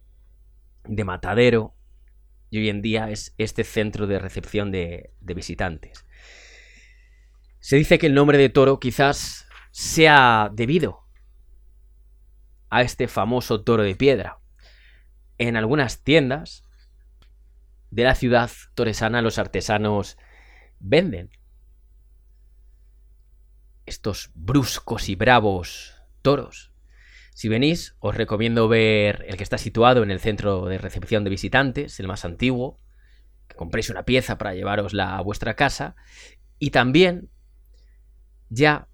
de 0.85 1.02
matadero, 1.02 1.74
y 2.48 2.59
hoy 2.59 2.69
en 2.69 2.81
día 2.81 3.10
es 3.10 3.35
este 3.39 3.65
centro 3.65 4.06
de 4.06 4.20
recepción 4.20 4.70
de, 4.70 5.10
de 5.20 5.35
visitantes. 5.35 6.05
Se 7.60 7.76
dice 7.76 7.98
que 7.98 8.06
el 8.06 8.14
nombre 8.14 8.39
de 8.39 8.48
toro 8.48 8.78
quizás 8.80 9.47
sea 9.70 10.51
debido 10.52 11.01
a 12.70 12.82
este 12.82 13.09
famoso 13.09 13.62
toro 13.62 13.82
de 13.82 13.97
piedra. 13.97 14.39
En 15.39 15.56
algunas 15.56 16.02
tiendas 16.02 16.64
de 17.90 18.05
la 18.05 18.14
ciudad 18.14 18.51
toresana 18.74 19.22
los 19.22 19.39
artesanos 19.39 20.18
venden 20.78 21.30
estos 23.86 24.30
bruscos 24.35 25.09
y 25.09 25.14
bravos 25.14 25.94
toros. 26.22 26.72
Si 27.35 27.48
venís, 27.48 27.97
os 28.01 28.16
recomiendo 28.16 28.68
ver 28.68 29.24
el 29.28 29.36
que 29.36 29.44
está 29.44 29.59
situado 29.59 30.02
en 30.02 30.10
el 30.10 30.20
centro 30.20 30.66
de 30.66 30.76
recepción 30.78 31.24
de 31.24 31.30
visitantes, 31.30 32.01
el 32.01 32.09
más 32.09 32.24
antiguo, 32.24 32.78
que 33.47 33.56
compréis 33.56 33.90
una 33.90 34.05
pieza 34.05 34.39
para 34.39 34.55
llevarosla 34.55 35.16
a 35.16 35.20
vuestra 35.20 35.55
casa, 35.55 35.94
y 36.59 36.70
también 36.70 37.30
ya 38.50 38.88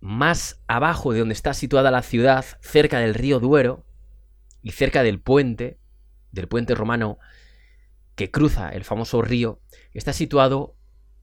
más 0.00 0.60
abajo 0.66 1.12
de 1.12 1.20
donde 1.20 1.34
está 1.34 1.54
situada 1.54 1.90
la 1.90 2.02
ciudad, 2.02 2.44
cerca 2.60 2.98
del 2.98 3.14
río 3.14 3.38
Duero 3.38 3.86
y 4.60 4.72
cerca 4.72 5.02
del 5.02 5.20
puente, 5.20 5.78
del 6.32 6.48
puente 6.48 6.74
romano 6.74 7.18
que 8.14 8.30
cruza 8.30 8.70
el 8.70 8.84
famoso 8.84 9.22
río, 9.22 9.60
está 9.92 10.12
situado 10.12 10.76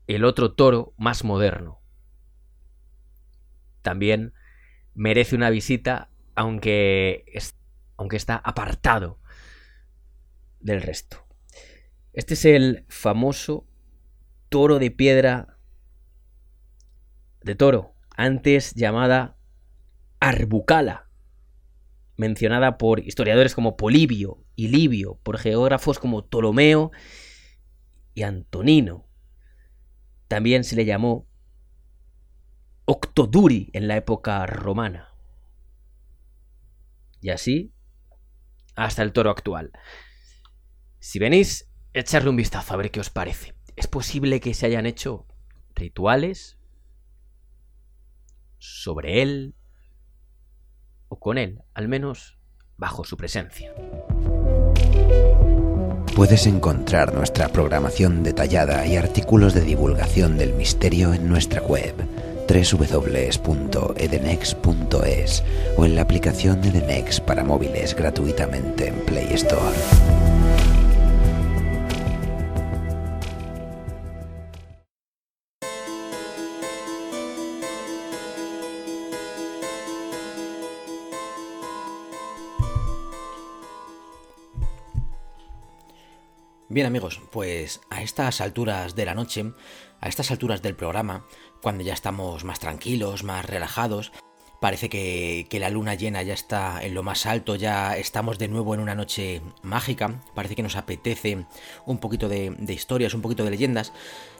el 0.08 0.24
otro 0.24 0.54
toro 0.54 0.94
más 0.98 1.24
moderno. 1.24 1.82
También 3.82 4.34
merece 4.94 5.36
una 5.36 5.50
visita, 5.50 6.10
aunque, 6.36 7.26
aunque 7.98 8.18
está 8.18 8.36
apartado 8.38 9.20
del 10.60 10.82
resto. 10.82 11.26
Este 12.14 12.34
es 12.34 12.46
el 12.46 12.86
famoso 12.90 13.68
toro 14.50 14.80
de 14.80 14.90
piedra 14.90 15.59
de 17.42 17.56
toro, 17.56 17.96
antes 18.16 18.74
llamada 18.76 19.38
Arbucala, 20.20 21.10
mencionada 22.18 22.78
por 22.78 23.00
historiadores 23.00 23.56
como 23.56 23.78
Polibio 23.78 24.44
y 24.56 24.68
Livio, 24.68 25.20
por 25.24 25.38
geógrafos 25.38 26.00
como 26.00 26.28
Ptolomeo 26.28 26.92
y 28.14 28.24
Antonino. 28.24 29.08
También 30.28 30.64
se 30.64 30.76
le 30.76 30.86
llamó 30.86 31.28
Octoduri 32.86 33.70
en 33.74 33.88
la 33.88 33.96
época 33.96 34.46
romana. 34.46 35.14
Y 37.22 37.30
así 37.30 37.74
hasta 38.76 39.02
el 39.04 39.14
toro 39.14 39.30
actual. 39.30 39.72
Si 41.00 41.20
venís, 41.20 41.70
echarle 41.94 42.30
un 42.30 42.36
vistazo 42.36 42.74
a 42.74 42.78
ver 42.78 42.92
qué 42.92 43.00
os 43.00 43.10
parece. 43.10 43.56
Es 43.76 43.88
posible 43.88 44.40
que 44.40 44.54
se 44.54 44.66
hayan 44.66 44.86
hecho 44.86 45.26
rituales 45.76 46.59
sobre 48.60 49.22
él 49.22 49.56
o 51.08 51.20
con 51.20 51.38
él, 51.38 51.62
al 51.74 51.88
menos 51.88 52.38
bajo 52.78 53.04
su 53.04 53.18
presencia. 53.18 53.74
Puedes 56.16 56.48
encontrar 56.48 57.14
nuestra 57.14 57.50
programación 57.50 58.24
detallada 58.24 58.86
y 58.86 58.98
artículos 58.98 59.54
de 59.54 59.62
divulgación 59.62 60.38
del 60.38 60.54
misterio 60.54 61.14
en 61.14 61.30
nuestra 61.30 61.62
web 61.62 61.96
www.edenex.es 62.50 63.44
o 65.78 65.86
en 65.86 65.96
la 65.96 66.02
aplicación 66.02 66.64
Edenex 66.64 67.22
para 67.22 67.44
móviles 67.44 67.96
gratuitamente 67.96 68.88
en 68.88 69.06
Play 69.06 69.28
Store. 69.34 70.39
Bien 86.72 86.86
amigos, 86.86 87.20
pues 87.32 87.82
a 87.90 88.04
estas 88.04 88.42
alturas 88.42 88.94
de 88.94 89.04
la 89.04 89.16
noche, 89.16 89.54
a 90.02 90.08
estas 90.08 90.30
alturas 90.30 90.62
del 90.62 90.76
programa, 90.76 91.26
cuando 91.64 91.84
ya 91.84 91.94
estamos 91.96 92.44
más 92.44 92.60
tranquilos, 92.60 93.24
más 93.24 93.44
relajados, 93.44 94.12
parece 94.62 94.88
que, 94.88 95.48
la 95.60 95.72
luna 95.72 95.96
llena 95.96 96.22
ya 96.22 96.36
está 96.36 96.86
en 96.86 96.94
lo 96.94 97.02
más 97.02 97.26
alto, 97.26 97.56
ya 97.56 97.98
estamos 97.98 98.38
de 98.38 98.50
nuevo 98.50 98.76
en 98.76 98.82
una 98.82 98.94
noche 98.94 99.42
mágica, 99.64 100.22
parece 100.36 100.56
que 100.56 100.62
nos 100.62 100.76
apetece 100.76 101.48
un 101.88 101.98
poquito 101.98 102.30
de, 102.30 102.52
de 102.52 102.74
historias, 102.74 103.16
un 103.16 103.24
poquito 103.24 103.44
de 103.44 103.50
leyendas, 103.50 103.92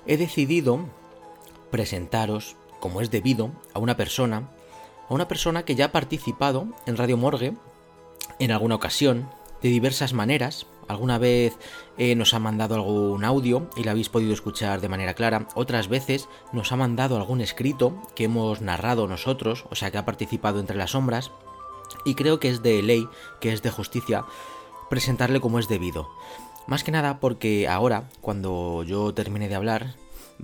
he 0.06 0.16
decidido 0.16 0.88
presentaros, 1.72 2.58
como 2.80 3.02
es 3.02 3.10
debido, 3.10 3.54
a 3.74 3.80
una 3.80 3.98
persona, 3.98 4.52
a 5.10 5.16
una 5.16 5.28
persona 5.28 5.66
que 5.66 5.74
ya 5.74 5.86
ha 5.86 5.92
participado 5.92 6.68
en 6.86 6.96
Radio 6.96 7.18
Morgue 7.18 7.56
en 8.38 8.52
alguna 8.52 8.76
ocasión, 8.76 9.32
de 9.64 9.70
diversas 9.70 10.14
maneras, 10.14 10.68
Alguna 10.90 11.20
vez 11.20 11.56
eh, 12.00 12.16
nos 12.16 12.34
ha 12.34 12.40
mandado 12.40 12.74
algún 12.74 13.24
audio 13.24 13.70
y 13.76 13.84
lo 13.84 13.92
habéis 13.92 14.10
podido 14.10 14.34
escuchar 14.34 14.82
de 14.82 14.90
manera 14.90 15.14
clara. 15.14 15.48
Otras 15.54 15.88
veces 15.88 16.28
nos 16.52 16.72
ha 16.72 16.78
mandado 16.78 17.16
algún 17.16 17.42
escrito 17.42 18.02
que 18.16 18.24
hemos 18.24 18.62
narrado 18.62 19.08
nosotros, 19.08 19.66
o 19.70 19.76
sea 19.76 19.92
que 19.92 20.00
ha 20.00 20.06
participado 20.06 20.60
entre 20.60 20.78
las 20.78 20.92
sombras. 20.92 21.30
Y 22.06 22.16
creo 22.16 22.40
que 22.40 22.50
es 22.50 22.64
de 22.64 22.82
ley, 22.82 23.08
que 23.40 23.54
es 23.54 23.62
de 23.62 23.70
justicia, 23.70 24.26
presentarle 24.90 25.40
como 25.40 25.60
es 25.60 25.68
debido. 25.68 26.10
Más 26.66 26.84
que 26.84 26.92
nada 26.92 27.20
porque 27.20 27.68
ahora, 27.68 28.10
cuando 28.20 28.82
yo 28.82 29.14
termine 29.14 29.48
de 29.48 29.56
hablar, 29.56 29.94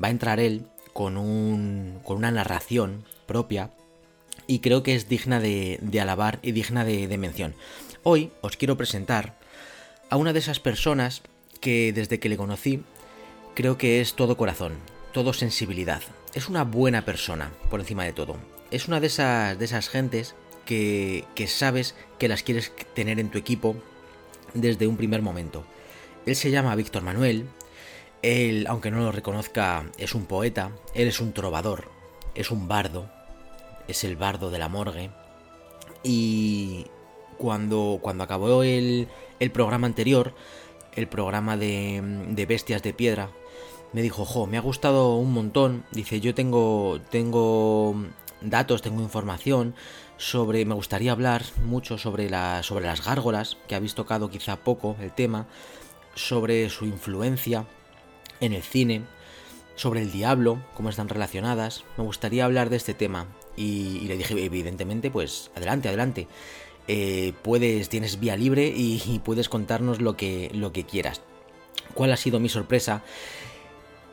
va 0.02 0.10
a 0.10 0.12
entrar 0.12 0.40
él 0.40 0.68
con, 0.94 1.18
un, 1.18 2.02
con 2.04 2.18
una 2.18 2.30
narración 2.30 3.04
propia 3.26 3.72
y 4.46 4.60
creo 4.60 4.84
que 4.84 4.94
es 4.94 5.10
digna 5.10 5.40
de, 5.40 5.80
alabar 6.00 6.38
y 6.44 6.52
digna 6.52 6.86
de 6.86 7.18
mención. 7.18 7.56
Hoy 8.04 8.32
os 8.42 8.58
quiero 8.58 8.78
presentar 8.78 9.44
a 10.10 10.18
una 10.18 10.34
de 10.34 10.40
esas 10.40 10.60
personas 10.60 11.22
que 11.62 11.94
desde 11.94 12.20
que 12.20 12.30
le 12.30 12.38
conocí 12.38 12.84
creo 13.54 13.78
que 13.78 14.02
es 14.02 14.14
todo 14.14 14.38
corazón, 14.38 14.74
todo 15.14 15.34
sensibilidad. 15.34 16.02
Es 16.34 16.50
una 16.50 16.64
buena 16.64 17.06
persona, 17.06 17.52
por 17.70 17.80
encima 17.80 18.04
de 18.04 18.14
todo. 18.14 18.38
es 18.72 18.88
una 18.88 19.00
de 19.00 19.08
esas, 19.08 19.58
de 19.58 19.66
esas 19.66 19.90
gentes 19.90 20.36
que, 20.66 21.24
que 21.36 21.48
sabes 21.48 21.96
que 22.20 22.28
las 22.28 22.44
quieres 22.44 22.74
tener 22.94 23.20
en 23.20 23.30
tu 23.30 23.38
equipo 23.38 23.76
desde 24.54 24.88
un 24.88 24.98
primer 24.98 25.22
momento. 25.22 25.66
Él 26.26 26.36
se 26.36 26.52
llama 26.52 26.76
Víctor 26.76 27.04
Manuel, 27.04 27.48
él, 28.22 28.66
aunque 28.68 28.92
no 28.92 29.00
lo 29.00 29.12
reconozca, 29.12 29.86
es 29.98 30.16
un 30.16 30.26
poeta, 30.26 30.72
él 30.94 31.08
es 31.08 31.20
un 31.20 31.34
trovador, 31.34 31.90
es 32.34 32.52
un 32.52 32.68
bardo, 32.68 33.10
es 33.88 34.04
el 34.04 34.16
bardo 34.16 34.50
de 34.50 34.60
la 34.60 34.68
morgue. 34.68 35.12
Y 36.04 36.88
cuando, 37.38 38.00
cuando 38.02 38.24
acabó 38.24 38.64
el, 38.64 39.08
el 39.40 39.52
programa 39.52 39.88
anterior, 39.88 40.34
el 40.96 41.08
programa 41.08 41.58
de, 41.58 42.46
Bestias 42.48 42.84
de 42.84 42.94
Piedra, 42.94 43.30
me 43.94 44.02
dijo, 44.02 44.26
jo, 44.26 44.48
me 44.48 44.58
ha 44.58 44.62
gustado 44.62 45.16
un 45.16 45.34
montón. 45.34 45.86
Dice, 45.92 46.20
yo 46.20 46.36
tengo, 46.36 47.00
tengo 47.12 47.96
datos, 48.42 48.82
tengo 48.82 49.02
información 49.02 49.76
sobre, 50.18 50.66
me 50.66 50.76
gustaría 50.76 51.12
hablar 51.12 51.44
mucho 51.64 51.98
sobre, 51.98 52.30
la, 52.30 52.64
sobre 52.64 52.86
las 52.86 53.06
gárgolas, 53.06 53.58
que 53.68 53.76
habéis 53.76 53.96
tocado 53.96 54.30
quizá 54.30 54.58
poco 54.58 54.96
el 55.00 55.12
tema, 55.12 55.48
sobre 56.14 56.70
su 56.70 56.86
influencia 56.86 57.66
en 58.40 58.54
el 58.54 58.64
cine, 58.64 59.04
sobre 59.76 60.02
el 60.02 60.12
diablo, 60.12 60.62
cómo 60.74 60.90
están 60.90 61.10
relacionadas. 61.10 61.84
Me 61.98 62.04
gustaría 62.04 62.46
hablar 62.46 62.70
de 62.70 62.78
este 62.78 62.94
tema. 62.94 63.28
Y, 63.58 64.00
y 64.02 64.08
le 64.08 64.18
dije, 64.18 64.44
evidentemente, 64.44 65.10
pues 65.10 65.52
adelante, 65.56 65.88
adelante. 65.88 66.28
Eh, 66.88 67.34
puedes, 67.42 67.90
tienes 67.90 68.20
vía 68.20 68.36
libre 68.36 68.72
y, 68.76 69.20
puedes 69.24 69.50
contarnos 69.50 70.02
lo 70.02 70.16
que, 70.16 70.52
lo 70.54 70.72
que 70.72 70.84
quieras. 70.84 71.22
¿Cuál 71.94 72.12
ha 72.12 72.18
sido 72.18 72.40
mi 72.40 72.50
sorpresa? 72.50 73.04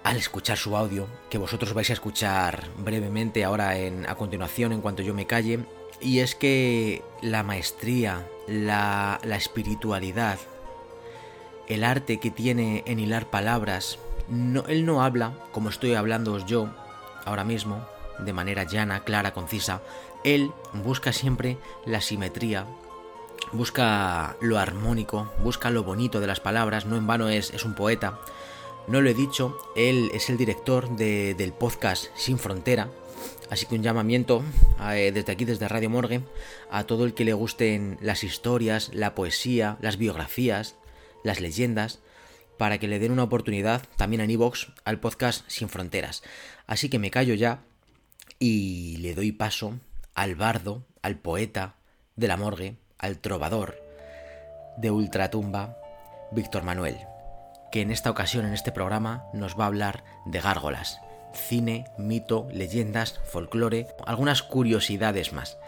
Al 0.05 0.17
escuchar 0.17 0.57
su 0.57 0.77
audio, 0.77 1.07
que 1.31 1.39
vosotros 1.39 1.75
vais 1.75 1.91
a 1.91 1.93
escuchar 1.93 2.69
brevemente 2.79 3.45
ahora 3.45 3.79
en, 3.79 4.09
a 4.09 4.15
continuación 4.15 4.73
en 4.73 4.81
cuanto 4.81 5.03
yo 5.03 5.15
me 5.15 5.27
calle, 5.27 5.61
y 6.01 6.21
es 6.21 6.35
que 6.35 7.03
la 7.21 7.43
maestría, 7.43 8.27
la, 8.49 9.21
la 9.23 9.37
espiritualidad, 9.37 10.39
el 11.69 11.85
arte 11.85 12.19
que 12.19 12.31
tiene 12.31 12.83
en 12.87 12.99
hilar 12.99 13.31
palabras, 13.31 13.99
no, 14.29 14.65
él 14.67 14.85
no 14.85 15.03
habla 15.03 15.35
como 15.53 15.69
estoy 15.69 15.95
hablando 15.95 16.45
yo 16.45 16.69
ahora 17.25 17.45
mismo, 17.45 17.87
de 18.19 18.33
manera 18.33 18.65
llana, 18.65 19.05
clara, 19.05 19.33
concisa. 19.33 19.83
Él 20.25 20.53
busca 20.85 21.13
siempre 21.13 21.59
la 21.85 22.01
simetría, 22.01 22.67
busca 23.53 24.37
lo 24.41 24.59
armónico, 24.59 25.31
busca 25.43 25.71
lo 25.71 25.83
bonito 25.83 26.21
de 26.21 26.27
las 26.27 26.41
palabras, 26.41 26.87
no 26.87 26.97
en 26.97 27.07
vano 27.07 27.29
es, 27.29 27.53
es 27.53 27.65
un 27.65 27.75
poeta. 27.75 28.19
No 28.89 29.01
lo 29.01 29.11
he 29.11 29.15
dicho, 29.15 29.57
él 29.77 30.11
es 30.13 30.29
el 30.29 30.37
director 30.37 30.97
de, 30.97 31.35
del 31.35 31.53
podcast 31.53 32.07
Sin 32.17 32.39
Frontera, 32.39 32.89
así 33.51 33.67
que 33.67 33.77
un 33.77 33.83
llamamiento 33.83 34.43
eh, 34.91 35.13
desde 35.15 35.33
aquí, 35.33 35.45
desde 35.45 35.69
Radio 35.69 35.91
Morgue, 35.91 36.23
a 36.71 36.85
todo 36.85 37.05
el 37.05 37.15
que 37.15 37.25
le 37.25 37.33
gusten 37.33 37.99
las 38.01 38.25
historias, 38.25 38.91
la 38.93 39.15
poesía, 39.15 39.77
las 39.81 39.99
biografías, 39.99 40.75
las 41.23 41.41
leyendas, 41.41 42.01
para 42.59 42.79
que 42.79 42.89
le 42.89 42.99
den 42.99 43.13
una 43.13 43.25
oportunidad 43.25 43.83
también 43.97 44.21
en 44.21 44.31
iVoox 44.31 44.69
al 44.85 45.01
podcast 45.01 45.49
Sin 45.49 45.69
Fronteras. 45.69 46.23
Así 46.67 46.89
que 46.89 46.99
me 46.99 47.11
callo 47.11 47.35
ya 47.35 47.63
y 48.39 48.97
le 48.99 49.15
doy 49.15 49.33
paso 49.33 49.79
al 50.15 50.35
bardo, 50.35 50.87
al 51.03 51.17
poeta 51.17 51.75
de 52.17 52.29
la 52.29 52.37
morgue, 52.37 52.77
al 52.99 53.19
trovador 53.19 53.83
de 54.77 54.91
Ultratumba, 54.91 55.77
Víctor 56.31 56.63
Manuel, 56.63 56.99
que 57.71 57.81
en 57.81 57.91
esta 57.91 58.11
ocasión, 58.11 58.47
en 58.47 58.55
este 58.55 58.73
programa, 58.73 59.25
nos 59.33 59.59
va 59.59 59.65
a 59.65 59.67
hablar 59.69 60.05
de 60.27 60.41
gárgolas, 60.41 61.01
cine, 61.33 61.87
mito, 61.99 62.49
leyendas, 62.53 63.21
folclore, 63.25 63.89
algunas 64.07 64.43
curiosidades 64.43 65.33
más. 65.33 65.59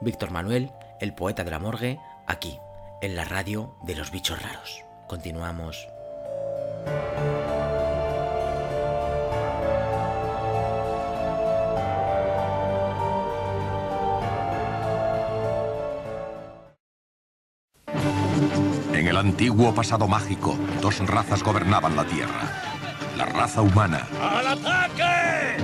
Víctor 0.00 0.30
Manuel, 0.30 0.70
el 1.00 1.14
poeta 1.14 1.44
de 1.44 1.50
la 1.50 1.58
morgue, 1.58 1.98
aquí, 2.26 2.58
en 3.00 3.16
la 3.16 3.24
radio 3.24 3.76
de 3.82 3.94
los 3.94 4.10
bichos 4.10 4.42
raros. 4.42 4.84
Continuamos. 5.06 5.88
Antiguo 19.22 19.72
pasado 19.72 20.08
mágico, 20.08 20.56
dos 20.80 20.98
razas 21.06 21.44
gobernaban 21.44 21.94
la 21.94 22.04
Tierra. 22.04 22.60
La 23.16 23.24
raza 23.24 23.62
humana. 23.62 24.08
¡Al 24.20 24.46
ataque! 24.48 25.62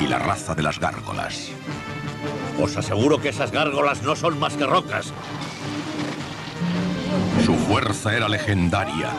Y 0.00 0.06
la 0.06 0.18
raza 0.18 0.54
de 0.54 0.62
las 0.62 0.80
gárgolas. 0.80 1.50
Os 2.58 2.74
aseguro 2.78 3.20
que 3.20 3.28
esas 3.28 3.52
gárgolas 3.52 4.02
no 4.02 4.16
son 4.16 4.38
más 4.38 4.54
que 4.54 4.64
rocas. 4.64 5.12
Su 7.44 7.54
fuerza 7.54 8.16
era 8.16 8.30
legendaria. 8.30 9.10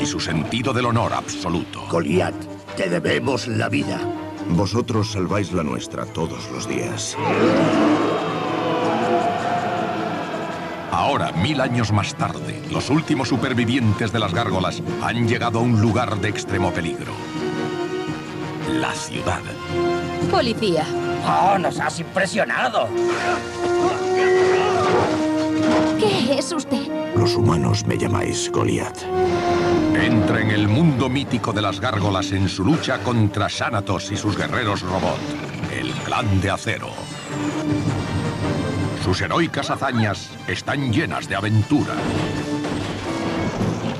Y 0.00 0.06
su 0.06 0.20
sentido 0.20 0.72
del 0.72 0.86
honor 0.86 1.14
absoluto. 1.14 1.84
Goliat, 1.90 2.34
te 2.76 2.88
debemos 2.88 3.48
la 3.48 3.68
vida. 3.68 3.98
Vosotros 4.50 5.12
salváis 5.12 5.52
la 5.52 5.64
nuestra 5.64 6.06
todos 6.06 6.48
los 6.52 6.68
días. 6.68 7.16
Ahora, 11.02 11.32
mil 11.32 11.60
años 11.60 11.90
más 11.90 12.14
tarde, 12.14 12.62
los 12.70 12.88
últimos 12.88 13.28
supervivientes 13.28 14.12
de 14.12 14.20
las 14.20 14.32
gárgolas 14.32 14.80
han 15.02 15.26
llegado 15.26 15.58
a 15.58 15.62
un 15.62 15.80
lugar 15.80 16.16
de 16.20 16.28
extremo 16.28 16.70
peligro. 16.70 17.12
La 18.68 18.92
ciudad. 18.92 19.40
Policía. 20.30 20.86
¡Oh, 21.26 21.58
nos 21.58 21.80
has 21.80 21.98
impresionado! 21.98 22.86
¿Qué 25.98 26.38
es 26.38 26.52
usted? 26.52 26.86
Los 27.16 27.34
humanos 27.34 27.84
me 27.84 27.98
llamáis 27.98 28.48
Goliat. 28.52 28.96
Entra 30.00 30.40
en 30.40 30.52
el 30.52 30.68
mundo 30.68 31.08
mítico 31.08 31.52
de 31.52 31.62
las 31.62 31.80
gárgolas 31.80 32.30
en 32.30 32.48
su 32.48 32.64
lucha 32.64 32.98
contra 32.98 33.48
Xanatos 33.48 34.12
y 34.12 34.16
sus 34.16 34.36
guerreros 34.36 34.82
robot, 34.82 35.18
el 35.76 35.90
Clan 36.04 36.40
de 36.40 36.50
Acero. 36.52 36.90
Sus 39.04 39.20
heroicas 39.20 39.68
hazañas 39.68 40.30
están 40.46 40.92
llenas 40.92 41.28
de 41.28 41.34
aventura. 41.34 41.94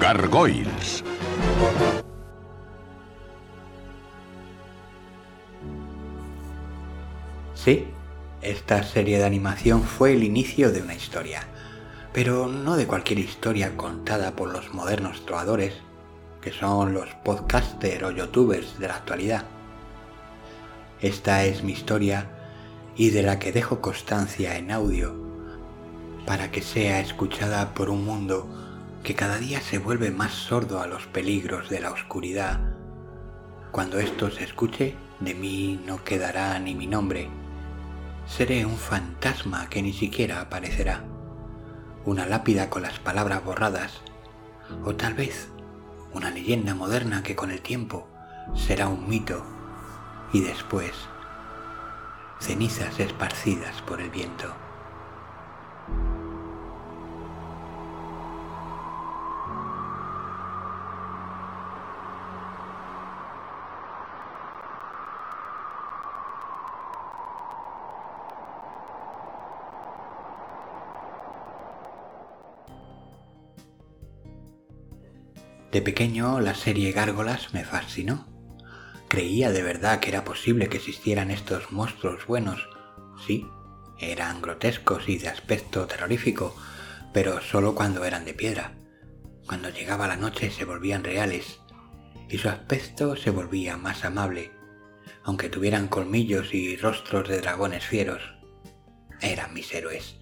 Gargoyles. 0.01 1.03
Sí, 7.55 7.89
esta 8.43 8.85
serie 8.85 9.19
de 9.19 9.25
animación 9.25 9.83
fue 9.83 10.13
el 10.13 10.23
inicio 10.23 10.71
de 10.71 10.83
una 10.83 10.95
historia, 10.95 11.49
pero 12.13 12.47
no 12.47 12.77
de 12.77 12.87
cualquier 12.87 13.19
historia 13.19 13.77
contada 13.77 14.37
por 14.37 14.53
los 14.53 14.73
modernos 14.73 15.27
trovadores, 15.27 15.75
que 16.41 16.53
son 16.53 16.95
los 16.95 17.09
podcasters 17.25 18.05
o 18.05 18.13
youtubers 18.13 18.79
de 18.79 18.87
la 18.87 18.95
actualidad. 18.95 19.47
Esta 21.01 21.45
es 21.45 21.65
mi 21.65 21.73
historia 21.73 22.42
y 22.97 23.11
de 23.11 23.23
la 23.23 23.39
que 23.39 23.53
dejo 23.53 23.81
constancia 23.81 24.57
en 24.57 24.71
audio 24.71 25.23
para 26.27 26.51
que 26.51 26.63
sea 26.63 27.01
escuchada 27.01 27.75
por 27.75 27.91
un 27.91 28.05
mundo 28.05 28.49
que 29.03 29.15
cada 29.15 29.39
día 29.39 29.61
se 29.61 29.79
vuelve 29.79 30.11
más 30.11 30.33
sordo 30.33 30.81
a 30.81 30.87
los 30.87 31.07
peligros 31.07 31.69
de 31.69 31.81
la 31.81 31.91
oscuridad. 31.91 32.61
Cuando 33.73 33.99
esto 33.99 34.31
se 34.31 34.45
escuche, 34.45 34.95
de 35.21 35.35
mí 35.35 35.81
no 35.87 36.05
quedará 36.05 36.59
ni 36.59 36.75
mi 36.75 36.87
nombre. 36.87 37.29
Seré 38.27 38.65
un 38.65 38.77
fantasma 38.77 39.69
que 39.69 39.83
ni 39.83 39.93
siquiera 39.93 40.41
aparecerá, 40.41 41.05
una 42.05 42.27
lápida 42.27 42.71
con 42.71 42.83
las 42.83 43.01
palabras 43.01 43.45
borradas, 43.45 44.01
o 44.85 44.95
tal 44.95 45.15
vez 45.15 45.49
una 46.13 46.31
leyenda 46.31 46.75
moderna 46.75 47.23
que 47.23 47.35
con 47.35 47.51
el 47.51 47.63
tiempo 47.63 48.09
será 48.55 48.87
un 48.87 49.09
mito 49.09 49.45
y 50.33 50.41
después 50.41 50.93
cenizas 52.43 52.99
esparcidas 52.99 53.81
por 53.83 54.01
el 54.01 54.11
viento. 54.11 54.53
De 75.71 75.81
pequeño 75.81 76.41
la 76.41 76.57
serie 76.57 76.91
Gárgolas 76.91 77.55
me 77.55 77.65
fascinó. 77.65 78.32
Creía 79.13 79.51
de 79.53 79.63
verdad 79.63 80.01
que 80.01 80.09
era 80.09 80.25
posible 80.25 80.71
que 80.71 80.79
existieran 80.79 81.31
estos 81.31 81.71
monstruos 81.71 82.27
buenos. 82.27 82.67
Sí, 83.27 83.47
eran 83.99 84.41
grotescos 84.41 85.07
y 85.07 85.19
de 85.19 85.29
aspecto 85.29 85.85
terrorífico, 85.87 86.57
pero 87.13 87.43
solo 87.43 87.75
cuando 87.75 88.07
eran 88.07 88.25
de 88.25 88.33
piedra. 88.33 88.73
Cuando 89.47 89.69
llegaba 89.69 90.09
la 90.09 90.17
noche 90.17 90.51
se 90.51 90.65
volvían 90.65 91.05
reales 91.05 91.61
y 92.31 92.39
su 92.39 92.49
aspecto 92.49 93.15
se 93.15 93.29
volvía 93.29 93.77
más 93.77 94.07
amable. 94.07 94.51
aunque 95.25 95.51
tuvieran 95.51 95.89
colmillos 95.89 96.55
y 96.55 96.77
rostros 96.77 97.29
de 97.29 97.43
dragones 97.43 97.85
fieros. 97.85 98.23
Eran 99.21 99.53
mis 99.53 99.75
héroes. 99.75 100.17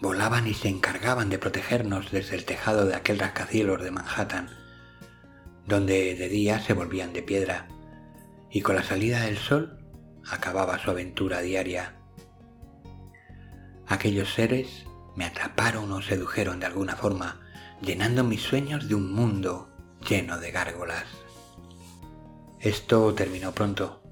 Volaban 0.00 0.46
y 0.46 0.54
se 0.54 0.68
encargaban 0.68 1.28
de 1.28 1.38
protegernos 1.38 2.10
desde 2.10 2.36
el 2.36 2.46
tejado 2.46 2.86
de 2.86 2.94
aquel 2.94 3.18
rascacielos 3.18 3.82
de 3.82 3.90
Manhattan, 3.90 4.48
donde 5.66 6.14
de 6.14 6.30
día 6.30 6.60
se 6.60 6.72
volvían 6.72 7.12
de 7.12 7.22
piedra, 7.22 7.68
y 8.52 8.60
con 8.60 8.76
la 8.76 8.82
salida 8.82 9.22
del 9.22 9.38
sol 9.38 9.78
acababa 10.30 10.78
su 10.78 10.90
aventura 10.90 11.40
diaria. 11.40 11.96
Aquellos 13.88 14.32
seres 14.34 14.84
me 15.16 15.24
atraparon 15.24 15.90
o 15.90 16.02
sedujeron 16.02 16.60
de 16.60 16.66
alguna 16.66 16.94
forma, 16.94 17.40
llenando 17.80 18.24
mis 18.24 18.42
sueños 18.42 18.88
de 18.88 18.94
un 18.94 19.12
mundo 19.12 19.70
lleno 20.06 20.38
de 20.38 20.50
gárgolas. 20.52 21.04
Esto 22.60 23.12
terminó 23.14 23.52
pronto. 23.52 24.02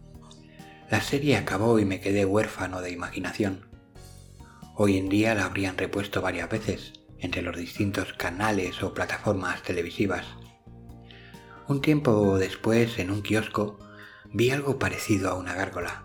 La 0.91 1.01
serie 1.01 1.37
acabó 1.37 1.79
y 1.79 1.85
me 1.85 2.01
quedé 2.01 2.25
huérfano 2.25 2.81
de 2.81 2.91
imaginación. 2.91 3.69
Hoy 4.75 4.97
en 4.97 5.09
día 5.09 5.35
la 5.35 5.45
habrían 5.45 5.77
repuesto 5.77 6.23
varias 6.23 6.49
veces 6.49 6.95
entre 7.19 7.43
los 7.43 7.57
distintos 7.57 8.15
canales 8.15 8.83
o 8.83 8.95
plataformas 8.95 9.63
televisivas. 9.63 10.25
Un 11.69 11.83
tiempo 11.83 12.39
después, 12.39 12.99
en 12.99 13.11
un 13.11 13.23
kiosco, 13.23 13.79
vi 14.33 14.51
algo 14.51 14.79
parecido 14.79 15.31
a 15.31 15.35
una 15.35 15.55
gárgola. 15.55 16.05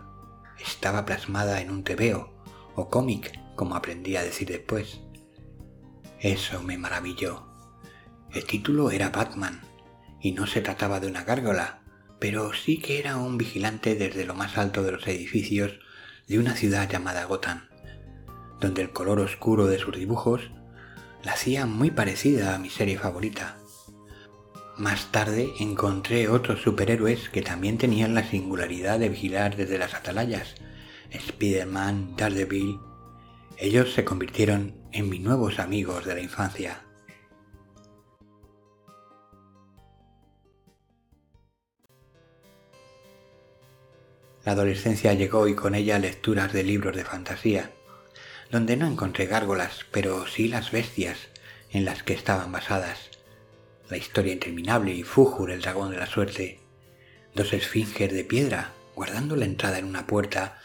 Estaba 0.58 1.04
plasmada 1.04 1.60
en 1.60 1.70
un 1.70 1.84
tebeo 1.84 2.32
o 2.74 2.88
cómic, 2.90 3.38
como 3.54 3.76
aprendí 3.76 4.16
a 4.16 4.22
decir 4.22 4.48
después. 4.48 5.00
Eso 6.20 6.62
me 6.62 6.78
maravilló. 6.78 7.46
El 8.32 8.44
título 8.44 8.90
era 8.90 9.10
Batman, 9.10 9.62
y 10.20 10.32
no 10.32 10.46
se 10.46 10.60
trataba 10.60 10.98
de 11.00 11.06
una 11.06 11.24
gárgola, 11.24 11.82
pero 12.18 12.52
sí 12.52 12.78
que 12.78 12.98
era 12.98 13.16
un 13.16 13.38
vigilante 13.38 13.94
desde 13.94 14.24
lo 14.24 14.34
más 14.34 14.58
alto 14.58 14.82
de 14.82 14.92
los 14.92 15.06
edificios 15.06 15.78
de 16.26 16.38
una 16.38 16.54
ciudad 16.54 16.88
llamada 16.88 17.24
Gotham, 17.24 17.68
donde 18.60 18.82
el 18.82 18.90
color 18.90 19.20
oscuro 19.20 19.66
de 19.66 19.78
sus 19.78 19.96
dibujos 19.96 20.50
la 21.22 21.32
hacía 21.32 21.66
muy 21.66 21.90
parecida 21.90 22.54
a 22.54 22.58
mi 22.58 22.70
serie 22.70 22.98
favorita. 22.98 23.58
Más 24.78 25.10
tarde 25.10 25.54
encontré 25.58 26.28
otros 26.28 26.60
superhéroes 26.60 27.30
que 27.30 27.40
también 27.40 27.78
tenían 27.78 28.14
la 28.14 28.28
singularidad 28.28 28.98
de 28.98 29.08
vigilar 29.08 29.56
desde 29.56 29.78
las 29.78 29.94
atalayas. 29.94 30.54
Spider-Man, 31.10 32.14
Daredevil. 32.14 32.78
Ellos 33.56 33.94
se 33.94 34.04
convirtieron 34.04 34.74
en 34.92 35.08
mis 35.08 35.22
nuevos 35.22 35.60
amigos 35.60 36.04
de 36.04 36.14
la 36.14 36.20
infancia. 36.20 36.82
La 44.44 44.52
adolescencia 44.52 45.14
llegó 45.14 45.48
y 45.48 45.54
con 45.54 45.74
ella 45.74 45.98
lecturas 45.98 46.52
de 46.52 46.64
libros 46.64 46.94
de 46.94 47.04
fantasía, 47.04 47.72
donde 48.50 48.76
no 48.76 48.86
encontré 48.86 49.24
gárgolas, 49.24 49.86
pero 49.90 50.26
sí 50.26 50.48
las 50.48 50.70
bestias 50.70 51.16
en 51.70 51.86
las 51.86 52.02
que 52.02 52.12
estaban 52.12 52.52
basadas. 52.52 53.15
La 53.88 53.96
historia 53.96 54.32
interminable 54.32 54.92
y 54.92 55.02
Fújur, 55.02 55.50
el 55.50 55.62
dragón 55.62 55.90
de 55.90 55.98
la 55.98 56.06
suerte, 56.06 56.60
dos 57.34 57.52
esfinges 57.52 58.12
de 58.12 58.24
piedra 58.24 58.72
guardando 58.94 59.36
la 59.36 59.44
entrada 59.44 59.78
en 59.78 59.84
una 59.84 60.06
puerta 60.06 60.58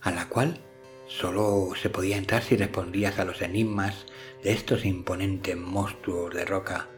a 0.00 0.10
la 0.10 0.28
cual 0.28 0.58
solo 1.06 1.70
se 1.80 1.90
podía 1.90 2.16
entrar 2.16 2.42
si 2.42 2.56
respondías 2.56 3.18
a 3.18 3.24
los 3.24 3.42
enigmas 3.42 4.06
de 4.42 4.52
estos 4.52 4.84
imponentes 4.84 5.56
monstruos 5.56 6.34
de 6.34 6.44
roca. 6.44 6.88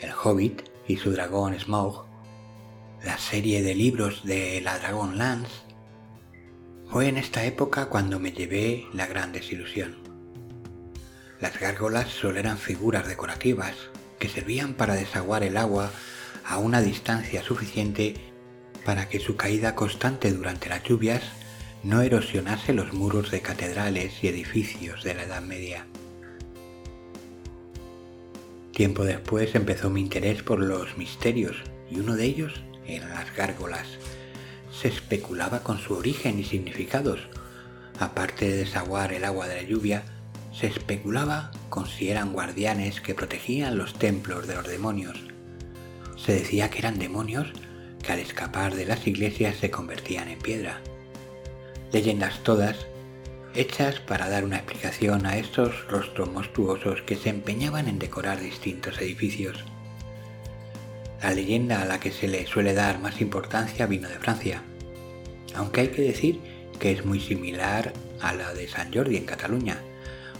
El 0.00 0.10
Hobbit 0.12 0.62
y 0.86 0.96
su 0.96 1.12
dragón 1.12 1.58
Smaug 1.58 2.08
la 3.04 3.16
serie 3.16 3.62
de 3.62 3.74
libros 3.74 4.24
de 4.24 4.60
la 4.60 4.78
Dragon 4.78 5.18
Lance, 5.18 5.52
fue 6.90 7.08
en 7.08 7.16
esta 7.16 7.44
época 7.44 7.86
cuando 7.86 8.18
me 8.18 8.32
llevé 8.32 8.86
la 8.92 9.06
gran 9.06 9.32
desilusión. 9.32 9.96
Las 11.40 11.60
gárgolas 11.60 12.08
solo 12.08 12.40
eran 12.40 12.58
figuras 12.58 13.06
decorativas 13.06 13.76
que 14.18 14.28
servían 14.28 14.74
para 14.74 14.94
desaguar 14.94 15.42
el 15.42 15.56
agua 15.56 15.90
a 16.44 16.58
una 16.58 16.80
distancia 16.80 17.42
suficiente 17.42 18.14
para 18.84 19.08
que 19.08 19.20
su 19.20 19.36
caída 19.36 19.74
constante 19.74 20.32
durante 20.32 20.68
las 20.68 20.82
lluvias 20.82 21.22
no 21.82 22.00
erosionase 22.00 22.72
los 22.72 22.92
muros 22.92 23.30
de 23.30 23.40
catedrales 23.40 24.12
y 24.22 24.28
edificios 24.28 25.04
de 25.04 25.14
la 25.14 25.22
Edad 25.24 25.42
Media. 25.42 25.86
Tiempo 28.72 29.04
después 29.04 29.54
empezó 29.54 29.90
mi 29.90 30.00
interés 30.00 30.42
por 30.42 30.60
los 30.60 30.96
misterios 30.96 31.56
y 31.90 31.98
uno 31.98 32.14
de 32.14 32.24
ellos 32.24 32.62
eran 32.86 33.10
las 33.10 33.34
gárgolas. 33.34 33.86
Se 34.72 34.88
especulaba 34.88 35.62
con 35.62 35.78
su 35.78 35.94
origen 35.94 36.38
y 36.38 36.44
significados. 36.44 37.20
Aparte 37.98 38.48
de 38.48 38.58
desaguar 38.58 39.12
el 39.12 39.24
agua 39.24 39.48
de 39.48 39.62
la 39.62 39.68
lluvia, 39.68 40.04
se 40.58 40.66
especulaba 40.66 41.52
con 41.68 41.86
si 41.86 42.10
eran 42.10 42.32
guardianes 42.32 43.00
que 43.00 43.14
protegían 43.14 43.78
los 43.78 43.94
templos 43.94 44.48
de 44.48 44.56
los 44.56 44.66
demonios. 44.66 45.18
Se 46.16 46.32
decía 46.32 46.68
que 46.68 46.78
eran 46.78 46.98
demonios 46.98 47.52
que 48.02 48.12
al 48.12 48.18
escapar 48.18 48.74
de 48.74 48.84
las 48.84 49.06
iglesias 49.06 49.56
se 49.56 49.70
convertían 49.70 50.28
en 50.28 50.38
piedra. 50.38 50.80
Leyendas 51.92 52.42
todas 52.42 52.86
hechas 53.54 54.00
para 54.00 54.28
dar 54.28 54.44
una 54.44 54.56
explicación 54.56 55.26
a 55.26 55.36
estos 55.36 55.86
rostros 55.88 56.30
monstruosos 56.30 57.02
que 57.02 57.16
se 57.16 57.28
empeñaban 57.28 57.88
en 57.88 57.98
decorar 57.98 58.40
distintos 58.40 58.98
edificios. 58.98 59.64
La 61.22 61.32
leyenda 61.32 61.82
a 61.82 61.84
la 61.84 62.00
que 62.00 62.10
se 62.10 62.26
le 62.26 62.46
suele 62.46 62.74
dar 62.74 62.98
más 62.98 63.20
importancia 63.20 63.86
vino 63.86 64.08
de 64.08 64.18
Francia, 64.18 64.62
aunque 65.54 65.82
hay 65.82 65.88
que 65.88 66.02
decir 66.02 66.40
que 66.78 66.92
es 66.92 67.04
muy 67.04 67.20
similar 67.20 67.92
a 68.20 68.32
la 68.34 68.54
de 68.54 68.68
San 68.68 68.92
Jordi 68.92 69.16
en 69.16 69.24
Cataluña, 69.24 69.82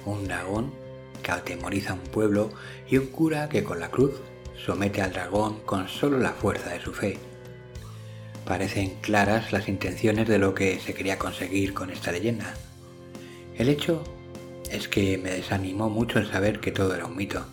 un 0.05 0.27
dragón 0.27 0.73
que 1.23 1.33
atemoriza 1.33 1.93
a 1.93 1.95
un 1.95 2.01
pueblo 2.01 2.51
y 2.89 2.99
un 2.99 3.07
cura 3.07 3.49
que 3.49 3.65
con 3.65 3.81
la 3.81 3.91
cruz 3.91 4.13
somete 4.57 5.03
al 5.03 5.13
dragón 5.13 5.61
con 5.61 5.89
solo 5.89 6.19
la 6.19 6.33
fuerza 6.33 6.71
de 6.71 6.81
su 6.81 6.93
fe. 6.93 7.19
Parecen 8.45 8.97
claras 9.01 9.53
las 9.53 9.69
intenciones 9.69 10.29
de 10.29 10.39
lo 10.39 10.55
que 10.55 10.81
se 10.81 10.95
quería 10.95 11.19
conseguir 11.19 11.75
con 11.75 11.91
esta 11.91 12.13
leyenda. 12.13 12.55
El 13.57 13.69
hecho 13.69 14.03
es 14.71 14.89
que 14.89 15.19
me 15.19 15.31
desanimó 15.31 15.91
mucho 15.91 16.19
el 16.19 16.31
saber 16.31 16.61
que 16.61 16.73
todo 16.73 16.95
era 16.95 17.07
un 17.07 17.17
mito 17.17 17.45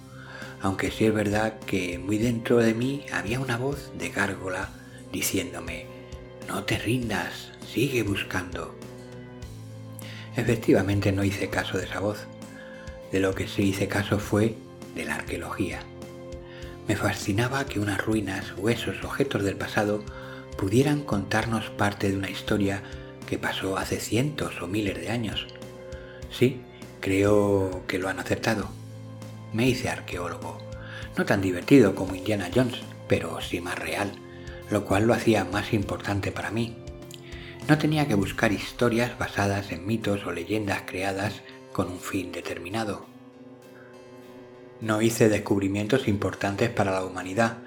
aunque 0.65 0.89
sí 0.89 1.05
es 1.05 1.13
verdad 1.13 1.59
que 1.67 1.99
muy 1.99 2.17
dentro 2.17 2.57
de 2.57 2.73
mí 2.73 3.05
había 3.13 3.39
una 3.39 3.55
voz 3.55 3.91
de 3.99 4.09
gárgola 4.09 4.69
diciéndome, 5.11 5.85
no 6.47 6.63
te 6.63 6.79
rindas, 6.79 7.51
sigue 7.71 8.01
buscando. 8.01 8.73
Efectivamente 10.35 11.11
no 11.11 11.23
hice 11.23 11.49
caso 11.49 11.77
de 11.77 11.85
esa 11.85 11.99
voz. 11.99 12.25
De 13.15 13.21
lo 13.21 13.33
que 13.33 13.47
sí 13.47 13.61
hice 13.69 13.87
caso 13.87 14.19
fue 14.19 14.57
de 14.93 15.05
la 15.05 15.15
arqueología. 15.15 15.79
Me 16.85 16.97
fascinaba 16.97 17.65
que 17.65 17.79
unas 17.79 18.05
ruinas, 18.05 18.53
huesos, 18.57 19.05
objetos 19.05 19.41
del 19.41 19.55
pasado 19.55 20.03
pudieran 20.57 21.01
contarnos 21.01 21.69
parte 21.69 22.09
de 22.09 22.17
una 22.17 22.29
historia 22.29 22.83
que 23.25 23.37
pasó 23.37 23.77
hace 23.77 24.01
cientos 24.01 24.61
o 24.61 24.67
miles 24.67 24.99
de 24.99 25.11
años. 25.11 25.47
Sí, 26.29 26.59
creo 26.99 27.83
que 27.87 27.99
lo 27.99 28.09
han 28.09 28.19
acertado 28.19 28.67
me 29.53 29.69
hice 29.69 29.87
arqueólogo. 29.87 30.57
No 31.17 31.23
tan 31.23 31.39
divertido 31.39 31.95
como 31.95 32.15
Indiana 32.15 32.49
Jones, 32.53 32.81
pero 33.07 33.39
sí 33.39 33.61
más 33.61 33.79
real, 33.79 34.11
lo 34.69 34.83
cual 34.83 35.07
lo 35.07 35.13
hacía 35.13 35.45
más 35.45 35.71
importante 35.71 36.33
para 36.33 36.51
mí. 36.51 36.75
No 37.69 37.77
tenía 37.77 38.09
que 38.09 38.15
buscar 38.15 38.51
historias 38.51 39.17
basadas 39.17 39.71
en 39.71 39.87
mitos 39.87 40.25
o 40.25 40.33
leyendas 40.33 40.81
creadas 40.85 41.41
con 41.75 41.89
un 41.89 41.99
fin 41.99 42.31
determinado. 42.31 43.05
No 44.79 45.01
hice 45.01 45.27
descubrimientos 45.27 46.07
importantes 46.07 46.69
para 46.69 46.93
la 46.93 47.03
humanidad, 47.03 47.57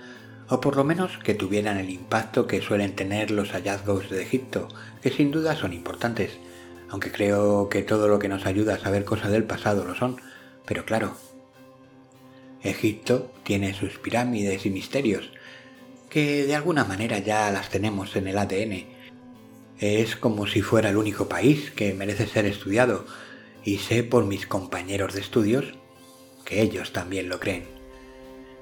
o 0.49 0.63
por 0.63 0.77
lo 0.77 0.85
menos 0.85 1.19
que 1.19 1.35
tuvieran 1.35 1.77
el 1.77 1.91
impacto 1.91 2.47
que 2.47 2.63
suelen 2.63 2.97
tener 2.97 3.31
los 3.31 3.51
hallazgos 3.51 4.09
de 4.09 4.23
Egipto, 4.23 4.69
que 5.03 5.11
sin 5.11 5.31
duda 5.31 5.57
son 5.57 5.75
importantes, 5.75 6.39
aunque 6.89 7.13
creo 7.13 7.69
que 7.69 7.83
todo 7.83 8.09
lo 8.09 8.19
que 8.19 8.31
nos 8.31 8.47
ayuda 8.47 8.77
a 8.77 8.79
saber 8.79 9.05
cosas 9.05 9.31
del 9.31 9.45
pasado 9.45 9.85
lo 9.85 9.95
son, 9.95 10.17
pero 10.65 10.87
claro, 10.87 11.15
Egipto 12.63 13.31
tiene 13.43 13.75
sus 13.75 13.99
pirámides 13.99 14.65
y 14.65 14.71
misterios, 14.71 15.33
que 16.09 16.47
de 16.47 16.55
alguna 16.55 16.85
manera 16.85 17.19
ya 17.19 17.51
las 17.51 17.69
tenemos 17.69 18.17
en 18.17 18.29
el 18.29 18.39
ADN. 18.39 18.87
Es 19.79 20.17
como 20.17 20.47
si 20.47 20.63
fuera 20.63 20.89
el 20.89 20.97
único 20.97 21.29
país 21.29 21.71
que 21.73 21.93
merece 21.93 22.27
ser 22.27 22.47
estudiado, 22.47 23.05
y 23.65 23.79
sé 23.79 24.03
por 24.03 24.25
mis 24.25 24.47
compañeros 24.47 25.15
de 25.15 25.21
estudios 25.21 25.75
que 26.45 26.63
ellos 26.63 26.93
también 26.93 27.29
lo 27.29 27.41
creen. 27.41 27.65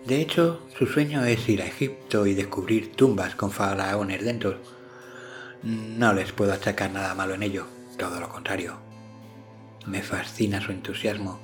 De 0.07 0.21
hecho, 0.21 0.63
su 0.79 0.87
sueño 0.87 1.25
es 1.25 1.49
ir 1.49 1.63
a 1.63 1.67
Egipto 1.67 2.27
y 2.27 2.35
descubrir 2.35 2.93
tumbas 2.93 3.35
con 3.35 3.51
faraones 3.51 4.25
dentro. 4.25 4.61
No 5.63 6.13
les 6.13 6.33
puedo 6.33 6.53
achacar 6.53 6.93
nada 6.93 7.15
malo 7.15 7.35
en 7.35 7.43
ello, 7.43 7.67
todo 7.99 8.21
lo 8.21 8.29
contrario. 8.29 8.79
Me 9.87 10.03
fascina 10.03 10.61
su 10.61 10.73
entusiasmo, 10.73 11.41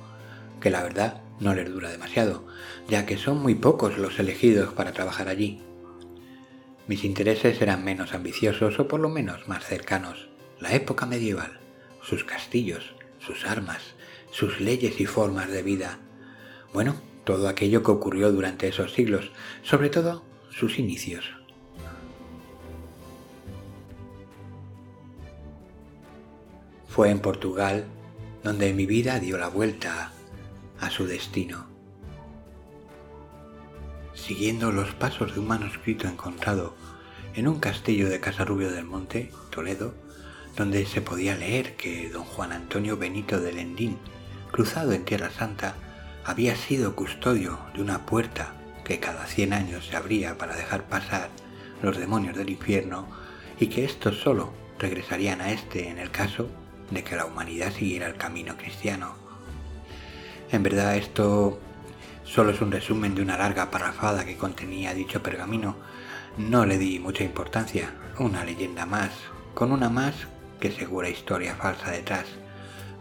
que 0.61 0.69
la 0.69 0.83
verdad 0.83 1.21
no 1.39 1.53
les 1.53 1.69
dura 1.69 1.89
demasiado, 1.89 2.45
ya 2.87 3.05
que 3.05 3.17
son 3.17 3.41
muy 3.41 3.55
pocos 3.55 3.97
los 3.97 4.19
elegidos 4.19 4.73
para 4.73 4.93
trabajar 4.93 5.27
allí. 5.27 5.61
Mis 6.87 7.03
intereses 7.03 7.61
eran 7.61 7.83
menos 7.83 8.13
ambiciosos 8.13 8.79
o 8.79 8.87
por 8.87 8.99
lo 8.99 9.09
menos 9.09 9.47
más 9.47 9.65
cercanos. 9.65 10.29
La 10.59 10.73
época 10.73 11.05
medieval, 11.05 11.59
sus 12.01 12.23
castillos, 12.23 12.92
sus 13.25 13.45
armas, 13.45 13.81
sus 14.31 14.59
leyes 14.59 14.99
y 14.99 15.05
formas 15.05 15.49
de 15.49 15.63
vida. 15.63 15.99
Bueno, 16.73 16.95
todo 17.23 17.47
aquello 17.47 17.83
que 17.83 17.91
ocurrió 17.91 18.31
durante 18.31 18.67
esos 18.67 18.93
siglos, 18.93 19.31
sobre 19.63 19.89
todo 19.89 20.23
sus 20.49 20.79
inicios. 20.79 21.25
Fue 26.87 27.09
en 27.09 27.19
Portugal 27.19 27.85
donde 28.43 28.73
mi 28.73 28.85
vida 28.85 29.19
dio 29.19 29.37
la 29.37 29.47
vuelta 29.47 30.11
a 30.79 30.89
su 30.89 31.07
destino. 31.07 31.65
Siguiendo 34.13 34.71
los 34.71 34.93
pasos 34.93 35.33
de 35.33 35.39
un 35.39 35.47
manuscrito 35.47 36.07
encontrado 36.07 36.75
en 37.33 37.47
un 37.47 37.59
castillo 37.59 38.09
de 38.09 38.19
Casarrubio 38.19 38.71
del 38.71 38.85
Monte, 38.85 39.31
Toledo, 39.49 39.95
donde 40.55 40.85
se 40.85 41.01
podía 41.01 41.35
leer 41.35 41.75
que 41.75 42.09
don 42.09 42.23
Juan 42.23 42.51
Antonio 42.51 42.97
Benito 42.97 43.39
de 43.39 43.53
Lendín, 43.53 43.97
cruzado 44.51 44.93
en 44.93 45.05
Tierra 45.05 45.31
Santa, 45.31 45.75
había 46.23 46.55
sido 46.55 46.95
custodio 46.95 47.59
de 47.73 47.81
una 47.81 48.05
puerta 48.05 48.53
que 48.85 48.99
cada 48.99 49.25
cien 49.25 49.53
años 49.53 49.87
se 49.87 49.95
abría 49.95 50.37
para 50.37 50.55
dejar 50.55 50.83
pasar 50.83 51.29
los 51.81 51.97
demonios 51.97 52.37
del 52.37 52.49
infierno 52.49 53.07
y 53.59 53.67
que 53.67 53.83
estos 53.83 54.19
solo 54.19 54.53
regresarían 54.79 55.41
a 55.41 55.51
este 55.51 55.89
en 55.89 55.97
el 55.97 56.11
caso 56.11 56.49
de 56.91 57.03
que 57.03 57.15
la 57.15 57.25
humanidad 57.25 57.71
siguiera 57.73 58.07
el 58.07 58.15
camino 58.15 58.55
cristiano. 58.57 59.15
En 60.51 60.63
verdad 60.63 60.95
esto 60.95 61.59
solo 62.23 62.51
es 62.51 62.61
un 62.61 62.71
resumen 62.71 63.15
de 63.15 63.21
una 63.21 63.37
larga 63.37 63.71
parrafada 63.71 64.25
que 64.25 64.37
contenía 64.37 64.93
dicho 64.93 65.23
pergamino. 65.23 65.75
No 66.37 66.65
le 66.65 66.77
di 66.77 66.99
mucha 66.99 67.23
importancia, 67.23 67.93
una 68.19 68.43
leyenda 68.43 68.85
más, 68.85 69.11
con 69.53 69.71
una 69.71 69.89
más 69.89 70.15
que 70.59 70.71
segura 70.71 71.09
historia 71.09 71.55
falsa 71.55 71.91
detrás, 71.91 72.25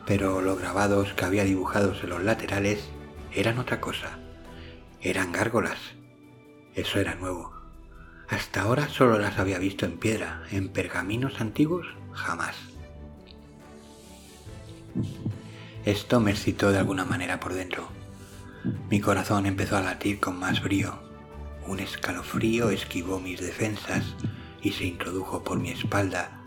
pero 0.07 0.41
los 0.41 0.59
grabados 0.59 1.13
que 1.15 1.25
había 1.25 1.45
dibujados 1.45 2.03
en 2.03 2.11
los 2.11 2.23
laterales 2.23 2.89
eran 3.33 3.59
otra 3.59 3.81
cosa. 3.81 4.19
Eran 5.01 5.33
gárgolas. 5.33 5.79
Eso 6.75 6.99
era 6.99 7.15
nuevo. 7.15 7.53
Hasta 8.29 8.63
ahora 8.63 8.89
solo 8.89 9.19
las 9.19 9.39
había 9.39 9.59
visto 9.59 9.85
en 9.85 9.99
piedra, 9.99 10.43
en 10.51 10.69
pergaminos 10.69 11.41
antiguos 11.41 11.87
jamás. 12.13 12.57
Esto 15.85 16.21
me 16.21 16.31
excitó 16.31 16.71
de 16.71 16.79
alguna 16.79 17.05
manera 17.05 17.41
por 17.41 17.55
dentro. 17.55 17.89
Mi 18.89 19.01
corazón 19.01 19.47
empezó 19.47 19.77
a 19.77 19.83
latir 19.83 20.21
con 20.21 20.39
más 20.39 20.63
brío. 20.63 20.99
Un 21.67 21.81
escalofrío 21.81 22.71
esquivó 22.71 23.21
mis 23.21 23.41
defensas 23.41 24.05
y 24.63 24.73
se 24.73 24.85
introdujo 24.85 25.43
por 25.43 25.59
mi 25.59 25.71
espalda, 25.71 26.42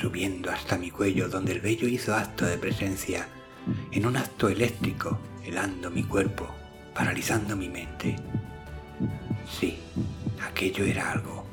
subiendo 0.00 0.50
hasta 0.50 0.78
mi 0.78 0.90
cuello 0.90 1.28
donde 1.28 1.52
el 1.52 1.60
vello 1.60 1.88
hizo 1.88 2.14
acto 2.14 2.44
de 2.44 2.58
presencia, 2.58 3.28
en 3.92 4.06
un 4.06 4.16
acto 4.16 4.48
eléctrico, 4.48 5.18
helando 5.44 5.90
mi 5.90 6.02
cuerpo, 6.04 6.48
paralizando 6.94 7.56
mi 7.56 7.68
mente. 7.68 8.16
Sí, 9.48 9.78
aquello 10.42 10.84
era 10.84 11.12
algo. 11.12 11.44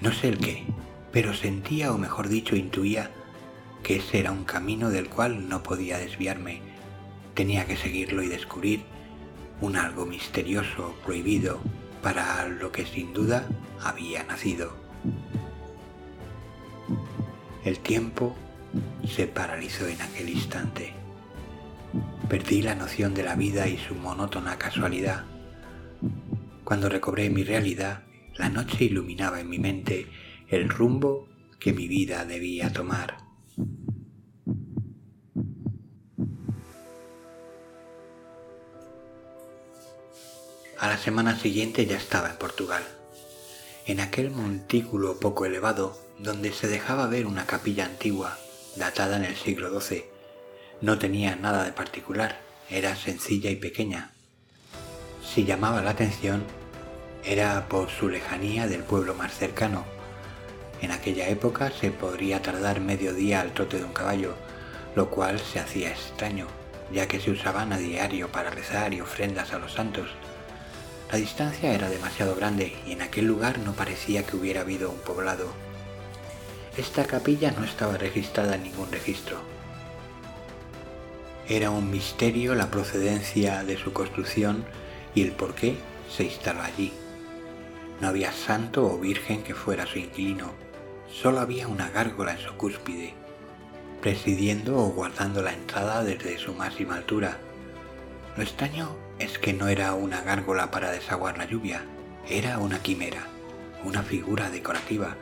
No 0.00 0.12
sé 0.12 0.28
el 0.28 0.38
qué, 0.38 0.64
pero 1.12 1.34
sentía, 1.34 1.92
o 1.92 1.98
mejor 1.98 2.28
dicho, 2.28 2.56
intuía, 2.56 3.10
que 3.82 3.96
ese 3.96 4.20
era 4.20 4.32
un 4.32 4.44
camino 4.44 4.90
del 4.90 5.08
cual 5.08 5.48
no 5.48 5.62
podía 5.62 5.98
desviarme. 5.98 6.62
Tenía 7.34 7.66
que 7.66 7.76
seguirlo 7.76 8.22
y 8.22 8.28
descubrir 8.28 8.84
un 9.60 9.76
algo 9.76 10.06
misterioso, 10.06 10.94
prohibido, 11.04 11.60
para 12.02 12.48
lo 12.48 12.72
que 12.72 12.84
sin 12.84 13.12
duda 13.12 13.46
había 13.80 14.24
nacido. 14.24 14.81
El 17.64 17.78
tiempo 17.78 18.34
se 19.06 19.28
paralizó 19.28 19.86
en 19.86 20.02
aquel 20.02 20.30
instante. 20.30 20.92
Perdí 22.28 22.60
la 22.60 22.74
noción 22.74 23.14
de 23.14 23.22
la 23.22 23.36
vida 23.36 23.68
y 23.68 23.78
su 23.78 23.94
monótona 23.94 24.58
casualidad. 24.58 25.24
Cuando 26.64 26.88
recobré 26.88 27.30
mi 27.30 27.44
realidad, 27.44 28.02
la 28.36 28.48
noche 28.48 28.84
iluminaba 28.84 29.38
en 29.38 29.48
mi 29.48 29.60
mente 29.60 30.08
el 30.48 30.68
rumbo 30.68 31.28
que 31.60 31.72
mi 31.72 31.86
vida 31.86 32.24
debía 32.24 32.72
tomar. 32.72 33.18
A 40.80 40.88
la 40.88 40.98
semana 40.98 41.38
siguiente 41.38 41.86
ya 41.86 41.96
estaba 41.96 42.30
en 42.30 42.38
Portugal, 42.38 42.82
en 43.86 44.00
aquel 44.00 44.32
montículo 44.32 45.20
poco 45.20 45.46
elevado 45.46 45.96
donde 46.22 46.52
se 46.52 46.68
dejaba 46.68 47.08
ver 47.08 47.26
una 47.26 47.46
capilla 47.46 47.84
antigua, 47.84 48.38
datada 48.76 49.16
en 49.16 49.24
el 49.24 49.34
siglo 49.34 49.80
XII. 49.80 50.04
No 50.80 50.98
tenía 50.98 51.34
nada 51.34 51.64
de 51.64 51.72
particular, 51.72 52.40
era 52.70 52.94
sencilla 52.94 53.50
y 53.50 53.56
pequeña. 53.56 54.12
Si 55.22 55.44
llamaba 55.44 55.82
la 55.82 55.90
atención, 55.90 56.44
era 57.24 57.68
por 57.68 57.90
su 57.90 58.08
lejanía 58.08 58.68
del 58.68 58.84
pueblo 58.84 59.14
más 59.14 59.36
cercano. 59.36 59.84
En 60.80 60.92
aquella 60.92 61.28
época 61.28 61.72
se 61.72 61.90
podría 61.90 62.40
tardar 62.40 62.80
medio 62.80 63.14
día 63.14 63.40
al 63.40 63.52
trote 63.52 63.78
de 63.78 63.84
un 63.84 63.92
caballo, 63.92 64.34
lo 64.94 65.10
cual 65.10 65.40
se 65.40 65.58
hacía 65.58 65.90
extraño, 65.90 66.46
ya 66.92 67.08
que 67.08 67.18
se 67.18 67.32
usaban 67.32 67.72
a 67.72 67.78
diario 67.78 68.30
para 68.30 68.50
rezar 68.50 68.94
y 68.94 69.00
ofrendas 69.00 69.52
a 69.52 69.58
los 69.58 69.72
santos. 69.72 70.08
La 71.10 71.18
distancia 71.18 71.74
era 71.74 71.88
demasiado 71.88 72.36
grande 72.36 72.76
y 72.86 72.92
en 72.92 73.02
aquel 73.02 73.26
lugar 73.26 73.58
no 73.58 73.72
parecía 73.72 74.24
que 74.24 74.36
hubiera 74.36 74.60
habido 74.60 74.88
un 74.90 74.98
poblado. 75.00 75.61
Esta 76.76 77.04
capilla 77.04 77.50
no 77.50 77.64
estaba 77.64 77.98
registrada 77.98 78.54
en 78.54 78.62
ningún 78.62 78.90
registro. 78.90 79.36
Era 81.46 81.70
un 81.70 81.90
misterio 81.90 82.54
la 82.54 82.70
procedencia 82.70 83.62
de 83.62 83.76
su 83.76 83.92
construcción 83.92 84.64
y 85.14 85.20
el 85.20 85.32
por 85.32 85.54
qué 85.54 85.76
se 86.08 86.24
instaló 86.24 86.62
allí. 86.62 86.94
No 88.00 88.08
había 88.08 88.32
santo 88.32 88.86
o 88.86 88.98
virgen 88.98 89.42
que 89.42 89.54
fuera 89.54 89.84
su 89.84 89.98
inquilino, 89.98 90.54
solo 91.12 91.40
había 91.40 91.68
una 91.68 91.90
gárgola 91.90 92.32
en 92.32 92.38
su 92.38 92.54
cúspide, 92.54 93.12
presidiendo 94.00 94.78
o 94.78 94.88
guardando 94.92 95.42
la 95.42 95.52
entrada 95.52 96.02
desde 96.02 96.38
su 96.38 96.54
máxima 96.54 96.96
altura. 96.96 97.36
Lo 98.34 98.42
extraño 98.42 98.96
es 99.18 99.38
que 99.38 99.52
no 99.52 99.68
era 99.68 99.92
una 99.92 100.22
gárgola 100.22 100.70
para 100.70 100.90
desaguar 100.90 101.36
la 101.36 101.44
lluvia, 101.44 101.84
era 102.30 102.58
una 102.58 102.78
quimera, 102.80 103.26
una 103.84 104.02
figura 104.02 104.48
decorativa, 104.48 105.18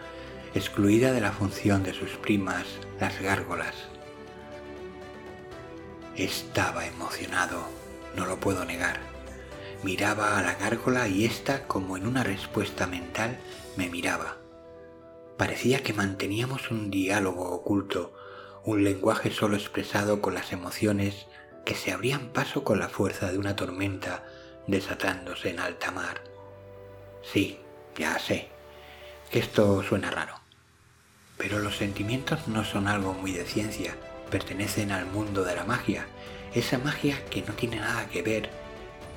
excluida 0.54 1.12
de 1.12 1.20
la 1.20 1.30
función 1.30 1.84
de 1.84 1.92
sus 1.92 2.10
primas, 2.10 2.66
las 2.98 3.20
gárgolas. 3.20 3.74
Estaba 6.16 6.86
emocionado, 6.86 7.62
no 8.16 8.26
lo 8.26 8.40
puedo 8.40 8.64
negar. 8.64 8.98
Miraba 9.84 10.38
a 10.38 10.42
la 10.42 10.54
gárgola 10.54 11.06
y 11.08 11.24
ésta, 11.24 11.66
como 11.68 11.96
en 11.96 12.06
una 12.06 12.24
respuesta 12.24 12.86
mental, 12.86 13.38
me 13.76 13.88
miraba. 13.88 14.38
Parecía 15.38 15.82
que 15.82 15.92
manteníamos 15.92 16.70
un 16.70 16.90
diálogo 16.90 17.50
oculto, 17.50 18.12
un 18.64 18.82
lenguaje 18.82 19.30
solo 19.30 19.56
expresado 19.56 20.20
con 20.20 20.34
las 20.34 20.52
emociones 20.52 21.26
que 21.64 21.74
se 21.74 21.92
abrían 21.92 22.32
paso 22.32 22.64
con 22.64 22.78
la 22.78 22.88
fuerza 22.88 23.30
de 23.30 23.38
una 23.38 23.56
tormenta 23.56 24.24
desatándose 24.66 25.50
en 25.50 25.60
alta 25.60 25.92
mar. 25.92 26.22
Sí, 27.22 27.60
ya 27.96 28.18
sé, 28.18 28.48
que 29.30 29.38
esto 29.38 29.82
suena 29.82 30.10
raro. 30.10 30.39
Pero 31.40 31.58
los 31.58 31.78
sentimientos 31.78 32.48
no 32.48 32.64
son 32.64 32.86
algo 32.86 33.14
muy 33.14 33.32
de 33.32 33.46
ciencia, 33.46 33.96
pertenecen 34.30 34.92
al 34.92 35.06
mundo 35.06 35.42
de 35.42 35.56
la 35.56 35.64
magia, 35.64 36.06
esa 36.54 36.76
magia 36.78 37.24
que 37.30 37.40
no 37.40 37.54
tiene 37.54 37.76
nada 37.76 38.06
que 38.08 38.20
ver 38.20 38.50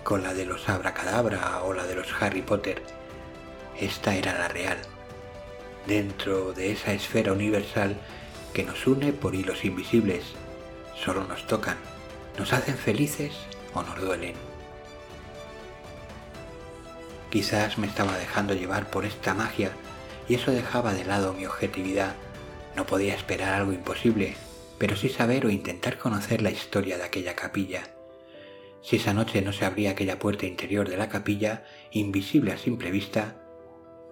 con 0.05 0.23
la 0.23 0.33
de 0.33 0.45
los 0.45 0.69
abracadabra 0.69 1.61
o 1.63 1.73
la 1.73 1.83
de 1.85 1.95
los 1.95 2.07
Harry 2.19 2.41
Potter. 2.41 2.81
Esta 3.77 4.15
era 4.15 4.37
la 4.37 4.47
real, 4.47 4.77
dentro 5.85 6.53
de 6.53 6.71
esa 6.71 6.93
esfera 6.93 7.33
universal 7.33 7.99
que 8.53 8.63
nos 8.63 8.87
une 8.87 9.11
por 9.11 9.35
hilos 9.35 9.65
invisibles, 9.65 10.23
solo 10.95 11.25
nos 11.25 11.45
tocan 11.45 11.77
nos 12.37 12.53
hacen 12.53 12.77
felices 12.77 13.33
o 13.73 13.83
nos 13.83 13.99
duelen. 13.99 14.35
Quizás 17.29 17.77
me 17.77 17.87
estaba 17.87 18.17
dejando 18.17 18.53
llevar 18.53 18.89
por 18.89 19.05
esta 19.05 19.33
magia 19.33 19.71
y 20.27 20.35
eso 20.35 20.51
dejaba 20.51 20.93
de 20.93 21.05
lado 21.05 21.33
mi 21.33 21.45
objetividad. 21.45 22.15
No 22.75 22.85
podía 22.85 23.13
esperar 23.13 23.53
algo 23.53 23.73
imposible, 23.73 24.35
pero 24.77 24.95
sí 24.95 25.09
saber 25.09 25.45
o 25.45 25.49
intentar 25.49 25.97
conocer 25.97 26.41
la 26.41 26.51
historia 26.51 26.97
de 26.97 27.03
aquella 27.03 27.35
capilla. 27.35 27.83
Si 28.81 28.97
esa 28.97 29.13
noche 29.13 29.41
no 29.41 29.53
se 29.53 29.65
abría 29.65 29.91
aquella 29.91 30.19
puerta 30.19 30.45
interior 30.45 30.89
de 30.89 30.97
la 30.97 31.09
capilla, 31.09 31.63
invisible 31.91 32.51
a 32.51 32.57
simple 32.57 32.91
vista, 32.91 33.35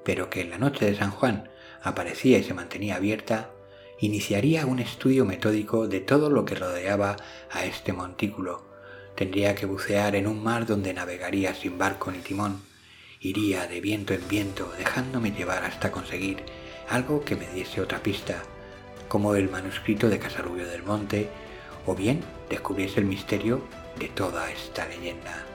pero 0.05 0.29
que 0.29 0.41
en 0.41 0.49
la 0.49 0.57
noche 0.57 0.85
de 0.85 0.95
San 0.95 1.11
Juan 1.11 1.49
aparecía 1.81 2.37
y 2.37 2.43
se 2.43 2.53
mantenía 2.53 2.95
abierta, 2.95 3.51
iniciaría 3.99 4.65
un 4.65 4.79
estudio 4.79 5.25
metódico 5.25 5.87
de 5.87 5.99
todo 5.99 6.29
lo 6.29 6.45
que 6.45 6.55
rodeaba 6.55 7.17
a 7.51 7.65
este 7.65 7.93
montículo. 7.93 8.63
Tendría 9.15 9.55
que 9.55 9.65
bucear 9.65 10.15
en 10.15 10.25
un 10.25 10.41
mar 10.41 10.65
donde 10.65 10.93
navegaría 10.93 11.53
sin 11.53 11.77
barco 11.77 12.11
ni 12.11 12.19
timón, 12.19 12.61
Iría 13.23 13.67
de 13.67 13.81
viento 13.81 14.15
en 14.15 14.27
viento, 14.27 14.73
dejándome 14.79 15.31
llevar 15.31 15.63
hasta 15.63 15.91
conseguir 15.91 16.43
algo 16.89 17.23
que 17.23 17.35
me 17.35 17.47
diese 17.49 17.79
otra 17.79 18.01
pista, 18.01 18.41
como 19.07 19.35
el 19.35 19.47
manuscrito 19.47 20.09
de 20.09 20.17
Casarubio 20.17 20.67
del 20.67 20.81
Monte, 20.81 21.29
o 21.85 21.93
bien 21.93 22.21
descubriese 22.49 22.99
el 22.99 23.05
misterio 23.05 23.63
de 23.99 24.07
toda 24.07 24.51
esta 24.51 24.87
leyenda. 24.87 25.50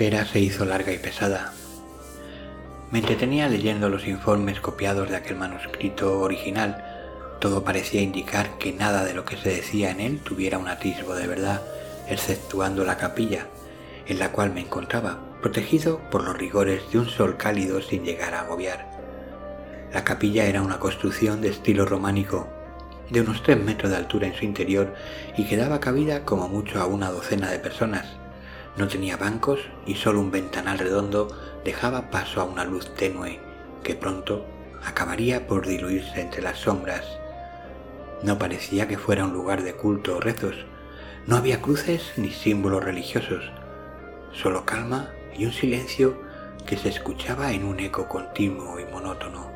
Espera 0.00 0.24
se 0.24 0.40
hizo 0.40 0.64
larga 0.64 0.92
y 0.92 0.98
pesada. 0.98 1.52
Me 2.90 3.00
entretenía 3.00 3.50
leyendo 3.50 3.90
los 3.90 4.06
informes 4.06 4.58
copiados 4.58 5.10
de 5.10 5.16
aquel 5.16 5.36
manuscrito 5.36 6.20
original. 6.20 6.82
Todo 7.38 7.64
parecía 7.64 8.00
indicar 8.00 8.56
que 8.56 8.72
nada 8.72 9.04
de 9.04 9.12
lo 9.12 9.26
que 9.26 9.36
se 9.36 9.50
decía 9.50 9.90
en 9.90 10.00
él 10.00 10.20
tuviera 10.20 10.56
un 10.56 10.68
atisbo 10.68 11.14
de 11.14 11.26
verdad, 11.26 11.60
exceptuando 12.08 12.82
la 12.86 12.96
capilla, 12.96 13.48
en 14.06 14.18
la 14.18 14.32
cual 14.32 14.54
me 14.54 14.62
encontraba, 14.62 15.20
protegido 15.42 16.00
por 16.10 16.24
los 16.24 16.34
rigores 16.34 16.80
de 16.90 16.98
un 16.98 17.06
sol 17.10 17.36
cálido 17.36 17.82
sin 17.82 18.02
llegar 18.02 18.32
a 18.32 18.40
agobiar. 18.40 18.90
La 19.92 20.02
capilla 20.02 20.46
era 20.46 20.62
una 20.62 20.78
construcción 20.78 21.42
de 21.42 21.50
estilo 21.50 21.84
románico, 21.84 22.48
de 23.10 23.20
unos 23.20 23.42
tres 23.42 23.62
metros 23.62 23.90
de 23.90 23.98
altura 23.98 24.28
en 24.28 24.34
su 24.34 24.46
interior 24.46 24.94
y 25.36 25.44
que 25.44 25.58
daba 25.58 25.78
cabida 25.78 26.24
como 26.24 26.48
mucho 26.48 26.80
a 26.80 26.86
una 26.86 27.10
docena 27.10 27.50
de 27.50 27.58
personas. 27.58 28.19
No 28.76 28.88
tenía 28.88 29.16
bancos 29.16 29.60
y 29.86 29.96
solo 29.96 30.20
un 30.20 30.30
ventanal 30.30 30.78
redondo 30.78 31.28
dejaba 31.64 32.10
paso 32.10 32.40
a 32.40 32.44
una 32.44 32.64
luz 32.64 32.94
tenue 32.94 33.40
que 33.82 33.94
pronto 33.94 34.46
acabaría 34.84 35.46
por 35.46 35.66
diluirse 35.66 36.20
entre 36.20 36.42
las 36.42 36.58
sombras. 36.58 37.04
No 38.22 38.38
parecía 38.38 38.86
que 38.86 38.98
fuera 38.98 39.24
un 39.24 39.32
lugar 39.32 39.62
de 39.62 39.74
culto 39.74 40.16
o 40.16 40.20
rezos. 40.20 40.54
No 41.26 41.36
había 41.36 41.60
cruces 41.60 42.12
ni 42.16 42.30
símbolos 42.30 42.84
religiosos. 42.84 43.50
Solo 44.32 44.64
calma 44.64 45.10
y 45.36 45.46
un 45.46 45.52
silencio 45.52 46.20
que 46.66 46.76
se 46.76 46.88
escuchaba 46.88 47.52
en 47.52 47.64
un 47.64 47.80
eco 47.80 48.08
continuo 48.08 48.78
y 48.78 48.84
monótono. 48.84 49.49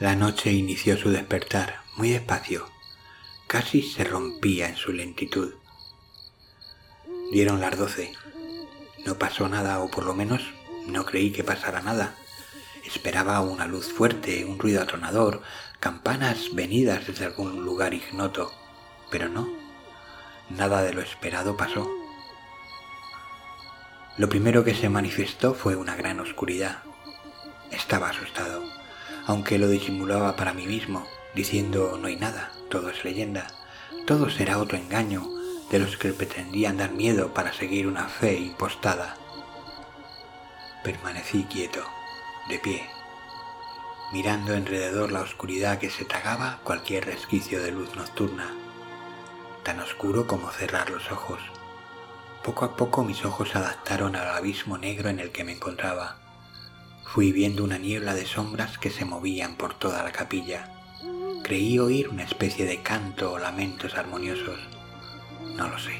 La 0.00 0.16
noche 0.16 0.50
inició 0.50 0.96
su 0.96 1.10
despertar 1.10 1.82
muy 1.96 2.08
despacio, 2.08 2.66
casi 3.46 3.82
se 3.82 4.02
rompía 4.02 4.66
en 4.66 4.76
su 4.76 4.94
lentitud. 4.94 5.52
Dieron 7.30 7.60
las 7.60 7.76
doce. 7.76 8.14
No 9.04 9.18
pasó 9.18 9.46
nada, 9.50 9.78
o 9.80 9.90
por 9.90 10.06
lo 10.06 10.14
menos 10.14 10.40
no 10.86 11.04
creí 11.04 11.32
que 11.32 11.44
pasara 11.44 11.82
nada. 11.82 12.14
Esperaba 12.82 13.42
una 13.42 13.66
luz 13.66 13.92
fuerte, 13.92 14.46
un 14.46 14.58
ruido 14.58 14.80
atronador, 14.80 15.42
campanas 15.80 16.54
venidas 16.54 17.06
desde 17.06 17.26
algún 17.26 17.62
lugar 17.62 17.92
ignoto, 17.92 18.50
pero 19.10 19.28
no. 19.28 19.50
Nada 20.48 20.82
de 20.82 20.94
lo 20.94 21.02
esperado 21.02 21.58
pasó. 21.58 21.86
Lo 24.16 24.30
primero 24.30 24.64
que 24.64 24.74
se 24.74 24.88
manifestó 24.88 25.52
fue 25.52 25.76
una 25.76 25.94
gran 25.94 26.20
oscuridad. 26.20 26.84
Estaba 27.70 28.08
asustado 28.08 28.79
aunque 29.30 29.58
lo 29.58 29.68
disimulaba 29.68 30.34
para 30.34 30.52
mí 30.52 30.66
mismo, 30.66 31.06
diciendo 31.36 31.96
no 32.00 32.08
hay 32.08 32.16
nada, 32.16 32.50
todo 32.68 32.90
es 32.90 33.04
leyenda, 33.04 33.46
todo 34.04 34.28
será 34.28 34.58
otro 34.58 34.76
engaño 34.76 35.24
de 35.70 35.78
los 35.78 35.96
que 35.96 36.12
pretendían 36.12 36.78
dar 36.78 36.90
miedo 36.90 37.32
para 37.32 37.52
seguir 37.52 37.86
una 37.86 38.08
fe 38.08 38.34
impostada. 38.34 39.14
Permanecí 40.82 41.44
quieto, 41.44 41.80
de 42.48 42.58
pie, 42.58 42.90
mirando 44.12 44.52
alrededor 44.52 45.12
la 45.12 45.20
oscuridad 45.20 45.78
que 45.78 45.90
se 45.90 46.04
tragaba 46.04 46.58
cualquier 46.64 47.06
resquicio 47.06 47.62
de 47.62 47.70
luz 47.70 47.94
nocturna, 47.94 48.52
tan 49.62 49.78
oscuro 49.78 50.26
como 50.26 50.50
cerrar 50.50 50.90
los 50.90 51.12
ojos. 51.12 51.38
Poco 52.42 52.64
a 52.64 52.76
poco 52.76 53.04
mis 53.04 53.24
ojos 53.24 53.50
se 53.50 53.58
adaptaron 53.58 54.16
al 54.16 54.28
abismo 54.30 54.76
negro 54.76 55.08
en 55.08 55.20
el 55.20 55.30
que 55.30 55.44
me 55.44 55.52
encontraba 55.52 56.19
Fui 57.12 57.32
viendo 57.32 57.64
una 57.64 57.76
niebla 57.76 58.14
de 58.14 58.24
sombras 58.24 58.78
que 58.78 58.88
se 58.88 59.04
movían 59.04 59.56
por 59.56 59.74
toda 59.74 60.04
la 60.04 60.12
capilla. 60.12 60.68
Creí 61.42 61.76
oír 61.80 62.08
una 62.08 62.22
especie 62.22 62.66
de 62.66 62.82
canto 62.82 63.32
o 63.32 63.38
lamentos 63.40 63.96
armoniosos. 63.96 64.60
No 65.56 65.66
lo 65.66 65.76
sé. 65.80 65.98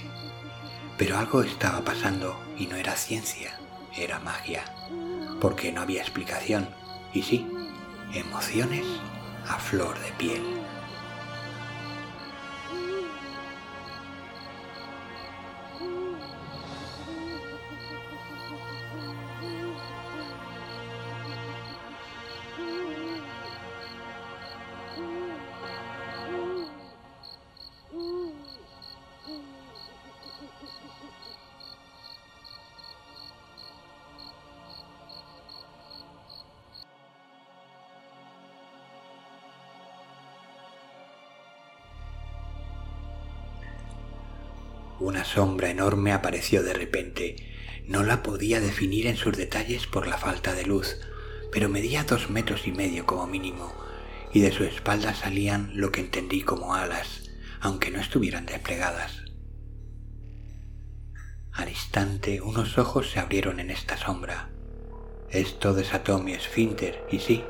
Pero 0.96 1.18
algo 1.18 1.42
estaba 1.42 1.80
pasando 1.80 2.40
y 2.56 2.68
no 2.68 2.76
era 2.76 2.94
ciencia, 2.94 3.58
era 3.96 4.20
magia. 4.20 4.62
Porque 5.40 5.72
no 5.72 5.80
había 5.80 6.00
explicación. 6.00 6.68
Y 7.12 7.22
sí, 7.22 7.44
emociones 8.14 8.86
a 9.48 9.58
flor 9.58 9.98
de 9.98 10.12
piel. 10.12 10.42
Sombra 45.32 45.70
enorme 45.70 46.12
apareció 46.12 46.62
de 46.62 46.72
repente. 46.72 47.36
No 47.86 48.02
la 48.02 48.22
podía 48.22 48.60
definir 48.60 49.06
en 49.06 49.16
sus 49.16 49.36
detalles 49.36 49.86
por 49.86 50.06
la 50.06 50.18
falta 50.18 50.54
de 50.54 50.64
luz, 50.64 50.96
pero 51.52 51.68
medía 51.68 52.04
dos 52.04 52.30
metros 52.30 52.66
y 52.66 52.72
medio 52.72 53.06
como 53.06 53.26
mínimo, 53.26 53.72
y 54.32 54.40
de 54.40 54.52
su 54.52 54.64
espalda 54.64 55.14
salían 55.14 55.70
lo 55.74 55.92
que 55.92 56.00
entendí 56.00 56.42
como 56.42 56.74
alas, 56.74 57.30
aunque 57.60 57.90
no 57.90 58.00
estuvieran 58.00 58.46
desplegadas. 58.46 59.24
Al 61.52 61.68
instante 61.68 62.40
unos 62.40 62.78
ojos 62.78 63.10
se 63.10 63.20
abrieron 63.20 63.60
en 63.60 63.70
esta 63.70 63.96
sombra. 63.96 64.50
Esto 65.30 65.74
desató 65.74 66.18
mi 66.18 66.32
esfínter, 66.32 67.04
y 67.10 67.20
sí, 67.20 67.44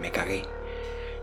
me 0.00 0.12
cagué. 0.12 0.42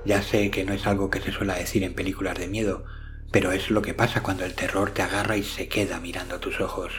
Ya 0.05 0.21
sé 0.21 0.49
que 0.51 0.65
no 0.65 0.73
es 0.73 0.88
algo 0.88 1.09
que 1.09 1.21
se 1.21 1.31
suele 1.31 1.53
decir 1.53 1.83
en 1.83 1.93
películas 1.93 2.38
de 2.38 2.47
miedo, 2.47 2.85
pero 3.31 3.53
es 3.53 3.69
lo 3.69 3.81
que 3.81 3.93
pasa 3.93 4.21
cuando 4.21 4.43
el 4.45 4.53
terror 4.53 4.91
te 4.91 5.01
agarra 5.01 5.37
y 5.37 5.43
se 5.43 5.69
queda 5.69 5.99
mirando 5.99 6.39
tus 6.39 6.59
ojos. 6.59 6.91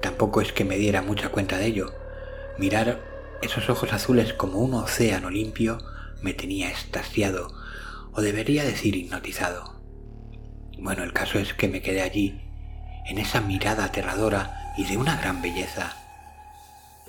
Tampoco 0.00 0.40
es 0.40 0.52
que 0.52 0.64
me 0.64 0.76
diera 0.76 1.02
mucha 1.02 1.28
cuenta 1.28 1.58
de 1.58 1.66
ello. 1.66 1.92
Mirar 2.58 3.00
esos 3.42 3.68
ojos 3.68 3.92
azules 3.92 4.32
como 4.32 4.58
un 4.58 4.74
océano 4.74 5.28
limpio 5.30 5.78
me 6.22 6.32
tenía 6.32 6.70
estasiado, 6.70 7.52
o 8.12 8.22
debería 8.22 8.64
decir 8.64 8.96
hipnotizado. 8.96 9.74
Bueno, 10.78 11.02
el 11.04 11.12
caso 11.12 11.38
es 11.38 11.52
que 11.52 11.68
me 11.68 11.82
quedé 11.82 12.00
allí, 12.00 12.40
en 13.06 13.18
esa 13.18 13.42
mirada 13.42 13.84
aterradora 13.84 14.72
y 14.78 14.84
de 14.84 14.96
una 14.96 15.16
gran 15.16 15.42
belleza. 15.42 15.96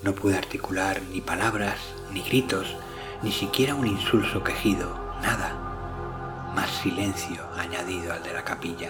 No 0.04 0.14
pude 0.14 0.38
articular 0.38 1.02
ni 1.14 1.22
palabras, 1.22 1.80
ni 2.12 2.22
gritos, 2.22 2.76
ni 3.24 3.32
siquiera 3.32 3.76
un 3.76 3.88
insulso 3.88 4.44
quejido, 4.44 5.00
nada 5.22 5.65
más 6.56 6.72
silencio 6.72 7.46
añadido 7.58 8.14
al 8.14 8.24
de 8.24 8.34
la 8.34 8.44
capilla. 8.44 8.90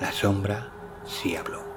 La 0.00 0.10
sombra 0.10 0.72
sí 1.04 1.36
habló. 1.36 1.67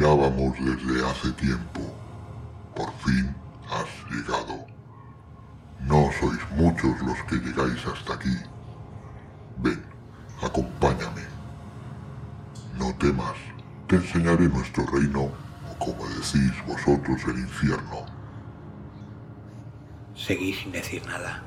Esperábamos 0.00 0.54
desde 0.58 1.06
hace 1.06 1.30
tiempo. 1.32 1.80
Por 2.74 2.90
fin 3.04 3.34
has 3.68 4.10
llegado. 4.10 4.66
No 5.80 6.10
sois 6.18 6.40
muchos 6.56 6.98
los 7.02 7.22
que 7.24 7.36
llegáis 7.36 7.84
hasta 7.86 8.14
aquí. 8.14 8.34
Ven, 9.58 9.82
acompáñame. 10.42 11.22
No 12.78 12.94
temas, 12.94 13.34
te 13.88 13.96
enseñaré 13.96 14.48
nuestro 14.48 14.86
reino, 14.86 15.24
o 15.24 15.78
como 15.78 16.06
decís 16.08 16.52
vosotros, 16.66 17.20
el 17.28 17.40
infierno. 17.40 18.06
Seguí 20.14 20.54
sin 20.54 20.72
decir 20.72 21.04
nada. 21.06 21.42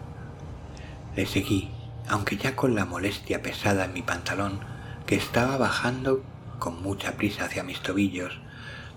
Le 1.16 1.26
seguí, 1.26 1.72
aunque 2.08 2.38
ya 2.38 2.56
con 2.56 2.76
la 2.76 2.86
molestia 2.86 3.42
pesada 3.42 3.86
en 3.86 3.94
mi 3.94 4.04
pantalón, 4.04 4.60
que 5.08 5.16
estaba 5.16 5.58
bajando 5.58 6.24
con 6.64 6.82
mucha 6.82 7.18
prisa 7.18 7.44
hacia 7.44 7.62
mis 7.62 7.82
tobillos, 7.82 8.40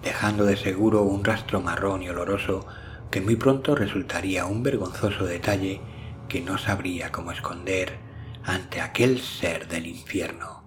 dejando 0.00 0.44
de 0.44 0.56
seguro 0.56 1.02
un 1.02 1.24
rastro 1.24 1.60
marrón 1.60 2.00
y 2.00 2.08
oloroso 2.08 2.64
que 3.10 3.20
muy 3.20 3.34
pronto 3.34 3.74
resultaría 3.74 4.46
un 4.46 4.62
vergonzoso 4.62 5.24
detalle 5.24 5.80
que 6.28 6.40
no 6.40 6.58
sabría 6.58 7.10
cómo 7.10 7.32
esconder 7.32 7.98
ante 8.44 8.80
aquel 8.80 9.20
ser 9.20 9.66
del 9.66 9.88
infierno. 9.88 10.62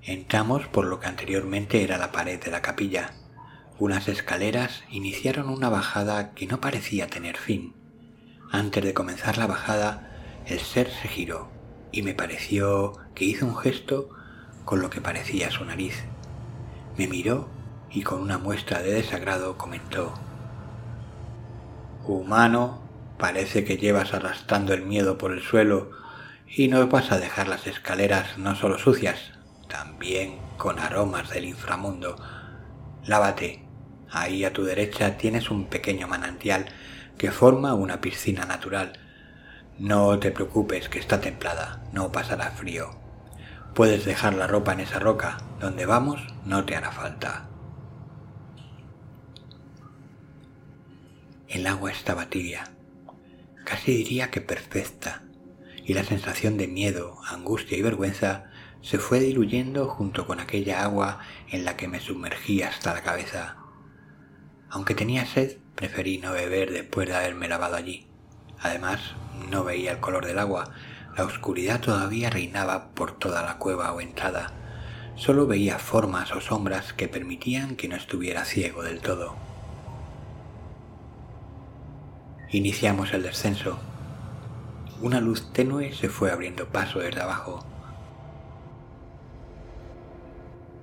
Entramos 0.00 0.68
por 0.68 0.84
lo 0.86 1.00
que 1.00 1.08
anteriormente 1.08 1.82
era 1.82 1.98
la 1.98 2.12
pared 2.12 2.40
de 2.40 2.52
la 2.52 2.62
capilla. 2.62 3.14
Unas 3.80 4.06
escaleras 4.06 4.84
iniciaron 4.90 5.48
una 5.48 5.70
bajada 5.70 6.34
que 6.34 6.46
no 6.46 6.60
parecía 6.60 7.08
tener 7.08 7.36
fin. 7.36 7.74
Antes 8.52 8.84
de 8.84 8.94
comenzar 8.94 9.38
la 9.38 9.48
bajada, 9.48 10.44
el 10.46 10.60
ser 10.60 10.88
se 10.88 11.08
giró 11.08 11.63
y 11.94 12.02
me 12.02 12.12
pareció 12.12 12.94
que 13.14 13.24
hizo 13.24 13.46
un 13.46 13.56
gesto 13.56 14.08
con 14.64 14.80
lo 14.80 14.90
que 14.90 15.00
parecía 15.00 15.52
su 15.52 15.64
nariz. 15.64 15.94
Me 16.98 17.06
miró 17.06 17.48
y 17.88 18.02
con 18.02 18.20
una 18.20 18.36
muestra 18.36 18.82
de 18.82 18.92
desagrado 18.92 19.56
comentó, 19.56 20.12
Humano, 22.04 22.82
parece 23.16 23.64
que 23.64 23.76
llevas 23.76 24.12
arrastrando 24.12 24.74
el 24.74 24.82
miedo 24.82 25.18
por 25.18 25.30
el 25.30 25.40
suelo 25.40 25.92
y 26.48 26.66
no 26.66 26.84
vas 26.88 27.12
a 27.12 27.18
dejar 27.18 27.46
las 27.46 27.68
escaleras 27.68 28.38
no 28.38 28.56
solo 28.56 28.76
sucias, 28.76 29.32
también 29.68 30.40
con 30.58 30.80
aromas 30.80 31.30
del 31.30 31.44
inframundo. 31.44 32.16
Lávate. 33.04 33.60
Ahí 34.10 34.44
a 34.44 34.52
tu 34.52 34.64
derecha 34.64 35.16
tienes 35.16 35.48
un 35.50 35.66
pequeño 35.66 36.08
manantial 36.08 36.66
que 37.18 37.30
forma 37.30 37.74
una 37.74 38.00
piscina 38.00 38.44
natural. 38.44 39.03
No 39.78 40.16
te 40.20 40.30
preocupes 40.30 40.88
que 40.88 41.00
está 41.00 41.20
templada, 41.20 41.82
no 41.92 42.12
pasará 42.12 42.52
frío. 42.52 42.90
Puedes 43.74 44.04
dejar 44.04 44.34
la 44.34 44.46
ropa 44.46 44.72
en 44.72 44.78
esa 44.78 45.00
roca, 45.00 45.38
donde 45.58 45.84
vamos 45.84 46.20
no 46.44 46.64
te 46.64 46.76
hará 46.76 46.92
falta. 46.92 47.48
El 51.48 51.66
agua 51.66 51.90
estaba 51.90 52.26
tibia, 52.26 52.70
casi 53.64 53.96
diría 53.96 54.30
que 54.30 54.40
perfecta, 54.40 55.24
y 55.84 55.94
la 55.94 56.04
sensación 56.04 56.56
de 56.56 56.68
miedo, 56.68 57.18
angustia 57.26 57.76
y 57.76 57.82
vergüenza 57.82 58.44
se 58.80 58.98
fue 58.98 59.18
diluyendo 59.18 59.88
junto 59.88 60.24
con 60.28 60.38
aquella 60.38 60.84
agua 60.84 61.18
en 61.50 61.64
la 61.64 61.76
que 61.76 61.88
me 61.88 61.98
sumergí 61.98 62.62
hasta 62.62 62.94
la 62.94 63.02
cabeza. 63.02 63.56
Aunque 64.70 64.94
tenía 64.94 65.26
sed, 65.26 65.58
preferí 65.74 66.18
no 66.18 66.32
beber 66.32 66.72
después 66.72 67.08
de 67.08 67.16
haberme 67.16 67.48
lavado 67.48 67.74
allí. 67.74 68.13
Además, 68.64 68.98
no 69.50 69.62
veía 69.62 69.92
el 69.92 70.00
color 70.00 70.26
del 70.26 70.40
agua, 70.40 70.70
la 71.16 71.24
oscuridad 71.24 71.80
todavía 71.80 72.30
reinaba 72.30 72.88
por 72.88 73.12
toda 73.12 73.42
la 73.42 73.58
cueva 73.58 73.92
o 73.92 74.00
entrada. 74.00 74.50
Solo 75.14 75.46
veía 75.46 75.78
formas 75.78 76.32
o 76.32 76.40
sombras 76.40 76.92
que 76.92 77.06
permitían 77.06 77.76
que 77.76 77.86
no 77.86 77.94
estuviera 77.94 78.44
ciego 78.44 78.82
del 78.82 79.00
todo. 79.00 79.36
Iniciamos 82.50 83.12
el 83.12 83.22
descenso. 83.22 83.78
Una 85.00 85.20
luz 85.20 85.52
tenue 85.52 85.92
se 85.92 86.08
fue 86.08 86.32
abriendo 86.32 86.66
paso 86.66 86.98
desde 86.98 87.20
abajo. 87.20 87.64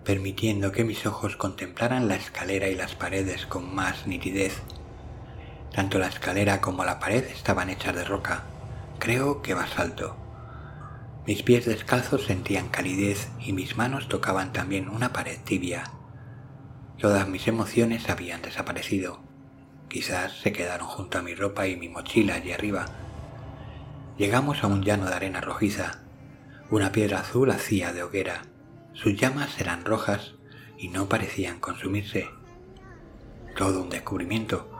permitiendo 0.04 0.72
que 0.72 0.84
mis 0.84 1.06
ojos 1.06 1.36
contemplaran 1.36 2.08
la 2.08 2.16
escalera 2.16 2.68
y 2.68 2.76
las 2.76 2.96
paredes 2.96 3.46
con 3.46 3.74
más 3.74 4.08
nitidez. 4.08 4.62
Tanto 5.74 6.00
la 6.00 6.08
escalera 6.08 6.60
como 6.60 6.84
la 6.84 7.00
pared 7.00 7.24
estaban 7.26 7.70
hechas 7.70 7.96
de 7.96 8.04
roca, 8.04 8.44
creo 9.00 9.42
que 9.42 9.54
basalto. 9.54 10.18
Mis 11.26 11.44
pies 11.44 11.66
descalzos 11.66 12.26
sentían 12.26 12.70
calidez 12.70 13.30
y 13.40 13.54
mis 13.54 13.78
manos 13.78 14.08
tocaban 14.08 14.54
también 14.54 14.90
una 14.90 15.14
pared 15.14 15.38
tibia. 15.44 15.84
Todas 16.98 17.28
mis 17.28 17.48
emociones 17.48 18.10
habían 18.10 18.42
desaparecido. 18.42 19.22
Quizás 19.88 20.40
se 20.40 20.52
quedaron 20.52 20.88
junto 20.88 21.18
a 21.18 21.22
mi 21.22 21.36
ropa 21.36 21.68
y 21.68 21.76
mi 21.76 21.90
mochila 21.90 22.36
allí 22.36 22.52
arriba. 22.52 22.86
Llegamos 24.18 24.64
a 24.64 24.68
un 24.68 24.84
llano 24.84 25.06
de 25.08 25.16
arena 25.16 25.42
rojiza. 25.42 26.04
Una 26.70 26.92
piedra 26.92 27.20
azul 27.20 27.52
hacía 27.52 27.92
de 27.94 28.04
hoguera. 28.04 28.44
Sus 28.94 29.20
llamas 29.20 29.60
eran 29.60 29.86
rojas 29.86 30.36
y 30.78 30.90
no 30.90 31.10
parecían 31.10 31.60
consumirse. 31.60 32.30
Todo 33.56 33.82
un 33.84 33.90
descubrimiento, 33.90 34.71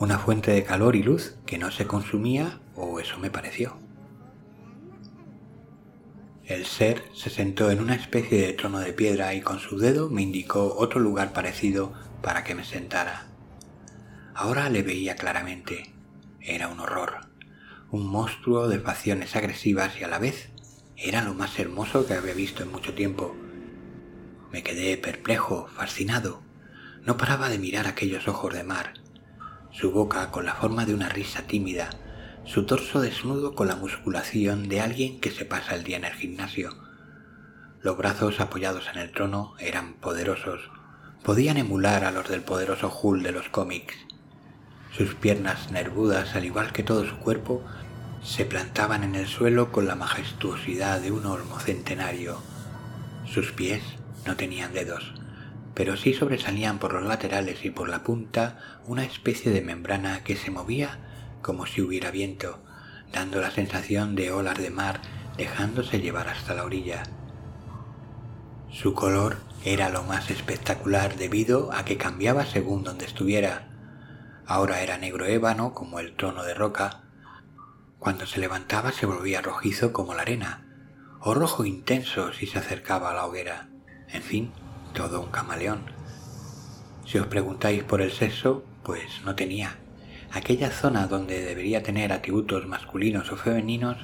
una 0.00 0.18
fuente 0.18 0.50
de 0.50 0.64
calor 0.64 0.96
y 0.96 1.02
luz 1.02 1.34
que 1.44 1.58
no 1.58 1.70
se 1.70 1.86
consumía, 1.86 2.58
o 2.74 3.00
eso 3.00 3.18
me 3.18 3.30
pareció. 3.30 3.76
El 6.46 6.64
ser 6.64 7.04
se 7.14 7.28
sentó 7.28 7.70
en 7.70 7.80
una 7.80 7.96
especie 7.96 8.46
de 8.46 8.54
trono 8.54 8.78
de 8.78 8.94
piedra 8.94 9.34
y 9.34 9.42
con 9.42 9.60
su 9.60 9.78
dedo 9.78 10.08
me 10.08 10.22
indicó 10.22 10.74
otro 10.78 11.00
lugar 11.00 11.34
parecido 11.34 11.92
para 12.22 12.44
que 12.44 12.54
me 12.54 12.64
sentara. 12.64 13.26
Ahora 14.34 14.70
le 14.70 14.82
veía 14.82 15.16
claramente. 15.16 15.92
Era 16.40 16.68
un 16.68 16.80
horror, 16.80 17.28
un 17.90 18.06
monstruo 18.06 18.68
de 18.68 18.80
facciones 18.80 19.36
agresivas 19.36 20.00
y 20.00 20.04
a 20.04 20.08
la 20.08 20.18
vez 20.18 20.48
era 20.96 21.22
lo 21.22 21.34
más 21.34 21.58
hermoso 21.58 22.06
que 22.06 22.14
había 22.14 22.32
visto 22.32 22.62
en 22.62 22.72
mucho 22.72 22.94
tiempo. 22.94 23.36
Me 24.50 24.62
quedé 24.62 24.96
perplejo, 24.96 25.68
fascinado. 25.68 26.40
No 27.02 27.18
paraba 27.18 27.50
de 27.50 27.58
mirar 27.58 27.86
aquellos 27.86 28.28
ojos 28.28 28.54
de 28.54 28.64
mar, 28.64 28.94
su 29.72 29.92
boca 29.92 30.30
con 30.30 30.44
la 30.44 30.54
forma 30.54 30.84
de 30.84 30.94
una 30.94 31.08
risa 31.08 31.42
tímida, 31.42 31.90
su 32.44 32.66
torso 32.66 33.00
desnudo 33.00 33.54
con 33.54 33.68
la 33.68 33.76
musculación 33.76 34.68
de 34.68 34.80
alguien 34.80 35.20
que 35.20 35.30
se 35.30 35.44
pasa 35.44 35.74
el 35.74 35.84
día 35.84 35.96
en 35.96 36.04
el 36.04 36.12
gimnasio. 36.14 36.74
Los 37.80 37.96
brazos 37.96 38.40
apoyados 38.40 38.88
en 38.92 38.98
el 38.98 39.12
trono 39.12 39.54
eran 39.58 39.94
poderosos, 39.94 40.70
podían 41.22 41.56
emular 41.56 42.04
a 42.04 42.10
los 42.10 42.28
del 42.28 42.42
poderoso 42.42 42.90
Hulk 42.90 43.22
de 43.22 43.32
los 43.32 43.48
cómics. 43.48 43.94
Sus 44.96 45.14
piernas 45.14 45.70
nervudas, 45.70 46.34
al 46.34 46.44
igual 46.44 46.72
que 46.72 46.82
todo 46.82 47.06
su 47.06 47.16
cuerpo, 47.18 47.62
se 48.22 48.44
plantaban 48.44 49.04
en 49.04 49.14
el 49.14 49.26
suelo 49.26 49.70
con 49.70 49.86
la 49.86 49.94
majestuosidad 49.94 51.00
de 51.00 51.12
un 51.12 51.24
olmo 51.26 51.58
centenario. 51.60 52.42
Sus 53.24 53.52
pies 53.52 53.82
no 54.26 54.36
tenían 54.36 54.74
dedos, 54.74 55.14
pero 55.80 55.96
sí 55.96 56.12
sobresalían 56.12 56.78
por 56.78 56.92
los 56.92 57.04
laterales 57.04 57.64
y 57.64 57.70
por 57.70 57.88
la 57.88 58.02
punta 58.02 58.58
una 58.84 59.02
especie 59.02 59.50
de 59.50 59.62
membrana 59.62 60.22
que 60.22 60.36
se 60.36 60.50
movía 60.50 60.98
como 61.40 61.64
si 61.64 61.80
hubiera 61.80 62.10
viento, 62.10 62.62
dando 63.14 63.40
la 63.40 63.50
sensación 63.50 64.14
de 64.14 64.30
olas 64.30 64.58
de 64.58 64.68
mar 64.68 65.00
dejándose 65.38 65.98
llevar 65.98 66.28
hasta 66.28 66.52
la 66.52 66.64
orilla. 66.64 67.04
Su 68.70 68.92
color 68.92 69.38
era 69.64 69.88
lo 69.88 70.02
más 70.02 70.30
espectacular 70.30 71.16
debido 71.16 71.72
a 71.72 71.86
que 71.86 71.96
cambiaba 71.96 72.44
según 72.44 72.84
donde 72.84 73.06
estuviera. 73.06 73.70
Ahora 74.44 74.82
era 74.82 74.98
negro 74.98 75.24
ébano 75.24 75.72
como 75.72 75.98
el 75.98 76.14
trono 76.14 76.42
de 76.42 76.52
roca, 76.52 77.04
cuando 77.98 78.26
se 78.26 78.38
levantaba 78.38 78.92
se 78.92 79.06
volvía 79.06 79.40
rojizo 79.40 79.94
como 79.94 80.12
la 80.12 80.20
arena, 80.20 80.62
o 81.20 81.32
rojo 81.32 81.64
intenso 81.64 82.34
si 82.34 82.46
se 82.46 82.58
acercaba 82.58 83.12
a 83.12 83.14
la 83.14 83.24
hoguera. 83.24 83.70
En 84.08 84.22
fin, 84.22 84.52
todo 84.92 85.20
un 85.20 85.30
camaleón. 85.30 85.80
Si 87.04 87.18
os 87.18 87.26
preguntáis 87.26 87.82
por 87.82 88.00
el 88.00 88.12
sexo, 88.12 88.64
pues 88.82 89.22
no 89.24 89.34
tenía. 89.34 89.78
Aquella 90.32 90.70
zona 90.70 91.06
donde 91.06 91.44
debería 91.44 91.82
tener 91.82 92.12
atributos 92.12 92.66
masculinos 92.66 93.32
o 93.32 93.36
femeninos 93.36 93.96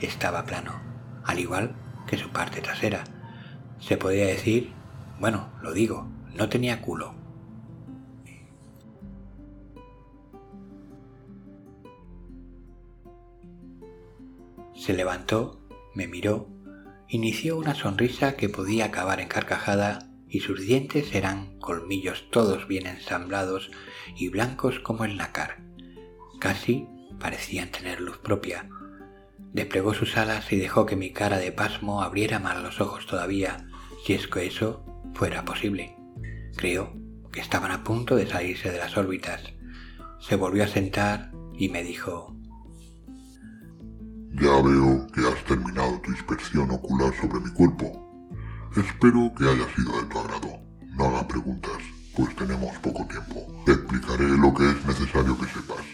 estaba 0.00 0.44
plano, 0.44 0.80
al 1.24 1.38
igual 1.38 1.74
que 2.06 2.16
su 2.16 2.30
parte 2.30 2.60
trasera. 2.60 3.04
Se 3.80 3.96
podría 3.96 4.26
decir, 4.26 4.72
bueno, 5.20 5.50
lo 5.62 5.72
digo, 5.72 6.08
no 6.34 6.48
tenía 6.48 6.80
culo. 6.80 7.14
Se 14.74 14.92
levantó, 14.92 15.60
me 15.94 16.06
miró, 16.06 16.48
inició 17.08 17.56
una 17.56 17.74
sonrisa 17.74 18.36
que 18.36 18.48
podía 18.48 18.86
acabar 18.86 19.20
en 19.20 19.28
carcajada 19.28 20.10
y 20.34 20.40
sus 20.40 20.60
dientes 20.60 21.14
eran 21.14 21.60
colmillos 21.60 22.28
todos 22.32 22.66
bien 22.66 22.88
ensamblados 22.88 23.70
y 24.16 24.30
blancos 24.30 24.80
como 24.80 25.04
el 25.04 25.16
nácar. 25.16 25.62
Casi 26.40 26.88
parecían 27.20 27.70
tener 27.70 28.00
luz 28.00 28.18
propia. 28.18 28.68
Desplegó 29.52 29.94
sus 29.94 30.16
alas 30.16 30.52
y 30.52 30.56
dejó 30.56 30.86
que 30.86 30.96
mi 30.96 31.12
cara 31.12 31.38
de 31.38 31.52
pasmo 31.52 32.02
abriera 32.02 32.40
más 32.40 32.60
los 32.60 32.80
ojos 32.80 33.06
todavía, 33.06 33.68
si 34.04 34.14
es 34.14 34.26
que 34.26 34.44
eso 34.44 34.84
fuera 35.14 35.44
posible. 35.44 35.94
Creo 36.56 36.92
que 37.30 37.40
estaban 37.40 37.70
a 37.70 37.84
punto 37.84 38.16
de 38.16 38.26
salirse 38.26 38.72
de 38.72 38.78
las 38.78 38.96
órbitas. 38.96 39.40
Se 40.18 40.34
volvió 40.34 40.64
a 40.64 40.68
sentar 40.68 41.30
y 41.56 41.68
me 41.68 41.84
dijo 41.84 42.36
Ya 44.32 44.60
veo 44.60 45.06
que 45.14 45.20
has 45.20 45.44
terminado 45.44 46.00
tu 46.00 46.10
inspección 46.10 46.72
ocular 46.72 47.14
sobre 47.20 47.38
mi 47.38 47.52
cuerpo. 47.52 48.03
Espero 48.76 49.32
que 49.38 49.44
haya 49.44 49.72
sido 49.76 50.00
de 50.00 50.08
tu 50.08 50.18
agrado. 50.18 50.58
No 50.96 51.04
hagas 51.04 51.24
preguntas, 51.24 51.78
pues 52.16 52.34
tenemos 52.34 52.76
poco 52.78 53.06
tiempo. 53.06 53.62
Te 53.64 53.72
explicaré 53.72 54.28
lo 54.36 54.52
que 54.52 54.68
es 54.68 54.84
necesario 54.84 55.38
que 55.38 55.46
sepas. 55.46 55.84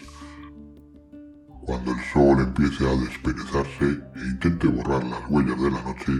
Cuando 1.61 1.91
el 1.91 1.99
sol 2.11 2.39
empiece 2.39 2.89
a 2.89 2.95
desperezarse 2.95 3.85
e 3.85 4.19
intente 4.25 4.67
borrar 4.67 5.03
las 5.03 5.21
huellas 5.29 5.61
de 5.61 5.69
la 5.69 5.83
noche, 5.83 6.11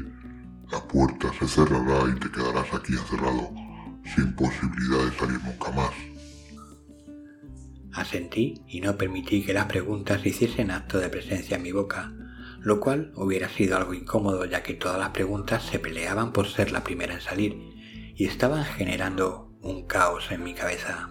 la 0.71 0.87
puerta 0.87 1.31
se 1.39 1.47
cerrará 1.47 2.07
y 2.15 2.19
te 2.19 2.29
quedarás 2.29 2.71
aquí 2.73 2.93
encerrado, 2.93 3.49
sin 4.15 4.31
posibilidad 4.35 5.03
de 5.03 5.17
salir 5.17 5.43
nunca 5.43 5.71
más. 5.71 5.93
Asentí 7.93 8.61
y 8.67 8.81
no 8.81 8.95
permití 8.97 9.43
que 9.43 9.53
las 9.53 9.65
preguntas 9.65 10.23
hiciesen 10.23 10.69
acto 10.69 10.99
de 10.99 11.09
presencia 11.09 11.57
en 11.57 11.63
mi 11.63 11.71
boca, 11.71 12.13
lo 12.61 12.79
cual 12.79 13.11
hubiera 13.15 13.49
sido 13.49 13.75
algo 13.75 13.93
incómodo 13.93 14.45
ya 14.45 14.61
que 14.61 14.75
todas 14.75 14.99
las 14.99 15.09
preguntas 15.09 15.63
se 15.63 15.79
peleaban 15.79 16.31
por 16.31 16.47
ser 16.47 16.71
la 16.71 16.83
primera 16.83 17.15
en 17.15 17.21
salir 17.21 18.13
y 18.15 18.25
estaban 18.25 18.63
generando 18.63 19.51
un 19.61 19.87
caos 19.87 20.31
en 20.31 20.43
mi 20.43 20.53
cabeza. 20.53 21.09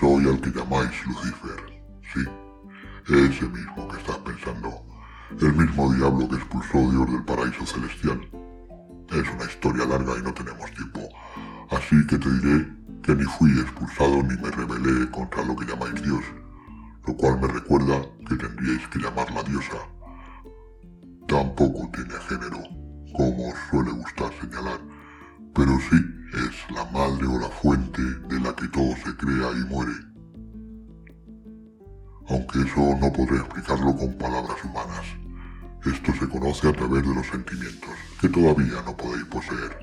Soy 0.00 0.26
al 0.26 0.40
que 0.40 0.50
llamáis 0.50 1.06
Lucifer, 1.06 1.82
sí, 2.14 2.20
ese 3.08 3.44
mismo 3.44 3.86
que 3.88 3.98
estás 3.98 4.16
pensando, 4.18 4.86
el 5.38 5.52
mismo 5.52 5.92
diablo 5.92 6.26
que 6.26 6.36
expulsó 6.36 6.90
Dios 6.90 7.12
del 7.12 7.24
paraíso 7.24 7.66
celestial. 7.66 8.20
Es 9.10 9.28
una 9.34 9.44
historia 9.44 9.84
larga 9.84 10.14
y 10.18 10.22
no 10.22 10.32
tenemos 10.32 10.70
tiempo, 10.72 11.00
así 11.70 12.06
que 12.06 12.16
te 12.16 12.30
diré 12.30 12.68
que 13.02 13.14
ni 13.14 13.24
fui 13.24 13.50
expulsado 13.60 14.22
ni 14.22 14.36
me 14.40 14.50
rebelé 14.50 15.10
contra 15.10 15.44
lo 15.44 15.54
que 15.56 15.66
llamáis 15.66 16.02
Dios, 16.02 16.24
lo 17.06 17.16
cual 17.16 17.40
me 17.40 17.48
recuerda 17.48 18.02
que 18.28 18.36
tendríais 18.36 18.86
que 18.88 18.98
llamarla 18.98 19.42
diosa. 19.42 19.78
Tampoco 21.26 21.90
tiene 21.92 22.14
género, 22.28 22.62
como 23.14 23.48
os 23.48 23.58
suele 23.70 23.92
gustar 23.92 24.32
señalar, 24.40 24.80
pero 25.54 25.72
sí 25.88 25.96
es 26.46 26.76
la 26.76 26.84
madre 26.92 27.26
o 27.26 27.38
la 27.38 27.48
fuente 27.48 28.02
de 28.02 28.40
la 28.40 28.54
que 28.54 28.68
todo 28.68 28.94
se 29.04 29.16
crea 29.16 29.50
y 29.52 29.64
muere. 29.68 29.92
Aunque 32.28 32.60
eso 32.60 32.96
no 33.00 33.12
podré 33.12 33.36
explicarlo 33.38 33.96
con 33.96 34.16
palabras 34.16 34.64
humanas. 34.64 35.06
Esto 35.84 36.12
se 36.12 36.28
conoce 36.28 36.68
a 36.68 36.72
través 36.72 37.02
de 37.02 37.14
los 37.14 37.26
sentimientos, 37.26 37.90
que 38.20 38.28
todavía 38.28 38.82
no 38.84 38.96
podéis 38.96 39.24
poseer. 39.24 39.76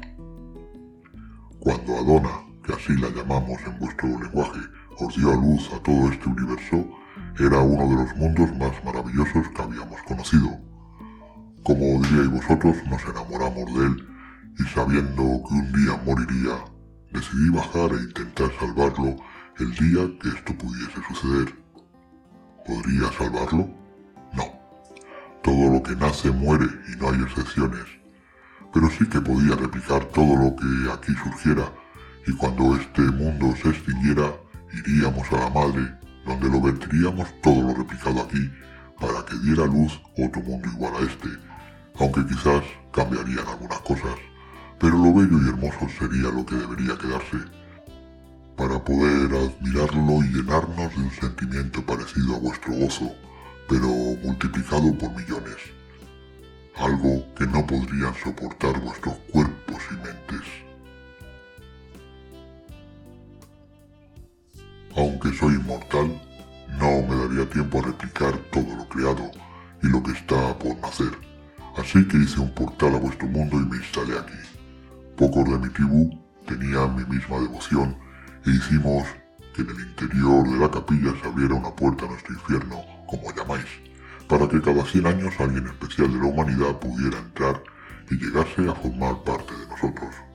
Cuando 1.60 1.98
Adona, 1.98 2.45
que 2.64 2.73
así 2.73 2.95
la 2.98 3.10
llamamos 3.10 3.60
en 3.65 3.80
vuestro 3.80 4.07
lenguaje, 4.07 4.60
os 4.99 5.15
dio 5.15 5.31
a 5.31 5.35
luz 5.35 5.69
a 5.73 5.80
todo 5.84 6.10
este 6.10 6.30
universo, 6.30 6.88
era 7.39 7.59
uno 7.59 7.88
de 7.89 8.03
los 8.03 8.15
mundos 8.15 8.49
más 8.57 8.84
maravillosos 8.84 9.47
que 9.49 9.61
habíamos 9.61 10.01
conocido. 10.03 10.57
Como 11.64 12.01
diríais 12.01 12.31
vosotros, 12.31 12.77
nos 12.89 13.03
enamoramos 13.03 13.65
de 13.77 13.85
él 13.85 14.07
y 14.57 14.64
sabiendo 14.64 15.22
que 15.47 15.53
un 15.53 15.72
día 15.72 16.01
moriría, 16.03 16.57
decidí 17.11 17.49
bajar 17.51 17.91
e 17.91 18.03
intentar 18.03 18.51
salvarlo 18.59 19.15
el 19.59 19.72
día 19.76 20.18
que 20.19 20.30
esto 20.30 20.57
pudiese 20.57 20.99
suceder. 21.07 21.53
¿Podría 22.65 23.11
salvarlo? 23.11 23.69
No. 24.34 24.45
Todo 25.43 25.73
lo 25.73 25.84
que 25.84 25.95
nace 25.95 26.31
muere 26.31 26.65
y 26.91 26.95
no 26.97 27.11
hay 27.11 27.22
excepciones. 27.22 27.85
Pero 28.73 28.89
sí 28.89 29.05
que 29.07 29.22
podía 29.22 29.55
replicar 29.55 30.03
todo 30.05 30.35
lo 30.35 30.55
que 30.55 30.91
aquí 30.91 31.14
surgiera 31.23 31.72
y 32.26 32.31
cuando 32.34 32.76
este 32.76 33.01
mundo 33.01 33.55
se 33.61 33.69
extinguiera, 33.69 34.34
iríamos 34.73 35.31
a 35.31 35.38
la 35.38 35.49
madre 35.51 36.06
donde 36.28 36.49
lo 36.49 36.62
vertiríamos 36.62 37.28
todo 37.41 37.62
lo 37.62 37.74
replicado 37.74 38.22
aquí 38.22 38.52
para 38.99 39.26
que 39.26 39.38
diera 39.40 39.66
luz 39.66 39.99
otro 40.18 40.41
mundo 40.44 40.68
igual 40.74 40.94
a 40.95 40.99
este, 40.99 41.30
aunque 41.99 42.26
quizás 42.26 42.64
cambiarían 42.91 43.48
algunas 43.48 43.80
cosas, 43.80 44.18
pero 44.80 44.98
lo 44.98 45.14
bello 45.14 45.40
y 45.41 45.49
hermoso 45.49 45.88
sería 45.98 46.30
lo 46.30 46.45
que 46.45 46.56
debería 46.56 46.98
quedarse, 46.98 47.38
para 48.58 48.84
poder 48.84 49.32
admirarlo 49.34 50.24
y 50.24 50.30
llenarnos 50.34 50.95
de 50.95 51.02
un 51.02 51.12
sentimiento 51.12 51.82
parecido 51.86 52.36
a 52.36 52.40
vuestro 52.40 52.74
gozo, 52.74 53.12
pero 53.70 53.88
multiplicado 54.24 54.98
por 54.98 55.12
millones, 55.12 55.58
algo 56.76 57.24
que 57.36 57.45
no 57.45 57.66
podrían 57.66 58.14
soportar 58.16 58.80
vuestros 58.82 59.16
cuerpos 59.32 59.82
y 59.91 59.95
mentes. 59.95 60.66
Aunque 64.98 65.32
soy 65.32 65.53
inmortal, 65.53 66.19
no 66.80 67.03
me 67.07 67.15
daría 67.15 67.48
tiempo 67.52 67.78
a 67.78 67.84
replicar 67.84 68.36
todo 68.52 68.76
lo 68.76 68.90
creado 68.90 69.30
y 69.84 69.88
lo 69.90 70.02
que 70.02 70.11
está 70.11 70.57
por 70.57 70.76
nacer. 70.80 71.11
Así 71.78 72.03
que 72.07 72.18
hice 72.18 72.40
un 72.40 72.52
portal 72.56 72.95
a 72.95 72.98
vuestro 72.98 73.28
mundo 73.28 73.57
y 73.57 73.65
me 73.68 73.78
instalé 73.78 74.18
aquí. 74.18 74.34
Pocos 75.15 75.45
de 75.45 75.60
mi 75.60 75.69
tribu 75.69 76.19
tenían 76.48 76.95
mi 76.95 77.06
misma 77.06 77.40
devoción 77.40 77.95
e 78.48 78.49
hicimos 78.49 79.03
que 79.53 79.61
en 79.61 79.69
el 79.69 79.80
interior 79.82 80.49
de 80.49 80.57
la 80.57 80.72
capilla 80.72 81.14
se 81.22 81.28
abriera 81.28 81.53
una 81.53 81.76
puerta 81.76 82.06
a 82.06 82.10
nuestro 82.10 82.34
infierno, 82.34 82.82
como 83.07 83.32
llamáis, 83.36 83.68
para 84.28 84.49
que 84.49 84.60
cada 84.60 84.84
100 84.84 85.06
años 85.06 85.34
alguien 85.40 85.68
especial 85.68 86.11
de 86.11 86.18
la 86.18 86.26
humanidad 86.26 86.80
pudiera 86.80 87.19
entrar 87.19 87.61
y 88.10 88.15
llegase 88.15 88.68
a 88.68 88.74
formar 88.74 89.24
parte 89.24 89.53
de 89.53 89.68
nosotros. 89.68 90.27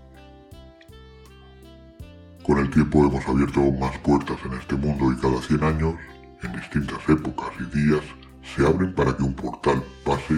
Con 2.44 2.58
el 2.58 2.68
tiempo 2.70 3.06
hemos 3.06 3.24
abierto 3.28 3.60
más 3.78 3.96
puertas 3.98 4.36
en 4.44 4.54
este 4.54 4.74
mundo 4.74 5.12
y 5.12 5.16
cada 5.20 5.40
100 5.40 5.62
años, 5.62 5.94
en 6.42 6.52
distintas 6.52 6.98
épocas 7.08 7.50
y 7.60 7.78
días, 7.78 8.02
se 8.42 8.66
abren 8.66 8.92
para 8.96 9.16
que 9.16 9.22
un 9.22 9.34
portal 9.34 9.80
pase 10.04 10.34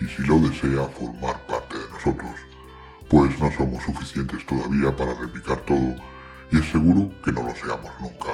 y 0.00 0.04
si 0.04 0.22
lo 0.22 0.38
desea 0.38 0.84
formar 0.84 1.44
parte 1.48 1.76
de 1.76 1.90
nosotros, 1.90 2.30
pues 3.08 3.36
no 3.40 3.50
somos 3.50 3.82
suficientes 3.82 4.46
todavía 4.46 4.94
para 4.94 5.14
replicar 5.14 5.56
todo 5.62 5.96
y 6.52 6.58
es 6.58 6.70
seguro 6.70 7.10
que 7.24 7.32
no 7.32 7.42
lo 7.42 7.54
seamos 7.56 7.90
nunca. 8.00 8.30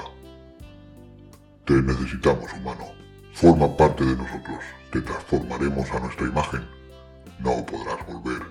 Te 1.64 1.80
necesitamos, 1.80 2.52
humano. 2.52 2.84
Forma 3.32 3.74
parte 3.74 4.04
de 4.04 4.16
nosotros. 4.16 4.58
Te 4.92 5.00
transformaremos 5.00 5.90
a 5.92 6.00
nuestra 6.00 6.26
imagen. 6.26 6.68
No 7.38 7.64
podrás 7.64 8.06
volver, 8.06 8.42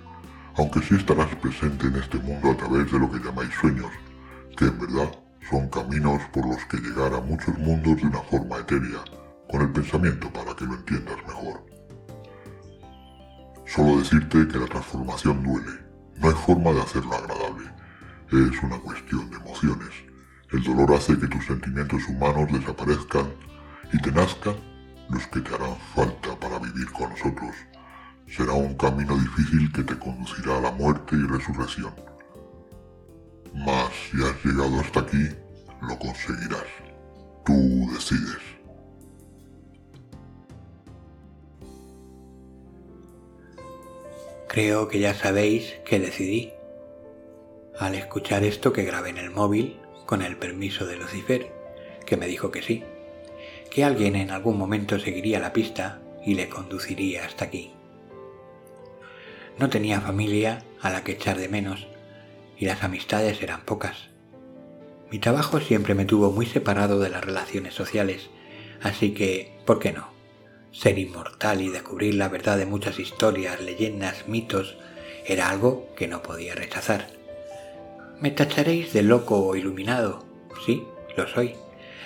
aunque 0.58 0.82
sí 0.82 0.96
estarás 0.96 1.34
presente 1.36 1.86
en 1.86 1.96
este 1.96 2.18
mundo 2.18 2.52
a 2.52 2.58
través 2.58 2.92
de 2.92 2.98
lo 2.98 3.12
que 3.12 3.20
llamáis 3.20 3.54
sueños, 3.54 3.92
que 4.58 4.66
en 4.66 4.80
verdad 4.80 5.12
son 5.50 5.68
caminos 5.70 6.22
por 6.32 6.48
los 6.48 6.64
que 6.66 6.78
llegar 6.78 7.14
a 7.14 7.22
muchos 7.22 7.58
mundos 7.58 7.98
de 7.98 8.08
una 8.08 8.22
forma 8.22 8.58
etérea, 8.58 9.04
con 9.50 9.62
el 9.62 9.72
pensamiento 9.72 10.32
para 10.32 10.56
que 10.56 10.66
lo 10.66 10.76
entiendas 10.76 11.18
mejor. 11.28 11.66
Solo 13.66 13.98
decirte 13.98 14.48
que 14.48 14.60
la 14.60 14.68
transformación 14.68 15.44
duele, 15.44 15.80
no 16.18 16.30
hay 16.30 16.36
forma 16.36 16.72
de 16.72 16.82
hacerlo 16.82 17.14
agradable, 17.14 17.72
es 18.32 18.64
una 18.64 18.80
cuestión 18.80 19.30
de 19.30 19.38
emociones. 19.38 19.90
El 20.52 20.64
dolor 20.64 20.94
hace 20.94 21.18
que 21.18 21.28
tus 21.28 21.46
sentimientos 21.46 22.08
humanos 22.08 22.52
desaparezcan 22.52 23.28
y 23.92 24.02
te 24.02 24.12
nazcan 24.12 24.56
los 25.10 25.26
que 25.28 25.42
te 25.42 25.54
harán 25.54 25.76
falta 25.96 26.40
para 26.40 26.60
vivir 26.60 26.92
con 26.92 27.10
nosotros. 27.10 27.56
Será 28.28 28.54
un 28.54 28.76
camino 28.76 29.16
difícil 29.18 29.72
que 29.72 29.84
te 29.84 29.98
conducirá 29.98 30.58
a 30.58 30.62
la 30.62 30.72
muerte 30.72 31.16
y 31.16 31.28
resurrección. 31.28 32.13
Mas 33.54 33.94
si 34.10 34.24
has 34.24 34.44
llegado 34.44 34.80
hasta 34.80 35.02
aquí, 35.02 35.30
lo 35.82 35.98
conseguirás. 36.00 36.66
Tú 37.46 37.88
decides. 37.94 38.42
Creo 44.48 44.88
que 44.88 45.00
ya 45.00 45.14
sabéis 45.14 45.76
que 45.86 46.00
decidí. 46.00 46.54
Al 47.80 47.96
escuchar 47.96 48.44
esto 48.44 48.72
que 48.72 48.84
grabé 48.84 49.10
en 49.10 49.18
el 49.18 49.32
móvil, 49.32 49.80
con 50.06 50.22
el 50.22 50.38
permiso 50.38 50.86
de 50.86 50.98
Lucifer, 50.98 51.52
que 52.06 52.18
me 52.18 52.28
dijo 52.28 52.52
que 52.52 52.62
sí, 52.62 52.84
que 53.72 53.84
alguien 53.84 54.16
en 54.16 54.30
algún 54.30 54.58
momento 54.58 55.00
seguiría 55.00 55.40
la 55.40 55.54
pista 55.54 56.02
y 56.24 56.36
le 56.36 56.50
conduciría 56.50 57.26
hasta 57.26 57.46
aquí. 57.46 57.72
No 59.58 59.70
tenía 59.70 60.02
familia 60.02 60.64
a 60.82 60.90
la 60.90 61.04
que 61.04 61.14
echar 61.14 61.38
de 61.38 61.50
menos 61.50 61.88
y 62.64 62.66
las 62.66 62.82
amistades 62.82 63.44
eran 63.44 63.66
pocas. 63.66 64.08
Mi 65.12 65.20
trabajo 65.20 65.60
siempre 65.60 65.96
me 65.96 66.06
tuvo 66.06 66.32
muy 66.32 66.46
separado 66.46 67.02
de 67.02 67.10
las 67.10 67.22
relaciones 67.22 67.74
sociales, 67.74 68.30
así 68.82 69.14
que, 69.14 69.52
¿por 69.66 69.80
qué 69.80 69.92
no? 69.92 70.08
Ser 70.72 70.98
inmortal 70.98 71.62
y 71.62 71.68
descubrir 71.68 72.16
la 72.16 72.30
verdad 72.30 72.58
de 72.58 72.66
muchas 72.66 73.00
historias, 73.00 73.60
leyendas, 73.60 74.30
mitos, 74.30 74.78
era 75.26 75.50
algo 75.50 75.94
que 75.98 76.08
no 76.08 76.24
podía 76.24 76.56
rechazar. 76.56 77.10
Me 78.22 78.32
tacharéis 78.32 78.94
de 78.94 79.04
loco 79.04 79.46
o 79.46 79.58
iluminado. 79.58 80.24
Sí, 80.66 80.86
lo 81.18 81.28
soy. 81.28 81.56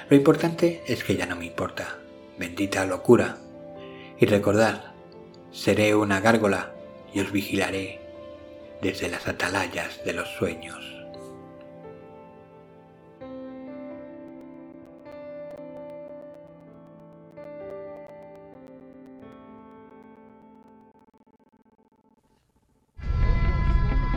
Lo 0.09 0.17
importante 0.17 0.81
es 0.87 1.03
que 1.03 1.17
ya 1.17 1.27
no 1.27 1.35
me 1.35 1.45
importa. 1.45 1.99
Bendita 2.39 2.83
locura. 2.87 3.37
Y 4.19 4.25
recordad, 4.25 4.85
seré 5.51 5.93
una 5.93 6.19
gárgola 6.19 6.73
y 7.13 7.19
os 7.19 7.31
vigilaré 7.31 8.06
desde 8.81 9.09
las 9.09 9.27
atalayas 9.27 10.03
de 10.05 10.13
los 10.13 10.27
sueños. 10.37 10.97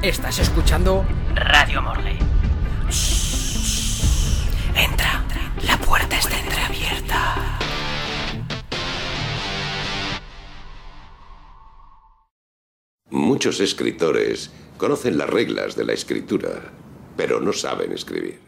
Estás 0.03 0.39
escuchando 0.39 1.05
Radio 1.35 1.82
Morgue. 1.82 2.19
Entra, 4.74 5.23
la 5.62 5.77
puerta 5.77 6.16
está 6.16 6.39
entreabierta. 6.39 7.60
Muchos 13.11 13.59
escritores 13.59 14.53
conocen 14.77 15.19
las 15.19 15.28
reglas 15.28 15.74
de 15.74 15.85
la 15.85 15.95
escritura, 15.95 16.73
pero 17.16 17.41
no 17.41 17.53
saben 17.53 17.91
escribir. 17.93 18.39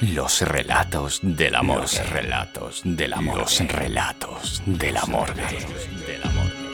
Los 0.00 0.40
relatos 0.42 1.20
del 1.22 1.54
amor. 1.54 1.82
Los 1.82 2.10
relatos 2.10 2.82
del 2.84 3.12
amor. 3.12 3.38
Los 3.38 3.60
relatos 3.68 4.62
del 4.66 4.96
amor. 4.96 5.32
Del 5.34 6.22
amor. 6.24 6.68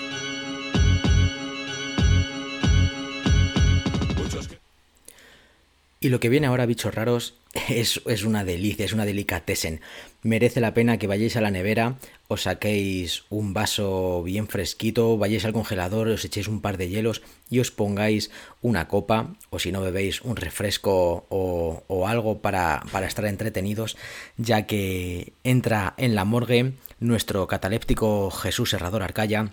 Y 6.00 6.10
lo 6.10 6.20
que 6.20 6.28
viene 6.28 6.46
ahora, 6.46 6.66
bichos 6.66 6.94
raros, 6.94 7.34
es, 7.68 8.02
es, 8.06 8.24
una 8.24 8.44
delicia, 8.44 8.84
es 8.84 8.92
una 8.92 9.06
delicatessen. 9.06 9.80
Merece 10.24 10.62
la 10.62 10.72
pena 10.72 10.96
que 10.96 11.06
vayáis 11.06 11.36
a 11.36 11.42
la 11.42 11.50
nevera, 11.50 11.98
os 12.28 12.48
saquéis 12.48 13.28
un 13.28 13.52
vaso 13.52 14.22
bien 14.24 14.48
fresquito, 14.48 15.18
vayáis 15.18 15.44
al 15.44 15.52
congelador, 15.52 16.08
os 16.08 16.24
echéis 16.24 16.48
un 16.48 16.64
par 16.64 16.80
de 16.80 16.88
hielos 16.88 17.20
y 17.52 17.60
os 17.60 17.70
pongáis 17.70 18.32
una 18.64 18.88
copa, 18.88 19.36
o 19.52 19.60
si 19.60 19.68
no 19.68 19.84
bebéis 19.84 20.24
un 20.24 20.40
refresco 20.40 21.28
o, 21.28 22.08
algo 22.08 22.40
para, 22.40 22.80
para 22.90 23.06
estar 23.06 23.26
entretenidos, 23.26 23.98
ya 24.38 24.64
que 24.64 25.34
entra 25.44 25.92
en 25.98 26.14
la 26.14 26.24
morgue 26.24 26.72
nuestro 27.00 27.46
cataléptico 27.46 28.30
Jesús 28.30 28.72
Herrador 28.72 29.02
Arcaya 29.02 29.52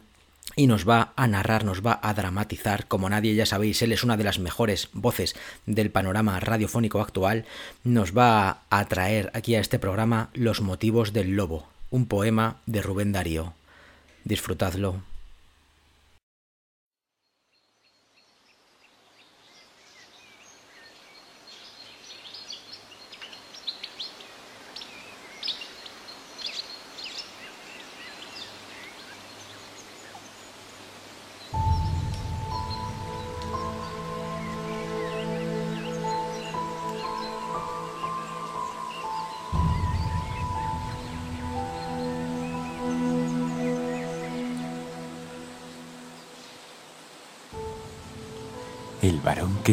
y 0.56 0.68
nos 0.68 0.88
va 0.88 1.14
a 1.16 1.28
narrar, 1.28 1.64
nos 1.66 1.86
va 1.86 2.00
a 2.02 2.14
dramatizar, 2.14 2.88
como 2.88 3.10
nadie 3.10 3.36
ya 3.36 3.46
sabéis, 3.46 3.82
él 3.82 3.92
es 3.92 4.04
una 4.04 4.18
de 4.18 4.24
las 4.24 4.40
mejores 4.40 4.90
voces 4.94 5.36
del 5.66 5.92
panorama 5.92 6.40
radiofónico 6.40 7.02
actual, 7.02 7.46
nos 7.84 8.18
va 8.18 8.62
a 8.70 8.86
traer 8.86 9.32
aquí 9.34 9.56
a 9.56 9.60
este 9.60 9.80
programa 9.80 10.30
Los 10.34 10.62
motivos 10.62 11.14
del 11.14 11.36
lobo, 11.36 11.68
un 11.90 12.06
poema 12.06 12.58
de 12.66 12.82
Rubén 12.82 13.12
Darío. 13.12 13.54
Disfrutadlo. 14.24 15.11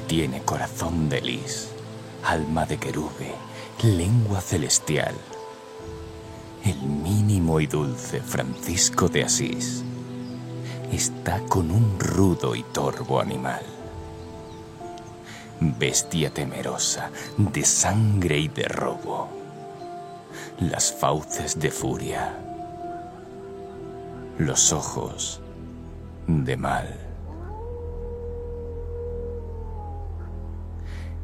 Tiene 0.08 0.40
corazón 0.40 1.10
de 1.10 1.20
lis, 1.20 1.68
alma 2.24 2.64
de 2.64 2.78
querube, 2.78 3.34
lengua 3.82 4.40
celestial. 4.40 5.14
El 6.64 6.80
mínimo 6.80 7.60
y 7.60 7.66
dulce 7.66 8.22
Francisco 8.22 9.08
de 9.08 9.24
Asís 9.24 9.84
está 10.90 11.40
con 11.40 11.70
un 11.70 12.00
rudo 12.00 12.54
y 12.54 12.62
torvo 12.62 13.20
animal. 13.20 13.60
Bestia 15.60 16.32
temerosa 16.32 17.10
de 17.36 17.64
sangre 17.64 18.38
y 18.38 18.48
de 18.48 18.64
robo. 18.64 19.28
Las 20.58 20.90
fauces 20.90 21.60
de 21.60 21.70
furia. 21.70 22.34
Los 24.38 24.72
ojos 24.72 25.42
de 26.26 26.56
mal. 26.56 27.07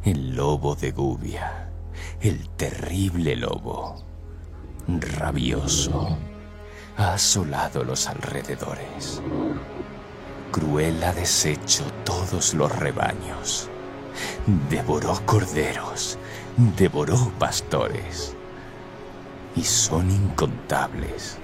El 0.05 0.37
lobo 0.37 0.75
de 0.75 0.91
Gubia, 0.91 1.71
el 2.21 2.51
terrible 2.51 3.37
lobo, 3.37 4.05
rabioso, 4.87 6.19
ha 6.99 7.15
asolado 7.15 7.85
los 7.85 8.07
alrededores. 8.07 9.23
Cruel 10.53 11.03
ha 11.03 11.15
deshecho 11.15 11.85
todos 12.05 12.53
los 12.53 12.71
rebaños. 12.77 13.71
Devoró 14.69 15.19
corderos, 15.25 16.19
devoró 16.77 17.33
pastores. 17.39 18.37
Y 19.57 19.63
son 19.63 20.11
incontables 20.11 21.39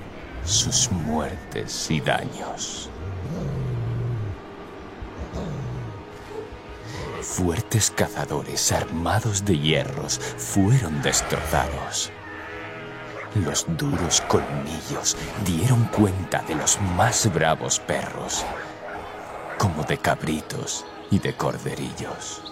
sus 0.45 0.91
muertes 0.93 1.91
y 1.91 2.03
daños. 2.03 2.91
Fuertes 7.31 7.93
cazadores 7.93 8.73
armados 8.73 9.45
de 9.45 9.57
hierros 9.57 10.19
fueron 10.19 11.01
destrozados. 11.01 12.11
Los 13.37 13.65
duros 13.79 14.21
colmillos 14.23 15.17
dieron 15.45 15.85
cuenta 15.85 16.43
de 16.43 16.57
los 16.57 16.81
más 16.97 17.33
bravos 17.33 17.79
perros, 17.79 18.45
como 19.59 19.85
de 19.85 19.97
cabritos 19.97 20.85
y 21.13 21.21
de 21.21 21.33
corderillos. 21.37 22.43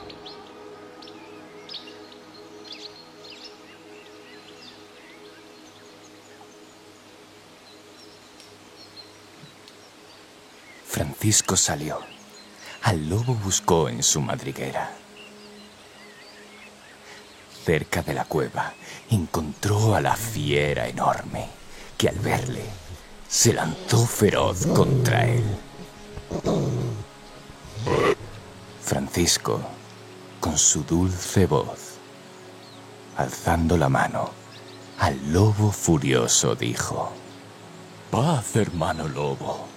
Francisco 10.86 11.56
salió. 11.56 12.17
Al 12.82 13.09
lobo 13.09 13.34
buscó 13.34 13.88
en 13.88 14.02
su 14.02 14.20
madriguera. 14.20 14.90
Cerca 17.64 18.02
de 18.02 18.14
la 18.14 18.24
cueva 18.24 18.72
encontró 19.10 19.94
a 19.94 20.00
la 20.00 20.16
fiera 20.16 20.88
enorme, 20.88 21.48
que 21.96 22.09
al 22.09 22.18
verle 22.18 22.64
se 23.28 23.52
lanzó 23.52 24.06
feroz 24.06 24.66
contra 24.66 25.26
él. 25.26 25.44
Francisco, 28.82 29.60
con 30.40 30.56
su 30.56 30.82
dulce 30.82 31.44
voz, 31.44 31.98
alzando 33.18 33.76
la 33.76 33.90
mano, 33.90 34.30
al 34.98 35.32
lobo 35.32 35.70
furioso 35.70 36.55
dijo, 36.55 37.12
Paz, 38.10 38.56
hermano 38.56 39.06
lobo. 39.06 39.67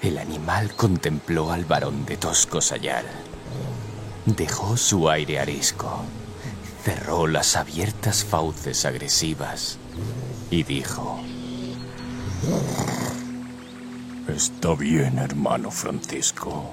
El 0.00 0.18
animal 0.18 0.74
contempló 0.76 1.50
al 1.50 1.64
varón 1.64 2.06
de 2.06 2.16
tosco 2.16 2.60
sayal. 2.60 3.04
Dejó 4.26 4.76
su 4.76 5.10
aire 5.10 5.40
arisco, 5.40 6.02
cerró 6.84 7.26
las 7.26 7.56
abiertas 7.56 8.24
fauces 8.24 8.84
agresivas 8.84 9.78
y 10.50 10.62
dijo: 10.62 11.18
Está 14.28 14.74
bien, 14.74 15.18
hermano 15.18 15.70
Francisco. 15.72 16.70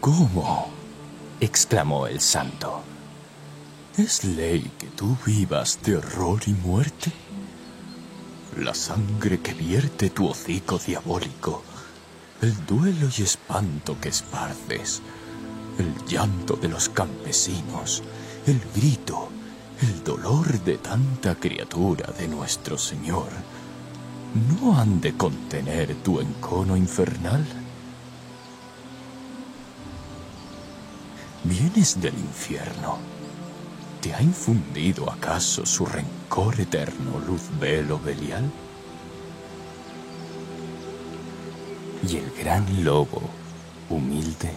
¿Cómo? 0.00 0.70
exclamó 1.40 2.06
el 2.06 2.20
santo. 2.20 2.82
¿Es 3.96 4.22
ley 4.22 4.70
que 4.78 4.86
tú 4.86 5.16
vivas 5.26 5.80
de 5.82 5.96
horror 5.96 6.42
y 6.46 6.52
muerte? 6.52 7.12
La 8.58 8.72
sangre 8.72 9.40
que 9.40 9.52
vierte 9.52 10.10
tu 10.10 10.28
hocico 10.28 10.78
diabólico, 10.78 11.64
el 12.40 12.64
duelo 12.66 13.08
y 13.16 13.22
espanto 13.22 13.96
que 14.00 14.10
esparces, 14.10 15.02
el 15.78 15.92
llanto 16.06 16.54
de 16.54 16.68
los 16.68 16.88
campesinos, 16.88 18.04
el 18.46 18.60
grito, 18.76 19.28
el 19.82 20.04
dolor 20.04 20.60
de 20.60 20.78
tanta 20.78 21.34
criatura 21.34 22.12
de 22.16 22.28
nuestro 22.28 22.78
Señor, 22.78 23.28
¿no 24.60 24.78
han 24.78 25.00
de 25.00 25.16
contener 25.16 25.96
tu 25.96 26.20
encono 26.20 26.76
infernal? 26.76 27.44
Vienes 31.42 32.00
del 32.00 32.14
infierno, 32.14 32.98
¿Te 34.00 34.14
ha 34.14 34.22
infundido 34.22 35.10
acaso 35.10 35.64
su 35.64 35.86
rencor 35.86 36.23
eterno 36.42 37.20
Luzbel 37.26 37.92
o 37.92 37.98
Belial? 37.98 38.50
Y 42.08 42.16
el 42.16 42.30
gran 42.32 42.84
lobo, 42.84 43.22
humilde, 43.88 44.50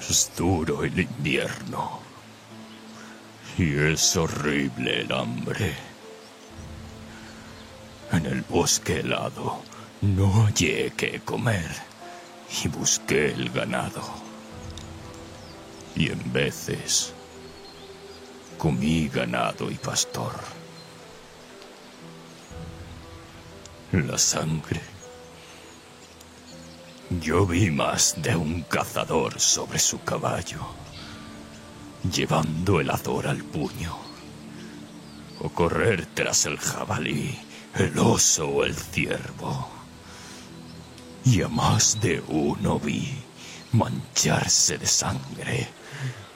es 0.00 0.30
duro 0.36 0.82
el 0.82 0.98
invierno 0.98 2.00
y 3.56 3.78
es 3.78 4.16
horrible 4.16 5.02
el 5.02 5.12
hambre. 5.12 5.74
En 8.10 8.26
el 8.26 8.42
bosque 8.42 9.00
helado 9.00 9.62
no 10.00 10.32
hallé 10.44 10.92
qué 10.96 11.20
comer 11.24 11.70
y 12.62 12.68
busqué 12.68 13.32
el 13.32 13.50
ganado. 13.50 14.02
Y 15.94 16.10
en 16.10 16.32
veces 16.32 17.14
comí 18.58 19.08
ganado 19.08 19.70
y 19.70 19.74
pastor. 19.74 20.32
La 23.92 24.18
sangre. 24.18 24.80
Yo 27.20 27.46
vi 27.46 27.70
más 27.70 28.14
de 28.20 28.34
un 28.34 28.62
cazador 28.62 29.38
sobre 29.38 29.78
su 29.78 30.02
caballo, 30.02 30.66
llevando 32.12 32.80
el 32.80 32.90
azor 32.90 33.28
al 33.28 33.44
puño, 33.44 33.96
o 35.40 35.48
correr 35.50 36.06
tras 36.14 36.46
el 36.46 36.58
jabalí, 36.58 37.38
el 37.74 37.96
oso 37.98 38.48
o 38.48 38.64
el 38.64 38.74
ciervo. 38.74 39.70
Y 41.24 41.42
a 41.42 41.48
más 41.48 42.00
de 42.00 42.20
uno 42.28 42.80
vi 42.80 43.14
mancharse 43.72 44.78
de 44.78 44.86
sangre, 44.86 45.68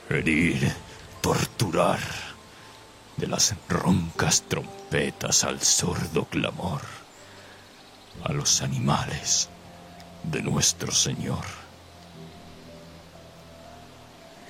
herir, 0.09 0.73
torturar, 1.21 2.01
de 3.17 3.27
las 3.27 3.55
roncas 3.69 4.43
trompetas 4.43 5.45
al 5.45 5.61
sordo 5.61 6.25
clamor, 6.25 6.81
a 8.25 8.33
los 8.33 8.63
animales 8.63 9.49
de 10.23 10.43
nuestro 10.43 10.93
Señor. 10.93 11.45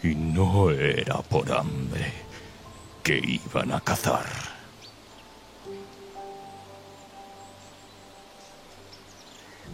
Y 0.02 0.14
no 0.14 0.70
era 0.70 1.16
por 1.16 1.52
hambre 1.52 2.12
que 3.02 3.18
iban 3.18 3.72
a 3.72 3.80
cazar. 3.80 4.26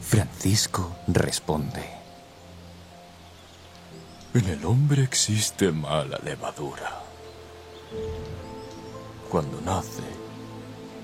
Francisco 0.00 0.96
responde. 1.06 1.95
En 4.36 4.46
el 4.50 4.66
hombre 4.66 5.02
existe 5.02 5.72
mala 5.72 6.18
levadura. 6.22 7.00
Cuando 9.30 9.62
nace, 9.62 10.02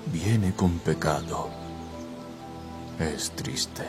viene 0.05 0.53
con 0.53 0.77
pecado. 0.77 1.49
Es 2.99 3.31
triste. 3.31 3.87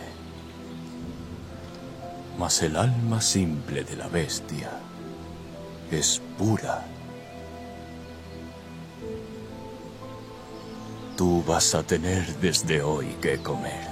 Mas 2.39 2.63
el 2.63 2.75
alma 2.75 3.21
simple 3.21 3.85
de 3.85 3.97
la 3.97 4.09
bestia 4.09 4.71
es 5.91 6.23
pura. 6.39 6.83
Tú 11.19 11.45
vas 11.47 11.75
a 11.75 11.83
tener 11.83 12.35
desde 12.39 12.83
hoy 12.83 13.09
que 13.21 13.37
comer. 13.43 13.91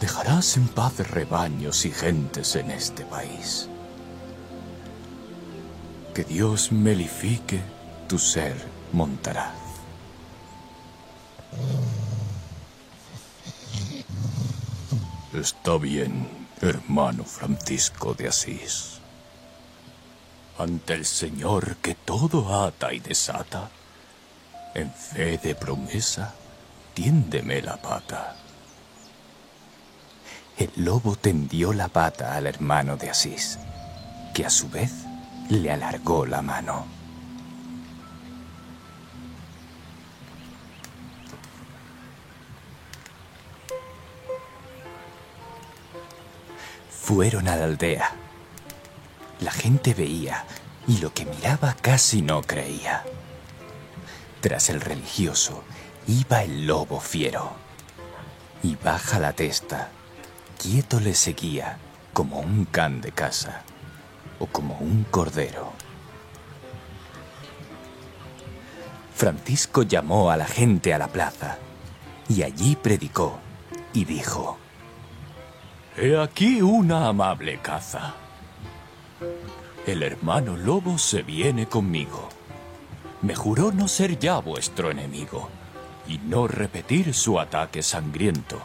Dejarás 0.00 0.56
en 0.56 0.66
paz 0.66 0.98
rebaños 1.12 1.84
y 1.84 1.92
gentes 1.92 2.56
en 2.56 2.72
este 2.72 3.04
país. 3.04 3.68
Que 6.14 6.22
Dios 6.22 6.70
melifique 6.70 7.60
tu 8.06 8.20
ser 8.20 8.54
montaraz. 8.92 9.52
Está 15.32 15.76
bien, 15.76 16.28
hermano 16.60 17.24
Francisco 17.24 18.14
de 18.14 18.28
Asís. 18.28 19.00
Ante 20.56 20.94
el 20.94 21.04
Señor 21.04 21.78
que 21.78 21.96
todo 21.96 22.64
ata 22.64 22.92
y 22.92 23.00
desata, 23.00 23.70
en 24.74 24.92
fe 24.92 25.38
de 25.38 25.56
promesa, 25.56 26.32
tiéndeme 26.94 27.60
la 27.60 27.76
pata. 27.76 28.36
El 30.56 30.70
lobo 30.76 31.16
tendió 31.16 31.72
la 31.72 31.88
pata 31.88 32.36
al 32.36 32.46
hermano 32.46 32.96
de 32.96 33.10
Asís, 33.10 33.58
que 34.32 34.46
a 34.46 34.50
su 34.50 34.68
vez 34.68 35.03
le 35.50 35.70
alargó 35.70 36.26
la 36.26 36.42
mano. 36.42 36.86
Fueron 46.90 47.48
a 47.48 47.56
la 47.56 47.64
aldea. 47.64 48.12
La 49.40 49.50
gente 49.50 49.92
veía 49.92 50.44
y 50.86 50.98
lo 50.98 51.12
que 51.12 51.26
miraba 51.26 51.76
casi 51.80 52.22
no 52.22 52.42
creía. 52.42 53.04
Tras 54.40 54.70
el 54.70 54.80
religioso 54.80 55.64
iba 56.06 56.42
el 56.42 56.66
lobo 56.66 57.00
fiero. 57.00 57.52
Y 58.62 58.76
baja 58.76 59.18
la 59.18 59.34
testa, 59.34 59.90
quieto 60.58 60.98
le 60.98 61.14
seguía 61.14 61.76
como 62.14 62.40
un 62.40 62.64
can 62.64 63.02
de 63.02 63.12
casa 63.12 63.64
o 64.38 64.46
como 64.46 64.76
un 64.78 65.04
cordero. 65.10 65.72
Francisco 69.14 69.82
llamó 69.82 70.30
a 70.30 70.36
la 70.36 70.46
gente 70.46 70.92
a 70.92 70.98
la 70.98 71.08
plaza 71.08 71.58
y 72.28 72.42
allí 72.42 72.76
predicó 72.76 73.38
y 73.92 74.04
dijo, 74.04 74.58
He 75.96 76.18
aquí 76.20 76.60
una 76.60 77.08
amable 77.08 77.60
caza. 77.60 78.14
El 79.86 80.02
hermano 80.02 80.56
lobo 80.56 80.98
se 80.98 81.22
viene 81.22 81.66
conmigo. 81.66 82.28
Me 83.22 83.34
juró 83.34 83.70
no 83.70 83.86
ser 83.86 84.18
ya 84.18 84.38
vuestro 84.38 84.90
enemigo 84.90 85.48
y 86.08 86.18
no 86.18 86.48
repetir 86.48 87.14
su 87.14 87.38
ataque 87.38 87.82
sangriento. 87.82 88.60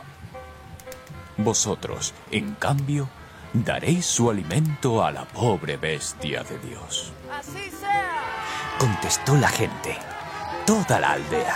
Vosotros, 1.37 2.13
en 2.31 2.55
cambio, 2.55 3.07
daréis 3.53 4.05
su 4.05 4.29
alimento 4.29 5.03
a 5.03 5.11
la 5.11 5.25
pobre 5.25 5.77
bestia 5.77 6.43
de 6.43 6.57
Dios. 6.59 7.11
Así 7.31 7.71
sea. 7.71 8.19
Contestó 8.79 9.35
la 9.35 9.49
gente, 9.49 9.97
toda 10.65 10.99
la 10.99 11.13
aldea. 11.13 11.55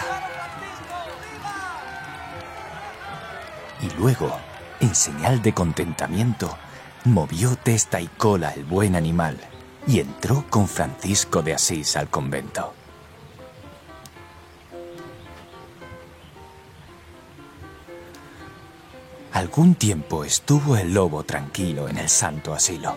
Y 3.82 3.90
luego, 4.00 4.32
en 4.80 4.96
señal 4.96 5.42
de 5.42 5.54
contentamiento, 5.54 6.58
movió 7.06 7.56
testa 7.56 8.00
y 8.00 8.08
cola 8.08 8.52
el 8.52 8.64
buen 8.64 8.96
animal 8.96 9.38
y 9.86 10.00
entró 10.00 10.46
con 10.50 10.68
Francisco 10.68 11.42
de 11.42 11.54
Asís 11.54 11.98
al 11.98 12.10
convento. 12.10 12.74
Algún 19.34 19.74
tiempo 19.74 20.24
estuvo 20.24 20.78
el 20.78 20.94
lobo 20.94 21.24
tranquilo 21.24 21.90
en 21.90 21.98
el 21.98 22.08
santo 22.08 22.54
asilo. 22.54 22.96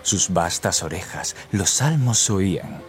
Sus 0.00 0.30
vastas 0.30 0.82
orejas 0.82 1.36
los 1.52 1.68
salmos 1.68 2.30
oían 2.30 2.82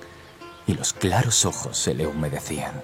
y 0.66 0.74
los 0.74 0.94
claros 0.94 1.44
ojos 1.44 1.78
se 1.78 1.94
le 1.94 2.08
humedecían. 2.08 2.82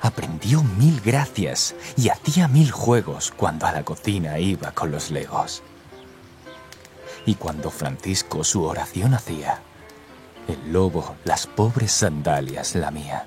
Aprendió 0.00 0.62
mil 0.62 1.02
gracias 1.02 1.74
y 1.98 2.08
hacía 2.08 2.48
mil 2.48 2.70
juegos 2.70 3.34
cuando 3.36 3.66
a 3.66 3.72
la 3.72 3.84
cocina 3.84 4.38
iba 4.38 4.72
con 4.72 4.90
los 4.90 5.10
legos. 5.10 5.62
Y 7.26 7.34
cuando 7.34 7.70
Francisco 7.70 8.44
su 8.44 8.64
oración 8.64 9.12
hacía, 9.12 9.60
el 10.48 10.72
lobo 10.72 11.16
las 11.24 11.46
pobres 11.46 11.92
sandalias 11.92 12.74
lamía. 12.74 13.26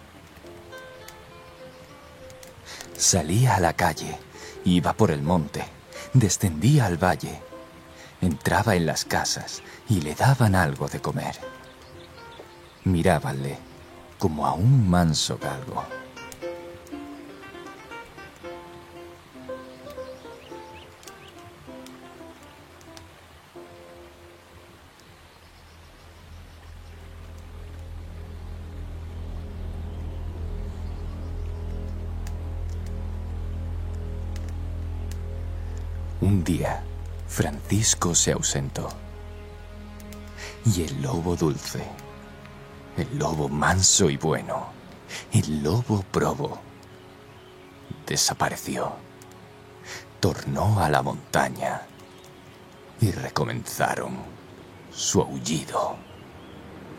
Salía 2.97 3.55
a 3.55 3.59
la 3.59 3.73
calle, 3.73 4.17
iba 4.65 4.93
por 4.93 5.11
el 5.11 5.21
monte, 5.21 5.65
descendía 6.13 6.85
al 6.85 7.03
valle, 7.03 7.41
entraba 8.21 8.75
en 8.75 8.85
las 8.85 9.05
casas 9.05 9.61
y 9.89 10.01
le 10.01 10.15
daban 10.15 10.55
algo 10.55 10.87
de 10.87 10.99
comer. 10.99 11.39
Mirábanle 12.83 13.57
como 14.19 14.45
a 14.45 14.53
un 14.53 14.89
manso 14.89 15.37
galgo. 15.37 15.83
Un 36.23 36.41
día, 36.41 36.81
Francisco 37.27 38.15
se 38.15 38.31
ausentó. 38.31 38.87
y 40.65 40.83
el 40.83 41.01
lobo 41.01 41.35
dulce, 41.35 41.83
el 42.95 43.19
lobo 43.19 43.49
manso 43.49 44.09
y 44.09 44.15
bueno, 44.15 44.67
el 45.33 45.61
lobo 45.61 46.01
probo, 46.13 46.61
desapareció, 48.07 48.93
tornó 50.21 50.79
a 50.79 50.89
la 50.89 51.01
montaña 51.01 51.81
y 53.01 53.11
recomenzaron 53.11 54.15
su 54.93 55.19
aullido 55.19 55.97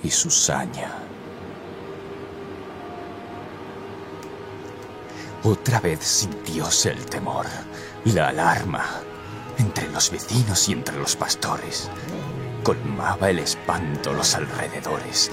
y 0.03 0.11
su 0.11 0.31
saña. 0.31 0.93
Otra 5.43 5.81
vez 5.81 6.01
sintióse 6.01 6.91
el 6.91 7.07
temor, 7.07 7.47
la 8.05 8.29
alarma, 8.29 8.85
entre 9.59 9.89
los 9.89 10.11
vecinos 10.11 10.69
y 10.69 10.73
entre 10.73 10.99
los 10.99 11.17
pastores. 11.17 11.91
Colmaba 12.63 13.31
el 13.31 13.39
espanto 13.39 14.13
los 14.13 14.35
alrededores. 14.35 15.31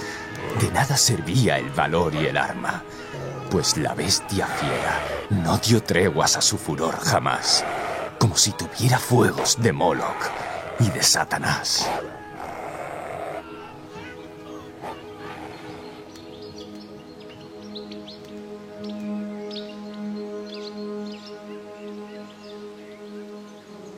De 0.60 0.70
nada 0.70 0.96
servía 0.96 1.58
el 1.58 1.70
valor 1.70 2.14
y 2.14 2.26
el 2.26 2.36
arma, 2.36 2.82
pues 3.50 3.76
la 3.76 3.94
bestia 3.94 4.46
fiera 4.46 5.00
no 5.30 5.58
dio 5.58 5.82
treguas 5.82 6.36
a 6.36 6.42
su 6.42 6.58
furor 6.58 6.98
jamás, 6.98 7.64
como 8.18 8.36
si 8.36 8.52
tuviera 8.52 8.98
fuegos 8.98 9.60
de 9.60 9.72
Moloch 9.72 10.30
y 10.78 10.88
de 10.90 11.02
Satanás. 11.02 11.88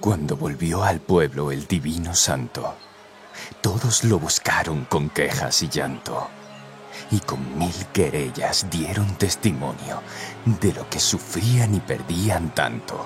Cuando 0.05 0.36
volvió 0.36 0.85
al 0.85 1.01
pueblo 1.01 1.51
el 1.51 1.66
divino 1.66 2.14
santo, 2.14 2.74
todos 3.62 4.05
lo 4.05 4.18
buscaron 4.18 4.85
con 4.85 5.09
quejas 5.09 5.62
y 5.62 5.70
llanto, 5.70 6.28
y 7.10 7.20
con 7.20 7.56
mil 7.56 7.72
querellas 7.90 8.66
dieron 8.68 9.16
testimonio 9.16 10.02
de 10.60 10.74
lo 10.74 10.90
que 10.90 11.01
sufrían 11.01 11.74
y 11.74 11.81
perdían 11.81 12.55
tanto 12.55 13.02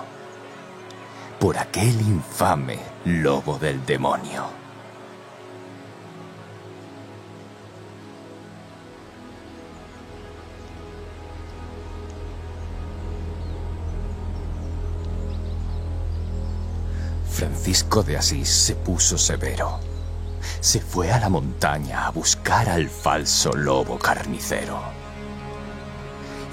por 1.39 1.57
aquel 1.57 2.01
infame 2.01 2.81
lobo 3.05 3.61
del 3.61 3.87
demonio. 3.87 4.68
Francisco 17.69 18.03
de 18.03 18.17
Asís 18.17 18.49
se 18.49 18.77
puso 18.77 19.19
severo. 19.19 19.79
Se 20.59 20.81
fue 20.81 21.13
a 21.13 21.21
la 21.21 21.29
montaña 21.29 22.07
a 22.07 22.11
buscar 22.11 22.67
al 22.67 22.89
falso 22.89 23.53
lobo 23.53 23.99
carnicero. 23.99 24.81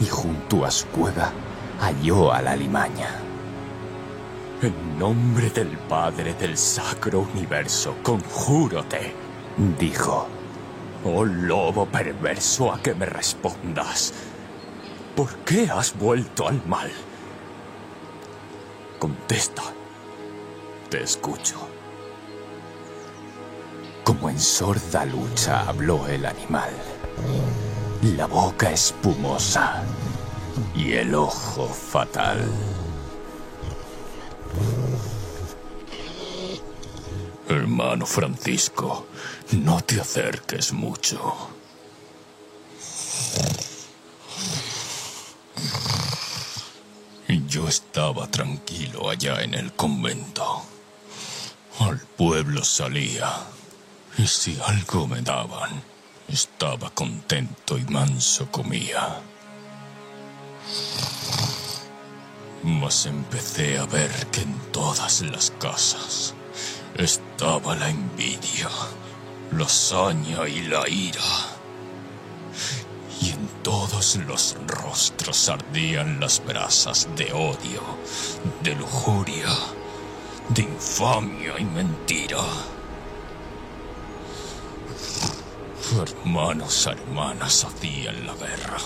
Y 0.01 0.07
junto 0.07 0.65
a 0.65 0.71
su 0.71 0.87
cueva 0.87 1.31
halló 1.79 2.33
a 2.33 2.41
la 2.41 2.53
limaña. 2.57 3.11
En 4.61 4.99
nombre 4.99 5.49
del 5.51 5.77
Padre 5.87 6.33
del 6.33 6.57
Sacro 6.57 7.21
Universo, 7.21 7.95
conjúrote, 8.03 9.15
dijo, 9.79 10.27
oh 11.05 11.23
lobo 11.23 11.85
perverso 11.85 12.73
a 12.73 12.81
que 12.81 12.93
me 12.93 13.05
respondas, 13.05 14.13
¿por 15.15 15.33
qué 15.45 15.69
has 15.71 15.97
vuelto 15.97 16.45
al 16.49 16.61
mal? 16.67 16.91
Contesta, 18.99 19.63
te 20.95 21.03
escucho. 21.03 21.55
Como 24.05 24.29
en 24.29 24.39
sorda 24.39 25.03
lucha 25.05 25.67
habló 25.67 26.07
el 26.07 26.25
animal, 26.25 26.71
la 28.15 28.27
boca 28.27 28.71
espumosa 28.71 29.83
y 30.73 30.93
el 30.93 31.13
ojo 31.13 31.67
fatal. 31.67 32.39
Hermano 37.49 38.05
Francisco, 38.05 39.07
no 39.51 39.81
te 39.81 39.99
acerques 39.99 40.71
mucho. 40.71 41.49
Yo 47.47 47.67
estaba 47.67 48.27
tranquilo 48.27 49.09
allá 49.09 49.41
en 49.41 49.53
el 49.53 49.71
convento. 49.73 50.74
Al 51.79 51.99
pueblo 51.99 52.63
salía. 52.63 53.31
Y 54.17 54.25
si 54.27 54.57
algo 54.65 55.07
me 55.07 55.21
daban, 55.21 55.83
estaba 56.29 56.89
contento 56.91 57.77
y 57.77 57.83
manso 57.85 58.49
comía. 58.49 59.19
Mas 62.63 63.05
empecé 63.05 63.77
a 63.77 63.85
ver 63.85 64.11
que 64.27 64.41
en 64.41 64.57
todas 64.71 65.21
las 65.21 65.51
casas 65.51 66.33
estaba 66.97 67.75
la 67.75 67.89
envidia, 67.89 68.69
la 69.51 69.67
saña 69.67 70.47
y 70.47 70.61
la 70.61 70.87
ira. 70.87 71.21
Y 73.21 73.31
en 73.31 73.47
todos 73.63 74.15
los 74.15 74.55
rostros 74.65 75.49
ardían 75.49 76.21
las 76.21 76.43
brasas 76.43 77.09
de 77.17 77.33
odio, 77.33 77.81
de 78.63 78.75
lujuria, 78.75 79.49
de 80.49 80.61
infamia 80.61 81.59
y 81.59 81.65
mentira. 81.65 82.43
Hermanos, 86.01 86.87
hermanas 86.87 87.65
hacían 87.65 88.25
la 88.25 88.33
guerra. 88.33 88.77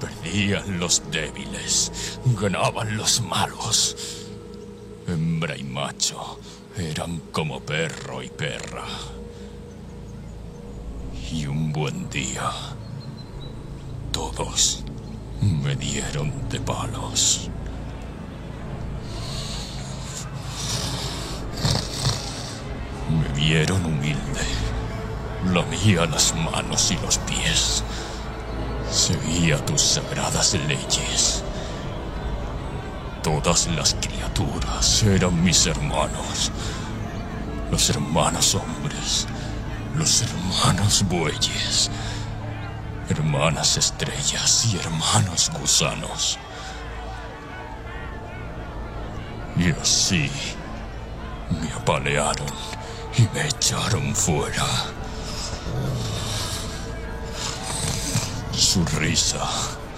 Perdían 0.00 0.78
los 0.78 1.02
débiles, 1.10 2.18
ganaban 2.38 2.96
los 2.96 3.20
malos. 3.22 3.96
Hembra 5.06 5.56
y 5.56 5.64
macho 5.64 6.38
eran 6.76 7.20
como 7.32 7.60
perro 7.60 8.22
y 8.22 8.28
perra. 8.28 8.84
Y 11.32 11.46
un 11.46 11.72
buen 11.72 12.08
día, 12.10 12.50
todos 14.12 14.84
me 15.40 15.74
dieron 15.76 16.48
de 16.48 16.60
palos. 16.60 17.50
Me 23.10 23.28
vieron 23.34 23.84
humilde, 23.84 24.40
lamía 25.52 26.06
las 26.06 26.34
manos 26.34 26.90
y 26.90 26.96
los 27.04 27.18
pies, 27.18 27.84
seguía 28.90 29.62
tus 29.66 29.82
sagradas 29.82 30.54
leyes. 30.54 31.44
Todas 33.22 33.66
las 33.68 33.94
criaturas 34.00 35.02
eran 35.02 35.44
mis 35.44 35.66
hermanos, 35.66 36.50
los 37.70 37.90
hermanos 37.90 38.54
hombres, 38.54 39.26
los 39.94 40.22
hermanos 40.22 41.04
bueyes, 41.06 41.90
hermanas 43.10 43.76
estrellas 43.76 44.66
y 44.72 44.78
hermanos 44.78 45.50
gusanos. 45.60 46.38
Y 49.56 49.70
así 49.72 50.30
me 51.50 51.70
apalearon 51.72 52.48
y 53.16 53.22
me 53.34 53.46
echaron 53.46 54.14
fuera. 54.14 54.66
Su 58.52 58.84
risa 58.84 59.44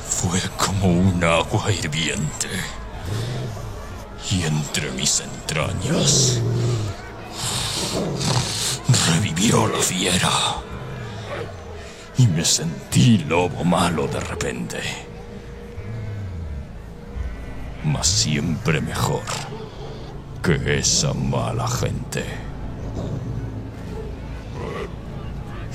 fue 0.07 0.41
como 0.57 0.89
un 0.89 1.23
agua 1.25 1.71
hirviente. 1.73 2.49
Y 4.31 4.43
entre 4.43 4.91
mis 4.93 5.21
entrañas 5.21 6.41
revivió 9.09 9.67
la 9.69 9.79
fiera. 9.79 10.31
Y 12.19 12.27
me 12.27 12.45
sentí 12.45 13.19
lobo 13.19 13.65
malo 13.65 14.09
de 14.09 14.21
repente. 14.21 14.81
Mas 17.85 18.07
siempre 18.07 18.81
mejor 18.81 19.23
que 20.43 20.79
esa 20.79 21.13
mala 21.13 21.69
gente. 21.69 22.46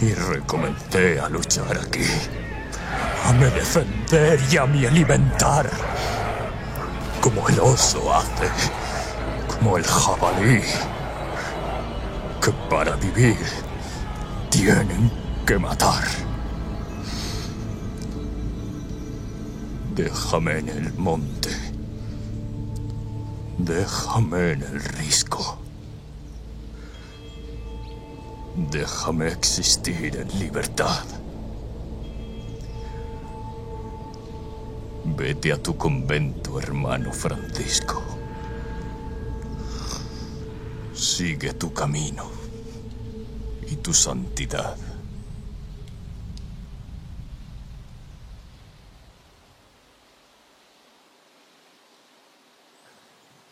Y 0.02 0.14
recomencé 0.16 1.20
a 1.20 1.30
luchar 1.30 1.78
aquí, 1.78 2.04
a 3.24 3.34
me 3.34 3.46
defender 3.52 4.40
y 4.52 4.58
a 4.58 4.66
me 4.66 4.88
alimentar, 4.88 5.70
como 7.22 7.48
el 7.48 7.60
oso 7.60 8.12
hace, 8.12 8.50
como 9.48 9.78
el 9.78 9.84
jabalí, 9.84 10.62
que 12.42 12.52
para 12.68 12.96
vivir 12.96 13.38
tienen 14.50 15.12
que 15.46 15.60
matar. 15.60 16.04
Déjame 19.94 20.58
en 20.60 20.70
el 20.70 20.94
monte. 20.96 21.50
Déjame 23.60 24.54
en 24.54 24.64
el 24.64 24.82
risco. 24.82 25.61
Déjame 28.56 29.30
existir 29.30 30.18
en 30.18 30.28
libertad. 30.40 31.06
Vete 35.06 35.54
a 35.54 35.58
tu 35.58 35.78
convento, 35.78 36.60
hermano 36.60 37.14
Francisco. 37.14 38.04
Sigue 40.94 41.54
tu 41.54 41.74
camino 41.74 42.26
y 43.68 43.78
tu 43.78 43.94
santidad. 43.94 44.76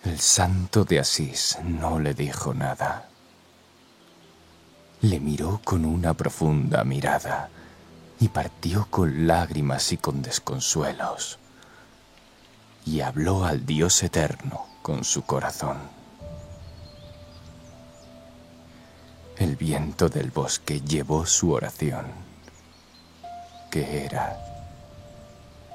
El 0.04 0.20
santo 0.20 0.84
de 0.84 1.00
Asís 1.00 1.58
no 1.64 2.00
le 2.00 2.14
dijo 2.14 2.54
nada. 2.54 3.09
Le 5.02 5.20
miró 5.22 5.62
con 5.64 5.86
una 5.86 6.14
profunda 6.14 6.84
mirada 6.84 7.50
y 8.20 8.28
partió 8.28 8.88
con 8.90 9.28
lágrimas 9.28 9.94
y 9.94 9.98
con 9.98 10.22
desconsuelos. 10.22 11.40
Y 12.86 13.00
habló 13.00 13.46
al 13.46 13.66
Dios 13.66 14.04
eterno 14.04 14.66
con 14.82 15.06
su 15.06 15.22
corazón. 15.24 15.78
El 19.38 19.56
viento 19.56 20.10
del 20.10 20.32
bosque 20.32 20.82
llevó 20.82 21.26
su 21.26 21.54
oración, 21.54 22.08
que 23.72 24.04
era, 24.04 24.38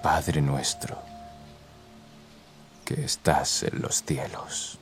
Padre 0.03 0.43
nuestro, 0.43 0.99
que 2.85 3.03
estás 3.07 3.63
en 3.63 3.81
los 3.81 4.03
cielos. 4.03 4.79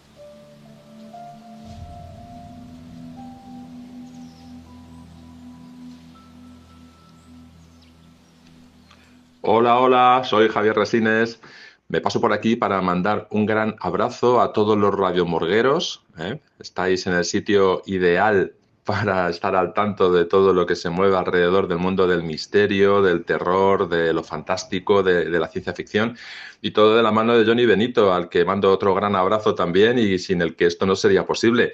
Hola, 9.44 9.80
hola, 9.80 10.22
soy 10.24 10.48
Javier 10.48 10.76
Resines. 10.76 11.40
Me 11.88 12.00
paso 12.00 12.20
por 12.20 12.32
aquí 12.32 12.54
para 12.54 12.80
mandar 12.80 13.26
un 13.32 13.44
gran 13.44 13.74
abrazo 13.80 14.40
a 14.40 14.52
todos 14.52 14.78
los 14.78 14.94
radiomorgueros. 14.94 16.04
¿eh? 16.16 16.38
Estáis 16.60 17.08
en 17.08 17.14
el 17.14 17.24
sitio 17.24 17.82
ideal 17.86 18.52
para 18.84 19.28
estar 19.28 19.56
al 19.56 19.74
tanto 19.74 20.12
de 20.12 20.26
todo 20.26 20.52
lo 20.54 20.64
que 20.64 20.76
se 20.76 20.90
mueve 20.90 21.16
alrededor 21.16 21.66
del 21.66 21.78
mundo 21.78 22.06
del 22.06 22.22
misterio, 22.22 23.02
del 23.02 23.24
terror, 23.24 23.88
de 23.88 24.12
lo 24.12 24.22
fantástico, 24.22 25.02
de, 25.02 25.28
la 25.28 25.48
ciencia 25.48 25.72
ficción 25.72 26.16
y 26.60 26.70
todo 26.70 26.94
de 26.96 27.02
la 27.02 27.10
mano 27.10 27.36
de 27.36 27.44
Johnny 27.44 27.66
Benito, 27.66 28.14
al 28.14 28.28
que 28.28 28.44
mando 28.44 28.70
otro 28.70 28.94
gran 28.94 29.16
abrazo 29.16 29.56
también 29.56 29.98
y 29.98 30.20
sin 30.20 30.40
el 30.40 30.54
que 30.54 30.66
esto 30.66 30.86
no 30.86 30.94
sería 30.94 31.26
posible. 31.26 31.72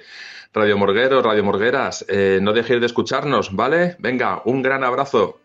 Radio 0.53 0.75
Morgueros, 0.75 1.23
Radio 1.23 1.43
Morgueras, 1.43 2.03
eh, 2.09 2.39
no 2.41 2.51
dejéis 2.51 2.79
de 2.79 2.87
escucharnos, 2.87 3.55
¿vale? 3.55 3.95
Venga, 3.99 4.41
un 4.45 4.63
gran 4.63 4.83
abrazo. 4.83 5.39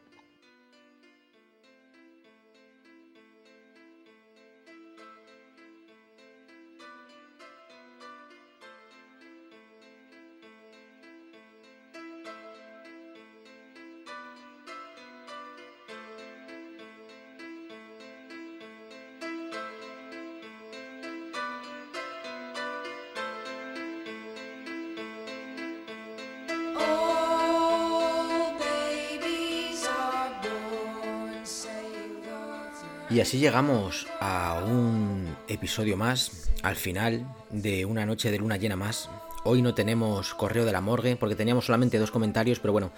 Así 33.35 33.41
llegamos 33.41 34.07
a 34.21 34.63
un 34.65 35.37
episodio 35.49 35.97
más, 35.97 36.53
al 36.63 36.77
final 36.77 37.27
de 37.51 37.85
una 37.85 38.07
noche 38.07 38.31
de 38.31 38.39
luna 38.39 38.59
llena 38.59 38.77
más. 38.77 39.11
Hoy 39.43 39.61
no 39.61 39.75
tenemos 39.75 40.35
correo 40.35 40.65
de 40.65 40.71
la 40.71 40.81
morgue 40.81 41.17
porque 41.17 41.35
teníamos 41.35 41.67
solamente 41.67 41.99
dos 41.99 42.13
comentarios, 42.13 42.61
pero 42.61 42.71
bueno, 42.71 42.93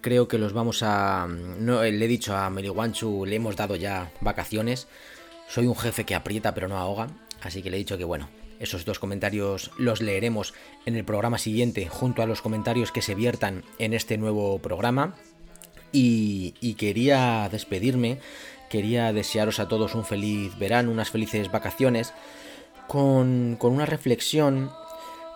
creo 0.00 0.28
que 0.28 0.38
los 0.38 0.54
vamos 0.54 0.82
a... 0.82 1.26
No, 1.28 1.82
le 1.82 2.02
he 2.02 2.08
dicho 2.08 2.34
a 2.34 2.48
Meliwanchu, 2.48 3.26
le 3.26 3.36
hemos 3.36 3.54
dado 3.54 3.76
ya 3.76 4.10
vacaciones. 4.22 4.88
Soy 5.46 5.66
un 5.66 5.76
jefe 5.76 6.06
que 6.06 6.14
aprieta 6.14 6.54
pero 6.54 6.68
no 6.68 6.78
ahoga, 6.78 7.08
así 7.42 7.60
que 7.62 7.68
le 7.68 7.76
he 7.76 7.80
dicho 7.80 7.98
que 7.98 8.04
bueno, 8.04 8.30
esos 8.60 8.86
dos 8.86 8.98
comentarios 8.98 9.72
los 9.76 10.00
leeremos 10.00 10.54
en 10.86 10.96
el 10.96 11.04
programa 11.04 11.36
siguiente 11.36 11.86
junto 11.86 12.22
a 12.22 12.26
los 12.26 12.40
comentarios 12.40 12.92
que 12.92 13.02
se 13.02 13.14
viertan 13.14 13.62
en 13.78 13.92
este 13.92 14.16
nuevo 14.16 14.58
programa. 14.58 15.16
Y 15.94 16.76
quería 16.78 17.46
despedirme 17.52 18.18
quería 18.72 19.12
desearos 19.12 19.60
a 19.60 19.68
todos 19.68 19.94
un 19.94 20.02
feliz 20.02 20.58
verano, 20.58 20.90
unas 20.90 21.10
felices 21.10 21.52
vacaciones, 21.52 22.14
con, 22.88 23.56
con 23.58 23.74
una 23.74 23.84
reflexión. 23.84 24.70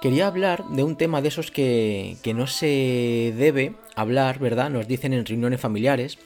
Quería 0.00 0.26
hablar 0.26 0.64
de 0.70 0.82
un 0.82 0.96
tema 0.96 1.20
de 1.20 1.28
esos 1.28 1.50
que, 1.50 2.16
que 2.22 2.32
no 2.32 2.46
se 2.46 3.34
debe 3.36 3.74
hablar, 3.94 4.38
¿verdad? 4.38 4.70
Nos 4.70 4.88
dicen 4.88 5.12
en 5.12 5.26
reuniones 5.26 5.60
familiares. 5.60 6.16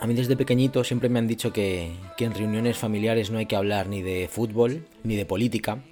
A 0.00 0.06
mí 0.06 0.14
desde 0.14 0.36
pequeñito 0.36 0.84
siempre 0.84 1.10
me 1.10 1.18
han 1.18 1.28
dicho 1.28 1.52
que, 1.52 1.92
que 2.16 2.24
en 2.24 2.32
reuniones 2.32 2.78
familiares 2.78 3.30
no 3.30 3.38
hay 3.38 3.46
que 3.46 3.56
hablar 3.56 3.86
ni 3.88 4.00
de 4.00 4.26
fútbol 4.26 4.86
ni 5.04 5.16
de 5.16 5.26
política, 5.26 5.84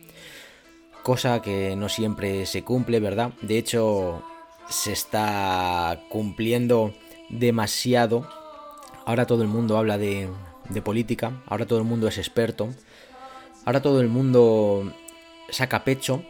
cosa 1.03 1.43
que 1.43 1.77
no 1.77 1.91
siempre 1.91 2.47
se 2.47 2.63
cumple, 2.63 2.99
¿verdad? 2.99 3.33
De 3.43 3.59
hecho, 3.59 4.23
se 4.71 4.93
está 4.93 6.01
cumpliendo 6.09 6.95
demasiado 7.29 8.27
Ahora 9.07 9.25
todo 9.25 9.43
el 9.43 9.49
mundo 9.49 9.79
habla 9.79 9.99
de, 9.99 10.29
política, 10.83 11.41
ahora 11.47 11.65
todo 11.65 11.79
el 11.79 11.85
mundo 11.85 12.09
es 12.09 12.19
experto, 12.19 12.71
ahora 13.65 13.81
todo 13.81 14.01
el 14.01 14.09
mundo 14.09 14.93
saca 15.49 15.85
pecho 15.85 16.25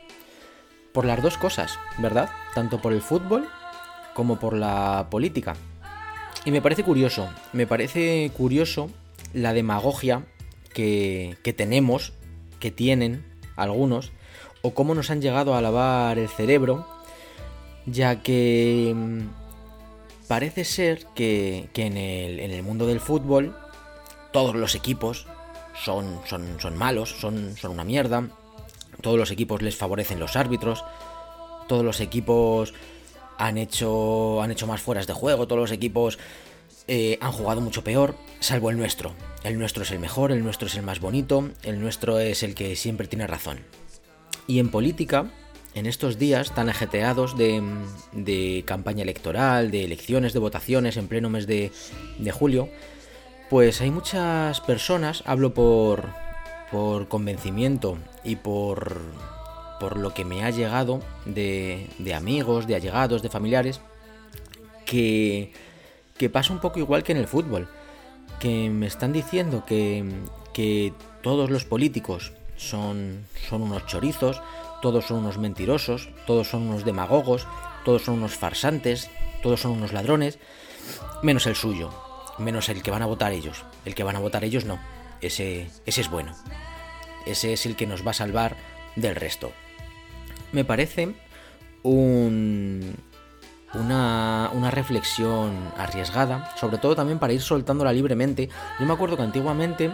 por 0.92 1.06
las 1.06 1.22
dos 1.22 1.38
cosas, 1.38 1.78
¿verdad? 1.96 2.28
Tanto 2.54 2.82
por 2.82 2.92
el 2.92 3.00
fútbol 3.00 3.48
como 4.12 4.38
por 4.38 4.52
la 4.52 5.06
política. 5.10 5.56
Y 6.44 6.50
me 6.50 6.60
parece 6.60 6.84
curioso, 6.84 7.30
me 7.54 7.66
parece 7.66 8.30
curioso 8.36 8.90
la 9.32 9.54
demagogia 9.54 10.26
que, 10.74 11.38
que 11.42 11.54
tenemos, 11.54 12.12
que 12.60 12.70
tienen 12.70 13.24
algunos, 13.56 14.12
o 14.60 14.74
cómo 14.74 14.94
nos 14.94 15.10
han 15.10 15.22
llegado 15.22 15.54
a 15.54 15.62
lavar 15.62 16.18
el 16.18 16.28
cerebro, 16.28 16.86
ya 17.86 18.22
que 18.22 18.94
parece 20.28 20.64
ser 20.64 21.06
que, 21.14 21.68
que 21.72 21.86
en, 21.86 21.96
el, 21.96 22.40
en, 22.40 22.50
el, 22.50 22.62
mundo 22.62 22.86
del 22.86 23.00
fútbol 23.00 23.56
todos 24.32 24.54
los 24.54 24.74
equipos 24.74 25.26
son, 25.84 26.20
son, 26.26 26.60
son 26.60 26.76
malos, 26.76 27.10
son, 27.20 27.56
son, 27.56 27.72
una 27.72 27.84
mierda, 27.84 28.28
todos 29.00 29.18
los 29.18 29.30
equipos 29.30 29.62
les 29.62 29.76
favorecen 29.76 30.18
los 30.18 30.36
árbitros, 30.36 30.84
todos 31.68 31.84
los 31.84 32.00
equipos 32.00 32.74
han 33.38 33.58
hecho, 33.58 34.42
han 34.42 34.50
hecho 34.50 34.66
más 34.66 34.80
fueras 34.80 35.06
de 35.06 35.12
juego, 35.12 35.46
todos 35.46 35.60
los 35.60 35.72
equipos 35.72 36.18
eh, 36.88 37.18
han 37.20 37.32
jugado 37.32 37.60
mucho 37.60 37.82
peor, 37.82 38.16
salvo 38.40 38.70
el 38.70 38.78
nuestro. 38.78 39.14
El 39.44 39.58
nuestro 39.58 39.82
es 39.82 39.90
el 39.90 39.98
mejor, 39.98 40.32
el 40.32 40.42
nuestro 40.42 40.68
es 40.68 40.76
el 40.76 40.82
más 40.82 41.00
bonito, 41.00 41.50
el 41.62 41.80
nuestro 41.80 42.18
es 42.18 42.42
el 42.42 42.54
que 42.54 42.76
siempre 42.76 43.06
tiene 43.08 43.26
razón. 43.26 43.60
Y 44.46 44.58
en 44.60 44.70
política, 44.70 45.30
en 45.76 45.84
estos 45.84 46.18
días 46.18 46.52
tan 46.54 46.70
ajeteados 46.70 47.36
de, 47.36 47.62
de, 48.12 48.64
campaña 48.66 49.02
electoral, 49.02 49.70
de 49.70 49.84
elecciones, 49.84 50.32
de 50.32 50.38
votaciones 50.38 50.96
en 50.96 51.06
pleno 51.06 51.28
mes 51.28 51.46
de, 51.46 51.70
de, 52.18 52.32
julio, 52.32 52.70
pues 53.50 53.82
hay 53.82 53.90
muchas 53.90 54.62
personas, 54.62 55.22
hablo 55.26 55.52
por, 55.52 56.08
por 56.70 57.08
convencimiento 57.08 57.98
y 58.24 58.36
por, 58.36 59.02
por 59.78 59.98
lo 59.98 60.14
que 60.14 60.24
me 60.24 60.42
ha 60.44 60.50
llegado 60.50 61.02
de, 61.26 61.86
de 61.98 62.14
amigos, 62.14 62.66
de 62.66 62.74
allegados, 62.74 63.20
de 63.20 63.28
familiares, 63.28 63.82
que, 64.86 65.52
que 66.16 66.30
pasa 66.30 66.54
un 66.54 66.60
poco 66.60 66.78
igual 66.78 67.02
que 67.02 67.12
en 67.12 67.18
el 67.18 67.28
fútbol, 67.28 67.68
que 68.40 68.70
me 68.70 68.86
están 68.86 69.12
diciendo 69.12 69.64
que, 69.66 70.06
que 70.54 70.94
todos 71.22 71.50
los 71.50 71.66
políticos 71.66 72.32
son, 72.56 73.26
son 73.50 73.60
unos 73.60 73.84
chorizos, 73.84 74.40
todos 74.82 75.06
son 75.06 75.18
unos 75.18 75.38
mentirosos, 75.38 76.08
todos 76.26 76.48
son 76.48 76.62
unos 76.62 76.84
demagogos, 76.84 77.46
todos 77.84 78.02
son 78.02 78.14
unos 78.14 78.34
farsantes, 78.34 79.10
todos 79.42 79.60
son 79.60 79.72
unos 79.72 79.92
ladrones, 79.92 80.38
menos 81.22 81.46
el 81.46 81.54
suyo, 81.54 81.90
menos 82.38 82.68
el 82.68 82.82
que 82.82 82.90
van 82.90 83.02
a 83.02 83.06
votar 83.06 83.32
ellos. 83.32 83.64
El 83.84 83.94
que 83.94 84.02
van 84.02 84.16
a 84.16 84.20
votar 84.20 84.44
ellos 84.44 84.64
no, 84.64 84.78
ese, 85.20 85.70
ese 85.86 86.00
es 86.00 86.10
bueno. 86.10 86.34
Ese 87.26 87.52
es 87.52 87.66
el 87.66 87.76
que 87.76 87.86
nos 87.86 88.06
va 88.06 88.10
a 88.12 88.14
salvar 88.14 88.56
del 88.94 89.16
resto. 89.16 89.52
Me 90.52 90.64
parece 90.64 91.14
un, 91.82 92.94
una, 93.74 94.50
una, 94.52 94.70
reflexión 94.70 95.72
arriesgada, 95.76 96.54
sobre 96.56 96.78
todo 96.78 96.94
también 96.94 97.18
para 97.18 97.32
ir 97.32 97.42
soltándola 97.42 97.92
libremente. 97.92 98.48
Yo 98.78 98.86
me 98.86 98.92
acuerdo 98.92 99.16
que 99.16 99.22
antiguamente 99.22 99.90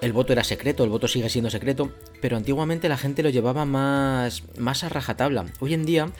el 0.00 0.12
voto 0.12 0.32
era 0.32 0.44
secreto, 0.44 0.84
el 0.84 0.90
voto 0.90 1.08
sigue 1.08 1.28
siendo 1.28 1.50
secreto, 1.50 1.92
pero 2.20 2.36
antiguamente 2.36 2.88
la 2.88 2.96
gente 2.96 3.22
lo 3.22 3.30
llevaba 3.30 3.64
más, 3.64 4.42
más 4.56 4.84
a 4.84 4.88
rajatabla. 4.88 5.46
Hoy 5.60 5.74
en 5.74 5.84
día 5.84 6.10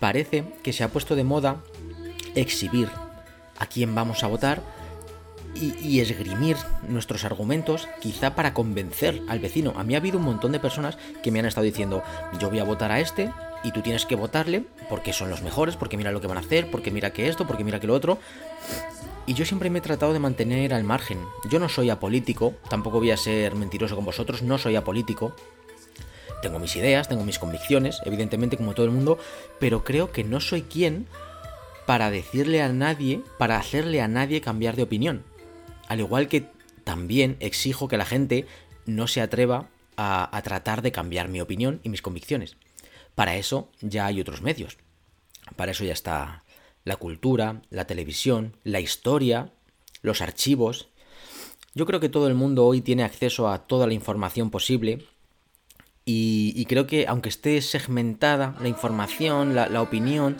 parece 0.00 0.44
que 0.62 0.72
se 0.72 0.84
ha 0.84 0.88
puesto 0.88 1.14
de 1.14 1.24
moda 1.24 1.62
exhibir 2.34 2.88
a 3.58 3.66
quién 3.66 3.94
vamos 3.94 4.24
a 4.24 4.26
votar 4.26 4.62
y, 5.54 5.74
y, 5.86 6.00
esgrimir 6.00 6.56
nuestros 6.88 7.24
argumentos 7.24 7.86
quizá 8.00 8.34
para 8.34 8.54
convencer 8.54 9.20
al 9.28 9.38
vecino. 9.38 9.74
A 9.76 9.84
mí 9.84 9.94
ha 9.94 9.98
habido 9.98 10.18
un 10.18 10.24
montón 10.24 10.50
de 10.52 10.58
personas 10.58 10.96
que 11.22 11.30
me 11.30 11.40
han 11.40 11.44
estado 11.44 11.66
diciendo, 11.66 12.02
yo 12.40 12.48
voy 12.48 12.58
a 12.58 12.64
votar 12.64 12.90
a 12.90 13.00
este 13.00 13.30
y 13.64 13.72
tú 13.72 13.82
tienes 13.82 14.06
que 14.06 14.16
votarle 14.16 14.64
porque 14.88 15.12
son 15.12 15.30
los 15.30 15.42
mejores, 15.42 15.76
porque 15.76 15.96
mira 15.96 16.12
lo 16.12 16.20
que 16.20 16.26
van 16.26 16.36
a 16.36 16.40
hacer, 16.40 16.70
porque 16.70 16.90
mira 16.90 17.12
que 17.12 17.28
esto, 17.28 17.46
porque 17.46 17.64
mira 17.64 17.80
que 17.80 17.86
lo 17.86 17.94
otro. 17.94 18.18
Y 19.26 19.34
yo 19.34 19.44
siempre 19.44 19.70
me 19.70 19.78
he 19.78 19.82
tratado 19.82 20.12
de 20.12 20.18
mantener 20.18 20.74
al 20.74 20.84
margen. 20.84 21.18
Yo 21.48 21.60
no 21.60 21.68
soy 21.68 21.90
apolítico, 21.90 22.54
tampoco 22.68 22.98
voy 22.98 23.12
a 23.12 23.16
ser 23.16 23.54
mentiroso 23.54 23.94
con 23.94 24.04
vosotros, 24.04 24.42
no 24.42 24.58
soy 24.58 24.74
apolítico. 24.74 25.34
Tengo 26.42 26.58
mis 26.58 26.74
ideas, 26.74 27.08
tengo 27.08 27.24
mis 27.24 27.38
convicciones, 27.38 28.00
evidentemente 28.04 28.56
como 28.56 28.74
todo 28.74 28.86
el 28.86 28.92
mundo, 28.92 29.18
pero 29.60 29.84
creo 29.84 30.10
que 30.10 30.24
no 30.24 30.40
soy 30.40 30.62
quien 30.62 31.06
para 31.86 32.10
decirle 32.10 32.62
a 32.62 32.68
nadie, 32.68 33.22
para 33.38 33.58
hacerle 33.58 34.00
a 34.00 34.08
nadie 34.08 34.40
cambiar 34.40 34.74
de 34.74 34.82
opinión. 34.82 35.22
Al 35.86 36.00
igual 36.00 36.26
que 36.26 36.46
también 36.82 37.36
exijo 37.38 37.86
que 37.86 37.96
la 37.96 38.04
gente 38.04 38.46
no 38.86 39.06
se 39.06 39.20
atreva 39.20 39.68
a, 39.96 40.36
a 40.36 40.42
tratar 40.42 40.82
de 40.82 40.90
cambiar 40.90 41.28
mi 41.28 41.40
opinión 41.40 41.80
y 41.84 41.90
mis 41.90 42.02
convicciones. 42.02 42.56
Para 43.14 43.36
eso 43.36 43.70
ya 43.80 44.06
hay 44.06 44.20
otros 44.20 44.42
medios. 44.42 44.78
Para 45.56 45.72
eso 45.72 45.84
ya 45.84 45.92
está 45.92 46.44
la 46.84 46.96
cultura, 46.96 47.62
la 47.70 47.86
televisión, 47.86 48.56
la 48.64 48.80
historia, 48.80 49.52
los 50.02 50.20
archivos. 50.20 50.88
Yo 51.74 51.86
creo 51.86 52.00
que 52.00 52.08
todo 52.08 52.28
el 52.28 52.34
mundo 52.34 52.66
hoy 52.66 52.80
tiene 52.80 53.04
acceso 53.04 53.48
a 53.48 53.66
toda 53.66 53.86
la 53.86 53.94
información 53.94 54.50
posible 54.50 55.06
y, 56.04 56.64
creo 56.66 56.86
que 56.86 57.06
aunque 57.06 57.28
esté 57.28 57.60
segmentada 57.62 58.56
la 58.60 58.68
información, 58.68 59.54
la, 59.54 59.82
opinión, 59.82 60.36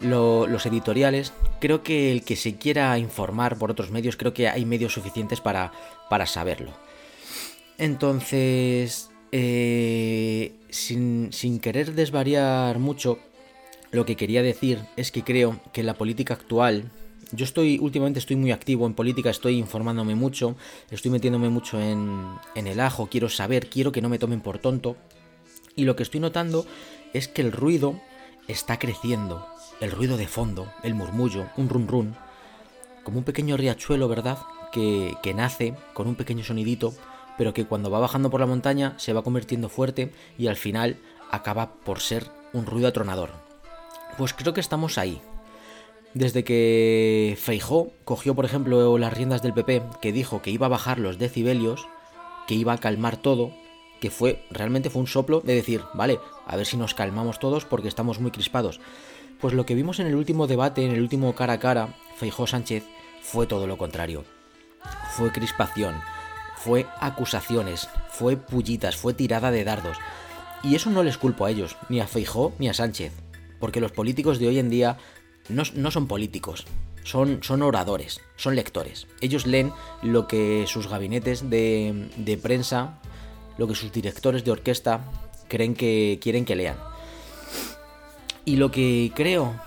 lo, 0.00 0.46
los 0.46 0.64
editoriales, 0.66 1.32
creo 1.60 1.82
que 1.82 2.12
el 2.12 2.24
que 2.24 2.36
se 2.36 2.56
quiera 2.56 2.96
informar 2.98 3.58
por 3.58 3.70
otros 3.70 3.90
medios, 3.90 4.16
creo 4.16 4.32
que 4.32 4.48
hay 4.48 4.64
medios 4.64 4.92
suficientes 4.92 5.40
para, 5.40 5.72
para 6.08 6.26
saberlo. 6.26 6.72
Entonces, 7.78 9.10
eh, 9.32 10.52
sin, 10.68 11.32
sin 11.32 11.58
querer 11.58 11.94
desvariar 11.94 12.78
mucho, 12.78 13.18
lo 13.90 14.06
que 14.06 14.16
quería 14.16 14.42
decir 14.42 14.80
es 14.96 15.10
que 15.10 15.22
creo 15.22 15.60
que 15.72 15.82
la 15.82 15.94
política 15.94 16.34
actual, 16.34 16.90
yo 17.32 17.44
estoy, 17.44 17.78
últimamente 17.78 18.18
estoy 18.18 18.36
muy 18.36 18.52
activo 18.52 18.86
en 18.86 18.94
política, 18.94 19.30
estoy 19.30 19.58
informándome 19.58 20.14
mucho, 20.14 20.56
estoy 20.90 21.10
metiéndome 21.10 21.48
mucho 21.48 21.80
en, 21.80 22.26
en 22.54 22.66
el 22.66 22.80
ajo, 22.80 23.08
quiero 23.10 23.28
saber, 23.28 23.68
quiero 23.68 23.90
que 23.90 24.02
no 24.02 24.08
me 24.08 24.18
tomen 24.18 24.40
por 24.40 24.58
tonto. 24.58 24.96
Y 25.76 25.84
lo 25.84 25.96
que 25.96 26.02
estoy 26.02 26.20
notando 26.20 26.66
es 27.14 27.28
que 27.28 27.42
el 27.42 27.52
ruido 27.52 28.00
está 28.48 28.78
creciendo, 28.78 29.46
el 29.80 29.90
ruido 29.90 30.16
de 30.16 30.26
fondo, 30.26 30.70
el 30.82 30.94
murmullo, 30.94 31.48
un 31.56 31.68
run 31.68 31.88
run, 31.88 32.16
como 33.04 33.18
un 33.18 33.24
pequeño 33.24 33.56
riachuelo, 33.56 34.08
¿verdad? 34.08 34.38
Que, 34.72 35.14
que 35.22 35.34
nace 35.34 35.74
con 35.94 36.06
un 36.06 36.14
pequeño 36.14 36.44
sonidito, 36.44 36.94
pero 37.42 37.54
que 37.54 37.64
cuando 37.64 37.90
va 37.90 37.98
bajando 37.98 38.30
por 38.30 38.38
la 38.38 38.46
montaña 38.46 38.94
se 38.98 39.12
va 39.12 39.24
convirtiendo 39.24 39.68
fuerte 39.68 40.12
y 40.38 40.46
al 40.46 40.54
final 40.54 40.98
acaba 41.28 41.74
por 41.74 41.98
ser 41.98 42.30
un 42.52 42.66
ruido 42.66 42.86
atronador. 42.86 43.30
Pues 44.16 44.32
creo 44.32 44.54
que 44.54 44.60
estamos 44.60 44.96
ahí. 44.96 45.20
Desde 46.14 46.44
que 46.44 47.36
Feijó 47.40 47.90
cogió, 48.04 48.36
por 48.36 48.44
ejemplo, 48.44 48.96
las 48.96 49.12
riendas 49.12 49.42
del 49.42 49.54
PP, 49.54 49.82
que 50.00 50.12
dijo 50.12 50.40
que 50.40 50.52
iba 50.52 50.66
a 50.66 50.68
bajar 50.68 51.00
los 51.00 51.18
decibelios, 51.18 51.88
que 52.46 52.54
iba 52.54 52.74
a 52.74 52.78
calmar 52.78 53.16
todo, 53.16 53.50
que 54.00 54.10
fue 54.10 54.44
realmente 54.52 54.88
fue 54.88 55.00
un 55.00 55.08
soplo 55.08 55.40
de 55.40 55.56
decir, 55.56 55.82
vale, 55.94 56.20
a 56.46 56.54
ver 56.54 56.66
si 56.66 56.76
nos 56.76 56.94
calmamos 56.94 57.40
todos 57.40 57.64
porque 57.64 57.88
estamos 57.88 58.20
muy 58.20 58.30
crispados. 58.30 58.78
Pues 59.40 59.52
lo 59.52 59.66
que 59.66 59.74
vimos 59.74 59.98
en 59.98 60.06
el 60.06 60.14
último 60.14 60.46
debate, 60.46 60.86
en 60.86 60.92
el 60.92 61.00
último 61.00 61.34
cara 61.34 61.54
a 61.54 61.58
cara, 61.58 61.96
Feijó 62.18 62.46
Sánchez, 62.46 62.84
fue 63.20 63.48
todo 63.48 63.66
lo 63.66 63.78
contrario. 63.78 64.22
Fue 65.16 65.32
crispación, 65.32 65.96
fue 66.62 66.86
acusaciones, 67.00 67.88
fue 68.08 68.36
pullitas, 68.36 68.96
fue 68.96 69.14
tirada 69.14 69.50
de 69.50 69.64
dardos. 69.64 69.96
Y 70.62 70.76
eso 70.76 70.90
no 70.90 71.02
les 71.02 71.18
culpo 71.18 71.44
a 71.44 71.50
ellos, 71.50 71.76
ni 71.88 72.00
a 72.00 72.06
Feijó 72.06 72.52
ni 72.60 72.68
a 72.68 72.74
Sánchez, 72.74 73.12
porque 73.58 73.80
los 73.80 73.90
políticos 73.90 74.38
de 74.38 74.46
hoy 74.46 74.60
en 74.60 74.70
día 74.70 74.96
no, 75.48 75.64
no 75.74 75.90
son 75.90 76.06
políticos, 76.06 76.66
son, 77.02 77.42
son, 77.42 77.62
oradores, 77.62 78.20
son 78.36 78.54
lectores. 78.54 79.08
Ellos 79.20 79.44
leen 79.44 79.72
lo 80.02 80.28
que 80.28 80.66
sus 80.68 80.86
gabinetes 80.86 81.50
de, 81.50 82.08
de, 82.16 82.38
prensa, 82.38 83.00
lo 83.58 83.66
que 83.66 83.74
sus 83.74 83.90
directores 83.90 84.44
de 84.44 84.52
orquesta 84.52 85.00
creen 85.48 85.74
que 85.74 86.20
quieren 86.22 86.44
que 86.44 86.54
lean. 86.54 86.76
Y 88.44 88.54
lo 88.54 88.70
que 88.70 89.10
creo, 89.16 89.60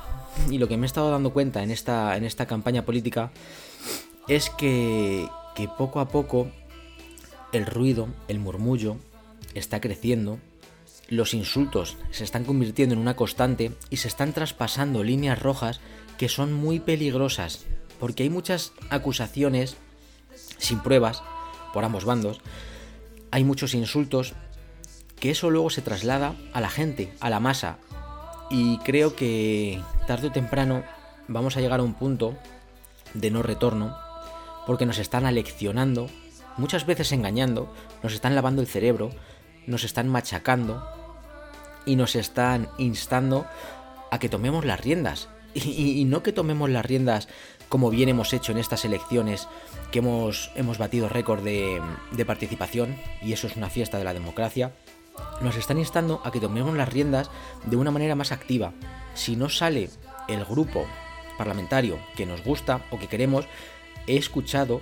y 0.49 0.59
lo 0.59 0.69
que 0.69 0.77
me 0.77 0.85
he 0.85 0.88
estado 0.88 1.11
dando 1.11 1.34
cuenta 1.34 1.61
en 1.61 1.72
esta, 1.72 2.15
en 2.15 2.23
esta 2.23 2.45
campaña 2.45 2.85
política, 2.85 3.31
es 4.30 4.49
que, 4.49 5.27
que 5.55 5.67
poco 5.67 5.99
a 5.99 6.07
poco 6.07 6.47
el 7.57 7.65
ruido, 7.65 8.10
el 8.27 8.40
murmullo, 8.40 8.98
está 9.53 9.80
creciendo, 9.82 10.40
los 11.07 11.34
insultos 11.34 11.98
se 12.11 12.23
están 12.23 12.45
convirtiendo 12.45 12.94
en 12.95 13.02
una 13.02 13.15
constante 13.15 13.72
y 13.90 13.98
se 13.98 14.07
están 14.07 14.34
traspasando 14.34 15.03
líneas 15.03 15.41
rojas 15.41 15.80
que 16.18 16.30
son 16.30 16.53
muy 16.53 16.80
peligrosas, 16.80 17.65
porque 17.99 18.23
hay 18.23 18.30
muchas 18.30 18.73
acusaciones 18.90 19.77
sin 20.57 20.80
pruebas 20.80 21.23
por 21.73 21.86
ambos 21.86 22.06
bandos, 22.06 22.40
hay 23.32 23.44
muchos 23.44 23.73
insultos, 23.73 24.34
que 25.19 25.32
eso 25.32 25.49
luego 25.49 25.69
se 25.69 25.82
traslada 25.82 26.36
a 26.53 26.61
la 26.61 26.69
gente, 26.69 27.14
a 27.19 27.30
la 27.30 27.40
masa, 27.40 27.77
y 28.49 28.77
creo 28.80 29.15
que 29.15 29.82
tarde 30.07 30.27
o 30.27 30.32
temprano 30.32 30.84
vamos 31.27 31.57
a 31.57 31.61
llegar 31.61 31.80
a 31.80 31.84
un 31.84 31.94
punto 31.94 32.36
de 33.14 33.32
no 33.32 33.44
retorno, 33.44 33.98
porque 34.65 34.86
nos 34.86 34.99
están 34.99 35.26
aleccionando 35.26 36.10
muchas 36.57 36.86
veces 36.86 37.11
engañando, 37.11 37.73
nos 38.03 38.14
están 38.14 38.36
lavando 38.36 38.61
el 38.61 38.68
cerebro, 38.68 39.11
nos 39.68 39.84
están 39.84 40.10
machacando 40.10 40.88
y 41.86 41.95
nos 41.95 42.15
están 42.15 42.69
instando 42.77 43.45
a 44.11 44.19
que 44.19 44.30
tomemos 44.30 44.65
las 44.65 44.80
riendas. 44.80 45.30
Y, 45.56 46.03
no 46.03 46.22
que 46.22 46.34
tomemos 46.34 46.69
las 46.69 46.86
riendas 46.86 47.30
como 47.69 47.90
bien 47.90 48.10
hemos 48.10 48.34
hecho 48.34 48.52
en 48.52 48.57
estas 48.57 48.86
elecciones, 48.86 49.48
que 49.91 49.99
hemos, 49.99 50.52
hemos 50.56 50.77
batido 50.77 51.10
récord 51.10 51.44
de, 51.44 51.82
de 52.11 52.26
participación, 52.26 52.98
y 53.22 53.34
eso 53.34 53.48
es 53.48 53.56
una 53.56 53.69
fiesta 53.69 53.98
de 53.98 54.03
la 54.03 54.14
democracia, 54.14 54.73
nos 55.41 55.56
están 55.56 55.80
instando 55.80 56.22
a 56.23 56.32
que 56.32 56.40
tomemos 56.40 56.76
las 56.76 56.90
riendas 56.90 57.32
de 57.65 57.76
una 57.76 57.91
manera 57.91 58.15
más 58.15 58.32
activa. 58.32 58.73
Si 59.14 59.36
no 59.36 59.49
sale 59.49 59.90
el 60.27 60.45
grupo 60.45 60.86
parlamentario 61.38 61.99
que 62.15 62.26
nos 62.26 62.44
gusta 62.44 62.86
o 62.91 62.99
que 62.99 63.07
queremos, 63.07 63.45
he 64.07 64.18
escuchado 64.18 64.82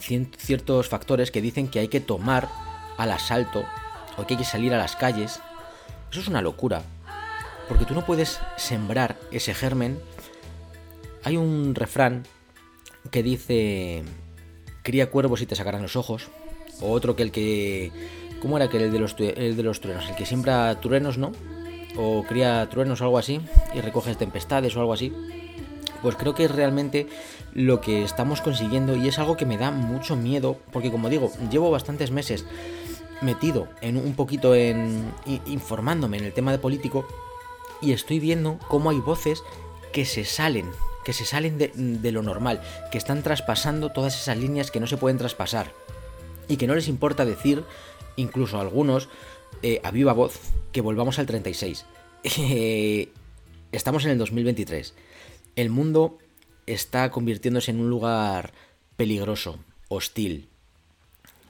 ciertos 0.00 0.88
factores 0.88 1.30
que 1.30 1.40
dicen 1.40 1.68
que 1.68 1.78
hay 1.78 1.88
que 1.88 2.00
tomar 2.00 2.48
al 2.96 3.12
asalto 3.12 3.64
o 4.16 4.26
que 4.26 4.34
hay 4.34 4.38
que 4.38 4.44
salir 4.44 4.74
a 4.74 4.78
las 4.78 4.96
calles. 4.96 5.40
Eso 6.10 6.20
es 6.20 6.28
una 6.28 6.42
locura. 6.42 6.82
Porque 7.68 7.84
tú 7.84 7.94
no 7.94 8.04
puedes 8.04 8.40
sembrar 8.56 9.16
ese 9.30 9.54
germen. 9.54 10.00
Hay 11.22 11.36
un 11.36 11.74
refrán 11.74 12.24
que 13.10 13.22
dice, 13.22 14.02
cría 14.82 15.10
cuervos 15.10 15.40
y 15.42 15.46
te 15.46 15.54
sacarán 15.54 15.82
los 15.82 15.96
ojos. 15.96 16.28
O 16.80 16.90
otro 16.90 17.14
que 17.14 17.22
el 17.22 17.30
que... 17.30 17.92
¿Cómo 18.42 18.56
era 18.56 18.68
que 18.68 18.78
el 18.78 18.90
de 18.90 18.98
los, 18.98 19.14
el 19.18 19.56
de 19.56 19.62
los 19.62 19.80
truenos? 19.80 20.08
El 20.08 20.16
que 20.16 20.26
siembra 20.26 20.80
truenos, 20.80 21.18
¿no? 21.18 21.32
O 21.96 22.24
cría 22.24 22.68
truenos 22.70 23.00
o 23.00 23.04
algo 23.04 23.18
así. 23.18 23.40
Y 23.74 23.80
recoges 23.80 24.16
tempestades 24.16 24.74
o 24.76 24.80
algo 24.80 24.94
así 24.94 25.12
pues 26.02 26.16
creo 26.16 26.34
que 26.34 26.48
realmente 26.48 27.06
lo 27.54 27.80
que 27.80 28.02
estamos 28.02 28.40
consiguiendo 28.40 28.96
y 28.96 29.08
es 29.08 29.18
algo 29.18 29.36
que 29.36 29.46
me 29.46 29.58
da 29.58 29.70
mucho 29.70 30.16
miedo 30.16 30.58
porque 30.72 30.90
como 30.90 31.08
digo, 31.08 31.30
llevo 31.50 31.70
bastantes 31.70 32.10
meses 32.10 32.44
metido 33.22 33.68
en 33.80 33.96
un 33.96 34.14
poquito 34.14 34.54
en 34.54 35.12
informándome 35.46 36.18
en 36.18 36.24
el 36.24 36.32
tema 36.32 36.52
de 36.52 36.58
político 36.58 37.06
y 37.82 37.92
estoy 37.92 38.20
viendo 38.20 38.58
cómo 38.68 38.90
hay 38.90 38.98
voces 38.98 39.42
que 39.92 40.04
se 40.04 40.24
salen, 40.24 40.70
que 41.04 41.12
se 41.12 41.24
salen 41.24 41.58
de, 41.58 42.12
lo 42.12 42.22
normal, 42.22 42.60
que 42.92 42.98
están 42.98 43.22
traspasando 43.22 43.90
todas 43.90 44.14
esas 44.14 44.36
líneas 44.36 44.70
que 44.70 44.80
no 44.80 44.86
se 44.86 44.96
pueden 44.96 45.18
traspasar 45.18 45.72
y 46.48 46.56
que 46.56 46.66
no 46.66 46.74
les 46.74 46.88
importa 46.88 47.24
decir, 47.24 47.64
incluso 48.16 48.58
a 48.58 48.60
algunos, 48.60 49.08
eh, 49.62 49.80
a 49.82 49.90
viva 49.90 50.12
voz, 50.12 50.38
que 50.72 50.80
volvamos 50.80 51.18
al 51.18 51.26
36. 51.26 51.86
estamos 53.72 54.04
en 54.04 54.10
el 54.10 54.18
2023 54.18 54.94
el 55.56 55.70
mundo 55.70 56.18
está 56.72 57.10
convirtiéndose 57.10 57.70
en 57.70 57.80
un 57.80 57.90
lugar 57.90 58.52
peligroso, 58.96 59.58
hostil. 59.88 60.48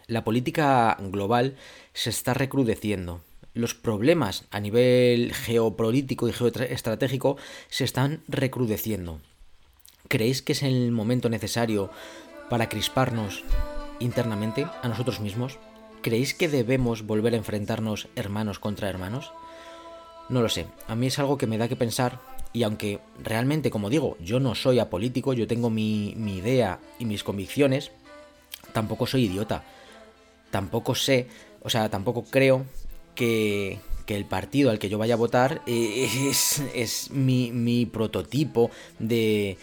La 0.06 0.24
política 0.24 0.96
global 1.00 1.56
se 1.92 2.10
está 2.10 2.34
recrudeciendo. 2.34 3.20
Los 3.54 3.74
problemas 3.74 4.44
a 4.50 4.60
nivel 4.60 5.32
geopolítico 5.34 6.28
y 6.28 6.32
geoestratégico 6.32 7.36
se 7.68 7.84
están 7.84 8.22
recrudeciendo. 8.28 9.20
¿Creéis 10.08 10.42
que 10.42 10.52
es 10.52 10.62
el 10.62 10.90
momento 10.92 11.28
necesario 11.28 11.90
para 12.48 12.68
crisparnos 12.68 13.44
internamente 14.00 14.66
a 14.82 14.88
nosotros 14.88 15.20
mismos? 15.20 15.58
¿Creéis 16.02 16.34
que 16.34 16.48
debemos 16.48 17.06
volver 17.06 17.34
a 17.34 17.36
enfrentarnos 17.36 18.08
hermanos 18.16 18.58
contra 18.58 18.88
hermanos? 18.88 19.32
No 20.28 20.42
lo 20.42 20.48
sé, 20.48 20.66
a 20.86 20.94
mí 20.94 21.08
es 21.08 21.18
algo 21.18 21.36
que 21.38 21.46
me 21.46 21.58
da 21.58 21.68
que 21.68 21.76
pensar 21.76 22.20
Y 22.52 22.64
aunque 22.64 22.98
realmente, 23.22 23.70
como 23.70 23.90
digo, 23.90 24.16
yo 24.20 24.40
no 24.40 24.54
soy 24.54 24.80
apolítico, 24.80 25.32
yo 25.32 25.46
tengo 25.46 25.70
mi, 25.70 26.14
mi 26.16 26.38
idea 26.38 26.80
y 26.98 27.04
mis 27.04 27.22
convicciones, 27.22 27.92
tampoco 28.72 29.06
soy 29.06 29.24
idiota. 29.24 29.64
Tampoco 30.50 30.94
sé, 30.94 31.28
o 31.62 31.70
sea, 31.70 31.88
tampoco 31.90 32.24
creo 32.24 32.66
que, 33.14 33.78
que 34.04 34.16
el 34.16 34.24
partido 34.24 34.70
al 34.70 34.80
que 34.80 34.88
yo 34.88 34.98
vaya 34.98 35.14
a 35.14 35.18
votar 35.18 35.62
es, 35.66 36.60
es 36.74 37.10
mi, 37.12 37.52
mi, 37.52 37.86
prototipo 37.86 38.70
de, 38.98 39.56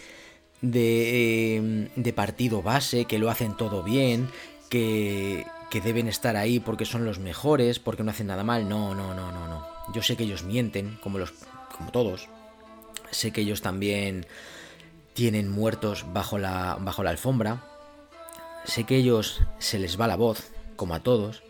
de, 0.62 1.56
eh, 1.56 1.88
de, 1.94 2.12
partido 2.14 2.62
base, 2.62 3.04
que 3.04 3.18
lo 3.18 3.30
hacen 3.30 3.54
todo 3.56 3.82
bien, 3.82 4.28
que, 4.70 5.44
que 5.68 5.82
deben 5.82 6.08
estar 6.08 6.36
ahí 6.36 6.58
porque 6.58 6.86
son 6.86 7.04
los 7.04 7.18
mejores, 7.18 7.78
porque 7.78 8.02
no 8.02 8.10
hacen 8.12 8.28
nada 8.28 8.44
mal. 8.44 8.66
No, 8.66 8.94
no, 8.94 9.14
no, 9.14 9.30
no, 9.30 9.46
no. 9.46 9.66
Yo 9.92 10.02
sé 10.02 10.16
que 10.16 10.24
ellos 10.24 10.42
mienten, 10.42 10.98
como, 11.02 11.18
los, 11.18 11.34
como 11.76 11.90
todos. 11.90 12.28
Sé 13.10 13.32
que 13.32 13.42
ellos 13.42 13.62
también 13.62 14.26
tienen 15.14 15.48
muertos 15.50 16.06
bajo 16.12 16.38
la, 16.38 16.76
bajo 16.80 17.02
la 17.02 17.10
alfombra. 17.10 17.64
Sé 18.64 18.84
que 18.84 18.96
ellos 18.96 19.40
se 19.58 19.78
les 19.78 20.00
va 20.00 20.06
la 20.06 20.16
voz, 20.16 20.50
como 20.76 20.94
a 20.94 21.00
todos. 21.00 21.42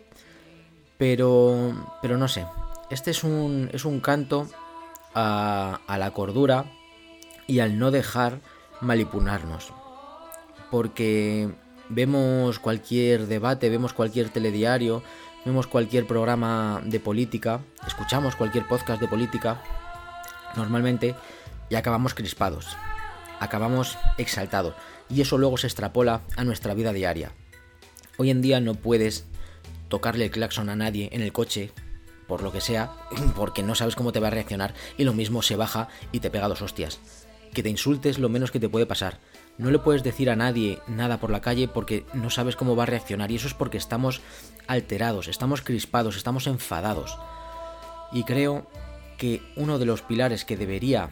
Pero, 0.97 1.75
pero 2.01 2.17
no 2.17 2.29
sé. 2.29 2.47
Este 2.91 3.11
es 3.11 3.25
un, 3.25 3.71
es 3.73 3.85
un 3.85 4.01
canto 4.01 4.49
a, 5.15 5.81
a 5.87 5.99
la 5.99 6.11
cordura 6.13 6.65
y 7.47 7.61
al 7.61 7.79
no 7.79 7.91
dejar 7.91 8.41
manipularnos. 8.81 9.73
Porque 10.71 11.51
vemos 11.89 12.59
cualquier 12.59 13.27
debate, 13.27 13.71
vemos 13.71 13.93
cualquier 13.93 14.29
telediario, 14.31 15.03
vemos 15.45 15.67
cualquier 15.67 16.07
programa 16.07 16.81
de 16.85 17.01
política, 17.01 17.61
escuchamos 17.87 18.37
cualquier 18.37 18.67
podcast 18.67 19.01
de 19.01 19.09
política, 19.09 19.63
normalmente, 20.57 21.15
y 21.69 21.75
acabamos 21.75 22.15
crispados, 22.15 22.77
acabamos 23.41 23.99
exaltados, 24.17 24.75
y 25.09 25.21
eso 25.21 25.39
luego 25.39 25.57
se 25.57 25.67
extrapola 25.67 26.23
a 26.37 26.45
nuestra 26.45 26.75
vida 26.75 26.93
diaria. 26.93 27.33
Hoy 28.17 28.31
en 28.31 28.43
día 28.43 28.61
no 28.61 28.75
puedes 28.75 29.27
tocarle 29.89 30.27
el 30.27 30.31
claxon 30.31 30.69
a 30.69 30.77
nadie 30.77 31.09
en 31.13 31.23
el 31.23 31.33
coche, 31.33 31.71
por 32.27 32.43
lo 32.43 32.53
que 32.53 32.61
sea, 32.61 32.93
porque 33.37 33.63
no 33.63 33.75
sabes 33.75 33.97
cómo 33.97 34.13
te 34.13 34.21
va 34.21 34.29
a 34.29 34.33
reaccionar, 34.33 34.75
y 34.97 35.05
lo 35.05 35.15
mismo 35.15 35.43
se 35.43 35.57
baja 35.57 35.89
y 36.13 36.21
te 36.21 36.31
pega 36.31 36.49
dos 36.49 36.63
hostias. 36.63 37.01
Que 37.55 37.63
te 37.63 37.71
insultes 37.71 38.19
lo 38.19 38.29
menos 38.29 38.51
que 38.51 38.61
te 38.61 38.69
puede 38.69 38.87
pasar. 38.87 39.21
No 39.57 39.71
le 39.71 39.79
puedes 39.79 40.03
decir 40.03 40.31
a 40.31 40.37
nadie 40.37 40.81
nada 40.87 41.19
por 41.19 41.31
la 41.31 41.41
calle 41.41 41.67
porque 41.67 42.05
no 42.13 42.31
sabes 42.31 42.57
cómo 42.57 42.77
va 42.77 42.83
a 42.83 42.87
reaccionar 42.87 43.31
y 43.31 43.37
eso 43.37 43.49
es 43.49 43.55
porque 43.55 43.79
estamos 43.79 44.21
alterados, 44.67 45.29
estamos 45.29 45.63
crispados, 45.63 46.17
estamos 46.17 46.47
enfadados. 46.47 47.19
Y 48.13 48.25
creo 48.25 48.71
que 49.17 49.43
uno 49.57 49.79
de 49.79 49.87
los 49.87 50.03
pilares 50.03 50.45
que 50.45 50.57
debería 50.57 51.11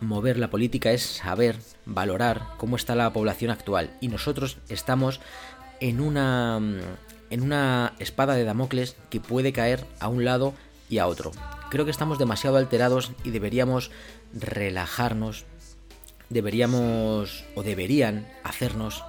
mover 0.00 0.38
la 0.38 0.50
política 0.50 0.92
es 0.92 1.02
saber, 1.02 1.56
valorar 1.84 2.42
cómo 2.56 2.76
está 2.76 2.94
la 2.94 3.12
población 3.12 3.50
actual. 3.50 3.90
Y 4.00 4.08
nosotros 4.08 4.58
estamos 4.68 5.20
en 5.80 6.00
una, 6.00 6.60
en 7.30 7.42
una 7.42 7.94
espada 7.98 8.34
de 8.34 8.44
Damocles 8.44 8.96
que 9.10 9.20
puede 9.20 9.52
caer 9.52 9.86
a 10.00 10.08
un 10.08 10.24
lado 10.24 10.54
y 10.88 10.98
a 10.98 11.06
otro. 11.06 11.32
Creo 11.70 11.84
que 11.84 11.90
estamos 11.90 12.18
demasiado 12.18 12.56
alterados 12.56 13.12
y 13.24 13.30
deberíamos 13.30 13.90
relajarnos, 14.32 15.44
deberíamos 16.28 17.44
o 17.54 17.62
deberían 17.62 18.26
hacernos 18.44 19.04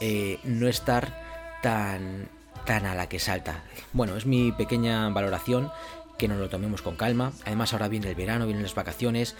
eh, 0.00 0.38
no 0.42 0.68
estar 0.68 1.22
tan, 1.62 2.28
tan 2.66 2.86
a 2.86 2.94
la 2.94 3.08
que 3.08 3.20
salta. 3.20 3.64
Bueno, 3.92 4.16
es 4.16 4.26
mi 4.26 4.52
pequeña 4.52 5.08
valoración, 5.10 5.70
que 6.18 6.28
nos 6.28 6.38
lo 6.38 6.48
tomemos 6.48 6.82
con 6.82 6.96
calma. 6.96 7.32
Además 7.44 7.72
ahora 7.72 7.88
viene 7.88 8.08
el 8.08 8.14
verano, 8.14 8.46
vienen 8.46 8.62
las 8.62 8.74
vacaciones, 8.74 9.34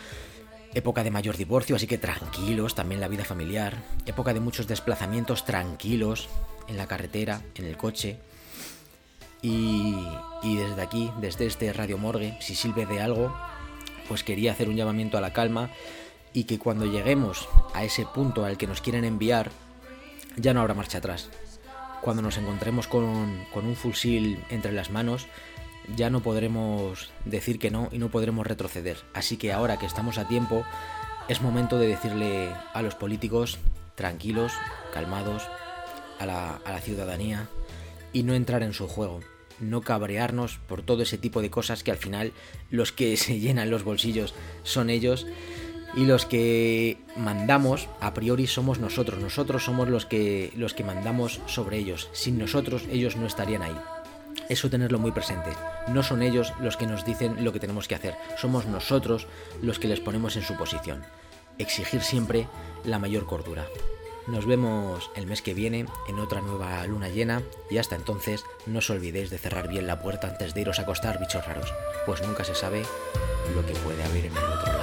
época 0.74 1.04
de 1.04 1.10
mayor 1.10 1.36
divorcio, 1.36 1.76
así 1.76 1.86
que 1.86 1.98
tranquilos, 1.98 2.74
también 2.74 3.00
la 3.00 3.08
vida 3.08 3.24
familiar, 3.24 3.76
época 4.06 4.34
de 4.34 4.40
muchos 4.40 4.66
desplazamientos, 4.66 5.44
tranquilos, 5.44 6.28
en 6.68 6.76
la 6.76 6.86
carretera, 6.86 7.42
en 7.54 7.64
el 7.66 7.76
coche. 7.76 8.18
Y, 9.42 9.94
desde 10.42 10.82
aquí, 10.82 11.10
desde 11.20 11.46
este 11.46 11.72
Radio 11.72 11.98
Morgue, 11.98 12.36
si 12.40 12.54
sirve 12.54 12.86
de 12.86 13.00
algo, 13.00 13.34
pues 14.08 14.24
quería 14.24 14.52
hacer 14.52 14.68
un 14.68 14.76
llamamiento 14.76 15.18
a 15.18 15.20
la 15.20 15.32
calma 15.32 15.70
y 16.32 16.44
que 16.44 16.58
cuando 16.58 16.86
lleguemos 16.86 17.48
a 17.74 17.84
ese 17.84 18.06
punto 18.06 18.44
al 18.44 18.56
que 18.56 18.66
nos 18.66 18.80
quieren 18.80 19.04
enviar, 19.04 19.50
ya 20.36 20.54
no 20.54 20.60
habrá 20.60 20.74
marcha 20.74 20.98
atrás. 20.98 21.28
Cuando 22.00 22.22
nos 22.22 22.38
encontremos 22.38 22.86
con, 22.86 23.46
con, 23.52 23.66
un 23.66 23.76
fusil 23.76 24.42
entre 24.48 24.72
las 24.72 24.90
manos, 24.90 25.26
ya 25.96 26.10
no 26.10 26.20
podremos 26.20 27.10
decir 27.24 27.58
que 27.58 27.70
no 27.70 27.88
y 27.92 27.98
no 27.98 28.10
podremos 28.10 28.46
retroceder. 28.46 28.98
Así 29.12 29.36
que 29.36 29.52
ahora 29.52 29.78
que 29.78 29.86
estamos 29.86 30.18
a 30.18 30.28
tiempo, 30.28 30.64
es 31.28 31.40
momento 31.40 31.78
de 31.78 31.88
decirle 31.88 32.52
a 32.72 32.82
los 32.82 32.94
políticos 32.94 33.58
tranquilos, 33.94 34.52
calmados, 34.92 35.48
a 36.18 36.26
la, 36.26 36.80
ciudadanía 36.80 37.48
y 38.12 38.22
no 38.22 38.34
entrar 38.34 38.62
en 38.62 38.72
su 38.72 38.88
juego 38.88 39.20
no 39.60 39.82
cabrearnos 39.82 40.58
por 40.66 40.82
todo 40.82 41.02
ese 41.02 41.16
tipo 41.16 41.40
de 41.40 41.50
cosas 41.50 41.84
que 41.84 41.92
al 41.92 41.96
final 41.96 42.32
los 42.70 42.92
que 42.92 43.16
se 43.16 43.38
llenan 43.38 43.70
los 43.70 43.84
bolsillos 43.84 44.34
son 44.62 44.90
ellos 44.90 45.26
y 45.96 46.06
los 46.06 46.26
que 46.26 46.98
mandamos 47.16 47.88
a 48.00 48.14
priori 48.14 48.48
somos 48.48 48.80
nosotros, 48.80 49.20
nosotros 49.20 49.64
somos 49.64 49.88
los 49.88 50.06
que 50.06 50.52
los 50.56 50.74
que 50.74 50.82
mandamos 50.82 51.40
sobre 51.46 51.78
ellos. 51.78 52.08
Sin 52.12 52.36
nosotros 52.36 52.82
ellos 52.90 53.14
no 53.14 53.26
estarían 53.26 53.62
ahí. 53.62 53.76
Eso 54.48 54.70
tenerlo 54.70 54.98
muy 54.98 55.12
presente. 55.12 55.50
No 55.88 56.02
son 56.02 56.22
ellos 56.22 56.52
los 56.60 56.76
que 56.76 56.86
nos 56.86 57.04
dicen 57.04 57.44
lo 57.44 57.52
que 57.52 57.60
tenemos 57.60 57.88
que 57.88 57.94
hacer, 57.94 58.14
somos 58.36 58.66
nosotros 58.66 59.26
los 59.62 59.78
que 59.78 59.88
les 59.88 60.00
ponemos 60.00 60.36
en 60.36 60.42
su 60.42 60.56
posición. 60.56 61.04
Exigir 61.58 62.02
siempre 62.02 62.46
la 62.84 62.98
mayor 62.98 63.26
cordura. 63.26 63.66
Nos 64.26 64.46
vemos 64.46 65.10
el 65.16 65.26
mes 65.26 65.42
que 65.42 65.52
viene 65.52 65.86
en 66.08 66.18
otra 66.18 66.40
nueva 66.40 66.86
luna 66.86 67.10
llena 67.10 67.42
y 67.70 67.76
hasta 67.76 67.94
entonces 67.94 68.42
no 68.66 68.78
os 68.78 68.88
olvidéis 68.88 69.28
de 69.28 69.38
cerrar 69.38 69.68
bien 69.68 69.86
la 69.86 70.00
puerta 70.00 70.28
antes 70.28 70.54
de 70.54 70.62
iros 70.62 70.78
a 70.78 70.82
acostar 70.82 71.20
bichos 71.20 71.46
raros, 71.46 71.72
pues 72.06 72.26
nunca 72.26 72.42
se 72.42 72.54
sabe 72.54 72.84
lo 73.54 73.66
que 73.66 73.74
puede 73.74 74.02
haber 74.02 74.26
en 74.26 74.36
el 74.36 74.44
otro. 74.44 74.73